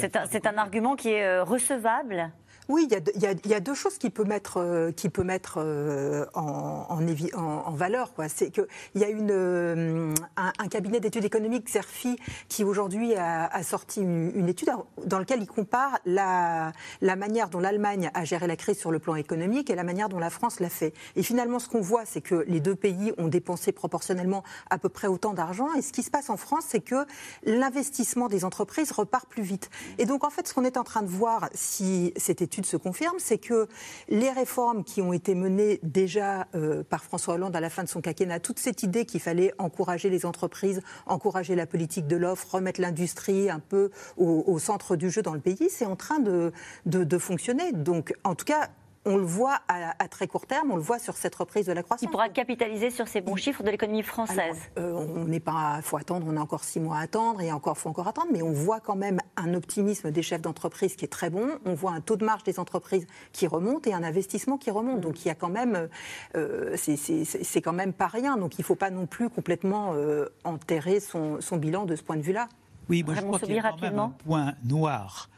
C'est 0.00 0.46
un, 0.46 0.54
un, 0.54 0.58
argument 0.58 0.96
qui 0.96 1.10
est 1.10 1.24
euh, 1.24 1.44
recevable 1.44 2.30
Oui, 2.70 2.88
il 2.90 3.22
y, 3.22 3.54
a 3.54 3.60
deux 3.60 3.74
choses 3.74 3.98
qui 3.98 4.08
peut 4.08 4.24
mettre, 4.24 4.56
euh, 4.56 4.90
qui 4.90 5.10
peut 5.10 5.22
mettre 5.22 5.58
euh, 5.58 6.24
en, 6.32 6.86
en, 6.88 7.70
valeur. 7.72 8.10
C'est 8.28 8.50
qu'il 8.50 8.66
y 8.94 9.04
a 9.04 9.10
une, 9.10 9.30
euh, 9.30 10.14
un, 10.36 10.68
cabinet 10.68 10.98
d'études 10.98 11.26
économiques, 11.26 11.68
Zerfi, 11.68 12.16
qui 12.48 12.64
aujourd'hui 12.64 13.16
a, 13.16 13.62
sorti 13.62 14.00
une, 14.00 14.32
une, 14.34 14.48
étude 14.48 14.70
dans 15.04 15.18
laquelle 15.18 15.42
il 15.42 15.46
compare 15.46 15.98
la, 16.06 16.72
la 17.02 17.16
manière 17.16 17.50
dont 17.50 17.60
l'Allemagne 17.60 18.10
a 18.14 18.24
géré 18.24 18.46
la 18.46 18.56
crise 18.56 18.78
sur 18.78 18.90
le 18.90 18.98
plan 18.98 19.14
économique 19.16 19.68
et 19.68 19.74
la 19.74 19.84
manière 19.84 20.08
dont 20.08 20.18
la 20.18 20.30
France 20.30 20.58
l'a 20.58 20.70
fait. 20.70 20.94
Et 21.16 21.22
finalement, 21.22 21.58
ce 21.58 21.68
qu'on 21.68 21.82
voit, 21.82 22.06
c'est 22.06 22.22
que 22.22 22.46
les 22.48 22.60
deux 22.60 22.76
pays 22.76 23.12
ont 23.18 23.28
dépensé 23.28 23.72
proportionnellement 23.72 24.42
à 24.70 24.78
peu 24.78 24.88
près 24.88 25.06
autant 25.06 25.34
d'argent. 25.34 25.68
Et 25.74 25.82
ce 25.82 25.92
qui 25.92 26.02
se 26.02 26.10
passe 26.10 26.30
en 26.30 26.38
France, 26.38 26.64
c'est 26.68 26.80
que 26.80 27.04
l'investissement 27.44 28.28
des 28.28 28.46
entreprises 28.46 28.90
repart 28.90 29.28
plus 29.28 29.42
vite. 29.42 29.68
Et 29.98 30.06
donc, 30.06 30.24
en 30.24 30.30
fait, 30.30 30.48
ce 30.48 30.54
qu'on 30.54 30.64
est 30.64 30.78
en 30.78 30.84
train 30.84 31.02
de 31.02 31.08
voir, 31.08 31.50
si 31.52 32.14
cette 32.16 32.40
étude 32.40 32.53
se 32.62 32.76
confirme, 32.76 33.16
c'est 33.18 33.38
que 33.38 33.66
les 34.08 34.30
réformes 34.30 34.84
qui 34.84 35.02
ont 35.02 35.12
été 35.12 35.34
menées 35.34 35.80
déjà 35.82 36.46
euh, 36.54 36.84
par 36.84 37.02
François 37.02 37.34
Hollande 37.34 37.56
à 37.56 37.60
la 37.60 37.70
fin 37.70 37.82
de 37.82 37.88
son 37.88 38.00
quinquennat, 38.00 38.38
toute 38.38 38.60
cette 38.60 38.84
idée 38.84 39.04
qu'il 39.04 39.20
fallait 39.20 39.52
encourager 39.58 40.10
les 40.10 40.26
entreprises, 40.26 40.80
encourager 41.06 41.56
la 41.56 41.66
politique 41.66 42.06
de 42.06 42.16
l'offre, 42.16 42.54
remettre 42.54 42.80
l'industrie 42.80 43.50
un 43.50 43.60
peu 43.60 43.90
au, 44.16 44.58
centre 44.58 44.94
du 44.94 45.10
jeu 45.10 45.22
dans 45.22 45.34
le 45.34 45.40
pays, 45.40 45.68
c'est 45.68 45.86
en 45.86 45.96
train 45.96 46.20
de, 46.20 46.52
de, 46.86 47.02
de 47.02 47.18
fonctionner. 47.18 47.72
Donc, 47.72 48.14
en 48.22 48.34
tout 48.34 48.44
cas, 48.44 48.70
on 49.04 49.16
le 49.16 49.24
voit 49.24 49.60
à, 49.68 50.08
très 50.08 50.26
court 50.26 50.46
terme, 50.46 50.70
on 50.70 50.76
le 50.76 50.82
voit 50.82 50.98
sur 50.98 51.16
cette 51.16 51.34
reprise 51.34 51.66
de 51.66 51.72
la 51.72 51.82
croissance. 51.82 52.02
Il 52.02 52.10
pourra 52.10 52.28
capitaliser 52.28 52.90
sur 52.90 53.08
ces 53.08 53.20
bons 53.20 53.36
chiffres 53.36 53.62
de 53.62 53.70
l'économie 53.70 54.02
française. 54.02 54.56
Euh, 54.78 54.92
on 54.92 55.24
n'est 55.24 55.40
pas, 55.40 55.80
faut 55.82 55.96
attendre, 55.96 56.26
on 56.28 56.36
a 56.36 56.40
encore 56.40 56.64
six 56.64 56.80
mois 56.80 56.98
à 56.98 57.00
attendre 57.02 57.40
et 57.40 57.52
encore, 57.52 57.76
faut 57.76 57.88
encore 57.88 58.08
attendre, 58.08 58.28
mais 58.32 58.42
on 58.42 58.52
voit 58.52 58.80
quand 58.80 58.96
même 58.96 59.20
un 59.36 59.54
optimisme 59.54 60.10
des 60.10 60.22
chefs 60.22 60.40
d'entreprise 60.40 60.96
qui 60.96 61.04
est 61.04 61.08
très 61.08 61.30
bon. 61.30 61.48
On 61.64 61.74
voit 61.74 61.92
un 61.92 62.00
taux 62.00 62.16
de 62.16 62.24
marge 62.24 62.44
des 62.44 62.58
entreprises 62.58 63.06
qui 63.32 63.46
remonte 63.46 63.86
et 63.86 63.92
un 63.92 64.02
investissement 64.02 64.56
qui 64.56 64.70
remonte. 64.70 65.00
Donc 65.00 65.24
il 65.24 65.28
y 65.28 65.30
a 65.30 65.34
quand 65.34 65.50
même, 65.50 65.88
euh, 66.36 66.76
c'est 66.76 67.62
quand 67.62 67.72
même 67.72 67.92
pas 67.92 68.06
rien. 68.06 68.36
Donc 68.36 68.58
il 68.58 68.62
ne 68.62 68.66
faut 68.66 68.74
pas 68.74 68.90
non 68.90 69.06
plus 69.06 69.28
complètement 69.28 69.92
euh, 69.94 70.28
enterrer 70.44 71.00
son, 71.00 71.38
bilan 71.56 71.84
de 71.84 71.96
ce 71.96 72.02
point 72.02 72.16
de 72.16 72.22
vue-là. 72.22 72.48
Oui, 72.88 73.02
moi 73.02 73.14
je 73.14 73.20
crois 73.20 73.38
qu'il 73.38 73.54
y 73.54 73.58
a 73.58 73.70
quand 73.70 73.80
même 73.80 73.98
un 73.98 74.10
point 74.10 74.54
noir 74.64 75.28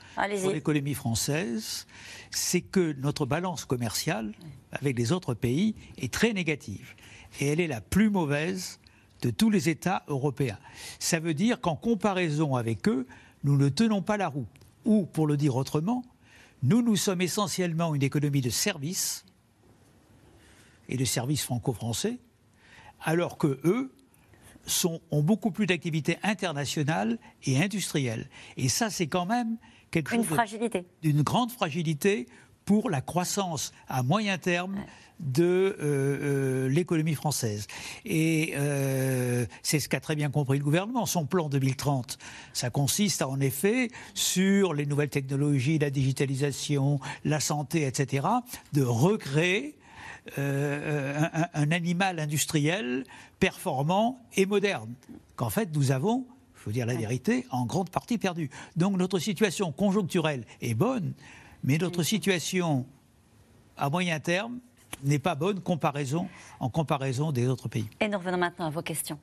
pour 0.40 0.50
l'économie 0.50 0.94
française, 0.94 1.86
c'est 2.30 2.62
que 2.62 2.94
notre 2.94 3.26
balance 3.26 3.64
commerciale 3.64 4.32
avec 4.72 4.98
les 4.98 5.12
autres 5.12 5.34
pays 5.34 5.74
est 5.98 6.12
très 6.12 6.32
négative. 6.32 6.94
Et 7.40 7.48
elle 7.48 7.60
est 7.60 7.66
la 7.66 7.80
plus 7.80 8.08
mauvaise 8.08 8.80
de 9.22 9.30
tous 9.30 9.50
les 9.50 9.68
États 9.68 10.04
européens. 10.08 10.58
Ça 10.98 11.20
veut 11.20 11.34
dire 11.34 11.60
qu'en 11.60 11.76
comparaison 11.76 12.56
avec 12.56 12.88
eux, 12.88 13.06
nous 13.44 13.56
ne 13.56 13.68
tenons 13.68 14.02
pas 14.02 14.16
la 14.16 14.28
roue. 14.28 14.46
Ou, 14.84 15.04
pour 15.04 15.26
le 15.26 15.36
dire 15.36 15.56
autrement, 15.56 16.02
nous, 16.62 16.82
nous 16.82 16.96
sommes 16.96 17.20
essentiellement 17.20 17.94
une 17.94 18.02
économie 18.02 18.40
de 18.40 18.50
services 18.50 19.24
et 20.88 20.96
de 20.96 21.04
services 21.04 21.44
franco-français, 21.44 22.18
alors 23.02 23.36
que 23.36 23.60
eux 23.64 23.92
sont, 24.66 25.00
ont 25.10 25.22
beaucoup 25.22 25.50
plus 25.50 25.66
d'activités 25.66 26.18
internationales 26.22 27.18
et 27.44 27.62
industrielles. 27.62 28.28
Et 28.56 28.68
ça, 28.68 28.90
c'est 28.90 29.06
quand 29.06 29.26
même 29.26 29.56
quelque 29.90 30.14
une 30.14 30.24
fragilité. 30.24 30.84
d'une 31.02 31.22
grande 31.22 31.50
fragilité 31.50 32.26
pour 32.64 32.90
la 32.90 33.00
croissance 33.00 33.72
à 33.88 34.02
moyen 34.02 34.38
terme. 34.38 34.84
de 35.18 35.44
euh, 35.44 35.76
euh, 35.80 36.68
l'économie 36.68 37.14
française. 37.14 37.66
Et 38.04 38.52
euh, 38.54 39.46
c'est 39.62 39.80
ce 39.80 39.88
qu'a 39.88 39.98
très 39.98 40.14
bien 40.14 40.28
compris 40.28 40.58
le 40.58 40.64
gouvernement. 40.64 41.06
Son 41.06 41.24
plan 41.24 41.48
2030, 41.48 42.18
ça 42.52 42.68
consiste 42.68 43.22
en 43.22 43.40
effet 43.40 43.88
sur 44.12 44.74
les 44.74 44.84
nouvelles 44.84 45.08
technologies, 45.08 45.78
la 45.78 45.88
digitalisation, 45.88 47.00
la 47.24 47.40
santé, 47.40 47.86
etc., 47.86 48.26
de 48.74 48.82
recréer 48.82 49.78
un, 50.36 51.48
un, 51.54 51.70
animal 51.70 52.18
industriel 52.18 53.04
performant 53.38 54.20
et 54.34 54.46
moderne. 54.46 54.92
Qu'en 55.36 55.50
fait, 55.50 55.74
nous 55.74 55.92
avons 55.92 56.26
faut 56.66 56.72
dire 56.72 56.86
la 56.86 56.96
vérité, 56.96 57.46
en 57.52 57.64
grande 57.64 57.90
partie 57.90 58.18
perdue. 58.18 58.50
Donc 58.74 58.96
notre 58.96 59.20
situation 59.20 59.70
conjoncturelle 59.70 60.44
est 60.60 60.74
bonne, 60.74 61.12
mais 61.62 61.78
notre 61.78 62.02
situation 62.02 62.84
à 63.76 63.88
moyen 63.88 64.18
terme 64.18 64.58
n'est 65.04 65.20
pas 65.20 65.36
bonne 65.36 65.60
comparaison, 65.60 66.28
en 66.58 66.68
comparaison 66.68 67.30
des 67.30 67.46
autres 67.46 67.68
pays. 67.68 67.88
Et 68.00 68.08
nous 68.08 68.18
revenons 68.18 68.38
maintenant 68.38 68.66
à 68.66 68.70
vos 68.70 68.82
questions. 68.82 69.18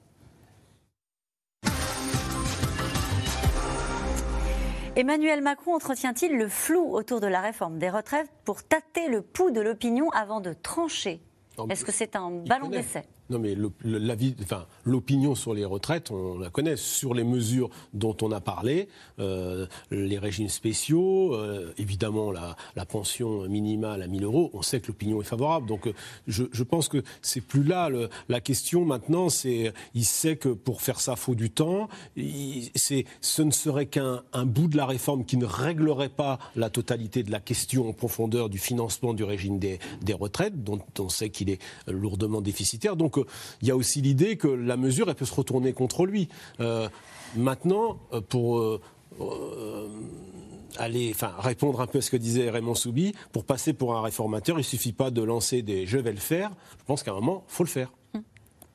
Emmanuel 4.96 5.42
Macron 5.42 5.74
entretient-il 5.74 6.38
le 6.38 6.48
flou 6.48 6.94
autour 6.94 7.20
de 7.20 7.26
la 7.26 7.42
réforme 7.42 7.80
des 7.80 7.90
retraites 7.90 8.30
pour 8.46 8.64
tâter 8.64 9.08
le 9.08 9.24
pouls 9.24 9.50
de 9.50 9.60
l'opinion 9.60 10.12
avant 10.12 10.40
de 10.40 10.54
trancher? 10.54 11.20
Est-ce 11.70 11.84
que 11.84 11.92
c'est 11.92 12.16
un 12.16 12.30
ballon 12.30 12.70
d'essai? 12.70 13.04
Non, 13.30 13.40
mais 13.40 13.56
l'opinion 14.84 15.34
sur 15.34 15.54
les 15.54 15.64
retraites, 15.64 16.12
on 16.12 16.38
la 16.38 16.50
connaît. 16.50 16.76
Sur 16.76 17.14
les 17.14 17.24
mesures 17.24 17.70
dont 17.94 18.16
on 18.22 18.32
a 18.32 18.42
parlé, 18.42 18.90
euh, 19.20 19.66
les 19.92 20.18
régimes 20.18 20.50
spéciaux, 20.50 21.34
euh, 21.34 21.72
évidemment 21.78 22.32
la, 22.32 22.56
pension 22.86 23.48
minimale 23.48 24.02
à 24.02 24.08
1000 24.08 24.26
euros, 24.26 24.52
on 24.54 24.62
sait 24.62 24.82
que 24.82 24.88
l'opinion 24.88 25.22
est 25.22 25.26
favorable. 25.26 25.68
Donc 25.68 25.88
euh, 25.88 25.94
je, 26.28 26.64
pense 26.64 26.90
que 26.90 27.02
c'est 27.22 27.42
plus 27.42 27.64
là 27.64 27.90
la 28.28 28.42
question 28.42 28.84
maintenant. 28.84 29.30
C'est 29.30 29.74
il 29.94 30.06
sait 30.06 30.36
que 30.36 30.50
pour 30.50 30.82
faire 30.82 31.00
ça, 31.00 31.16
faut 31.16 31.36
du 31.36 31.50
temps. 31.50 31.88
C'est 32.76 33.06
ce 33.22 33.42
ne 33.42 33.52
serait 33.52 33.86
qu'un 33.86 34.22
un 34.34 34.46
bout 34.46 34.68
de 34.68 34.76
la 34.76 34.86
réforme 34.86 35.24
qui 35.24 35.38
ne 35.38 35.46
réglerait 35.46 36.10
pas 36.10 36.40
la 36.56 36.70
totalité 36.70 37.24
de 37.24 37.32
la 37.32 37.40
question 37.40 37.88
en 37.88 37.94
profondeur 37.94 38.50
du 38.50 38.58
financement 38.58 39.14
du 39.14 39.24
régime 39.24 39.60
des, 39.60 39.80
des 40.02 40.14
retraites, 40.14 40.62
dont 40.64 40.80
on 41.00 41.10
sait 41.10 41.30
qu'il 41.30 41.50
est 41.50 41.62
lourdement 41.88 42.42
déficitaire. 42.42 42.98
Donc 42.98 43.13
il 43.62 43.68
y 43.68 43.72
a 43.72 43.76
aussi 43.76 44.02
l'idée 44.02 44.38
que 44.38 44.48
la 44.48 44.78
mesure, 44.78 45.10
elle 45.10 45.16
peut 45.16 45.26
se 45.26 45.34
retourner 45.34 45.74
contre 45.74 46.06
lui. 46.06 46.30
Euh, 46.60 46.90
maintenant, 47.36 48.00
euh, 48.14 48.22
pour 48.22 48.60
euh, 48.60 48.80
aller, 50.78 51.16
répondre 51.40 51.82
un 51.82 51.88
peu 51.88 52.00
à 52.00 52.02
ce 52.02 52.12
que 52.12 52.18
disait 52.18 52.50
Raymond 52.50 52.76
Soubi, 52.76 53.14
pour 53.32 53.46
passer 53.46 53.74
pour 53.74 53.96
un 53.96 54.02
réformateur, 54.02 54.58
il 54.58 54.60
ne 54.60 54.64
suffit 54.64 54.94
pas 54.94 55.12
de 55.12 55.22
lancer 55.22 55.62
des 55.62 55.86
je 55.86 55.98
vais 55.98 56.12
le 56.12 56.20
faire. 56.20 56.52
Je 56.80 56.84
pense 56.86 57.04
qu'à 57.04 57.12
un 57.12 57.16
moment, 57.16 57.44
il 57.48 57.54
faut 57.54 57.64
le 57.64 57.70
faire. 57.70 57.92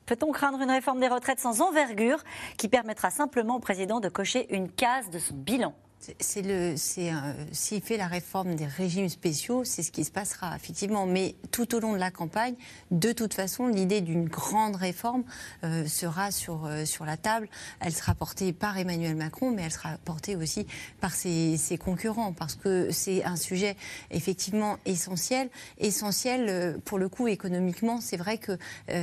Peut-on 0.05 0.31
craindre 0.31 0.59
une 0.59 0.71
réforme 0.71 0.99
des 0.99 1.07
retraites 1.07 1.39
sans 1.39 1.61
envergure 1.61 2.23
qui 2.57 2.67
permettra 2.67 3.11
simplement 3.11 3.57
au 3.57 3.59
président 3.59 3.99
de 3.99 4.09
cocher 4.09 4.47
une 4.55 4.67
case 4.67 5.11
de 5.11 5.19
son 5.19 5.35
bilan? 5.35 5.75
C'est 6.19 6.41
le, 6.41 6.75
c'est 6.77 7.11
s'il 7.51 7.81
fait 7.81 7.97
la 7.97 8.07
réforme 8.07 8.55
des 8.55 8.65
régimes 8.65 9.09
spéciaux, 9.09 9.63
c'est 9.65 9.83
ce 9.83 9.91
qui 9.91 10.05
se 10.05 10.11
passera 10.11 10.55
effectivement. 10.55 11.05
Mais 11.05 11.35
tout 11.51 11.75
au 11.75 11.79
long 11.79 11.93
de 11.93 11.97
la 11.97 12.11
campagne, 12.11 12.55
de 12.91 13.11
toute 13.11 13.33
façon, 13.33 13.67
l'idée 13.67 14.01
d'une 14.01 14.27
grande 14.27 14.75
réforme 14.75 15.23
euh, 15.63 15.85
sera 15.87 16.31
sur 16.31 16.65
euh, 16.65 16.85
sur 16.85 17.05
la 17.05 17.17
table. 17.17 17.49
Elle 17.81 17.93
sera 17.93 18.15
portée 18.15 18.53
par 18.53 18.77
Emmanuel 18.77 19.15
Macron, 19.15 19.51
mais 19.51 19.63
elle 19.63 19.71
sera 19.71 19.97
portée 20.05 20.35
aussi 20.35 20.65
par 21.01 21.13
ses, 21.13 21.57
ses 21.57 21.77
concurrents, 21.77 22.33
parce 22.33 22.55
que 22.55 22.91
c'est 22.91 23.23
un 23.25 23.35
sujet 23.35 23.75
effectivement 24.11 24.77
essentiel, 24.85 25.49
essentiel 25.79 26.45
euh, 26.49 26.77
pour 26.85 26.97
le 26.97 27.09
coup 27.09 27.27
économiquement. 27.27 27.99
C'est 28.01 28.17
vrai 28.17 28.37
que 28.37 28.57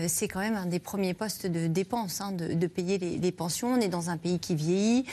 c'est 0.09 0.29
quand 0.29 0.41
même 0.41 0.57
un 0.57 0.67
des 0.67 0.79
premiers 0.79 1.15
postes 1.15 1.47
de 1.47 1.67
dépenses 1.67 2.21
hein, 2.21 2.33
de, 2.33 2.67
payer 2.67 2.99
les, 2.99 3.19
les, 3.19 3.33
pensions. 3.33 3.69
On 3.69 3.81
est 3.81 3.89
dans 3.89 4.11
un 4.11 4.17
pays 4.17 4.39
qui 4.39 4.55
vieillit, 4.55 5.05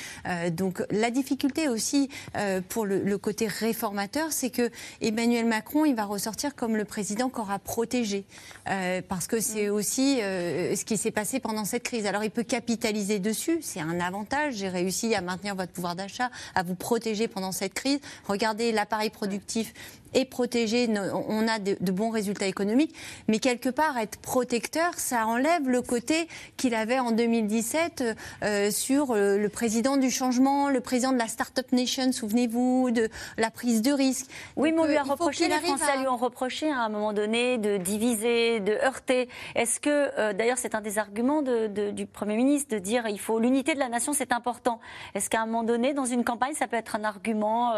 donc 0.52 0.84
la 0.90 1.12
difficulté 1.12 1.68
aussi 1.74 2.10
euh, 2.38 2.62
pour 2.70 2.86
le, 2.86 3.18
côté 3.18 3.48
réformateur, 3.48 4.32
c'est 4.32 4.50
que 4.50 4.70
Emmanuel 5.02 5.46
Macron, 5.46 5.86
il 5.86 5.96
va 5.96 6.06
ressortir 6.06 6.56
comme 6.56 6.78
le 6.78 6.86
président 6.86 7.30
qu'aura 7.30 7.60
protégé, 7.60 8.26
euh, 8.70 9.02
parce 9.08 9.28
que 9.28 9.40
c'est 9.40 9.68
mm. 9.68 9.74
aussi 9.74 10.22
euh, 10.22 10.76
ce 10.76 10.86
qui 10.86 10.98
s'est 10.98 11.12
passé 11.12 11.40
pendant 11.40 11.66
cette 11.66 11.84
crise. 11.84 12.06
Alors 12.06 12.24
il 12.24 12.32
peut 12.32 12.44
capitaliser 12.44 13.20
dessus, 13.20 13.60
c'est 13.62 13.82
un 13.82 14.00
avantage. 14.00 14.56
J'ai 14.56 14.70
réussi 14.70 15.14
à 15.16 15.22
maintenir 15.22 15.56
votre 15.56 15.72
pouvoir 15.72 15.96
d'achat, 15.96 16.30
à 16.56 16.64
vous 16.64 16.76
protéger 16.76 17.28
pendant 17.28 17.52
cette 17.52 17.74
crise. 17.74 18.00
Regardez 18.28 18.72
l'appareil 18.72 19.10
productif 19.10 19.74
est 20.14 20.26
protégé, 20.26 20.90
on 21.28 21.48
a 21.48 21.60
de, 21.60 21.92
bons 21.92 22.10
résultats 22.10 22.48
économiques, 22.48 22.96
mais 23.28 23.40
quelque 23.40 23.70
part 23.70 23.98
être 23.98 24.18
protecteur, 24.20 24.94
ça 24.98 25.28
enlève 25.28 25.70
le 25.70 25.82
côté 25.82 26.28
qu'il 26.58 26.76
avait 26.76 27.00
en 27.00 27.12
2017 27.12 28.04
euh, 28.44 28.72
sur 28.72 29.12
euh, 29.12 29.38
le 29.38 29.50
président 29.50 29.98
du 29.98 30.10
changement, 30.10 30.70
le 30.70 30.82
président 30.82 31.12
de 31.12 31.18
la 31.18 31.28
Startup 31.28 31.70
Nation, 31.72 32.12
souvenez-vous, 32.12 32.92
de 32.92 33.10
la 33.38 33.52
prise 33.52 33.82
de 33.82 33.92
risque. 33.92 34.28
Oui, 34.56 34.72
mais 34.72 34.82
on 34.82 34.86
lui 34.86 34.98
a 34.98 35.04
reproché, 35.04 35.48
les 35.48 35.60
Français 35.60 35.98
lui 36.00 36.08
ont 36.08 36.18
reproché 36.18 36.70
à 36.70 36.80
un 36.80 36.90
moment 36.90 37.14
donné 37.14 37.58
de 37.58 37.78
diviser, 37.78 38.60
de 38.60 38.74
heurter. 38.74 39.30
Est-ce 39.56 39.80
que, 39.80 40.12
euh, 40.20 40.34
d'ailleurs, 40.34 40.58
c'est 40.58 40.76
un 40.76 40.82
des 40.82 40.98
arguments 40.98 41.42
du 41.42 42.06
Premier 42.06 42.36
ministre 42.36 42.74
de 42.76 42.80
dire 42.80 43.08
il 43.08 43.20
faut 43.20 43.40
l'unité 43.40 43.74
de 43.74 43.80
la 43.80 43.90
nation, 43.90 44.14
c'est 44.14 44.32
important. 44.32 44.80
Est-ce 45.16 45.30
qu'à 45.30 45.42
un 45.42 45.46
moment 45.46 45.64
donné, 45.64 45.94
dans 45.94 46.06
une 46.06 46.24
campagne, 46.24 46.54
ça 46.54 46.68
peut 46.68 46.78
être 46.78 46.96
un 46.96 47.04
argument 47.04 47.74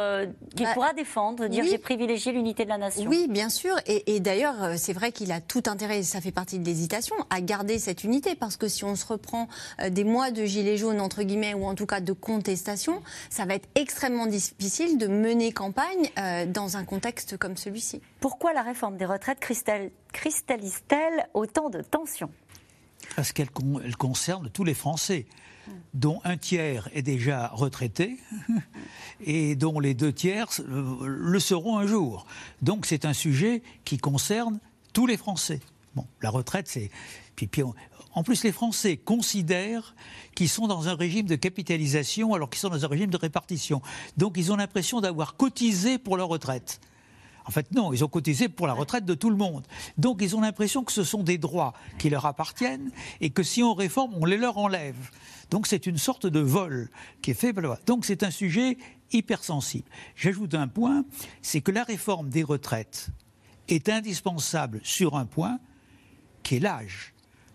qu'il 0.56 0.66
bah, 0.66 0.74
pourra 0.74 0.94
défendre, 0.94 1.44
de 1.44 1.48
dire 1.48 1.64
j'ai 1.64 1.78
privilégié 1.78 2.25
l'unité 2.32 2.64
de 2.64 2.70
la 2.70 2.78
nation. 2.78 3.10
Oui, 3.10 3.28
bien 3.30 3.50
sûr. 3.50 3.76
Et, 3.88 4.20
d'ailleurs, 4.20 4.64
euh, 4.64 4.74
c'est 4.78 4.94
vrai 4.94 5.12
qu'il 5.12 5.32
a 5.32 5.42
tout 5.42 5.64
intérêt, 5.68 6.04
ça 6.04 6.22
fait 6.22 6.32
partie 6.32 6.60
de 6.60 6.66
l'hésitation, 6.66 7.16
à 7.30 7.42
garder 7.42 7.80
cette 7.80 8.04
unité. 8.04 8.36
Parce 8.36 8.58
que 8.58 8.68
si 8.68 8.84
on 8.84 8.96
se 8.96 9.06
reprend 9.06 9.48
euh, 9.82 9.90
des 9.90 10.04
mois 10.04 10.32
de 10.32 10.46
gilets 10.46 10.78
jaunes, 10.78 11.02
entre 11.02 11.24
guillemets, 11.24 11.54
ou 11.54 11.66
en 11.66 11.76
tout 11.76 11.86
cas 11.86 12.00
de 12.00 12.14
contestation, 12.14 13.02
ça 13.30 13.46
va 13.46 13.56
être 13.56 13.70
extrêmement 13.76 14.28
difficile 14.28 14.98
de 14.98 15.08
mener 15.08 15.52
campagne 15.52 16.10
euh, 16.18 16.46
dans 16.46 16.78
un 16.78 16.84
contexte 16.84 17.38
comme 17.38 17.58
celui-ci. 17.58 18.02
Pourquoi 18.20 18.54
la 18.54 18.62
réforme 18.62 18.98
des 18.98 19.06
retraites 19.06 19.40
cristallise-t-elle 19.40 21.28
autant 21.34 21.70
de 21.70 21.82
tensions? 21.82 22.32
Parce 23.16 23.32
qu'elle 23.32 23.50
concerne 23.98 24.50
tous 24.50 24.64
les 24.64 24.74
Français 24.74 25.26
dont 25.94 26.22
un 26.24 26.38
tiers 26.38 26.90
est 26.94 27.02
déjà 27.02 27.48
retraité 27.48 28.18
et 29.26 29.56
dont 29.56 29.80
les 29.80 29.94
deux 29.94 30.14
tiers 30.14 30.48
euh, 30.60 30.98
le 31.06 31.40
seront 31.40 31.78
un 31.78 31.88
jour. 31.88 32.26
Donc 32.62 32.86
c'est 32.86 33.06
un 33.06 33.14
sujet 33.14 33.64
qui 33.84 33.98
concerne 33.98 34.60
tous 34.94 35.08
les 35.08 35.18
Français. 35.18 35.62
Bon, 35.96 36.06
la 36.22 36.30
retraite, 36.30 36.68
c'est... 36.68 36.92
Puis, 37.36 37.50
En 38.14 38.24
plus, 38.24 38.44
les 38.44 38.52
Français 38.52 38.96
considèrent 38.96 39.96
qu'ils 40.36 40.50
sont 40.50 40.68
dans 40.68 40.88
un 40.88 40.96
régime 40.96 41.26
de 41.26 41.36
capitalisation 41.36 42.34
alors 42.34 42.50
qu'ils 42.50 42.60
sont 42.60 42.70
dans 42.70 42.86
un 42.86 42.88
régime 42.88 43.10
de 43.10 43.18
répartition. 43.18 43.82
Donc 44.16 44.36
ils 44.38 44.52
ont 44.52 44.56
l'impression 44.56 45.02
d'avoir 45.02 45.36
cotisé 45.36 45.98
pour 45.98 46.16
leur 46.16 46.30
retraite. 46.30 46.80
En 47.46 47.52
fait, 47.52 47.72
non, 47.74 47.94
ils 47.94 48.04
ont 48.04 48.08
cotisé 48.08 48.50
pour 48.50 48.68
la 48.68 48.74
retraite 48.74 49.06
de 49.06 49.14
tout 49.14 49.30
le 49.30 49.36
monde. 49.36 49.66
Donc, 49.98 50.22
ils 50.22 50.36
ont 50.36 50.42
l'impression 50.42 50.84
que 50.84 50.92
ce 50.92 51.04
sont 51.04 51.24
des 51.24 51.38
droits 51.38 51.74
qui 52.00 52.10
leur 52.10 52.26
appartiennent 52.26 52.92
et 53.22 53.30
que 53.30 53.44
si 53.44 53.62
on 53.62 53.74
réforme, 53.74 54.14
on 54.16 54.26
les 54.26 54.38
leur 54.38 54.58
enlève. 54.58 55.12
Donc 55.50 55.68
c'est 55.68 55.86
une 55.86 55.98
sorte 55.98 56.26
de 56.28 56.40
vol 56.40 56.90
qui 57.22 57.32
est 57.32 57.36
fait. 57.36 57.54
Donc 57.86 58.06
c'est 58.06 58.24
un 58.24 58.32
sujet 58.32 58.78
hypersensible. 59.12 59.88
J'ajoute 60.16 60.54
un 60.56 60.68
point, 60.68 61.06
c'est 61.42 61.62
que 61.62 61.72
la 61.72 61.84
réforme 61.84 62.30
des 62.30 62.44
retraites 62.44 63.10
est 63.68 63.90
indispensable 63.90 64.80
sur 64.84 65.16
un 65.16 65.26
point, 65.26 65.60
qui 66.44 66.56
est 66.56 66.60
l'âge. 66.60 67.14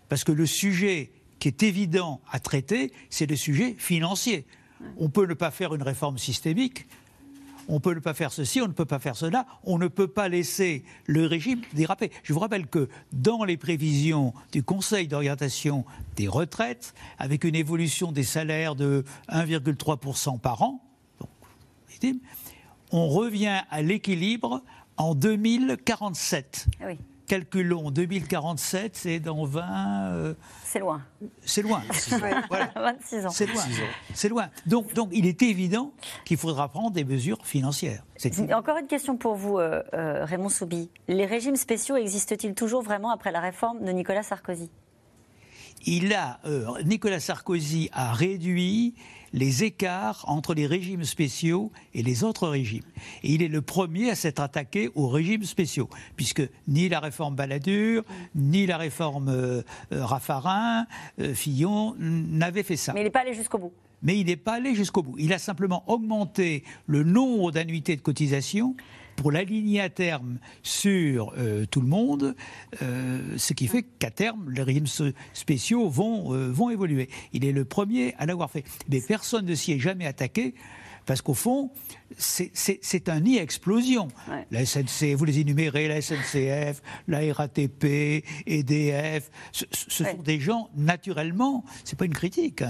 Parce 0.09 0.23
que 0.23 0.31
le 0.31 0.45
sujet 0.45 1.11
qui 1.39 1.47
est 1.47 1.63
évident 1.63 2.21
à 2.31 2.39
traiter, 2.39 2.91
c'est 3.09 3.25
le 3.25 3.35
sujet 3.35 3.75
financier. 3.77 4.45
On 4.97 5.09
peut 5.09 5.25
ne 5.25 5.33
pas 5.33 5.51
faire 5.51 5.73
une 5.75 5.83
réforme 5.83 6.17
systémique, 6.17 6.87
on 7.71 7.75
ne 7.75 7.79
peut 7.79 8.01
pas 8.01 8.13
faire 8.13 8.33
ceci, 8.33 8.61
on 8.61 8.67
ne 8.67 8.73
peut 8.73 8.85
pas 8.85 8.99
faire 8.99 9.15
cela, 9.15 9.45
on 9.63 9.77
ne 9.77 9.87
peut 9.87 10.09
pas 10.09 10.27
laisser 10.27 10.83
le 11.07 11.25
régime 11.25 11.61
déraper. 11.73 12.11
Je 12.21 12.33
vous 12.33 12.39
rappelle 12.39 12.67
que 12.67 12.89
dans 13.13 13.45
les 13.45 13.55
prévisions 13.55 14.33
du 14.51 14.61
Conseil 14.61 15.07
d'orientation 15.07 15.85
des 16.17 16.27
retraites, 16.27 16.93
avec 17.17 17.45
une 17.45 17.55
évolution 17.55 18.11
des 18.11 18.23
salaires 18.23 18.75
de 18.75 19.05
1,3% 19.29 20.37
par 20.39 20.61
an, 20.61 20.83
on 22.91 23.07
revient 23.07 23.61
à 23.69 23.81
l'équilibre 23.81 24.61
en 24.97 25.15
2047. 25.15 26.65
Oui 26.85 26.99
calculons 27.31 27.91
2047, 27.91 28.97
c'est 28.97 29.21
dans 29.21 29.45
20. 29.45 29.63
Euh, 30.11 30.33
c'est 30.65 30.79
loin. 30.79 31.01
C'est 31.39 31.61
loin. 31.61 31.81
26 32.75 33.25
ans. 33.25 33.29
C'est 33.29 33.45
loin. 33.45 33.63
C'est 34.13 34.27
loin. 34.27 34.49
Donc, 34.65 34.93
donc, 34.93 35.11
il 35.13 35.25
est 35.25 35.41
évident 35.41 35.93
qu'il 36.25 36.35
faudra 36.35 36.67
prendre 36.67 36.91
des 36.91 37.05
mesures 37.05 37.45
financières. 37.45 38.03
Encore 38.53 38.75
une 38.79 38.87
question 38.87 39.15
pour 39.15 39.35
vous, 39.35 39.59
euh, 39.59 39.81
euh, 39.93 40.25
Raymond 40.25 40.49
Soubi. 40.49 40.89
Les 41.07 41.25
régimes 41.25 41.55
spéciaux 41.55 41.95
existent-ils 41.95 42.53
toujours 42.53 42.81
vraiment 42.81 43.11
après 43.11 43.31
la 43.31 43.39
réforme 43.39 43.85
de 43.85 43.91
Nicolas 43.93 44.23
Sarkozy? 44.23 44.69
Il 45.85 46.13
a, 46.13 46.41
Nicolas 46.83 47.21
Sarkozy 47.21 47.89
a 47.93 48.11
réduit 48.11 48.93
les 49.33 49.63
écarts 49.63 50.25
entre 50.27 50.53
les 50.53 50.65
régimes 50.65 51.03
spéciaux 51.03 51.71
et 51.93 52.03
les 52.03 52.23
autres 52.23 52.47
régimes. 52.47 52.83
Et 53.23 53.33
il 53.33 53.41
est 53.41 53.47
le 53.47 53.61
premier 53.61 54.09
à 54.09 54.15
s'être 54.15 54.41
attaqué 54.41 54.89
aux 54.95 55.07
régimes 55.07 55.43
spéciaux, 55.43 55.89
puisque 56.15 56.43
ni 56.67 56.89
la 56.89 56.99
réforme 56.99 57.35
Balladur, 57.35 58.03
ni 58.35 58.65
la 58.65 58.77
réforme 58.77 59.29
euh, 59.29 59.61
euh, 59.91 60.05
Raffarin, 60.05 60.85
euh, 61.19 61.33
Fillon 61.33 61.95
n'avaient 61.99 62.63
fait 62.63 62.77
ça. 62.77 62.93
Mais 62.93 63.01
il 63.01 63.05
n'est 63.05 63.09
pas 63.09 63.21
allé 63.21 63.33
jusqu'au 63.33 63.57
bout 63.57 63.73
mais 64.03 64.17
il 64.17 64.25
n'est 64.25 64.35
pas 64.35 64.53
allé 64.53 64.73
jusqu'au 64.73 65.03
bout. 65.03 65.15
Il 65.19 65.31
a 65.31 65.37
simplement 65.37 65.83
augmenté 65.87 66.63
le 66.87 67.03
nombre 67.03 67.51
d'annuités 67.51 67.95
de 67.95 68.01
cotisation 68.01 68.75
pour 69.21 69.31
l'aligner 69.31 69.81
à 69.81 69.89
terme 69.89 70.39
sur 70.63 71.33
euh, 71.37 71.65
tout 71.69 71.81
le 71.81 71.87
monde, 71.87 72.35
euh, 72.81 73.19
ce 73.37 73.53
qui 73.53 73.67
fait 73.67 73.83
qu'à 73.83 74.09
terme, 74.09 74.49
les 74.49 74.63
régimes 74.63 74.87
spéciaux 75.33 75.89
vont, 75.89 76.33
euh, 76.33 76.51
vont 76.51 76.71
évoluer. 76.71 77.07
Il 77.31 77.45
est 77.45 77.51
le 77.51 77.63
premier 77.63 78.15
à 78.17 78.25
l'avoir 78.25 78.49
fait. 78.49 78.63
Mais 78.89 78.99
personne 78.99 79.45
ne 79.45 79.53
s'y 79.53 79.73
est 79.73 79.79
jamais 79.79 80.07
attaqué 80.07 80.55
parce 81.05 81.21
qu'au 81.21 81.33
fond, 81.33 81.71
c'est 82.17 83.09
un 83.09 83.19
nid 83.19 83.39
à 83.39 83.43
explosion. 83.43 84.07
La 84.51 84.65
SNC, 84.65 85.15
vous 85.15 85.25
les 85.25 85.39
énumérez, 85.39 85.87
la 85.87 86.01
SNCF, 86.01 86.81
la 87.07 87.33
RATP, 87.33 88.23
EDF, 88.45 89.31
ce, 89.51 89.65
sont 89.87 90.17
des 90.23 90.39
gens, 90.39 90.69
naturellement, 90.75 91.63
c'est 91.83 91.97
pas 91.97 92.05
une 92.05 92.13
critique, 92.13 92.61
hein, 92.61 92.69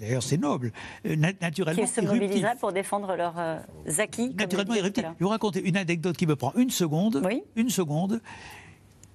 d'ailleurs 0.00 0.22
c'est 0.22 0.36
noble, 0.36 0.72
euh, 1.06 1.16
naturellement 1.40 1.82
Qui 1.82 1.88
se 1.88 2.00
mobiliseraient 2.00 2.56
pour 2.56 2.72
défendre 2.72 3.16
leurs 3.16 3.38
euh, 3.38 3.58
acquis. 3.98 4.34
Naturellement 4.34 4.74
irruptifs. 4.74 5.04
Je 5.04 5.10
vais 5.10 5.16
vous 5.20 5.28
raconter 5.28 5.62
une 5.66 5.76
anecdote 5.76 6.16
qui 6.16 6.26
me 6.26 6.36
prend 6.36 6.52
une 6.56 6.70
seconde. 6.70 7.22
Une 7.56 7.70
seconde. 7.70 8.20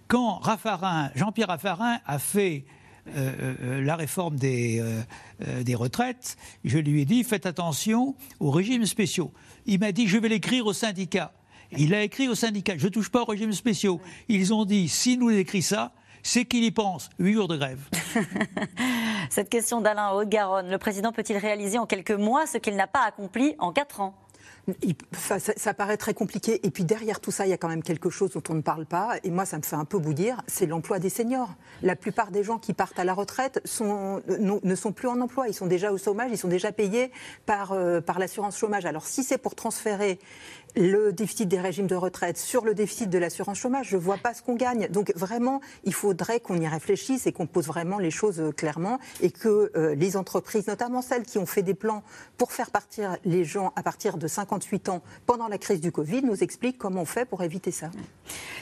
Quand 0.08 0.40
Raffarin, 0.40 1.12
Jean-Pierre 1.16 1.50
Raffarin 1.50 2.00
a 2.06 2.18
fait 2.18 2.66
euh, 3.16 3.56
euh, 3.62 3.82
la 3.82 3.96
réforme 3.96 4.36
des, 4.36 4.80
euh, 4.80 5.64
des 5.64 5.76
retraites, 5.76 6.38
je 6.64 6.78
lui 6.78 7.02
ai 7.02 7.06
dit 7.06 7.24
faites 7.24 7.46
attention 7.46 8.16
aux 8.40 8.52
régimes 8.52 8.86
spéciaux. 8.86 9.32
Il 9.66 9.80
m'a 9.80 9.92
dit 9.92 10.08
je 10.08 10.18
vais 10.18 10.30
l'écrire 10.30 10.66
au 10.66 10.74
syndicat. 10.74 11.34
Il 11.78 11.94
a 11.94 12.02
écrit 12.02 12.28
au 12.28 12.36
syndicat 12.36 12.74
je 12.78 12.88
ne 12.88 12.92
touche 12.92 13.10
pas 13.10 13.22
aux 13.22 13.26
régimes 13.26 13.54
spéciaux. 13.54 14.00
Ils 14.28 14.54
ont 14.54 14.66
dit 14.66 14.90
si 14.90 15.18
nous 15.18 15.30
écrit 15.30 15.62
ça, 15.62 15.94
c'est 16.24 16.46
qu'il 16.46 16.64
y 16.64 16.72
pense. 16.72 17.10
Huit 17.20 17.34
jours 17.34 17.48
de 17.48 17.58
grève. 17.58 17.80
Cette 19.30 19.50
question 19.50 19.82
d'Alain 19.82 20.12
Haute-Garonne. 20.12 20.70
Le 20.70 20.78
président 20.78 21.12
peut-il 21.12 21.38
réaliser 21.38 21.78
en 21.78 21.86
quelques 21.86 22.12
mois 22.12 22.48
ce 22.48 22.58
qu'il 22.58 22.76
n'a 22.76 22.88
pas 22.88 23.06
accompli 23.06 23.56
en 23.60 23.72
quatre 23.72 24.02
ans? 24.02 24.16
Ça, 25.12 25.74
paraît 25.74 25.98
très 25.98 26.14
compliqué. 26.14 26.66
Et 26.66 26.72
puis 26.72 26.84
derrière 26.84 27.20
tout 27.20 27.32
ça, 27.32 27.46
il 27.46 27.50
y 27.50 27.54
a 27.54 27.58
quand 27.58 27.68
même 27.68 27.84
quelque 27.84 28.10
chose 28.10 28.32
dont 28.32 28.44
on 28.50 28.54
ne 28.54 28.62
parle 28.62 28.86
pas. 28.86 29.16
Et 29.24 29.32
moi, 29.32 29.46
ça 29.46 29.58
me 29.58 29.64
fait 29.64 29.76
un 29.76 29.86
peu 29.86 30.00
bouillir. 30.00 30.42
C'est 30.48 30.66
l'emploi 30.66 31.00
des 31.00 31.10
seniors. 31.10 31.56
La 31.82 31.96
plupart 31.96 32.32
des 32.32 32.44
gens 32.44 32.58
qui 32.58 32.74
partent 32.74 33.00
à 33.00 33.04
la 33.04 33.14
retraite 33.14 33.62
ne 33.64 34.76
sont 34.76 34.92
plus 34.92 35.08
en 35.08 35.20
emploi. 35.22 35.48
Ils 35.48 35.54
sont 35.54 35.68
déjà 35.68 35.92
au 35.92 35.98
chômage. 35.98 36.32
Ils 36.32 36.38
sont 36.38 36.48
déjà 36.48 36.72
payés 36.72 37.12
par, 37.46 37.72
euh, 37.72 38.02
par 38.02 38.20
l'assurance 38.20 38.58
chômage. 38.58 38.86
Alors 38.86 39.06
si 39.06 39.24
c'est 39.24 39.38
pour 39.38 39.56
transférer 39.56 40.20
le 40.76 41.12
déficit 41.12 41.48
des 41.48 41.60
régimes 41.60 41.88
de 41.88 41.96
retraite 41.96 42.38
sur 42.38 42.66
le 42.66 42.74
déficit 42.74 43.10
de 43.10 43.18
l'assurance 43.18 43.58
chômage, 43.58 43.90
je 43.90 43.98
ne 43.98 44.02
vois 44.02 44.18
pas 44.18 44.34
ce 44.34 44.42
qu'on 44.42 44.56
gagne. 44.56 44.88
Donc 44.90 45.12
vraiment, 45.16 45.62
il 45.84 45.94
faudrait 45.94 46.40
qu'on 46.40 46.60
y 46.60 46.68
réfléchisse 46.68 47.28
et 47.28 47.32
qu'on 47.32 47.48
pose 47.48 47.68
vraiment 47.68 48.00
les 48.00 48.12
choses 48.12 48.40
euh, 48.40 48.52
clairement 48.52 49.00
et 49.22 49.32
que 49.32 49.72
euh, 49.76 49.96
les 49.96 50.18
entreprises, 50.18 50.68
notamment 50.68 51.02
celles 51.02 51.24
qui 51.24 51.38
ont 51.38 51.46
fait 51.46 51.64
des 51.64 51.74
plans 51.74 52.04
pour 52.38 52.52
faire 52.52 52.72
partir 52.72 53.18
les 53.26 53.44
gens 53.44 53.74
à 53.76 53.84
partir 53.84 54.18
de 54.18 54.28
58 54.28 54.90
ans 54.90 55.02
pendant 55.26 55.48
la 55.48 55.58
crise 55.58 55.82
du 55.82 55.92
Covid, 55.92 56.22
nous 56.24 56.44
expliquent 56.44 56.78
comment 56.78 57.02
on 57.02 57.06
fait 57.06 57.26
pour 57.26 57.44
éviter 57.44 57.72
ça. 57.72 57.90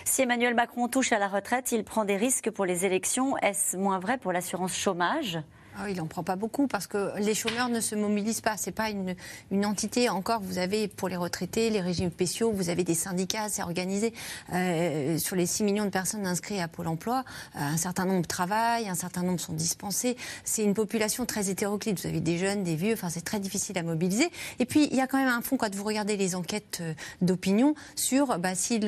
Si 0.06 0.22
Emmanuel 0.22 0.56
Macron 0.56 0.88
touche 0.88 1.12
à 1.12 1.20
la 1.20 1.28
retraite, 1.28 1.72
il 1.72 1.84
prend 1.84 2.06
des 2.06 2.18
risques 2.18 2.52
pour 2.52 2.66
les 2.66 2.86
élections. 2.86 3.38
Est-ce 3.38 3.78
moins 3.78 4.00
vrai 4.00 4.18
pour 4.18 4.32
l'assurance 4.32 4.76
chômage? 4.76 5.40
Ah, 5.80 5.90
il 5.90 5.98
n'en 5.98 6.08
prend 6.08 6.24
pas 6.24 6.36
beaucoup 6.36 6.68
parce 6.68 6.88
que 6.88 7.12
les 7.20 7.36
chômeurs 7.36 7.70
ne 7.70 7.80
se 7.80 7.94
mobilisent 7.94 8.42
pas. 8.42 8.58
C'est 8.58 8.72
pas 8.72 8.90
une, 8.90 9.16
une, 9.52 9.66
entité. 9.66 10.10
Encore, 10.10 10.42
vous 10.42 10.58
avez 10.58 10.88
pour 10.88 11.08
les 11.08 11.16
retraités, 11.16 11.70
les 11.70 11.82
régimes 11.82 12.10
spéciaux, 12.10 12.52
vous 12.52 12.70
avez 12.70 12.84
des 12.84 12.96
syndicats, 12.96 13.48
c'est 13.50 13.62
organisé. 13.62 14.14
Euh, 14.54 15.18
sur 15.20 15.36
les 15.36 15.46
6 15.46 15.64
millions 15.64 15.86
de 15.86 15.90
personnes 15.90 16.26
inscrites 16.26 16.60
à 16.60 16.68
Pôle 16.68 16.88
emploi, 16.88 17.24
euh, 17.56 17.60
un 17.60 17.78
certain 17.78 18.06
nombre 18.06 18.26
travaillent, 18.26 18.90
un 18.90 18.96
certain 18.96 19.22
nombre 19.22 19.40
sont 19.40 19.54
dispensés. 19.54 20.18
C'est 20.44 20.64
une 20.64 20.74
population 20.74 21.26
très 21.26 21.50
hétéroclite. 21.50 22.00
Vous 22.00 22.08
avez 22.08 22.22
des 22.22 22.38
jeunes, 22.38 22.64
des 22.64 22.76
vieux, 22.76 22.94
enfin, 22.94 23.10
c'est 23.10 23.22
très 23.22 23.40
difficile 23.40 23.78
à 23.78 23.84
mobiliser. 23.84 24.30
Et 24.60 24.66
puis, 24.66 24.88
il 24.90 24.98
y 24.98 25.02
a 25.02 25.08
quand 25.08 25.18
même 25.18 25.28
un 25.28 25.42
fond, 25.42 25.58
quand 25.58 25.74
vous 25.76 25.84
regardez 25.84 26.18
les 26.18 26.36
enquêtes 26.36 26.80
euh, 26.82 26.94
d'opinion, 27.22 27.76
sur 27.96 28.40
bah, 28.40 28.56
s'ils 28.56 28.82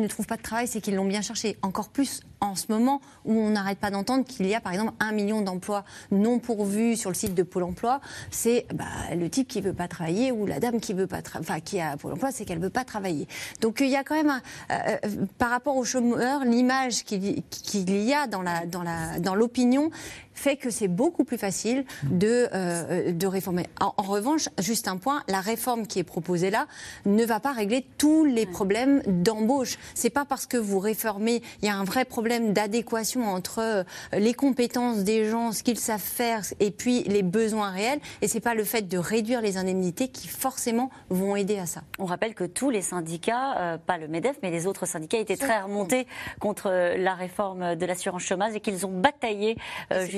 ne 0.00 0.08
trouvent 0.08 0.26
pas 0.26 0.36
de 0.36 0.42
travail, 0.42 0.66
c'est 0.66 0.80
qu'ils 0.80 0.96
l'ont 0.96 1.04
bien 1.04 1.22
cherché. 1.22 1.56
Encore 1.62 1.88
plus 1.88 2.22
en 2.40 2.54
ce 2.54 2.66
moment 2.70 3.00
où 3.24 3.32
on 3.32 3.50
n'arrête 3.50 3.78
pas 3.78 3.90
d'entendre 3.90 4.24
qu'il 4.24 4.46
y 4.46 4.54
a 4.54 4.60
par 4.60 4.72
exemple 4.72 4.92
un 5.00 5.12
million 5.12 5.40
d'emplois 5.40 5.84
non 6.10 6.38
pourvus 6.38 6.96
sur 6.96 7.10
le 7.10 7.14
site 7.14 7.34
de 7.34 7.42
Pôle 7.42 7.64
Emploi, 7.64 8.00
c'est 8.30 8.66
bah, 8.74 8.84
le 9.14 9.28
type 9.30 9.48
qui 9.48 9.60
veut 9.60 9.72
pas 9.72 9.88
travailler 9.88 10.32
ou 10.32 10.46
la 10.46 10.60
dame 10.60 10.80
qui 10.80 10.92
veut 10.92 11.06
pas 11.06 11.20
enfin 11.38 11.60
qui 11.60 11.80
a 11.80 11.96
Pôle 11.96 12.12
Emploi, 12.12 12.30
c'est 12.32 12.44
qu'elle 12.44 12.60
veut 12.60 12.70
pas 12.70 12.84
travailler. 12.84 13.26
Donc 13.60 13.80
il 13.80 13.88
y 13.88 13.96
a 13.96 14.04
quand 14.04 14.16
même 14.16 14.40
euh, 14.70 14.74
euh, 15.04 15.26
par 15.38 15.50
rapport 15.50 15.76
aux 15.76 15.84
chômeurs 15.84 16.44
l'image 16.44 17.04
qu'il 17.04 18.04
y 18.04 18.14
a 18.14 18.26
dans 18.26 19.34
l'opinion 19.34 19.90
fait 20.36 20.56
que 20.56 20.70
c'est 20.70 20.88
beaucoup 20.88 21.24
plus 21.24 21.38
facile 21.38 21.84
de, 22.04 22.48
euh, 22.54 23.12
de 23.12 23.26
réformer. 23.26 23.66
En, 23.80 23.94
en, 23.96 24.02
revanche, 24.02 24.48
juste 24.58 24.86
un 24.86 24.98
point, 24.98 25.22
la 25.28 25.40
réforme 25.40 25.86
qui 25.86 25.98
est 25.98 26.04
proposée 26.04 26.50
là 26.50 26.66
ne 27.04 27.24
va 27.24 27.40
pas 27.40 27.52
régler 27.52 27.86
tous 27.98 28.24
les 28.24 28.46
problèmes 28.46 29.02
d'embauche. 29.06 29.78
C'est 29.94 30.10
pas 30.10 30.24
parce 30.24 30.46
que 30.46 30.56
vous 30.56 30.78
réformez, 30.78 31.42
il 31.62 31.66
y 31.66 31.68
a 31.68 31.76
un 31.76 31.84
vrai 31.84 32.04
problème 32.04 32.52
d'adéquation 32.52 33.26
entre 33.26 33.60
euh, 33.60 33.82
les 34.12 34.34
compétences 34.34 34.98
des 34.98 35.28
gens, 35.28 35.52
ce 35.52 35.62
qu'ils 35.62 35.78
savent 35.78 36.00
faire, 36.00 36.42
et 36.60 36.70
puis 36.70 37.02
les 37.04 37.22
besoins 37.22 37.70
réels. 37.70 38.00
Et 38.22 38.28
c'est 38.28 38.40
pas 38.40 38.54
le 38.54 38.64
fait 38.64 38.82
de 38.82 38.98
réduire 38.98 39.40
les 39.40 39.56
indemnités 39.56 40.08
qui 40.08 40.28
forcément 40.28 40.90
vont 41.08 41.34
aider 41.34 41.58
à 41.58 41.66
ça. 41.66 41.82
On 41.98 42.04
rappelle 42.04 42.34
que 42.34 42.44
tous 42.44 42.70
les 42.70 42.82
syndicats, 42.82 43.56
euh, 43.58 43.78
pas 43.78 43.98
le 43.98 44.08
Medef, 44.08 44.36
mais 44.42 44.50
les 44.50 44.66
autres 44.66 44.86
syndicats 44.86 45.18
étaient 45.18 45.36
très 45.36 45.60
remontés 45.60 46.06
contre 46.40 46.70
euh, 46.70 46.96
la 46.96 47.14
réforme 47.14 47.74
de 47.74 47.86
l'assurance 47.86 48.22
chômage 48.22 48.54
et 48.54 48.60
qu'ils 48.60 48.86
ont 48.86 48.92
bataillé 48.92 49.56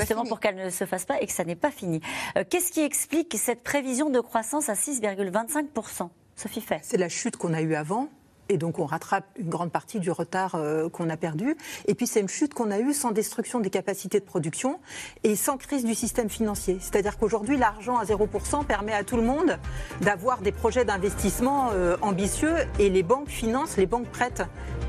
justement 0.08 0.24
pour 0.24 0.40
qu'elle 0.40 0.56
ne 0.56 0.70
se 0.70 0.86
fasse 0.86 1.04
pas 1.04 1.20
et 1.20 1.26
que 1.26 1.32
ça 1.32 1.44
n'est 1.44 1.56
pas 1.56 1.70
fini. 1.70 2.00
Qu'est-ce 2.48 2.72
qui 2.72 2.80
explique 2.80 3.36
cette 3.36 3.62
prévision 3.62 4.08
de 4.08 4.20
croissance 4.20 4.70
à 4.70 4.74
6,25% 4.74 6.08
Sophie 6.34 6.60
Fay. 6.60 6.78
C'est 6.82 6.96
la 6.96 7.08
chute 7.08 7.36
qu'on 7.36 7.52
a 7.52 7.60
eue 7.60 7.74
avant 7.74 8.08
et 8.48 8.56
donc 8.56 8.78
on 8.78 8.86
rattrape 8.86 9.24
une 9.38 9.48
grande 9.48 9.70
partie 9.70 10.00
du 10.00 10.10
retard 10.10 10.54
euh, 10.54 10.88
qu'on 10.88 11.08
a 11.10 11.16
perdu. 11.16 11.56
Et 11.86 11.94
puis 11.94 12.06
c'est 12.06 12.20
une 12.20 12.28
chute 12.28 12.54
qu'on 12.54 12.70
a 12.70 12.78
eue 12.78 12.92
sans 12.92 13.10
destruction 13.10 13.60
des 13.60 13.70
capacités 13.70 14.20
de 14.20 14.24
production 14.24 14.78
et 15.24 15.36
sans 15.36 15.56
crise 15.56 15.84
du 15.84 15.94
système 15.94 16.28
financier. 16.28 16.78
C'est-à-dire 16.80 17.18
qu'aujourd'hui, 17.18 17.56
l'argent 17.56 17.96
à 17.98 18.04
0% 18.04 18.64
permet 18.64 18.92
à 18.92 19.04
tout 19.04 19.16
le 19.16 19.22
monde 19.22 19.58
d'avoir 20.00 20.40
des 20.40 20.52
projets 20.52 20.84
d'investissement 20.84 21.70
euh, 21.72 21.96
ambitieux 22.02 22.54
et 22.78 22.90
les 22.90 23.02
banques 23.02 23.28
financent, 23.28 23.76
les 23.76 23.86
banques 23.86 24.08
prêtent. 24.08 24.42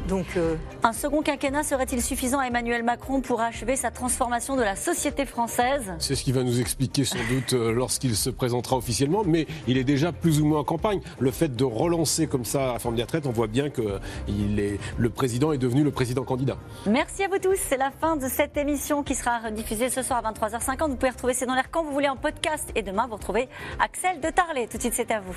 Donc, 0.08 0.26
euh, 0.38 0.56
Un 0.84 0.94
second 0.94 1.22
quinquennat 1.22 1.64
serait-il 1.64 2.02
suffisant 2.02 2.40
à 2.40 2.46
Emmanuel 2.46 2.84
Macron 2.84 3.22
pour 3.22 3.42
achever 3.42 3.76
sa 3.76 3.92
transformation 3.92 4.56
de 4.56 4.62
la 4.62 4.76
société 4.76 5.26
française? 5.26 5.94
C'est 6.00 6.16
ce 6.16 6.24
qu'il 6.24 6.34
va 6.34 6.44
nous 6.44 6.60
expliquer 6.60 7.06
sans 7.06 7.20
doute 7.30 7.54
lorsqu'il 7.54 8.16
se 8.16 8.30
présentera 8.30 8.78
officiellement, 8.78 9.24
mais 9.26 9.46
il 9.68 9.78
est 9.78 9.84
déjà 9.84 10.12
plus 10.12 10.42
ou 10.42 10.46
moins 10.46 10.60
en 10.60 10.64
campagne. 10.64 11.00
Le 11.20 11.32
fait 11.32 11.56
de 11.56 11.64
relancer 11.64 12.28
comme 12.28 12.46
ça 12.46 12.60
la 12.60 12.74
réforme 12.74 12.96
des 12.96 13.04
retraites, 13.04 13.28
on 13.28 13.32
voit 13.32 13.48
bien 13.50 13.70
que 13.70 14.00
il 14.28 14.60
est, 14.60 14.80
le 14.98 15.10
président 15.10 15.52
est 15.52 15.58
devenu 15.58 15.84
le 15.84 15.92
président 15.92 16.24
candidat. 16.24 16.58
Merci 16.86 17.24
à 17.24 17.28
vous 17.28 17.40
tous. 17.40 17.58
C'est 17.58 17.78
la 17.78 17.92
fin 17.92 18.16
de 18.16 18.28
cette 18.28 18.58
émission 18.58 19.04
qui 19.04 19.16
sera 19.16 19.52
diffusée 19.52 19.90
ce 19.90 20.02
soir 20.02 20.26
à 20.26 20.32
23h50. 20.32 20.90
Vous 20.90 20.96
pouvez 20.96 21.12
retrouver 21.12 21.34
C'est 21.34 21.46
dans 21.46 21.56
l'air 21.56 21.70
quand 21.72 21.84
vous 21.84 21.92
voulez 21.92 22.10
en 22.10 22.18
podcast. 22.18 22.72
Et 22.76 22.82
demain, 22.82 23.08
vous 23.08 23.16
retrouvez 23.16 23.50
Axel 23.80 24.22
de 24.22 24.30
Tarlet. 24.30 24.68
Tout 24.68 24.78
de 24.78 24.82
suite, 24.82 24.94
c'est 24.94 25.12
à 25.12 25.20
vous. 25.20 25.36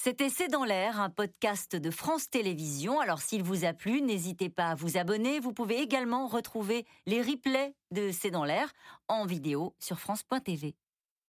C'était 0.00 0.30
C'est 0.30 0.48
dans 0.48 0.64
l'air, 0.64 1.00
un 1.00 1.10
podcast 1.10 1.76
de 1.76 1.90
France 1.90 2.30
Télévisions. 2.30 3.00
Alors 3.00 3.20
s'il 3.20 3.42
vous 3.42 3.64
a 3.64 3.74
plu, 3.74 4.00
n'hésitez 4.00 4.48
pas 4.48 4.68
à 4.68 4.74
vous 4.74 4.96
abonner. 4.96 5.38
Vous 5.38 5.52
pouvez 5.52 5.80
également 5.80 6.28
retrouver 6.28 6.86
les 7.06 7.20
replays 7.20 7.74
de 7.90 8.10
C'est 8.10 8.30
dans 8.30 8.44
l'air 8.44 8.72
en 9.08 9.26
vidéo 9.26 9.74
sur 9.80 9.98
France.tv. 9.98 10.76